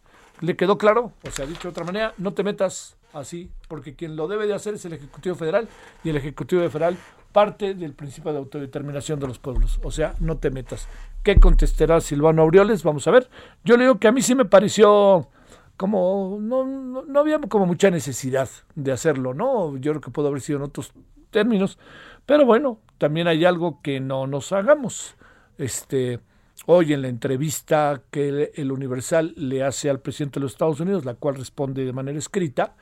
¿Le 0.41 0.55
quedó 0.55 0.77
claro? 0.77 1.13
O 1.27 1.31
sea, 1.31 1.47
dicho 1.47 1.63
de 1.63 1.69
otra 1.69 1.83
manera, 1.83 2.13
no 2.19 2.33
te 2.33 2.43
metas 2.43 2.97
así, 3.13 3.49
porque 3.67 3.95
quien 3.95 4.15
lo 4.15 4.27
debe 4.27 4.45
de 4.45 4.53
hacer 4.53 4.75
es 4.75 4.85
el 4.85 4.93
Ejecutivo 4.93 5.35
Federal 5.35 5.67
y 6.03 6.09
el 6.09 6.17
Ejecutivo 6.17 6.61
Federal 6.69 6.97
parte 7.31 7.73
del 7.75 7.93
principio 7.93 8.31
de 8.31 8.39
autodeterminación 8.39 9.19
de 9.19 9.27
los 9.27 9.39
pueblos. 9.39 9.79
O 9.83 9.91
sea, 9.91 10.15
no 10.19 10.37
te 10.37 10.49
metas. 10.49 10.87
¿Qué 11.27 11.41
contestará 11.41 11.99
Silvano 11.99 12.41
Aureoles? 12.41 12.83
Vamos 12.83 13.05
a 13.05 13.11
ver. 13.11 13.29
Yo 13.65 13.75
le 13.75 13.83
digo 13.83 13.99
que 13.99 14.07
a 14.07 14.13
mí 14.13 14.21
sí 14.21 14.33
me 14.33 14.45
pareció 14.45 15.27
como, 15.75 16.37
no, 16.39 16.63
no, 16.63 17.19
había 17.19 17.37
como 17.37 17.65
mucha 17.65 17.91
necesidad 17.91 18.47
de 18.75 18.93
hacerlo, 18.93 19.33
¿no? 19.33 19.75
Yo 19.75 19.91
creo 19.91 19.99
que 19.99 20.09
pudo 20.09 20.29
haber 20.29 20.39
sido 20.39 20.59
en 20.59 20.63
otros 20.63 20.93
términos, 21.29 21.79
pero 22.25 22.45
bueno, 22.45 22.79
también 22.97 23.27
hay 23.27 23.43
algo 23.43 23.81
que 23.81 23.99
no 23.99 24.25
nos 24.25 24.53
hagamos. 24.53 25.17
Este, 25.57 26.21
hoy 26.65 26.93
en 26.93 27.01
la 27.01 27.09
entrevista 27.09 28.01
que 28.09 28.53
el 28.55 28.71
Universal 28.71 29.33
le 29.35 29.65
hace 29.65 29.89
al 29.89 29.99
presidente 29.99 30.39
de 30.39 30.45
los 30.45 30.53
Estados 30.53 30.79
Unidos, 30.79 31.03
la 31.03 31.15
cual 31.15 31.35
responde 31.35 31.83
de 31.83 31.91
manera 31.91 32.17
escrita, 32.17 32.77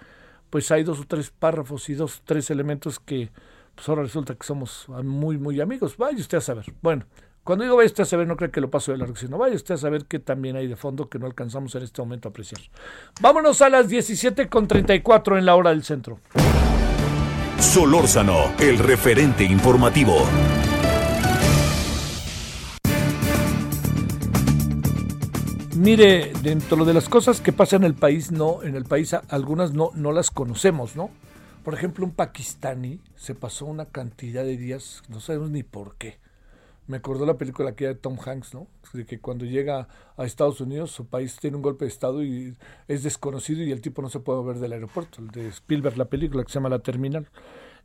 pues 0.52 0.70
hay 0.70 0.84
dos 0.84 1.00
o 1.00 1.06
tres 1.08 1.32
párrafos 1.32 1.90
y 1.90 1.96
dos 1.96 2.20
o 2.20 2.22
tres 2.24 2.52
elementos 2.52 3.00
que 3.00 3.32
pues 3.74 3.90
ahora 3.90 4.04
resulta 4.04 4.36
que 4.36 4.46
somos 4.46 4.86
muy, 5.04 5.40
muy 5.40 5.60
amigos. 5.62 5.98
Vaya 5.98 6.20
usted 6.20 6.38
a 6.38 6.42
saber. 6.42 6.66
Bueno, 6.84 7.08
cuando 7.46 7.64
digo 7.64 7.76
vaya 7.76 7.86
usted 7.86 8.02
a 8.02 8.06
saber, 8.08 8.28
no 8.28 8.36
creo 8.38 8.52
que 8.52 8.60
lo 8.60 8.72
paso 8.72 8.92
de 8.92 8.98
largo, 8.98 9.16
sino 9.16 9.38
vaya 9.38 9.56
usted 9.56 9.76
a 9.76 9.78
saber 9.78 10.06
que 10.06 10.18
también 10.18 10.56
hay 10.56 10.66
de 10.66 10.76
fondo 10.76 11.10
que 11.10 11.20
no 11.20 11.28
alcanzamos 11.28 11.76
en 11.76 11.84
este 11.84 12.02
momento 12.02 12.28
a 12.28 12.32
apreciar. 12.32 12.60
Vámonos 13.22 13.62
a 13.62 13.70
las 13.70 13.88
17.34 13.88 15.38
en 15.38 15.46
la 15.46 15.56
hora 15.56 15.70
del 15.70 15.84
centro. 15.84 16.20
Solórzano, 17.60 18.52
el 18.60 18.80
referente 18.80 19.44
informativo. 19.44 20.26
Mire, 25.76 26.34
dentro 26.42 26.84
de 26.84 26.96
las 26.96 27.08
cosas 27.08 27.42
que 27.42 27.54
pasan 27.54 27.84
en 27.84 27.92
el 27.92 27.94
país, 27.94 28.32
no, 28.32 28.64
en 28.64 28.76
el 28.76 28.86
país 28.86 29.16
algunas 29.30 29.72
no, 29.72 29.92
no 29.94 30.12
las 30.12 30.32
conocemos, 30.32 30.96
¿no? 30.96 31.12
Por 31.64 31.76
ejemplo, 31.76 32.06
un 32.06 32.12
pakistaní 32.12 33.02
se 33.16 33.36
pasó 33.36 33.68
una 33.68 33.86
cantidad 33.86 34.44
de 34.44 34.58
días, 34.58 35.04
no 35.10 35.20
sabemos 35.20 35.52
ni 35.52 35.62
por 35.62 35.96
qué. 35.98 36.25
Me 36.88 36.98
acordó 36.98 37.26
la 37.26 37.38
película 37.38 37.76
que 37.76 37.88
de 37.88 37.96
Tom 37.96 38.18
Hanks, 38.24 38.54
¿no? 38.54 38.68
De 38.94 39.06
que 39.06 39.20
cuando 39.20 39.46
llega 39.46 39.88
a 40.18 40.26
Estados 40.26 40.62
Unidos, 40.62 40.92
su 40.92 41.08
país 41.08 41.38
tiene 41.38 41.58
un 41.58 41.64
golpe 41.64 41.86
de 41.86 41.90
Estado 41.90 42.24
y 42.24 42.56
es 42.88 43.04
desconocido 43.04 43.64
y 43.64 43.72
el 43.72 43.82
tipo 43.82 44.02
no 44.02 44.10
se 44.10 44.20
puede 44.20 44.44
ver 44.44 44.60
del 44.60 44.74
aeropuerto. 44.74 45.22
El 45.22 45.30
de 45.30 45.48
Spielberg, 45.48 45.98
la 45.98 46.06
película 46.06 46.44
que 46.44 46.50
se 46.50 46.56
llama 46.56 46.70
La 46.70 46.80
Terminal. 46.80 47.28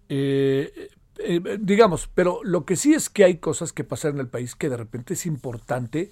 Eh, 0.09 0.91
eh, 1.19 1.59
digamos, 1.61 2.09
pero 2.15 2.41
lo 2.45 2.65
que 2.65 2.77
sí 2.77 2.95
es 2.95 3.09
que 3.09 3.25
hay 3.25 3.39
cosas 3.39 3.73
que 3.73 3.85
pasan 3.85 4.15
en 4.15 4.21
el 4.21 4.29
país 4.29 4.55
que 4.55 4.69
de 4.69 4.77
repente 4.77 5.15
es 5.15 5.27
importante 5.27 6.11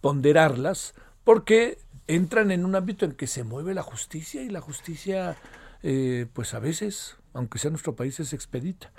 ponderarlas 0.00 0.94
porque 1.24 1.78
entran 2.06 2.50
en 2.50 2.64
un 2.64 2.74
ámbito 2.74 3.04
en 3.04 3.12
que 3.12 3.26
se 3.26 3.44
mueve 3.44 3.74
la 3.74 3.82
justicia 3.82 4.42
y 4.42 4.48
la 4.48 4.60
justicia 4.60 5.36
eh, 5.82 6.26
pues 6.32 6.54
a 6.54 6.58
veces, 6.58 7.16
aunque 7.34 7.58
sea 7.58 7.70
nuestro 7.70 7.94
país, 7.94 8.18
es 8.20 8.32
expedita. 8.32 8.90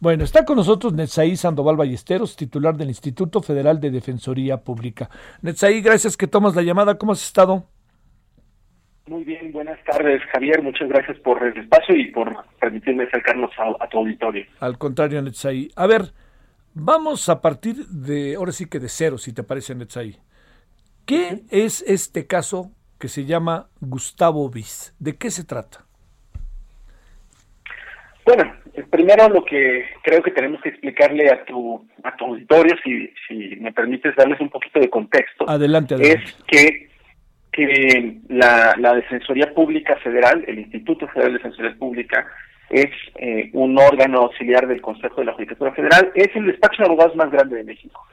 Bueno, 0.00 0.24
está 0.24 0.46
con 0.46 0.56
nosotros 0.56 0.94
Netzaí 0.94 1.36
Sandoval 1.36 1.76
Ballesteros, 1.76 2.34
titular 2.34 2.74
del 2.74 2.88
Instituto 2.88 3.42
Federal 3.42 3.78
de 3.80 3.90
Defensoría 3.90 4.56
Pública. 4.56 5.10
Netzaí, 5.42 5.82
gracias 5.82 6.16
que 6.16 6.26
tomas 6.26 6.56
la 6.56 6.62
llamada. 6.62 6.96
¿Cómo 6.96 7.12
has 7.12 7.22
estado? 7.22 7.66
Muy 9.06 9.24
bien, 9.24 9.52
buenas 9.52 9.78
tardes, 9.84 10.22
Javier. 10.32 10.62
Muchas 10.62 10.88
gracias 10.88 11.18
por 11.18 11.46
el 11.46 11.54
espacio 11.58 11.94
y 11.94 12.10
por 12.12 12.34
permitirme 12.58 13.04
acercarnos 13.04 13.50
a, 13.58 13.86
tu 13.88 13.98
auditorio. 13.98 14.46
Al 14.60 14.78
contrario, 14.78 15.20
Netzaí. 15.20 15.68
A 15.76 15.86
ver, 15.86 16.14
vamos 16.72 17.28
a 17.28 17.42
partir 17.42 17.86
de, 17.88 18.36
ahora 18.36 18.52
sí 18.52 18.70
que 18.70 18.78
de 18.78 18.88
cero, 18.88 19.18
si 19.18 19.34
te 19.34 19.42
parece, 19.42 19.74
Netzaí. 19.74 20.16
¿Qué 21.04 21.42
es 21.50 21.82
este 21.86 22.26
caso 22.26 22.70
que 22.98 23.08
se 23.08 23.26
llama 23.26 23.68
Gustavo 23.80 24.48
Bis? 24.48 24.94
¿De 24.98 25.18
qué 25.18 25.30
se 25.30 25.44
trata? 25.44 25.89
Bueno, 28.24 28.52
primero 28.90 29.28
lo 29.28 29.44
que 29.44 29.84
creo 30.02 30.22
que 30.22 30.30
tenemos 30.30 30.60
que 30.62 30.70
explicarle 30.70 31.30
a 31.30 31.44
tu, 31.44 31.86
a 32.02 32.14
tu 32.16 32.26
auditorio, 32.26 32.76
si, 32.84 33.12
si 33.26 33.56
me 33.56 33.72
permites 33.72 34.14
darles 34.14 34.40
un 34.40 34.50
poquito 34.50 34.78
de 34.78 34.90
contexto, 34.90 35.48
adelante, 35.48 35.94
es 36.00 36.36
que, 36.46 36.88
que 37.52 38.18
la, 38.28 38.74
la 38.78 38.94
Defensoría 38.94 39.52
Pública 39.54 39.96
Federal, 39.96 40.44
el 40.46 40.60
Instituto 40.60 41.08
Federal 41.08 41.32
de 41.32 41.38
Defensoría 41.38 41.74
Pública, 41.78 42.26
es 42.70 42.90
eh, 43.16 43.50
un 43.52 43.76
órgano 43.78 44.20
auxiliar 44.20 44.66
del 44.68 44.80
Consejo 44.80 45.20
de 45.20 45.26
la 45.26 45.32
Judicatura 45.32 45.72
Federal, 45.72 46.12
es 46.14 46.28
el 46.34 46.46
despacho 46.46 46.82
de 46.82 46.88
abogados 46.88 47.16
más 47.16 47.30
grande 47.30 47.56
de 47.56 47.64
México 47.64 48.06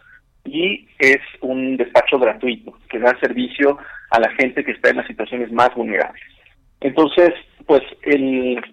y 0.45 0.87
es 0.97 1.19
un 1.41 1.77
despacho 1.77 2.17
gratuito 2.17 2.73
que 2.89 2.99
da 2.99 3.17
servicio 3.19 3.77
a 4.09 4.19
la 4.19 4.29
gente 4.31 4.63
que 4.63 4.71
está 4.71 4.89
en 4.89 4.97
las 4.97 5.07
situaciones 5.07 5.51
más 5.51 5.73
vulnerables. 5.75 6.23
Entonces, 6.79 7.33
pues 7.65 7.81
el, 8.03 8.63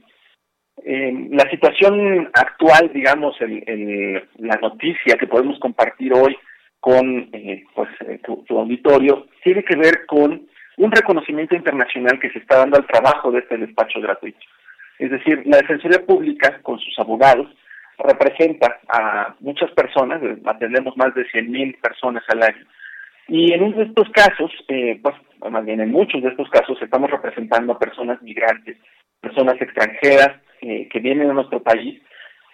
la 0.83 1.49
situación 1.51 2.31
actual, 2.35 2.91
digamos, 2.93 3.41
el, 3.41 4.23
la 4.39 4.57
noticia 4.57 5.17
que 5.17 5.27
podemos 5.27 5.59
compartir 5.59 6.13
hoy 6.13 6.37
con 6.81 7.31
eh, 7.33 7.65
pues, 7.75 7.89
eh, 8.01 8.21
tu, 8.23 8.59
auditorio, 8.59 9.27
tiene 9.43 9.65
que 9.65 9.77
ver 9.77 10.05
con 10.07 10.47
un 10.77 10.93
reconocimiento 10.93 11.55
internacional 11.55 12.19
que 12.21 12.31
se 12.31 12.41
está 12.41 12.59
dando 12.59 12.77
al 12.77 12.87
trabajo 12.87 13.31
de 13.31 13.39
este 13.39 13.57
despacho 13.57 14.01
gratuito. 14.01 14.41
Es 14.99 15.11
decir, 15.11 15.43
la 15.47 15.59
Defensoría 15.59 16.05
Pública, 16.05 16.61
con 16.63 16.79
sus 16.79 16.99
abogados, 16.99 17.49
representa 17.97 18.81
a 18.89 19.35
muchas 19.41 19.71
personas, 19.71 20.21
atendemos 20.45 20.97
más 20.97 21.15
de 21.15 21.23
100.000 21.23 21.81
personas 21.81 22.25
al 22.29 22.43
año, 22.43 22.67
y 23.29 23.53
en 23.53 23.81
estos 23.81 24.11
casos, 24.11 24.51
eh, 24.69 25.01
pues 25.03 25.15
más 25.51 25.65
bien 25.65 25.81
en 25.81 25.91
muchos 25.91 26.23
de 26.23 26.29
estos 26.29 26.49
casos, 26.51 26.77
estamos 26.83 27.11
representando 27.11 27.73
a 27.73 27.79
personas 27.79 28.21
migrantes, 28.23 28.77
personas 29.21 29.55
extranjeras 29.61 30.41
eh, 30.67 30.89
que 30.91 30.99
vienen 30.99 31.29
a 31.29 31.35
nuestro 31.35 31.63
país 31.63 32.01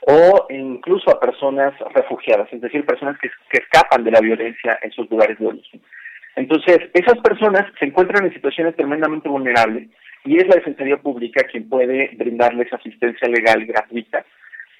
o 0.05 0.47
incluso 0.51 1.11
a 1.11 1.21
personas 1.21 1.73
refugiadas, 1.95 2.53
es 2.53 2.61
decir, 2.61 2.85
personas 2.85 3.17
que, 3.21 3.31
escapan 3.57 4.03
de 4.03 4.11
la 4.11 4.21
violencia 4.21 4.81
en 4.83 4.91
sus 4.91 5.09
lugares 5.09 5.39
de 5.39 5.47
origen. 5.47 5.81
Entonces, 6.35 6.91
esas 6.93 7.19
personas 7.19 7.67
se 7.79 7.85
encuentran 7.85 8.25
en 8.25 8.35
situaciones 8.35 8.75
tremendamente 8.75 9.29
vulnerables 9.29 9.89
y 10.25 10.39
es 10.39 10.49
la 10.49 10.57
Defensoría 10.57 10.97
Pública 10.97 11.45
quien 11.45 11.69
puede 11.69 12.11
brindarles 12.17 12.73
asistencia 12.73 13.29
legal 13.29 13.65
gratuita. 13.65 14.25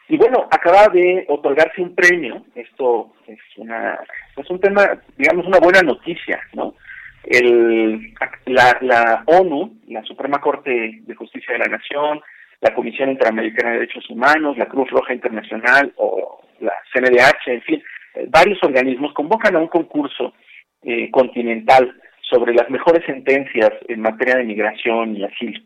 Y 0.09 0.17
bueno, 0.17 0.49
acaba 0.51 0.89
de 0.89 1.25
otorgarse 1.29 1.83
un 1.83 1.95
premio, 1.95 2.45
esto 2.57 3.13
es 3.29 3.39
una 3.59 3.97
es 4.37 4.51
un 4.51 4.59
tema, 4.59 5.01
digamos, 5.17 5.47
una 5.47 5.61
buena 5.61 5.83
noticia, 5.83 6.41
¿no? 6.55 6.75
El, 7.23 8.13
la, 8.47 8.77
la 8.81 9.23
ONU, 9.27 9.79
la 9.87 10.03
Suprema 10.03 10.41
Corte 10.41 11.01
de 11.03 11.15
Justicia 11.15 11.53
de 11.53 11.61
la 11.61 11.77
Nación, 11.77 12.21
la 12.61 12.75
Comisión 12.75 13.11
Interamericana 13.11 13.71
de 13.71 13.79
Derechos 13.81 14.09
Humanos, 14.11 14.57
la 14.59 14.67
Cruz 14.67 14.91
Roja 14.91 15.15
Internacional 15.15 15.93
o 15.97 16.43
la 16.61 16.73
CNDH, 16.93 17.49
en 17.49 17.63
fin, 17.63 17.83
eh, 18.15 18.27
varios 18.29 18.63
organismos 18.63 19.13
convocan 19.15 19.57
a 19.57 19.61
un 19.61 19.69
concurso 19.69 20.35
eh, 20.83 21.11
continental 21.11 21.95
sobre 22.21 22.55
las 22.55 22.69
mejores 22.71 23.05
sentencias 23.07 23.71
en 23.89 24.01
materia 24.01 24.37
de 24.37 24.45
migración 24.45 25.17
y 25.17 25.25
asilo. 25.25 25.61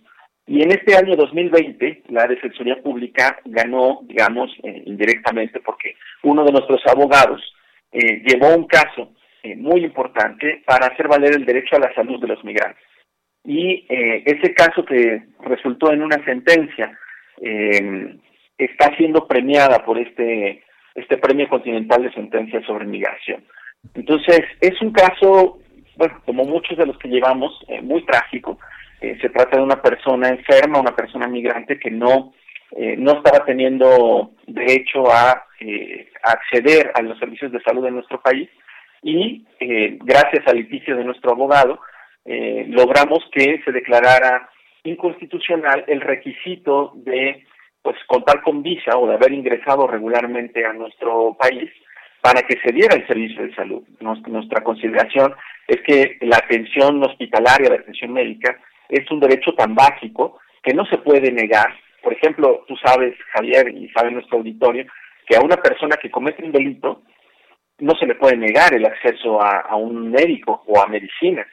Y 0.46 0.62
en 0.62 0.72
este 0.72 0.96
año 0.96 1.16
2020, 1.16 2.02
la 2.08 2.26
Defensoría 2.26 2.76
Pública 2.82 3.38
ganó, 3.46 4.00
digamos, 4.04 4.52
eh, 4.62 4.82
indirectamente, 4.86 5.60
porque 5.60 5.96
uno 6.22 6.44
de 6.44 6.52
nuestros 6.52 6.80
abogados 6.86 7.42
llevó 7.92 8.56
un 8.56 8.66
caso 8.66 9.12
muy 9.56 9.84
importante 9.84 10.64
para 10.66 10.88
hacer 10.88 11.06
valer 11.06 11.36
el 11.36 11.46
derecho 11.46 11.76
a 11.76 11.78
la 11.78 11.94
salud 11.94 12.20
de 12.20 12.26
los 12.26 12.42
migrantes 12.42 12.83
y 13.44 13.84
eh, 13.88 14.22
ese 14.24 14.54
caso 14.54 14.84
que 14.84 15.22
resultó 15.40 15.92
en 15.92 16.02
una 16.02 16.22
sentencia 16.24 16.98
eh, 17.42 18.16
está 18.56 18.96
siendo 18.96 19.28
premiada 19.28 19.84
por 19.84 19.98
este 19.98 20.62
este 20.94 21.18
premio 21.18 21.48
continental 21.48 22.04
de 22.04 22.12
sentencias 22.12 22.64
sobre 22.64 22.86
migración. 22.86 23.44
Entonces 23.94 24.42
es 24.60 24.80
un 24.80 24.92
caso, 24.92 25.58
bueno, 25.96 26.22
como 26.24 26.44
muchos 26.44 26.78
de 26.78 26.86
los 26.86 26.96
que 26.98 27.08
llevamos, 27.08 27.52
eh, 27.68 27.82
muy 27.82 28.04
trágico. 28.06 28.58
se 29.00 29.28
trata 29.28 29.58
de 29.58 29.62
una 29.62 29.82
persona 29.82 30.28
enferma, 30.28 30.80
una 30.80 30.94
persona 30.96 31.26
migrante 31.26 31.78
que 31.78 31.90
no 31.90 32.32
no 32.98 33.12
estaba 33.12 33.44
teniendo 33.44 34.32
derecho 34.48 35.08
a, 35.08 35.46
acceder 36.24 36.90
a 36.94 37.02
los 37.02 37.16
servicios 37.20 37.52
de 37.52 37.60
salud 37.60 37.86
en 37.86 37.94
nuestro 37.94 38.20
país 38.20 38.48
y 39.00 39.44
gracias 40.00 40.42
al 40.48 40.56
litigio 40.56 40.96
de 40.96 41.04
nuestro 41.04 41.32
abogado 41.32 41.78
logramos 42.24 43.24
que 43.32 43.60
se 43.64 43.72
declarara 43.72 44.48
inconstitucional 44.84 45.84
el 45.86 46.00
requisito 46.00 46.92
de 46.96 47.44
pues 47.82 47.96
contar 48.06 48.42
con 48.42 48.62
visa 48.62 48.96
o 48.96 49.06
de 49.06 49.14
haber 49.14 49.32
ingresado 49.32 49.86
regularmente 49.86 50.64
a 50.64 50.72
nuestro 50.72 51.36
país 51.38 51.70
para 52.22 52.40
que 52.42 52.58
se 52.64 52.72
diera 52.72 52.96
el 52.96 53.06
servicio 53.06 53.42
de 53.42 53.54
salud. 53.54 53.82
nuestra 54.00 54.62
consideración 54.62 55.34
es 55.68 55.80
que 55.82 56.16
la 56.22 56.38
atención 56.38 57.02
hospitalaria, 57.04 57.68
la 57.68 57.76
atención 57.76 58.12
médica, 58.12 58.58
es 58.88 59.10
un 59.10 59.20
derecho 59.20 59.52
tan 59.52 59.74
básico 59.74 60.40
que 60.62 60.72
no 60.72 60.86
se 60.86 60.96
puede 60.98 61.30
negar 61.30 61.74
por 62.04 62.12
ejemplo, 62.12 62.64
tú 62.68 62.76
sabes, 62.76 63.16
Javier, 63.32 63.74
y 63.74 63.88
sabe 63.88 64.10
nuestro 64.10 64.36
auditorio, 64.36 64.84
que 65.26 65.36
a 65.36 65.40
una 65.40 65.56
persona 65.56 65.96
que 65.96 66.10
comete 66.10 66.44
un 66.44 66.52
delito 66.52 67.02
no 67.78 67.94
se 67.94 68.06
le 68.06 68.14
puede 68.14 68.36
negar 68.36 68.74
el 68.74 68.84
acceso 68.84 69.40
a, 69.42 69.74
un 69.74 70.10
médico 70.10 70.62
o 70.66 70.80
a 70.80 70.86
medicina. 70.86 71.44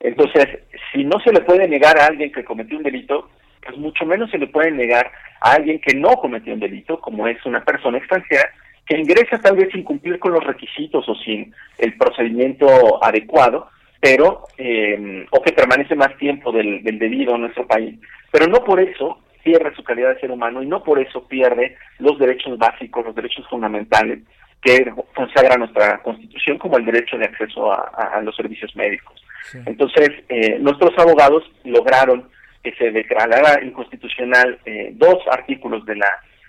Entonces, 0.00 0.46
si 0.92 1.04
no 1.04 1.18
se 1.20 1.32
le 1.32 1.40
puede 1.40 1.68
negar 1.68 1.98
a 1.98 2.06
alguien 2.06 2.32
que 2.32 2.44
cometió 2.44 2.76
un 2.76 2.82
delito, 2.82 3.28
pues 3.62 3.76
mucho 3.76 4.06
menos 4.06 4.30
se 4.30 4.38
le 4.38 4.46
puede 4.46 4.70
negar 4.70 5.10
a 5.40 5.52
alguien 5.52 5.80
que 5.80 5.94
no 5.94 6.16
cometió 6.16 6.54
un 6.54 6.60
delito, 6.60 7.00
como 7.00 7.28
es 7.28 7.44
una 7.44 7.62
persona 7.64 7.98
extranjera, 7.98 8.50
que 8.86 8.98
ingresa 8.98 9.38
tal 9.38 9.56
vez 9.56 9.68
sin 9.72 9.84
cumplir 9.84 10.18
con 10.18 10.32
los 10.32 10.42
requisitos 10.42 11.08
o 11.08 11.14
sin 11.16 11.54
el 11.78 11.96
procedimiento 11.96 13.02
adecuado, 13.04 13.68
pero 14.00 14.44
eh, 14.56 15.26
o 15.30 15.42
que 15.42 15.52
permanece 15.52 15.94
más 15.94 16.16
tiempo 16.16 16.50
del, 16.50 16.82
debido 16.82 17.34
en 17.34 17.42
nuestro 17.42 17.66
país. 17.66 17.98
Pero 18.32 18.46
no 18.46 18.64
por 18.64 18.80
eso 18.80 19.18
pierde 19.44 19.74
su 19.74 19.84
calidad 19.84 20.14
de 20.14 20.20
ser 20.20 20.30
humano 20.30 20.62
y 20.62 20.66
no 20.66 20.82
por 20.82 20.98
eso 20.98 21.26
pierde 21.28 21.76
los 21.98 22.18
derechos 22.18 22.58
básicos, 22.58 23.04
los 23.04 23.14
derechos 23.14 23.46
fundamentales 23.48 24.20
que 24.62 24.92
consagra 25.14 25.56
nuestra 25.56 26.02
Constitución 26.02 26.58
como 26.58 26.76
el 26.76 26.84
derecho 26.84 27.16
de 27.16 27.24
acceso 27.24 27.72
a, 27.72 28.20
los 28.22 28.36
servicios 28.36 28.74
médicos. 28.76 29.22
Entonces, 29.66 30.10
eh, 30.28 30.58
nuestros 30.60 30.96
abogados 30.98 31.42
lograron 31.64 32.28
que 32.62 32.74
se 32.74 32.90
declarara 32.90 33.64
inconstitucional 33.64 34.58
eh, 34.64 34.90
dos 34.94 35.16
artículos 35.30 35.84
de 35.86 35.96
la 35.96 36.08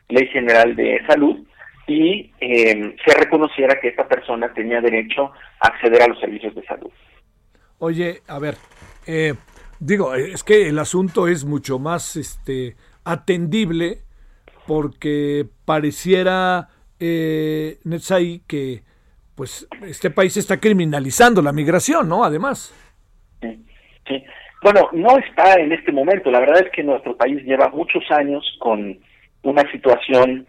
Ley 0.10 0.28
General 0.28 0.76
de 0.76 1.02
Salud 1.08 1.38
y 1.88 2.32
eh, 2.40 2.96
se 3.06 3.18
reconociera 3.18 3.80
que 3.80 3.90
esta 3.90 4.08
persona 4.08 4.54
tenía 4.54 4.82
derecho 4.82 5.32
a 5.60 5.68
acceder 5.68 6.02
a 6.02 6.08
los 6.08 6.20
servicios 6.20 6.54
de 6.54 6.64
salud. 6.66 6.92
Oye, 7.80 8.22
a 8.28 8.40
ver, 8.40 8.56
eh, 9.08 9.34
Digo, 9.82 10.14
es 10.14 10.44
que 10.44 10.70
el 10.70 10.78
asunto 10.78 11.28
es 11.28 11.44
mucho 11.44 11.80
más 11.80 12.16
este, 12.16 12.76
atendible 13.04 14.04
porque 14.68 15.48
pareciera, 15.66 16.70
eh, 17.00 17.80
que 18.46 18.84
pues 19.36 19.68
este 19.82 20.10
país 20.10 20.38
está 20.38 20.60
criminalizando 20.60 21.42
la 21.42 21.54
migración, 21.54 22.08
¿no? 22.08 22.24
Además. 22.24 22.74
Sí, 23.42 24.24
Bueno, 24.62 24.90
no 24.94 25.18
está 25.18 25.56
en 25.56 25.72
este 25.72 25.92
momento. 25.92 26.30
La 26.32 26.40
verdad 26.40 26.64
es 26.66 26.72
que 26.72 26.84
nuestro 26.84 27.16
país 27.16 27.44
lleva 27.44 27.70
muchos 27.70 28.04
años 28.12 28.44
con 28.60 29.00
una 29.44 29.72
situación 29.72 30.46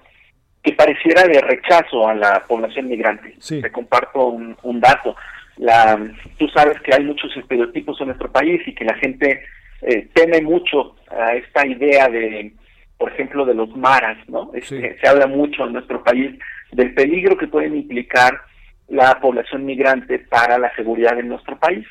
que 0.63 0.73
pareciera 0.73 1.25
de 1.25 1.41
rechazo 1.41 2.07
a 2.07 2.15
la 2.15 2.45
población 2.47 2.89
migrante. 2.89 3.37
Te 3.49 3.73
comparto 3.73 4.27
un, 4.27 4.57
un 4.63 4.81
dato 4.81 5.17
la 5.57 5.99
tú 6.39 6.49
sabes 6.49 6.81
que 6.81 6.95
hay 6.95 7.05
muchos 7.05 7.35
estereotipos 7.37 8.01
en 8.01 8.09
nuestro 8.09 8.31
país 8.31 8.61
y 8.67 8.75
que 8.75 8.85
la 8.85 8.95
gente 8.95 9.43
eh, 9.83 10.09
teme 10.15 10.41
mucho 10.41 10.97
a 11.11 11.35
esta 11.35 11.67
idea 11.67 12.09
de 12.09 12.53
por 12.97 13.13
ejemplo 13.13 13.45
de 13.45 13.55
los 13.55 13.75
maras 13.77 14.17
no 14.29 14.51
este, 14.55 14.99
se 14.99 15.09
habla 15.09 15.27
mucho 15.27 15.67
en 15.67 15.75
nuestro 15.75 16.03
país 16.03 16.39
del 16.73 16.95
peligro 16.95 17.37
que 17.37 17.49
pueden 17.49 17.77
implicar 17.77 18.41
la 18.93 19.19
población 19.21 19.65
migrante 19.65 20.19
para 20.21 20.59
la 20.59 20.73
seguridad 20.75 21.19
en 21.19 21.29
nuestro 21.29 21.59
país 21.59 21.87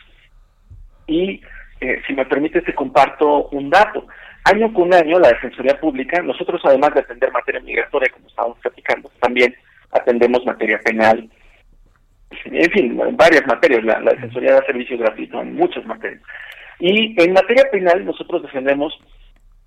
y 1.07 1.41
eh, 1.81 2.01
si 2.07 2.13
me 2.13 2.25
permite 2.25 2.61
te 2.61 2.73
comparto 2.73 3.49
un 3.49 3.69
dato 3.69 4.07
año 4.45 4.73
con 4.73 4.93
año 4.93 5.19
la 5.19 5.29
defensoría 5.29 5.79
pública 5.79 6.21
nosotros 6.21 6.61
además 6.63 6.93
de 6.93 7.01
atender 7.01 7.31
materia 7.31 7.61
migratoria 7.61 8.11
como 8.13 8.27
estábamos 8.27 8.57
platicando 8.59 9.11
también 9.19 9.53
atendemos 9.91 10.45
materia 10.45 10.79
penal 10.79 11.29
en 12.45 12.71
fin, 12.71 12.99
varias 13.13 13.45
materias, 13.45 13.83
la, 13.83 13.99
Defensoría 13.99 14.53
da 14.53 14.65
servicio 14.65 14.97
gratuito 14.97 15.41
en 15.41 15.55
muchas 15.55 15.85
materias. 15.85 16.21
Y 16.79 17.21
en 17.21 17.33
materia 17.33 17.65
penal 17.71 18.05
nosotros 18.05 18.41
defendemos 18.41 18.97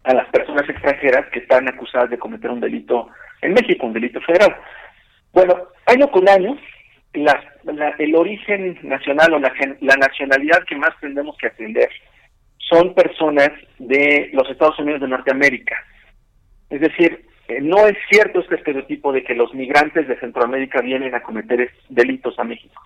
a 0.04 0.14
las 0.14 0.28
personas 0.28 0.68
extranjeras 0.68 1.26
que 1.30 1.40
están 1.40 1.68
acusadas 1.68 2.10
de 2.10 2.18
cometer 2.18 2.50
un 2.50 2.60
delito 2.60 3.08
en 3.42 3.52
México, 3.54 3.86
un 3.86 3.92
delito 3.92 4.20
federal. 4.22 4.56
Bueno, 5.32 5.54
año 5.86 6.10
con 6.10 6.28
año, 6.28 6.56
el 7.14 8.14
origen 8.14 8.78
nacional 8.82 9.34
o 9.34 9.38
la, 9.38 9.52
la 9.80 9.96
nacionalidad 9.96 10.64
que 10.68 10.76
más 10.76 10.90
tendemos 11.00 11.36
que 11.38 11.46
atender 11.46 11.88
son 12.58 12.94
personas 12.94 13.50
de 13.78 14.30
los 14.32 14.48
Estados 14.50 14.78
Unidos 14.78 15.00
de 15.00 15.08
Norteamérica. 15.08 15.76
Es 16.70 16.80
decir, 16.80 17.26
eh, 17.48 17.60
no 17.60 17.86
es 17.86 17.96
cierto 18.10 18.40
este 18.40 18.56
estereotipo 18.56 19.12
de 19.12 19.22
que 19.22 19.34
los 19.34 19.52
migrantes 19.54 20.08
de 20.08 20.18
Centroamérica 20.18 20.80
vienen 20.80 21.14
a 21.14 21.22
cometer 21.22 21.70
delitos 21.88 22.38
a 22.38 22.44
México. 22.44 22.80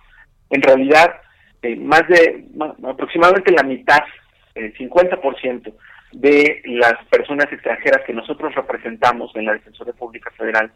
En 0.49 0.61
realidad, 0.61 1.15
eh, 1.61 1.75
más 1.75 2.07
de 2.07 2.45
aproximadamente 2.87 3.51
la 3.51 3.63
mitad, 3.63 4.03
el 4.55 4.73
50% 4.75 5.73
de 6.11 6.61
las 6.65 6.95
personas 7.09 7.51
extranjeras 7.51 8.01
que 8.05 8.13
nosotros 8.13 8.53
representamos 8.55 9.31
en 9.35 9.45
la 9.45 9.53
Defensoría 9.53 9.93
Pública 9.93 10.31
Federal 10.31 10.71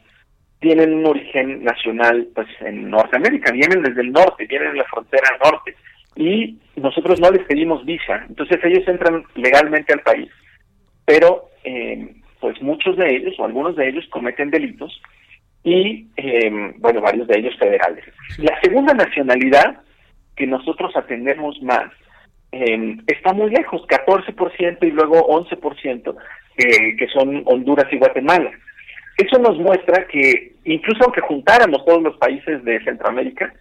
tienen 0.63 0.93
un 0.93 1.05
origen 1.05 1.61
nacional 1.61 2.25
pues 2.33 2.47
en 2.61 2.89
Norteamérica, 2.89 3.51
vienen 3.51 3.83
desde 3.83 3.99
el 3.99 4.13
norte, 4.13 4.45
vienen 4.45 4.69
en 4.69 4.77
la 4.77 4.85
frontera 4.85 5.37
norte 5.43 5.75
y 6.15 6.57
nosotros 6.77 7.19
no 7.19 7.29
les 7.31 7.45
pedimos 7.45 7.85
visa, 7.85 8.23
entonces 8.29 8.59
ellos 8.63 8.87
entran 8.87 9.25
legalmente 9.35 9.91
al 9.91 9.99
país, 9.99 10.31
pero 11.03 11.49
eh, 11.65 12.15
pues 12.39 12.61
muchos 12.61 12.95
de 12.95 13.13
ellos 13.13 13.35
o 13.37 13.43
algunos 13.43 13.75
de 13.75 13.89
ellos 13.89 14.05
cometen 14.09 14.51
delitos 14.51 15.01
y, 15.65 16.07
em, 16.15 16.73
bueno, 16.79 17.01
varios 17.01 17.27
de 17.27 17.39
ellos 17.39 17.57
federales. 17.59 18.05
La 18.37 18.57
segunda 18.61 18.93
nacionalidad 18.93 19.81
que 20.37 20.47
nosotros 20.47 20.95
atendemos 20.95 21.61
más 21.61 21.91
em, 22.53 23.01
está 23.07 23.33
muy 23.33 23.49
lejos, 23.49 23.81
14% 23.87 24.87
y 24.87 24.91
luego 24.91 25.27
11% 25.27 26.15
eh, 26.57 26.95
que 26.95 27.07
son 27.07 27.43
Honduras 27.47 27.91
y 27.91 27.97
Guatemala. 27.97 28.51
Eso 29.17 29.39
nos 29.39 29.57
muestra 29.57 30.07
que 30.07 30.53
incluso 30.65 31.03
aunque 31.03 31.21
juntáramos 31.21 31.85
todos 31.85 32.01
los 32.01 32.17
países 32.17 32.63
de 32.63 32.83
Centroamérica, 32.83 33.53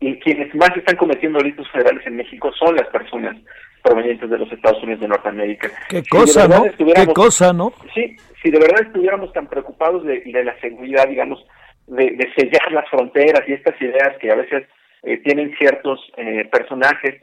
y 0.00 0.18
quienes 0.20 0.54
más 0.54 0.76
están 0.76 0.96
cometiendo 0.96 1.38
delitos 1.38 1.70
federales 1.70 2.06
en 2.06 2.16
México 2.16 2.52
son 2.58 2.76
las 2.76 2.86
personas 2.88 3.36
provenientes 3.82 4.28
de 4.28 4.38
los 4.38 4.50
Estados 4.52 4.82
Unidos 4.82 5.00
de 5.00 5.08
Norteamérica. 5.08 5.70
Qué 5.88 6.02
cosa, 6.08 6.48
¿no? 6.48 6.64
Qué 6.64 7.06
cosa, 7.14 7.52
¿no? 7.52 7.72
Sí, 7.94 8.16
si 8.42 8.50
de 8.50 8.58
verdad 8.58 8.82
estuviéramos 8.86 9.32
tan 9.32 9.46
preocupados 9.46 10.04
de, 10.04 10.22
la 10.44 10.58
seguridad, 10.60 11.08
digamos, 11.08 11.44
de, 11.86 12.28
sellar 12.36 12.72
las 12.72 12.88
fronteras 12.90 13.42
y 13.46 13.52
estas 13.52 13.80
ideas 13.80 14.16
que 14.20 14.30
a 14.30 14.36
veces 14.36 14.64
eh, 15.02 15.18
tienen 15.18 15.54
ciertos 15.58 16.00
eh, 16.16 16.48
personajes, 16.50 17.22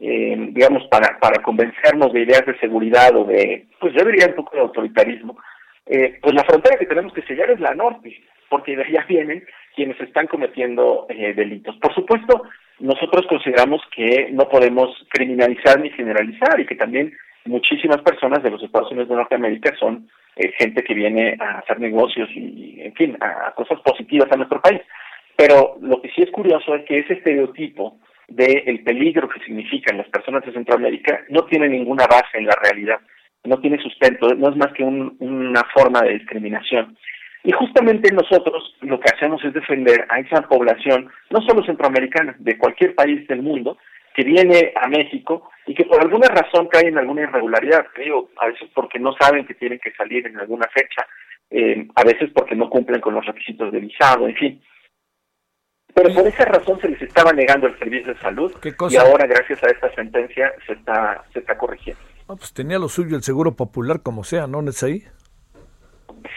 eh, 0.00 0.36
digamos, 0.50 0.86
para, 0.90 1.18
para 1.18 1.42
convencernos 1.42 2.12
de 2.12 2.22
ideas 2.22 2.44
de 2.46 2.58
seguridad 2.58 3.14
o 3.16 3.24
de, 3.24 3.66
pues 3.80 3.94
yo 3.94 4.04
diría 4.04 4.28
un 4.28 4.34
poco 4.34 4.54
de 4.54 4.62
autoritarismo, 4.62 5.36
pues 6.20 6.34
la 6.34 6.44
frontera 6.44 6.78
que 6.78 6.86
tenemos 6.86 7.12
que 7.12 7.22
sellar 7.22 7.50
es 7.50 7.60
la 7.60 7.74
norte, 7.74 8.20
porque 8.48 8.76
de 8.76 8.84
allá 8.84 9.04
vienen 9.08 9.44
quienes 9.74 10.00
están 10.00 10.26
cometiendo 10.26 11.06
delitos. 11.08 11.76
Por 11.76 11.94
supuesto, 11.94 12.42
nosotros 12.80 13.26
consideramos 13.28 13.82
que 13.94 14.28
no 14.32 14.48
podemos 14.48 14.90
criminalizar 15.10 15.80
ni 15.80 15.90
generalizar 15.90 16.60
y 16.60 16.66
que 16.66 16.76
también 16.76 17.12
muchísimas 17.44 18.00
personas 18.02 18.42
de 18.42 18.50
los 18.50 18.62
Estados 18.62 18.90
Unidos 18.90 19.08
de 19.08 19.16
Norteamérica 19.16 19.74
son 19.78 20.08
eh, 20.36 20.52
gente 20.58 20.84
que 20.84 20.94
viene 20.94 21.36
a 21.40 21.58
hacer 21.58 21.80
negocios 21.80 22.28
y, 22.32 22.80
en 22.80 22.94
fin, 22.94 23.16
a, 23.20 23.52
cosas 23.54 23.80
positivas 23.80 24.30
a 24.30 24.36
nuestro 24.36 24.60
país. 24.60 24.80
Pero 25.36 25.76
lo 25.80 26.00
que 26.00 26.10
sí 26.10 26.22
es 26.22 26.30
curioso 26.30 26.74
es 26.74 26.84
que 26.84 27.00
ese 27.00 27.14
estereotipo 27.14 27.96
del 28.28 28.84
peligro 28.84 29.28
que 29.28 29.40
significan 29.40 29.96
las 29.96 30.08
personas 30.08 30.44
de 30.44 30.52
Centroamérica 30.52 31.24
no 31.30 31.44
tiene 31.46 31.68
ninguna 31.68 32.06
base 32.06 32.36
en 32.36 32.46
la 32.46 32.56
realidad, 32.62 33.00
no 33.44 33.58
tiene 33.60 33.78
sustento, 33.78 34.34
no 34.34 34.50
es 34.50 34.56
más 34.56 34.72
que 34.72 34.84
una 34.84 35.62
forma 35.74 36.02
de 36.02 36.14
discriminación. 36.18 36.96
Y 37.44 37.52
justamente 37.52 38.12
nosotros 38.12 38.76
lo 38.80 38.98
que 39.00 39.10
hacemos 39.14 39.42
es 39.44 39.54
defender 39.54 40.06
a 40.10 40.20
esa 40.20 40.42
población, 40.42 41.08
no 41.30 41.40
solo 41.42 41.64
centroamericana, 41.64 42.34
de 42.38 42.58
cualquier 42.58 42.94
país 42.94 43.26
del 43.28 43.42
mundo, 43.42 43.78
que 44.14 44.24
viene 44.24 44.72
a 44.74 44.88
México 44.88 45.48
y 45.64 45.74
que 45.74 45.84
por 45.84 46.00
alguna 46.00 46.26
razón 46.28 46.66
cae 46.66 46.88
en 46.88 46.98
alguna 46.98 47.22
irregularidad, 47.22 47.86
creo, 47.94 48.30
a 48.38 48.48
veces 48.48 48.68
porque 48.74 48.98
no 48.98 49.14
saben 49.18 49.46
que 49.46 49.54
tienen 49.54 49.78
que 49.78 49.92
salir 49.92 50.26
en 50.26 50.36
alguna 50.38 50.66
fecha, 50.74 51.06
eh, 51.50 51.86
a 51.94 52.04
veces 52.04 52.30
porque 52.34 52.56
no 52.56 52.68
cumplen 52.68 53.00
con 53.00 53.14
los 53.14 53.24
requisitos 53.24 53.70
de 53.70 53.78
visado, 53.78 54.26
en 54.26 54.34
fin. 54.34 54.62
Pero 55.94 56.12
por 56.12 56.26
esa 56.26 56.44
razón 56.44 56.80
se 56.80 56.88
les 56.88 57.00
estaba 57.00 57.32
negando 57.32 57.68
el 57.68 57.78
servicio 57.78 58.12
de 58.12 58.20
salud 58.20 58.52
y 58.90 58.96
ahora 58.96 59.26
gracias 59.26 59.62
a 59.62 59.68
esta 59.68 59.94
sentencia 59.94 60.52
se 60.66 60.72
está 60.72 61.24
se 61.32 61.38
está 61.38 61.56
corrigiendo. 61.56 62.02
Pues 62.36 62.52
tenía 62.52 62.78
lo 62.78 62.88
suyo 62.88 63.16
el 63.16 63.22
Seguro 63.22 63.56
Popular 63.56 64.02
como 64.02 64.24
sea, 64.24 64.46
¿no, 64.46 64.60
ahí 64.60 65.02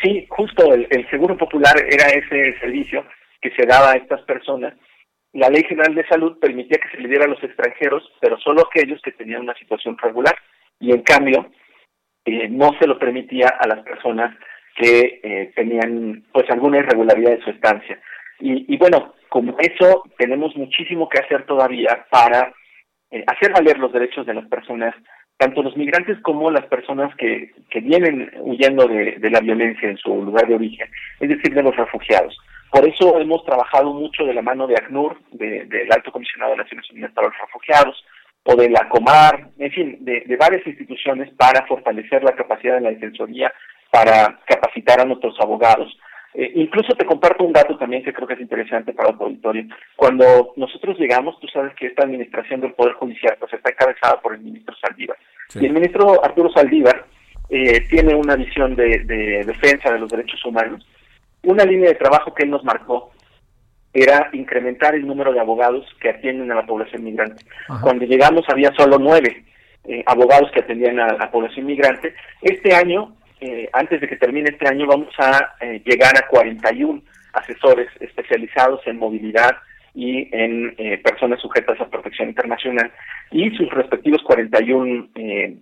sí, 0.01 0.25
justo 0.29 0.73
el, 0.73 1.09
Seguro 1.09 1.37
Popular 1.37 1.75
era 1.89 2.07
ese 2.07 2.57
servicio 2.59 3.05
que 3.41 3.51
se 3.51 3.65
daba 3.65 3.91
a 3.91 3.97
estas 3.97 4.21
personas. 4.21 4.73
La 5.33 5.49
Ley 5.49 5.63
General 5.63 5.95
de 5.95 6.07
Salud 6.07 6.37
permitía 6.39 6.77
que 6.81 6.89
se 6.89 7.01
le 7.01 7.07
diera 7.07 7.25
a 7.25 7.29
los 7.29 7.41
extranjeros, 7.43 8.03
pero 8.19 8.37
solo 8.39 8.63
aquellos 8.63 9.01
que 9.01 9.11
tenían 9.11 9.41
una 9.41 9.55
situación 9.55 9.97
regular. 9.97 10.35
Y 10.79 10.91
en 10.91 11.01
cambio, 11.03 11.51
eh, 12.25 12.49
no 12.49 12.71
se 12.79 12.87
lo 12.87 12.99
permitía 12.99 13.47
a 13.47 13.67
las 13.67 13.83
personas 13.83 14.35
que 14.75 15.21
eh, 15.23 15.51
tenían 15.55 16.25
pues 16.33 16.49
alguna 16.49 16.79
irregularidad 16.79 17.33
en 17.33 17.43
su 17.43 17.49
estancia. 17.49 17.99
Y, 18.39 18.73
y, 18.73 18.77
bueno, 18.77 19.13
como 19.29 19.55
eso 19.59 20.03
tenemos 20.17 20.55
muchísimo 20.55 21.07
que 21.07 21.19
hacer 21.19 21.45
todavía 21.45 22.05
para 22.09 22.53
eh, 23.11 23.23
hacer 23.27 23.53
valer 23.53 23.77
los 23.77 23.93
derechos 23.93 24.25
de 24.25 24.33
las 24.33 24.47
personas, 24.47 24.95
tanto 25.41 25.63
los 25.63 25.75
migrantes 25.75 26.19
como 26.21 26.51
las 26.51 26.67
personas 26.67 27.15
que, 27.15 27.51
que 27.71 27.79
vienen 27.79 28.31
huyendo 28.41 28.85
de, 28.85 29.15
de 29.17 29.29
la 29.31 29.39
violencia 29.39 29.89
en 29.89 29.97
su 29.97 30.13
lugar 30.23 30.47
de 30.47 30.53
origen, 30.53 30.87
es 31.19 31.29
decir, 31.29 31.51
de 31.55 31.63
los 31.63 31.75
refugiados. 31.75 32.37
Por 32.69 32.87
eso 32.87 33.19
hemos 33.19 33.43
trabajado 33.43 33.91
mucho 33.91 34.23
de 34.23 34.35
la 34.35 34.43
mano 34.43 34.67
de 34.67 34.75
ACNUR, 34.75 35.17
del 35.31 35.91
Alto 35.91 36.11
Comisionado 36.11 36.51
de 36.51 36.57
Naciones 36.57 36.87
Unidas 36.91 37.11
para 37.13 37.29
los 37.29 37.37
Refugiados, 37.39 38.05
o 38.43 38.55
de 38.55 38.69
la 38.69 38.87
Comar, 38.87 39.47
en 39.57 39.71
fin, 39.71 39.97
de, 40.01 40.21
de, 40.27 40.37
varias 40.37 40.65
instituciones 40.67 41.33
para 41.33 41.65
fortalecer 41.65 42.23
la 42.23 42.33
capacidad 42.33 42.75
de 42.75 42.81
la 42.81 42.91
defensoría, 42.91 43.51
para 43.89 44.39
capacitar 44.45 45.01
a 45.01 45.05
nuestros 45.05 45.39
abogados. 45.39 45.91
Eh, 46.33 46.51
incluso 46.55 46.93
te 46.95 47.05
comparto 47.05 47.43
un 47.43 47.51
dato 47.51 47.77
también 47.77 48.03
que 48.03 48.13
creo 48.13 48.27
que 48.27 48.35
es 48.35 48.41
interesante 48.41 48.93
para 48.93 49.09
el 49.09 49.15
auditorio. 49.19 49.65
Cuando 49.95 50.53
nosotros 50.55 50.97
llegamos, 50.97 51.39
tú 51.39 51.47
sabes 51.47 51.73
que 51.75 51.87
esta 51.87 52.03
administración 52.03 52.61
del 52.61 52.73
Poder 52.73 52.93
Judicial 52.93 53.35
pues 53.39 53.51
está 53.53 53.69
encabezada 53.69 54.21
por 54.21 54.33
el 54.33 54.41
ministro 54.41 54.75
Saldívar. 54.75 55.17
Y 55.55 55.65
el 55.65 55.73
ministro 55.73 56.23
Arturo 56.23 56.49
Saldívar 56.51 57.05
eh, 57.49 57.81
tiene 57.89 58.15
una 58.15 58.37
visión 58.37 58.75
de, 58.75 58.99
defensa 59.45 59.91
de 59.91 59.99
los 59.99 60.09
derechos 60.09 60.43
humanos. 60.45 60.87
Una 61.43 61.65
línea 61.65 61.89
de 61.89 61.95
trabajo 61.95 62.33
que 62.33 62.43
él 62.43 62.49
nos 62.49 62.63
marcó 62.63 63.11
era 63.93 64.29
incrementar 64.31 64.95
el 64.95 65.05
número 65.05 65.33
de 65.33 65.41
abogados 65.41 65.85
que 65.99 66.09
atienden 66.09 66.49
a 66.51 66.55
la 66.55 66.65
población 66.65 67.03
migrante. 67.03 67.43
Cuando 67.81 68.05
llegamos 68.05 68.45
había 68.47 68.71
solo 68.73 68.97
nueve 68.97 69.43
eh, 69.83 70.03
abogados 70.05 70.49
que 70.51 70.61
atendían 70.61 70.99
a 70.99 71.13
la 71.13 71.29
población 71.29 71.65
migrante. 71.65 72.13
Este 72.41 72.73
año 72.73 73.15
eh, 73.41 73.67
antes 73.73 73.99
de 73.99 74.07
que 74.07 74.17
termine 74.17 74.51
este 74.51 74.69
año 74.69 74.85
vamos 74.85 75.13
a 75.17 75.55
eh, 75.61 75.81
llegar 75.83 76.15
a 76.15 76.27
41 76.27 77.01
asesores 77.33 77.89
especializados 77.99 78.81
en 78.85 78.99
movilidad 78.99 79.57
y 79.95 80.29
en 80.31 80.75
eh, 80.77 80.99
personas 80.99 81.41
sujetas 81.41 81.81
a 81.81 81.89
protección 81.89 82.29
internacional 82.29 82.91
y 83.31 83.49
sus 83.57 83.67
respectivos 83.71 84.21
41 84.23 85.07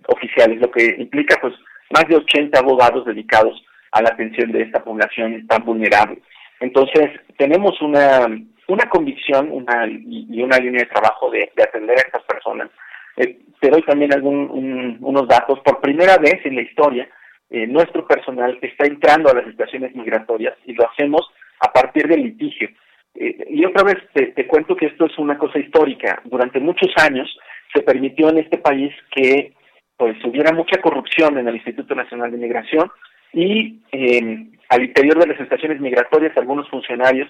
oficiales, 0.08 0.60
lo 0.60 0.70
que 0.70 0.94
implica 0.98 1.38
pues 1.40 1.54
más 1.90 2.06
de 2.06 2.16
80 2.16 2.58
abogados 2.58 3.06
dedicados 3.06 3.64
a 3.92 4.02
la 4.02 4.10
atención 4.10 4.52
de 4.52 4.62
esta 4.62 4.84
población 4.84 5.46
tan 5.46 5.64
vulnerable. 5.64 6.20
Entonces, 6.60 7.10
tenemos 7.38 7.80
una, 7.80 8.26
una 8.68 8.90
convicción 8.90 9.50
una, 9.50 9.86
y, 9.88 10.42
una 10.42 10.58
línea 10.58 10.82
de 10.82 10.90
trabajo 10.90 11.30
de, 11.30 11.50
atender 11.56 11.96
a 11.96 12.02
estas 12.02 12.22
personas. 12.24 12.68
Te 13.16 13.70
doy 13.70 13.82
también 13.82 14.12
algún, 14.12 14.98
unos 15.00 15.26
datos. 15.26 15.58
Por 15.60 15.80
primera 15.80 16.18
vez 16.18 16.44
en 16.44 16.56
la 16.56 16.62
historia, 16.62 17.08
eh, 17.50 17.66
nuestro 17.66 18.06
personal 18.06 18.58
está 18.62 18.86
entrando 18.86 19.28
a 19.28 19.34
las 19.34 19.46
estaciones 19.48 19.94
migratorias 19.96 20.54
y 20.66 20.72
lo 20.72 20.88
hacemos 20.88 21.28
a 21.58 21.72
partir 21.72 22.06
del 22.06 22.22
litigio. 22.22 22.68
Eh, 23.16 23.44
y 23.50 23.64
otra 23.64 23.82
vez 23.82 23.96
te, 24.14 24.46
cuento 24.46 24.76
que 24.76 24.86
esto 24.86 25.06
es 25.06 25.18
una 25.18 25.36
cosa 25.36 25.58
histórica. 25.58 26.22
Durante 26.24 26.60
muchos 26.60 26.90
años 27.04 27.28
se 27.74 27.82
permitió 27.82 28.28
en 28.28 28.38
este 28.38 28.58
país 28.58 28.94
que 29.10 29.52
pues 29.96 30.16
hubiera 30.24 30.52
mucha 30.52 30.80
corrupción 30.80 31.38
en 31.38 31.48
el 31.48 31.56
Instituto 31.56 31.94
Nacional 31.94 32.30
de 32.30 32.38
Migración 32.38 32.88
y 33.32 33.80
eh, 33.90 34.46
al 34.68 34.84
interior 34.84 35.18
de 35.18 35.26
las 35.26 35.40
estaciones 35.40 35.80
migratorias 35.80 36.36
algunos 36.36 36.68
funcionarios 36.70 37.28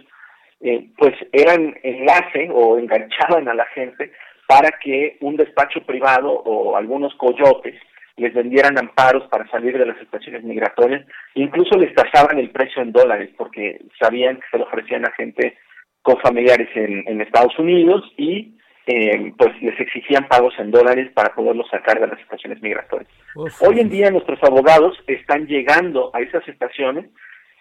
pues 0.99 1.15
eran 1.33 1.75
enlace 1.83 2.51
o 2.53 2.79
enganchaban 2.79 3.49
a 3.49 3.55
la 3.55 3.65
gente 3.75 4.13
para 4.47 4.69
que 4.73 5.17
un 5.21 5.37
despacho 5.37 5.81
privado 5.87 6.31
o 6.31 6.77
algunos 6.77 7.15
coyotes 7.15 7.75
les 8.21 8.35
vendieran 8.35 8.79
amparos 8.79 9.27
para 9.29 9.49
salir 9.51 9.79
de 9.79 9.87
las 9.87 9.99
estaciones 9.99 10.45
migratorias, 10.45 11.07
incluso 11.35 11.79
les 11.79 11.95
tasaban 11.95 12.39
el 12.39 12.51
precio 12.51 12.83
en 12.83 12.93
dólares 12.93 13.31
porque 13.37 13.81
sabían 13.99 14.37
que 14.37 14.47
se 14.51 14.59
lo 14.59 14.65
ofrecían 14.65 15.07
a 15.07 15.13
gente 15.13 15.57
con 16.03 16.19
familiares 16.19 16.69
en, 16.75 17.21
Estados 17.21 17.59
Unidos 17.59 18.03
y 18.17 18.55
eh, 18.87 19.33
pues 19.39 19.51
les 19.63 19.79
exigían 19.81 20.29
pagos 20.29 20.55
en 20.59 20.71
dólares 20.71 21.11
para 21.15 21.35
poderlos 21.35 21.69
sacar 21.71 21.99
de 21.99 22.09
las 22.09 22.21
estaciones 22.21 22.61
migratorias. 22.61 23.11
Hoy 23.61 23.81
en 23.81 23.89
día 23.89 24.11
nuestros 24.11 24.43
abogados 24.43 24.99
están 25.07 25.47
llegando 25.47 26.11
a 26.15 26.21
esas 26.21 26.47
estaciones, 26.47 27.07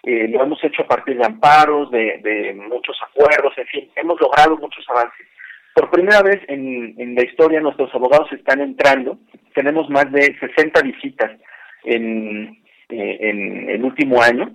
eh, 0.04 0.28
lo 0.28 0.44
hemos 0.44 0.62
hecho 0.64 0.84
a 0.84 0.88
partir 0.88 1.18
de 1.18 1.26
amparos, 1.26 1.90
de, 1.92 2.20
de 2.22 2.54
muchos 2.54 2.98
acuerdos, 3.02 3.54
en 3.58 3.68
fin, 3.68 3.90
hemos 3.96 4.20
logrado 4.20 4.58
muchos 4.58 4.86
avances 4.90 5.26
por 5.80 5.92
primera 5.92 6.22
vez 6.22 6.42
en, 6.48 7.16
la 7.16 7.24
historia 7.24 7.62
nuestros 7.62 7.94
abogados 7.96 8.32
están 8.34 8.60
entrando. 8.60 9.18
Tenemos 9.54 9.90
más 9.90 10.12
de 10.12 10.36
60 10.40 10.82
visitas 10.82 11.32
en, 11.86 12.62
eh, 12.90 13.18
en 13.22 13.70
el 13.70 13.84
último 13.84 14.22
año 14.22 14.52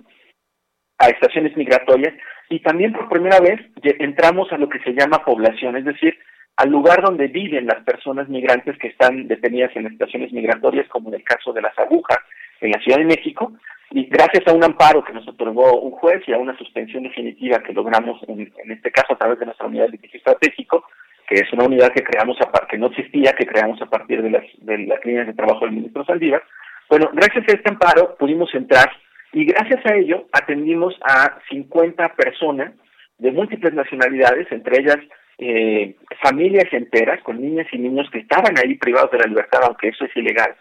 a 0.98 1.08
estaciones 1.08 1.56
migratorias 1.56 2.14
y 2.50 2.60
también 2.60 2.92
por 2.92 3.08
primera 3.08 3.40
vez 3.40 3.60
entramos 3.82 4.52
a 4.52 4.58
lo 4.58 4.68
que 4.68 4.80
se 4.80 4.92
llama 4.92 5.24
población, 5.24 5.76
es 5.76 5.84
decir, 5.84 6.14
al 6.56 6.70
lugar 6.70 7.02
donde 7.02 7.26
viven 7.28 7.66
las 7.66 7.82
personas 7.84 8.28
migrantes 8.28 8.78
que 8.78 8.88
están 8.88 9.26
detenidas 9.26 9.74
en 9.74 9.86
estaciones 9.86 10.32
migratorias, 10.32 10.86
como 10.88 11.08
en 11.08 11.16
el 11.16 11.24
caso 11.24 11.52
de 11.52 11.62
las 11.62 11.76
agujas 11.78 12.18
en 12.60 12.70
la 12.70 12.78
Ciudad 12.80 12.98
de 12.98 13.06
México, 13.06 13.52
y 13.90 14.04
gracias 14.04 14.46
a 14.46 14.52
un 14.52 14.62
amparo 14.62 15.02
que 15.04 15.12
nos 15.12 15.26
otorgó 15.26 15.80
un 15.80 15.92
juez 15.92 16.22
y 16.26 16.32
a 16.32 16.38
una 16.38 16.56
suspensión 16.56 17.02
definitiva 17.02 17.62
que 17.62 17.72
logramos 17.72 18.20
en, 18.28 18.52
en 18.62 18.70
este 18.70 18.90
caso 18.90 19.14
a 19.14 19.18
través 19.18 19.38
de 19.38 19.46
nuestra 19.46 19.66
unidad 19.66 19.86
de 19.86 19.92
litigio 19.92 20.18
estratégico, 20.18 20.84
que 21.28 21.36
es 21.36 21.52
una 21.52 21.64
unidad 21.64 21.92
que 21.92 22.02
creamos 22.02 22.36
a 22.40 22.66
que 22.66 22.78
no 22.78 22.88
existía, 22.88 23.32
que 23.32 23.46
creamos 23.46 23.80
a 23.82 23.86
partir 23.86 24.22
de 24.22 24.30
las, 24.30 24.44
de 24.58 24.78
las 24.86 25.04
líneas 25.04 25.26
de 25.26 25.34
trabajo 25.34 25.64
del 25.64 25.74
ministro 25.74 26.04
Saldívar. 26.04 26.42
Bueno, 26.88 27.10
gracias 27.14 27.44
a 27.48 27.52
este 27.52 27.70
amparo 27.70 28.16
pudimos 28.16 28.54
entrar 28.54 28.90
y 29.32 29.46
gracias 29.46 29.84
a 29.86 29.94
ello 29.94 30.26
atendimos 30.32 30.94
a 31.02 31.38
50 31.48 32.14
personas 32.14 32.72
de 33.18 33.32
múltiples 33.32 33.72
nacionalidades, 33.72 34.50
entre 34.52 34.80
ellas 34.80 34.98
eh, 35.38 35.96
familias 36.22 36.72
enteras 36.72 37.22
con 37.22 37.40
niñas 37.40 37.66
y 37.72 37.78
niños 37.78 38.08
que 38.10 38.20
estaban 38.20 38.56
ahí 38.58 38.74
privados 38.76 39.10
de 39.10 39.18
la 39.18 39.26
libertad, 39.26 39.60
aunque 39.64 39.88
eso 39.88 40.04
es 40.04 40.16
ilegal. 40.16 40.54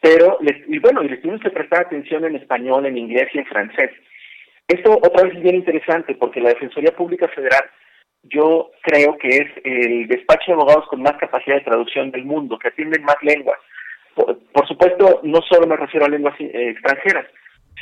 Pero, 0.00 0.38
les, 0.40 0.56
y 0.68 0.78
bueno, 0.78 1.02
y 1.02 1.08
les 1.08 1.20
tuvimos 1.20 1.40
que 1.40 1.50
prestar 1.50 1.86
atención 1.86 2.24
en 2.24 2.36
español, 2.36 2.86
en 2.86 2.98
inglés 2.98 3.28
y 3.32 3.38
en 3.38 3.46
francés. 3.46 3.90
Esto 4.68 4.92
otra 4.92 5.24
vez 5.24 5.34
es 5.34 5.42
bien 5.42 5.56
interesante 5.56 6.14
porque 6.14 6.40
la 6.40 6.50
Defensoría 6.50 6.92
Pública 6.92 7.28
Federal 7.28 7.64
yo 8.24 8.70
creo 8.82 9.16
que 9.18 9.28
es 9.28 9.48
el 9.64 10.06
despacho 10.08 10.44
de 10.48 10.52
abogados 10.54 10.86
con 10.88 11.02
más 11.02 11.16
capacidad 11.18 11.56
de 11.56 11.64
traducción 11.64 12.10
del 12.10 12.24
mundo, 12.24 12.58
que 12.58 12.68
atienden 12.68 13.02
más 13.04 13.16
lenguas. 13.22 13.58
Por, 14.14 14.68
supuesto, 14.68 15.20
no 15.22 15.40
solo 15.42 15.66
me 15.66 15.76
refiero 15.76 16.06
a 16.06 16.08
lenguas 16.08 16.34
eh, 16.38 16.70
extranjeras, 16.70 17.26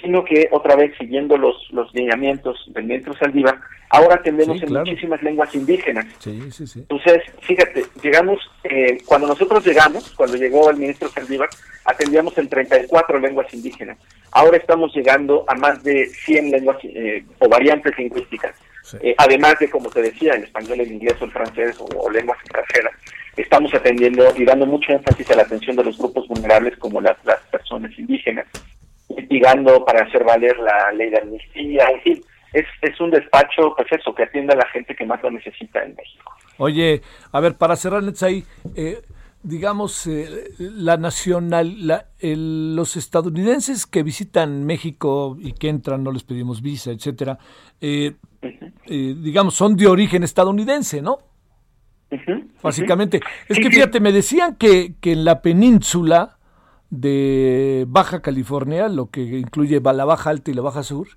sino 0.00 0.24
que 0.24 0.48
otra 0.52 0.76
vez 0.76 0.96
siguiendo 0.98 1.36
los, 1.36 1.56
los 1.72 1.92
lineamientos 1.92 2.56
del 2.72 2.84
ministro 2.84 3.14
Saldívar, 3.14 3.58
ahora 3.90 4.14
atendemos 4.14 4.62
en 4.62 4.72
muchísimas 4.72 5.22
lenguas 5.22 5.54
indígenas. 5.54 6.06
Entonces, 6.26 7.22
fíjate, 7.40 7.84
llegamos, 8.00 8.38
eh, 8.64 8.98
cuando 9.04 9.26
nosotros 9.26 9.66
llegamos, 9.66 10.10
cuando 10.12 10.36
llegó 10.36 10.70
el 10.70 10.76
ministro 10.76 11.08
Saldívar, 11.08 11.48
atendíamos 11.84 12.38
en 12.38 12.48
34 12.48 13.18
lenguas 13.18 13.52
indígenas. 13.52 13.98
Ahora 14.32 14.56
estamos 14.56 14.94
llegando 14.94 15.44
a 15.48 15.54
más 15.56 15.82
de 15.82 16.06
100 16.06 16.50
lenguas 16.50 16.78
eh, 16.84 17.24
o 17.40 17.48
variantes 17.48 17.98
lingüísticas. 17.98 18.54
Eh, 19.00 19.14
además 19.18 19.58
de, 19.58 19.70
como 19.70 19.90
te 19.90 20.02
decía, 20.02 20.34
el 20.34 20.44
español, 20.44 20.80
el 20.80 20.92
inglés 20.92 21.16
o 21.20 21.24
el 21.24 21.32
francés 21.32 21.76
o, 21.78 22.10
lenguas 22.10 22.38
extranjeras, 22.40 22.92
estamos 23.36 23.72
atendiendo 23.74 24.24
y 24.36 24.44
dando 24.44 24.66
mucho 24.66 24.92
énfasis 24.92 25.30
a 25.30 25.36
la 25.36 25.42
atención 25.42 25.76
de 25.76 25.84
los 25.84 25.98
grupos 25.98 26.26
vulnerables 26.28 26.76
como 26.78 27.00
las, 27.00 27.16
las 27.24 27.40
personas 27.50 27.96
indígenas, 27.98 28.46
mitigando 29.08 29.84
para 29.84 30.04
hacer 30.04 30.24
valer 30.24 30.58
la 30.58 30.92
ley 30.92 31.10
de 31.10 31.18
amnistía, 31.18 31.88
en 31.90 32.00
fin, 32.02 32.24
es, 32.52 32.66
es 32.82 33.00
un 33.00 33.10
despacho, 33.10 33.74
pues 33.76 33.90
eso, 33.92 34.14
que 34.14 34.24
atiende 34.24 34.54
a 34.54 34.56
la 34.56 34.66
gente 34.66 34.94
que 34.94 35.06
más 35.06 35.22
lo 35.22 35.30
necesita 35.30 35.82
en 35.82 35.94
México. 35.94 36.34
Oye, 36.58 37.00
a 37.32 37.40
ver, 37.40 37.54
para 37.54 37.76
cerrar, 37.76 38.02
ahí, 38.22 38.44
eh, 38.76 39.00
digamos, 39.42 40.06
eh, 40.06 40.54
la 40.58 40.96
nacional, 40.96 41.86
la, 41.86 42.06
los 42.20 42.96
estadounidenses 42.96 43.86
que 43.86 44.02
visitan 44.02 44.64
México 44.64 45.36
y 45.40 45.52
que 45.52 45.68
entran, 45.68 46.02
no 46.04 46.12
les 46.12 46.24
pedimos 46.24 46.60
visa, 46.62 46.90
etcétera, 46.90 47.38
eh, 47.80 48.16
eh, 48.42 49.16
digamos, 49.18 49.54
son 49.54 49.76
de 49.76 49.86
origen 49.86 50.22
estadounidense, 50.22 51.02
¿no? 51.02 51.18
Básicamente. 52.62 53.20
Es 53.48 53.58
que 53.58 53.70
fíjate, 53.70 54.00
me 54.00 54.12
decían 54.12 54.56
que, 54.56 54.94
que 55.00 55.12
en 55.12 55.24
la 55.24 55.42
península 55.42 56.38
de 56.90 57.86
Baja 57.88 58.20
California, 58.20 58.88
lo 58.88 59.10
que 59.10 59.22
incluye 59.22 59.80
la 59.80 60.04
Baja 60.04 60.30
Alta 60.30 60.50
y 60.50 60.54
la 60.54 60.62
Baja 60.62 60.82
Sur, 60.82 61.08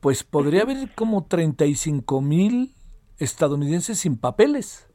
pues 0.00 0.22
podría 0.22 0.62
haber 0.62 0.94
como 0.94 1.24
35 1.24 2.20
mil 2.22 2.72
estadounidenses 3.18 3.98
sin 3.98 4.16
papeles. 4.16 4.87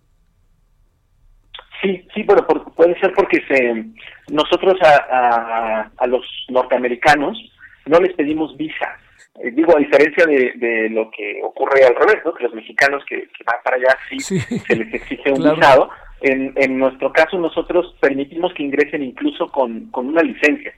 Sí, 1.84 2.01
sí, 2.15 2.23
pero 2.23 2.47
puede 2.47 2.97
ser 2.99 3.11
porque 3.14 3.43
se, 3.45 3.84
nosotros 4.31 4.76
a, 4.81 5.91
a, 5.97 6.07
los 6.07 6.26
norteamericanos 6.47 7.38
no 7.85 7.99
les 7.99 8.14
pedimos 8.14 8.55
visa. 8.55 8.97
Eh, 9.43 9.51
digo, 9.51 9.76
a 9.76 9.80
diferencia 9.80 10.26
de, 10.26 10.89
lo 10.89 11.11
que 11.11 11.41
ocurre 11.43 11.84
al 11.84 11.95
revés, 11.95 12.23
¿no? 12.23 12.34
que 12.34 12.45
los 12.45 12.53
mexicanos 12.53 13.03
que, 13.05 13.27
van 13.45 13.57
para 13.65 13.76
allá 13.76 13.97
sí, 14.10 14.18
se 14.19 14.76
les 14.77 14.93
exige 14.93 15.30
un 15.34 15.43
visado. 15.43 15.89
En, 16.22 16.53
en 16.55 16.80
nuestro 16.80 17.11
caso, 17.11 17.38
nosotros 17.38 17.93
permitimos 17.99 18.53
que 18.53 18.64
ingresen 18.64 19.03
incluso 19.03 19.47
con, 19.49 19.88
con 19.91 20.07
una 20.07 20.22
licencia. 20.22 20.73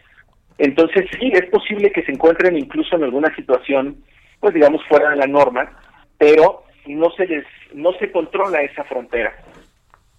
Entonces, 0.58 1.06
sí, 1.20 1.32
es 1.34 1.46
posible 1.52 1.92
que 1.92 2.02
se 2.02 2.14
encuentren 2.14 2.58
incluso 2.58 2.96
en 2.96 3.04
alguna 3.04 3.34
situación, 3.36 3.98
pues 4.40 4.56
digamos, 4.56 4.82
fuera 4.88 5.12
de 5.12 5.18
la 5.18 5.28
norma, 5.28 5.70
pero 6.18 6.64
no 6.88 7.12
se 7.12 7.28
les, 7.28 7.46
no 7.76 7.94
se 8.00 8.12
controla 8.12 8.62
esa 8.62 8.84
frontera. 8.86 9.36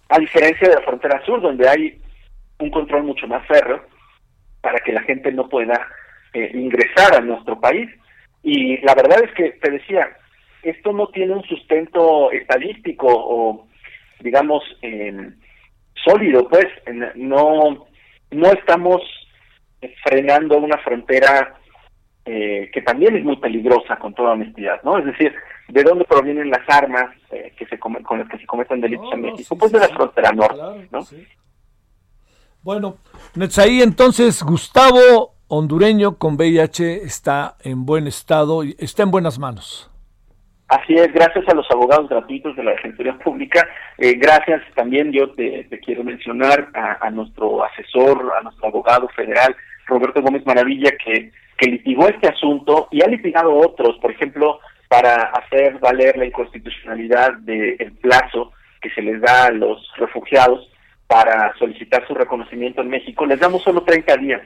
A 0.09 0.19
diferencia 0.19 0.69
de 0.69 0.75
la 0.75 0.81
frontera 0.81 1.23
sur, 1.25 1.41
donde 1.41 1.67
hay 1.67 2.01
un 2.59 2.71
control 2.71 3.03
mucho 3.03 3.27
más 3.27 3.45
férreo 3.47 3.83
para 4.61 4.79
que 4.79 4.91
la 4.91 5.01
gente 5.01 5.31
no 5.31 5.47
pueda 5.47 5.87
eh, 6.33 6.51
ingresar 6.53 7.15
a 7.15 7.21
nuestro 7.21 7.59
país. 7.59 7.89
Y 8.43 8.77
la 8.85 8.95
verdad 8.95 9.23
es 9.23 9.31
que, 9.33 9.51
te 9.61 9.71
decía, 9.71 10.09
esto 10.63 10.93
no 10.93 11.07
tiene 11.07 11.33
un 11.33 11.43
sustento 11.43 12.31
estadístico 12.31 13.07
o, 13.09 13.67
digamos, 14.19 14.63
eh, 14.81 15.31
sólido, 16.05 16.47
pues, 16.47 16.67
no, 17.15 17.87
no 18.31 18.51
estamos 18.53 19.01
frenando 20.03 20.57
una 20.57 20.77
frontera 20.79 21.55
eh, 22.27 22.69
que 22.73 22.81
también 22.81 23.15
es 23.15 23.23
muy 23.23 23.37
peligrosa, 23.37 23.95
con 23.97 24.13
toda 24.13 24.33
honestidad, 24.33 24.81
¿no? 24.83 24.97
Es 24.97 25.05
decir, 25.05 25.33
¿de 25.69 25.83
dónde 25.83 26.05
provienen 26.05 26.49
las 26.49 26.67
armas 26.67 27.15
eh, 27.31 27.53
que 27.57 27.65
se 27.67 27.79
con 27.79 28.19
las 28.19 28.27
que 28.29 28.37
se 28.37 28.45
cometen 28.45 28.81
delitos 28.81 29.07
en 29.13 29.21
México? 29.21 29.57
pues 29.57 29.71
de 29.71 29.79
la 29.79 29.87
frontera 29.87 30.31
norte, 30.33 30.87
¿no? 30.91 30.99
Bueno, 32.61 32.97
Netzaí, 33.35 33.81
entonces 33.81 34.43
Gustavo 34.43 35.37
hondureño 35.47 36.17
con 36.17 36.35
VIH 36.35 37.03
está 37.03 37.55
en 37.63 37.85
buen 37.85 38.07
estado, 38.07 38.63
y 38.63 38.75
está 38.79 39.03
en 39.03 39.11
buenas 39.11 39.39
manos. 39.39 39.89
Así 40.67 40.95
es, 40.95 41.13
gracias 41.13 41.47
a 41.47 41.55
los 41.55 41.65
abogados 41.71 42.09
gratuitos 42.09 42.53
de 42.57 42.63
la 42.63 42.71
Defensoría 42.71 43.17
Pública, 43.19 43.65
eh, 43.97 44.15
gracias 44.15 44.61
también 44.75 45.13
yo 45.13 45.31
te, 45.31 45.65
quiero 45.85 46.03
mencionar 46.03 46.67
a, 46.73 47.09
nuestro 47.09 47.63
asesor, 47.63 48.33
a 48.37 48.41
nuestro 48.41 48.67
abogado 48.67 49.07
federal, 49.15 49.55
Roberto 49.87 50.21
Gómez 50.21 50.45
Maravilla, 50.45 50.91
que, 51.03 51.31
litigó 51.59 52.07
este 52.07 52.27
asunto 52.27 52.87
y 52.91 53.01
ha 53.01 53.07
litigado 53.07 53.55
otros, 53.55 53.97
por 53.99 54.11
ejemplo, 54.11 54.59
para 54.87 55.31
hacer 55.31 55.79
valer 55.79 56.15
la 56.17 56.25
inconstitucionalidad 56.25 57.33
del 57.39 57.91
plazo 57.99 58.51
que 58.79 58.91
se 58.91 59.01
les 59.01 59.19
da 59.19 59.47
a 59.47 59.51
los 59.51 59.81
refugiados 59.97 60.69
para 61.07 61.53
solicitar 61.57 62.05
su 62.07 62.13
reconocimiento 62.13 62.81
en 62.81 62.89
México, 62.89 63.25
les 63.25 63.39
damos 63.39 63.63
solo 63.63 63.81
30 63.81 64.17
días, 64.17 64.41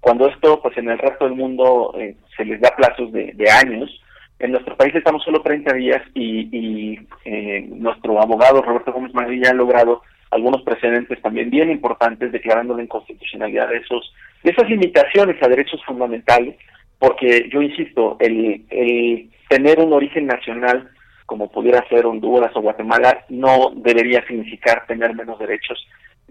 cuando 0.00 0.28
esto, 0.28 0.60
pues 0.62 0.76
en 0.78 0.88
el 0.90 0.98
resto 0.98 1.24
del 1.24 1.34
mundo 1.34 1.94
eh, 1.98 2.16
se 2.36 2.44
les 2.44 2.60
da 2.60 2.74
plazos 2.74 3.12
de, 3.12 3.50
años. 3.50 3.90
En 4.38 4.52
nuestro 4.52 4.76
país 4.76 4.94
estamos 4.94 5.22
solo 5.22 5.42
30 5.42 5.74
días 5.74 6.02
y, 6.14 6.98
eh, 7.24 7.68
nuestro 7.68 8.20
abogado 8.20 8.62
Roberto 8.62 8.92
Gómez 8.92 9.12
Maravilla 9.12 9.50
ha 9.50 9.54
logrado 9.54 10.02
algunos 10.30 10.62
precedentes 10.62 11.20
también 11.20 11.50
bien 11.50 11.70
importantes 11.70 12.32
declarando 12.32 12.74
la 12.74 12.82
inconstitucionalidad 12.82 13.68
de 13.68 13.78
esos 13.78 14.10
de 14.10 14.29
esas 14.42 14.68
limitaciones 14.68 15.42
a 15.42 15.48
derechos 15.48 15.80
fundamentales 15.84 16.56
porque 16.98 17.48
yo 17.52 17.62
insisto 17.62 18.16
el, 18.20 18.64
el 18.70 19.30
tener 19.48 19.80
un 19.80 19.92
origen 19.92 20.26
nacional 20.26 20.90
como 21.26 21.50
pudiera 21.50 21.86
ser 21.88 22.06
Honduras 22.06 22.50
o 22.54 22.60
Guatemala 22.60 23.24
no 23.28 23.72
debería 23.76 24.26
significar 24.26 24.84
tener 24.86 25.14
menos 25.14 25.38
derechos 25.38 25.78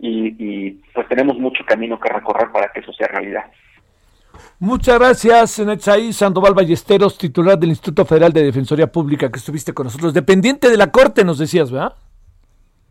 y, 0.02 0.72
pues 0.94 1.08
tenemos 1.08 1.38
mucho 1.38 1.64
camino 1.66 2.00
que 2.00 2.10
recorrer 2.10 2.52
para 2.52 2.72
que 2.72 2.80
eso 2.82 2.92
sea 2.94 3.08
realidad. 3.08 3.46
Muchas 4.60 5.00
gracias, 5.00 5.60
Netzaí 5.60 6.14
Sandoval 6.14 6.54
Ballesteros, 6.54 7.18
titular 7.18 7.58
del 7.58 7.70
Instituto 7.70 8.06
Federal 8.06 8.32
de 8.32 8.44
Defensoría 8.44 8.88
Pública, 8.88 9.32
que 9.32 9.40
estuviste 9.40 9.74
con 9.74 9.86
nosotros, 9.86 10.14
dependiente 10.14 10.70
de 10.70 10.78
la 10.78 10.92
Corte, 10.92 11.24
nos 11.24 11.40
decías, 11.40 11.72
¿verdad? 11.72 11.94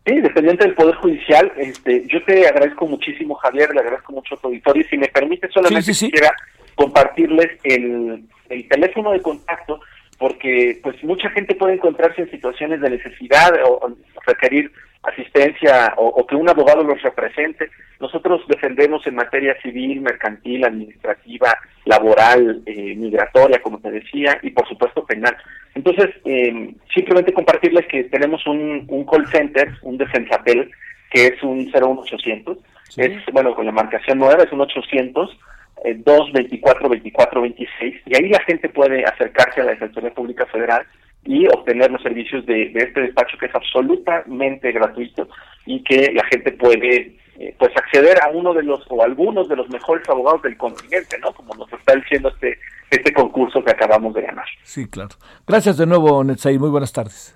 Sí, 0.05 0.21
dependiente 0.21 0.65
del 0.65 0.75
Poder 0.75 0.95
Judicial. 0.95 1.51
Este, 1.57 2.05
yo 2.07 2.23
te 2.23 2.47
agradezco 2.47 2.87
muchísimo, 2.87 3.35
Javier, 3.35 3.73
le 3.73 3.81
agradezco 3.81 4.13
mucho 4.13 4.35
a 4.35 4.37
tu 4.37 4.47
auditorio. 4.47 4.83
Si 4.89 4.97
me 4.97 5.07
permite, 5.07 5.49
solamente 5.49 5.91
quisiera 5.91 6.33
compartirles 6.75 7.59
el, 7.63 8.23
el 8.49 8.67
teléfono 8.67 9.11
de 9.11 9.21
contacto, 9.21 9.81
porque 10.17 10.79
pues 10.81 11.03
mucha 11.03 11.29
gente 11.31 11.55
puede 11.55 11.75
encontrarse 11.75 12.21
en 12.21 12.31
situaciones 12.31 12.81
de 12.81 12.89
necesidad 12.89 13.51
o 13.65 13.93
requerir 14.25 14.71
asistencia 15.03 15.93
o, 15.97 16.25
que 16.27 16.35
un 16.35 16.49
abogado 16.49 16.83
los 16.83 17.01
represente. 17.01 17.69
Nosotros 17.99 18.41
defendemos 18.47 19.05
en 19.07 19.15
materia 19.15 19.59
civil, 19.61 20.01
mercantil, 20.01 20.65
administrativa, 20.65 21.57
laboral, 21.85 22.61
eh, 22.65 22.95
migratoria, 22.95 23.61
como 23.61 23.79
te 23.79 23.91
decía, 23.91 24.37
y 24.41 24.51
por 24.51 24.67
supuesto 24.67 25.05
penal. 25.05 25.35
Entonces, 25.75 26.09
eh, 26.25 26.73
simplemente 26.93 27.33
compartirles 27.33 27.85
que 27.87 28.05
tenemos 28.05 28.45
un, 28.45 28.85
un 28.87 29.05
call 29.05 29.27
center, 29.27 29.69
un 29.83 29.97
defensapel, 29.97 30.69
que 31.11 31.27
es 31.27 31.43
un 31.43 31.59
01800. 31.71 32.57
Es, 32.97 33.11
bueno, 33.31 33.55
con 33.55 33.65
la 33.65 33.71
marcación 33.71 34.19
nueva, 34.19 34.43
es 34.43 34.51
un 34.51 34.61
800. 34.61 35.37
Eh, 35.85 35.95
224 35.95 36.89
24 36.89 37.41
26 37.41 38.01
y 38.05 38.17
ahí 38.17 38.27
la 38.27 38.41
gente 38.41 38.67
puede 38.67 39.05
acercarse 39.05 39.61
a 39.61 39.63
la 39.63 39.71
Defensoría 39.71 40.13
Pública 40.13 40.45
Federal 40.47 40.85
y 41.25 41.47
obtener 41.47 41.91
los 41.91 42.01
servicios 42.01 42.45
de, 42.45 42.71
este 42.75 43.01
despacho 43.01 43.37
que 43.37 43.47
es 43.47 43.55
absolutamente 43.55 44.71
gratuito 44.71 45.27
y 45.65 45.83
que 45.83 46.11
la 46.13 46.23
gente 46.25 46.51
puede 46.53 47.17
eh, 47.37 47.55
pues 47.57 47.71
acceder 47.75 48.17
a 48.23 48.29
uno 48.29 48.53
de 48.53 48.63
los 48.63 48.85
o 48.89 49.03
algunos 49.03 49.47
de 49.49 49.55
los 49.55 49.69
mejores 49.69 50.07
abogados 50.09 50.41
del 50.43 50.57
continente, 50.57 51.17
¿no? 51.19 51.33
Como 51.33 51.53
nos 51.55 51.71
está 51.73 51.95
diciendo 51.95 52.29
este 52.29 52.57
este 52.91 53.13
concurso 53.13 53.63
que 53.63 53.71
acabamos 53.71 54.13
de 54.13 54.23
ganar. 54.23 54.45
Sí, 54.63 54.89
claro. 54.89 55.09
Gracias 55.45 55.77
de 55.77 55.85
nuevo, 55.85 56.23
Netzai. 56.23 56.57
Muy 56.57 56.69
buenas 56.69 56.91
tardes. 56.91 57.35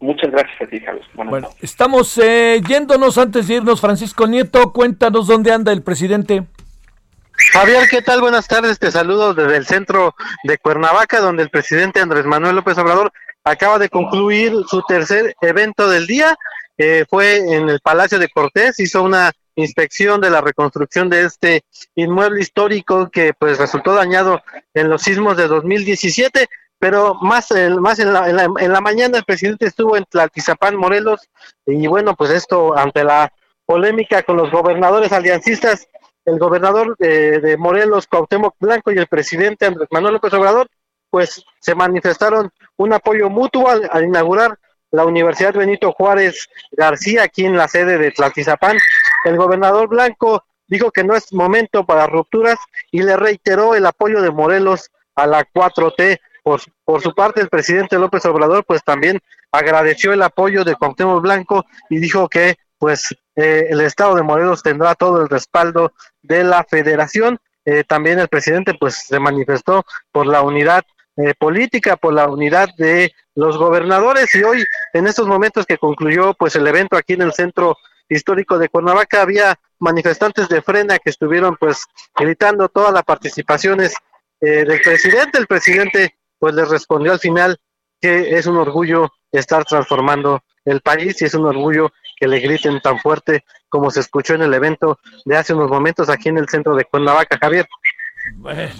Muchas 0.00 0.30
gracias 0.30 0.60
a 0.60 0.66
ti, 0.66 0.80
Carlos. 0.80 1.06
bueno, 1.14 1.48
estamos 1.62 2.18
eh, 2.18 2.60
yéndonos 2.68 3.16
antes 3.16 3.48
de 3.48 3.54
irnos. 3.54 3.80
Francisco 3.80 4.26
Nieto, 4.26 4.72
cuéntanos 4.72 5.26
dónde 5.26 5.52
anda 5.52 5.72
el 5.72 5.82
presidente. 5.82 6.44
Javier, 7.36 7.88
¿qué 7.88 8.02
tal? 8.02 8.20
Buenas 8.20 8.46
tardes. 8.46 8.78
Te 8.78 8.90
saludo 8.90 9.34
desde 9.34 9.56
el 9.56 9.66
centro 9.66 10.14
de 10.44 10.58
Cuernavaca, 10.58 11.20
donde 11.20 11.42
el 11.42 11.50
presidente 11.50 12.00
Andrés 12.00 12.24
Manuel 12.24 12.56
López 12.56 12.78
Obrador 12.78 13.12
acaba 13.42 13.78
de 13.78 13.88
concluir 13.88 14.52
su 14.68 14.82
tercer 14.82 15.34
evento 15.40 15.88
del 15.88 16.06
día. 16.06 16.36
Eh, 16.78 17.04
fue 17.08 17.36
en 17.36 17.68
el 17.68 17.80
Palacio 17.80 18.18
de 18.18 18.28
Cortés, 18.28 18.80
hizo 18.80 19.02
una 19.02 19.32
inspección 19.56 20.20
de 20.20 20.30
la 20.30 20.40
reconstrucción 20.40 21.08
de 21.08 21.22
este 21.22 21.64
inmueble 21.94 22.40
histórico 22.40 23.10
que 23.10 23.32
pues 23.34 23.58
resultó 23.58 23.94
dañado 23.94 24.42
en 24.72 24.88
los 24.88 25.02
sismos 25.02 25.36
de 25.36 25.46
2017, 25.46 26.48
pero 26.78 27.14
más, 27.14 27.48
más 27.78 27.98
en, 28.00 28.12
la, 28.12 28.28
en, 28.28 28.72
la, 28.72 28.80
mañana 28.80 29.18
el 29.18 29.24
presidente 29.24 29.66
estuvo 29.66 29.96
en 29.96 30.04
Tlaltizapán, 30.04 30.76
Morelos, 30.76 31.28
y 31.66 31.86
bueno, 31.86 32.16
pues 32.16 32.30
esto 32.30 32.76
ante 32.76 33.04
la 33.04 33.32
polémica 33.64 34.22
con 34.22 34.36
los 34.36 34.50
gobernadores 34.50 35.12
aliancistas 35.12 35.88
el 36.24 36.38
gobernador 36.38 36.96
de, 36.98 37.56
Morelos, 37.58 38.06
Cuauhtémoc 38.06 38.54
Blanco, 38.58 38.92
y 38.92 38.98
el 38.98 39.06
presidente 39.06 39.66
Andrés 39.66 39.88
Manuel 39.90 40.14
López 40.14 40.32
Obrador, 40.32 40.68
pues 41.10 41.44
se 41.60 41.74
manifestaron 41.74 42.50
un 42.76 42.92
apoyo 42.92 43.30
mutuo 43.30 43.68
al, 43.68 44.04
inaugurar 44.04 44.58
la 44.90 45.04
Universidad 45.04 45.54
Benito 45.54 45.92
Juárez 45.92 46.48
García 46.72 47.24
aquí 47.24 47.44
en 47.44 47.56
la 47.56 47.68
sede 47.68 47.98
de 47.98 48.10
Tlatizapán. 48.10 48.76
El 49.24 49.36
gobernador 49.36 49.88
Blanco 49.88 50.44
dijo 50.66 50.90
que 50.90 51.04
no 51.04 51.14
es 51.14 51.32
momento 51.32 51.84
para 51.84 52.06
rupturas 52.06 52.58
y 52.90 53.02
le 53.02 53.16
reiteró 53.16 53.74
el 53.74 53.86
apoyo 53.86 54.22
de 54.22 54.30
Morelos 54.30 54.90
a 55.14 55.26
la 55.26 55.44
4T. 55.44 56.20
Por, 56.42 56.60
por 56.84 57.02
su 57.02 57.14
parte, 57.14 57.40
el 57.40 57.48
presidente 57.48 57.98
López 57.98 58.24
Obrador 58.26 58.64
pues 58.64 58.82
también 58.84 59.20
agradeció 59.50 60.12
el 60.12 60.22
apoyo 60.22 60.64
de 60.64 60.74
Cuauhtémoc 60.74 61.22
Blanco 61.22 61.64
y 61.90 61.98
dijo 61.98 62.28
que 62.28 62.56
pues 62.78 63.14
eh, 63.36 63.66
el 63.70 63.80
estado 63.80 64.14
de 64.14 64.22
Morelos 64.22 64.62
tendrá 64.62 64.94
todo 64.94 65.22
el 65.22 65.28
respaldo 65.28 65.92
de 66.22 66.44
la 66.44 66.64
federación. 66.64 67.38
Eh, 67.64 67.84
también 67.84 68.18
el 68.18 68.28
presidente 68.28 68.74
pues 68.78 69.06
se 69.06 69.18
manifestó 69.18 69.84
por 70.12 70.26
la 70.26 70.42
unidad 70.42 70.84
eh, 71.16 71.34
política, 71.38 71.96
por 71.96 72.12
la 72.12 72.28
unidad 72.28 72.68
de 72.76 73.12
los 73.34 73.56
gobernadores 73.56 74.34
y 74.34 74.42
hoy 74.42 74.64
en 74.92 75.06
estos 75.06 75.26
momentos 75.26 75.64
que 75.66 75.78
concluyó 75.78 76.34
pues 76.34 76.54
el 76.56 76.66
evento 76.66 76.96
aquí 76.96 77.14
en 77.14 77.22
el 77.22 77.32
centro 77.32 77.76
histórico 78.08 78.58
de 78.58 78.68
Cuernavaca 78.68 79.22
había 79.22 79.58
manifestantes 79.78 80.48
de 80.48 80.62
frena 80.62 80.98
que 80.98 81.10
estuvieron 81.10 81.56
pues 81.56 81.84
gritando 82.14 82.68
todas 82.68 82.92
las 82.92 83.02
participaciones 83.02 83.94
del 84.40 84.80
presidente. 84.82 85.38
El 85.38 85.46
presidente 85.46 86.16
pues 86.38 86.54
le 86.54 86.66
respondió 86.66 87.12
al 87.12 87.18
final 87.18 87.58
que 88.04 88.36
es 88.36 88.46
un 88.46 88.58
orgullo 88.58 89.10
estar 89.32 89.64
transformando 89.64 90.42
el 90.66 90.82
país 90.82 91.22
y 91.22 91.24
es 91.24 91.32
un 91.32 91.46
orgullo 91.46 91.90
que 92.20 92.28
le 92.28 92.38
griten 92.38 92.78
tan 92.82 92.98
fuerte 92.98 93.44
como 93.70 93.90
se 93.90 94.00
escuchó 94.00 94.34
en 94.34 94.42
el 94.42 94.52
evento 94.52 94.98
de 95.24 95.38
hace 95.38 95.54
unos 95.54 95.70
momentos 95.70 96.10
aquí 96.10 96.28
en 96.28 96.36
el 96.36 96.46
centro 96.46 96.76
de 96.76 96.84
Cuernavaca, 96.84 97.38
Javier. 97.40 97.66
Bueno, 98.36 98.70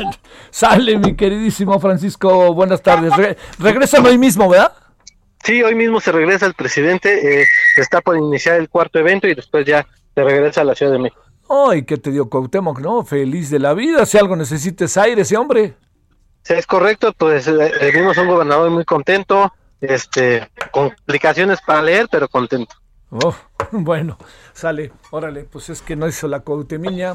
sale 0.50 0.98
mi 0.98 1.14
queridísimo 1.14 1.78
Francisco, 1.78 2.52
buenas 2.54 2.82
tardes. 2.82 3.12
regresan 3.60 4.04
hoy 4.04 4.18
mismo, 4.18 4.48
¿verdad? 4.48 4.72
Sí, 5.44 5.62
hoy 5.62 5.76
mismo 5.76 6.00
se 6.00 6.10
regresa 6.10 6.46
el 6.46 6.54
presidente, 6.54 7.42
eh, 7.42 7.46
está 7.76 8.00
por 8.00 8.16
iniciar 8.16 8.56
el 8.56 8.68
cuarto 8.68 8.98
evento 8.98 9.28
y 9.28 9.34
después 9.36 9.64
ya 9.64 9.86
se 10.12 10.24
regresa 10.24 10.62
a 10.62 10.64
la 10.64 10.74
Ciudad 10.74 10.90
de 10.90 10.98
México. 10.98 11.22
Ay, 11.48 11.84
¿qué 11.84 11.98
te 11.98 12.10
dio 12.10 12.28
Cuauhtémoc, 12.28 12.80
no? 12.80 13.04
Feliz 13.04 13.48
de 13.48 13.60
la 13.60 13.74
vida, 13.74 14.04
si 14.06 14.18
algo 14.18 14.34
necesites 14.34 14.96
aire 14.96 15.22
ese 15.22 15.36
hombre. 15.36 15.76
Sí, 16.42 16.54
es 16.54 16.66
correcto, 16.66 17.12
pues 17.12 17.46
eh, 17.46 17.90
vimos 17.94 18.16
un 18.18 18.26
gobernador 18.26 18.70
muy 18.70 18.84
contento, 18.84 19.52
este, 19.80 20.50
complicaciones 20.72 21.60
para 21.60 21.82
leer, 21.82 22.08
pero 22.10 22.28
contento. 22.28 22.74
Oh, 23.10 23.34
bueno, 23.72 24.18
sale, 24.52 24.92
órale, 25.10 25.44
pues 25.44 25.68
es 25.70 25.82
que 25.82 25.96
no 25.96 26.08
hizo 26.08 26.28
la 26.28 26.40
Cuauhtemiña. 26.40 27.14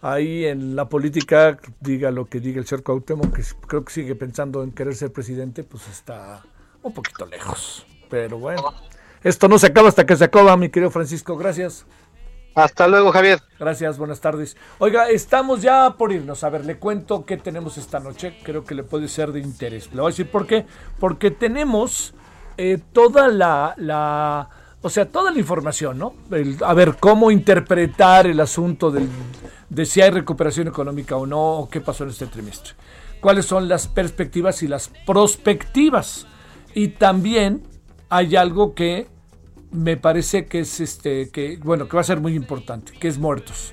Ahí 0.00 0.44
en 0.44 0.76
la 0.76 0.88
política, 0.88 1.58
diga 1.80 2.12
lo 2.12 2.26
que 2.26 2.38
diga 2.38 2.60
el 2.60 2.66
señor 2.66 2.84
Cuauhtémoc, 2.84 3.34
que 3.34 3.42
creo 3.66 3.84
que 3.84 3.92
sigue 3.92 4.14
pensando 4.14 4.62
en 4.62 4.70
querer 4.70 4.94
ser 4.94 5.12
presidente, 5.12 5.64
pues 5.64 5.88
está 5.88 6.42
un 6.82 6.94
poquito 6.94 7.26
lejos. 7.26 7.84
Pero 8.08 8.38
bueno, 8.38 8.72
esto 9.22 9.48
no 9.48 9.58
se 9.58 9.66
acaba 9.66 9.88
hasta 9.88 10.06
que 10.06 10.16
se 10.16 10.24
acaba, 10.24 10.56
mi 10.56 10.68
querido 10.68 10.90
Francisco. 10.90 11.36
Gracias. 11.36 11.84
Hasta 12.54 12.88
luego, 12.88 13.12
Javier. 13.12 13.40
Gracias, 13.58 13.98
buenas 13.98 14.20
tardes. 14.20 14.56
Oiga, 14.78 15.08
estamos 15.08 15.62
ya 15.62 15.94
por 15.96 16.12
irnos. 16.12 16.42
A 16.42 16.50
ver, 16.50 16.64
le 16.64 16.76
cuento 16.78 17.24
qué 17.24 17.36
tenemos 17.36 17.78
esta 17.78 18.00
noche. 18.00 18.36
Creo 18.42 18.64
que 18.64 18.74
le 18.74 18.82
puede 18.82 19.08
ser 19.08 19.32
de 19.32 19.40
interés. 19.40 19.88
Le 19.92 20.00
voy 20.00 20.08
a 20.08 20.12
decir 20.12 20.30
por 20.30 20.46
qué. 20.46 20.66
Porque 20.98 21.30
tenemos 21.30 22.14
eh, 22.56 22.78
toda 22.92 23.28
la, 23.28 23.74
la, 23.76 24.48
o 24.82 24.90
sea, 24.90 25.08
toda 25.08 25.30
la 25.30 25.38
información, 25.38 25.98
¿no? 25.98 26.14
a 26.64 26.74
ver, 26.74 26.96
cómo 26.98 27.30
interpretar 27.30 28.26
el 28.26 28.40
asunto 28.40 28.90
del, 28.90 29.08
de 29.68 29.86
si 29.86 30.00
hay 30.00 30.10
recuperación 30.10 30.66
económica 30.66 31.16
o 31.16 31.26
no, 31.26 31.40
o 31.40 31.70
qué 31.70 31.80
pasó 31.80 32.04
en 32.04 32.10
este 32.10 32.26
trimestre. 32.26 32.74
Cuáles 33.20 33.46
son 33.46 33.68
las 33.68 33.86
perspectivas 33.86 34.62
y 34.62 34.68
las 34.68 34.90
prospectivas. 35.06 36.26
Y 36.74 36.88
también 36.88 37.62
hay 38.08 38.36
algo 38.36 38.74
que 38.74 39.08
me 39.70 39.96
parece 39.96 40.46
que 40.46 40.60
es 40.60 40.80
este, 40.80 41.30
que, 41.30 41.58
bueno, 41.62 41.88
que 41.88 41.96
va 41.96 42.00
a 42.00 42.04
ser 42.04 42.20
muy 42.20 42.34
importante, 42.34 42.92
que 42.92 43.08
es 43.08 43.18
muertos. 43.18 43.72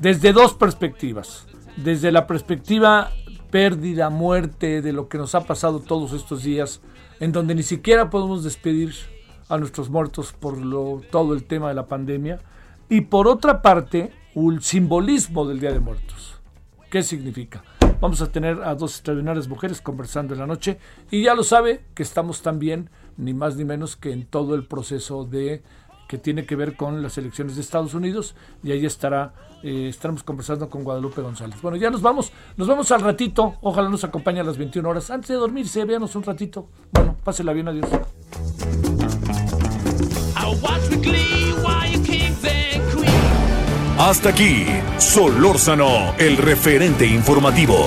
Desde 0.00 0.32
dos 0.32 0.54
perspectivas. 0.54 1.46
Desde 1.76 2.12
la 2.12 2.26
perspectiva 2.26 3.10
pérdida, 3.50 4.10
muerte, 4.10 4.82
de 4.82 4.92
lo 4.92 5.08
que 5.08 5.18
nos 5.18 5.34
ha 5.34 5.44
pasado 5.44 5.80
todos 5.80 6.12
estos 6.12 6.42
días, 6.42 6.80
en 7.20 7.32
donde 7.32 7.54
ni 7.54 7.62
siquiera 7.62 8.10
podemos 8.10 8.44
despedir 8.44 8.94
a 9.48 9.58
nuestros 9.58 9.90
muertos 9.90 10.32
por 10.32 10.56
lo, 10.58 11.02
todo 11.10 11.34
el 11.34 11.44
tema 11.44 11.68
de 11.68 11.74
la 11.74 11.86
pandemia. 11.86 12.40
Y 12.88 13.02
por 13.02 13.28
otra 13.28 13.62
parte, 13.62 14.12
un 14.34 14.62
simbolismo 14.62 15.46
del 15.46 15.60
Día 15.60 15.72
de 15.72 15.80
Muertos. 15.80 16.40
¿Qué 16.90 17.02
significa? 17.02 17.62
Vamos 18.00 18.20
a 18.20 18.32
tener 18.32 18.62
a 18.62 18.74
dos 18.74 18.94
extraordinarias 18.94 19.48
mujeres 19.48 19.80
conversando 19.80 20.34
en 20.34 20.40
la 20.40 20.46
noche 20.46 20.78
y 21.10 21.22
ya 21.22 21.34
lo 21.34 21.44
sabe 21.44 21.84
que 21.94 22.02
estamos 22.02 22.42
también 22.42 22.90
ni 23.22 23.34
más 23.34 23.56
ni 23.56 23.64
menos 23.64 23.96
que 23.96 24.12
en 24.12 24.26
todo 24.26 24.54
el 24.54 24.66
proceso 24.66 25.24
de 25.24 25.62
que 26.08 26.18
tiene 26.18 26.44
que 26.44 26.56
ver 26.56 26.76
con 26.76 27.02
las 27.02 27.16
elecciones 27.16 27.54
de 27.54 27.62
Estados 27.62 27.94
Unidos 27.94 28.34
y 28.62 28.72
ahí 28.72 28.84
estará 28.84 29.32
eh, 29.62 29.88
estaremos 29.88 30.22
conversando 30.24 30.68
con 30.68 30.82
Guadalupe 30.82 31.22
González. 31.22 31.62
Bueno, 31.62 31.76
ya 31.76 31.90
nos 31.90 32.02
vamos, 32.02 32.32
nos 32.56 32.66
vamos 32.66 32.90
al 32.90 33.00
ratito, 33.00 33.54
ojalá 33.62 33.88
nos 33.88 34.02
acompañe 34.04 34.40
a 34.40 34.44
las 34.44 34.58
21 34.58 34.88
horas. 34.88 35.10
Antes 35.10 35.28
de 35.28 35.36
dormirse, 35.36 35.84
véanos 35.84 36.16
un 36.16 36.24
ratito. 36.24 36.68
Bueno, 36.92 37.16
pásela 37.22 37.52
bien, 37.52 37.68
adiós. 37.68 37.88
Hasta 43.98 44.30
aquí, 44.30 44.66
Solórzano, 44.98 46.14
el 46.18 46.36
referente 46.36 47.06
informativo. 47.06 47.86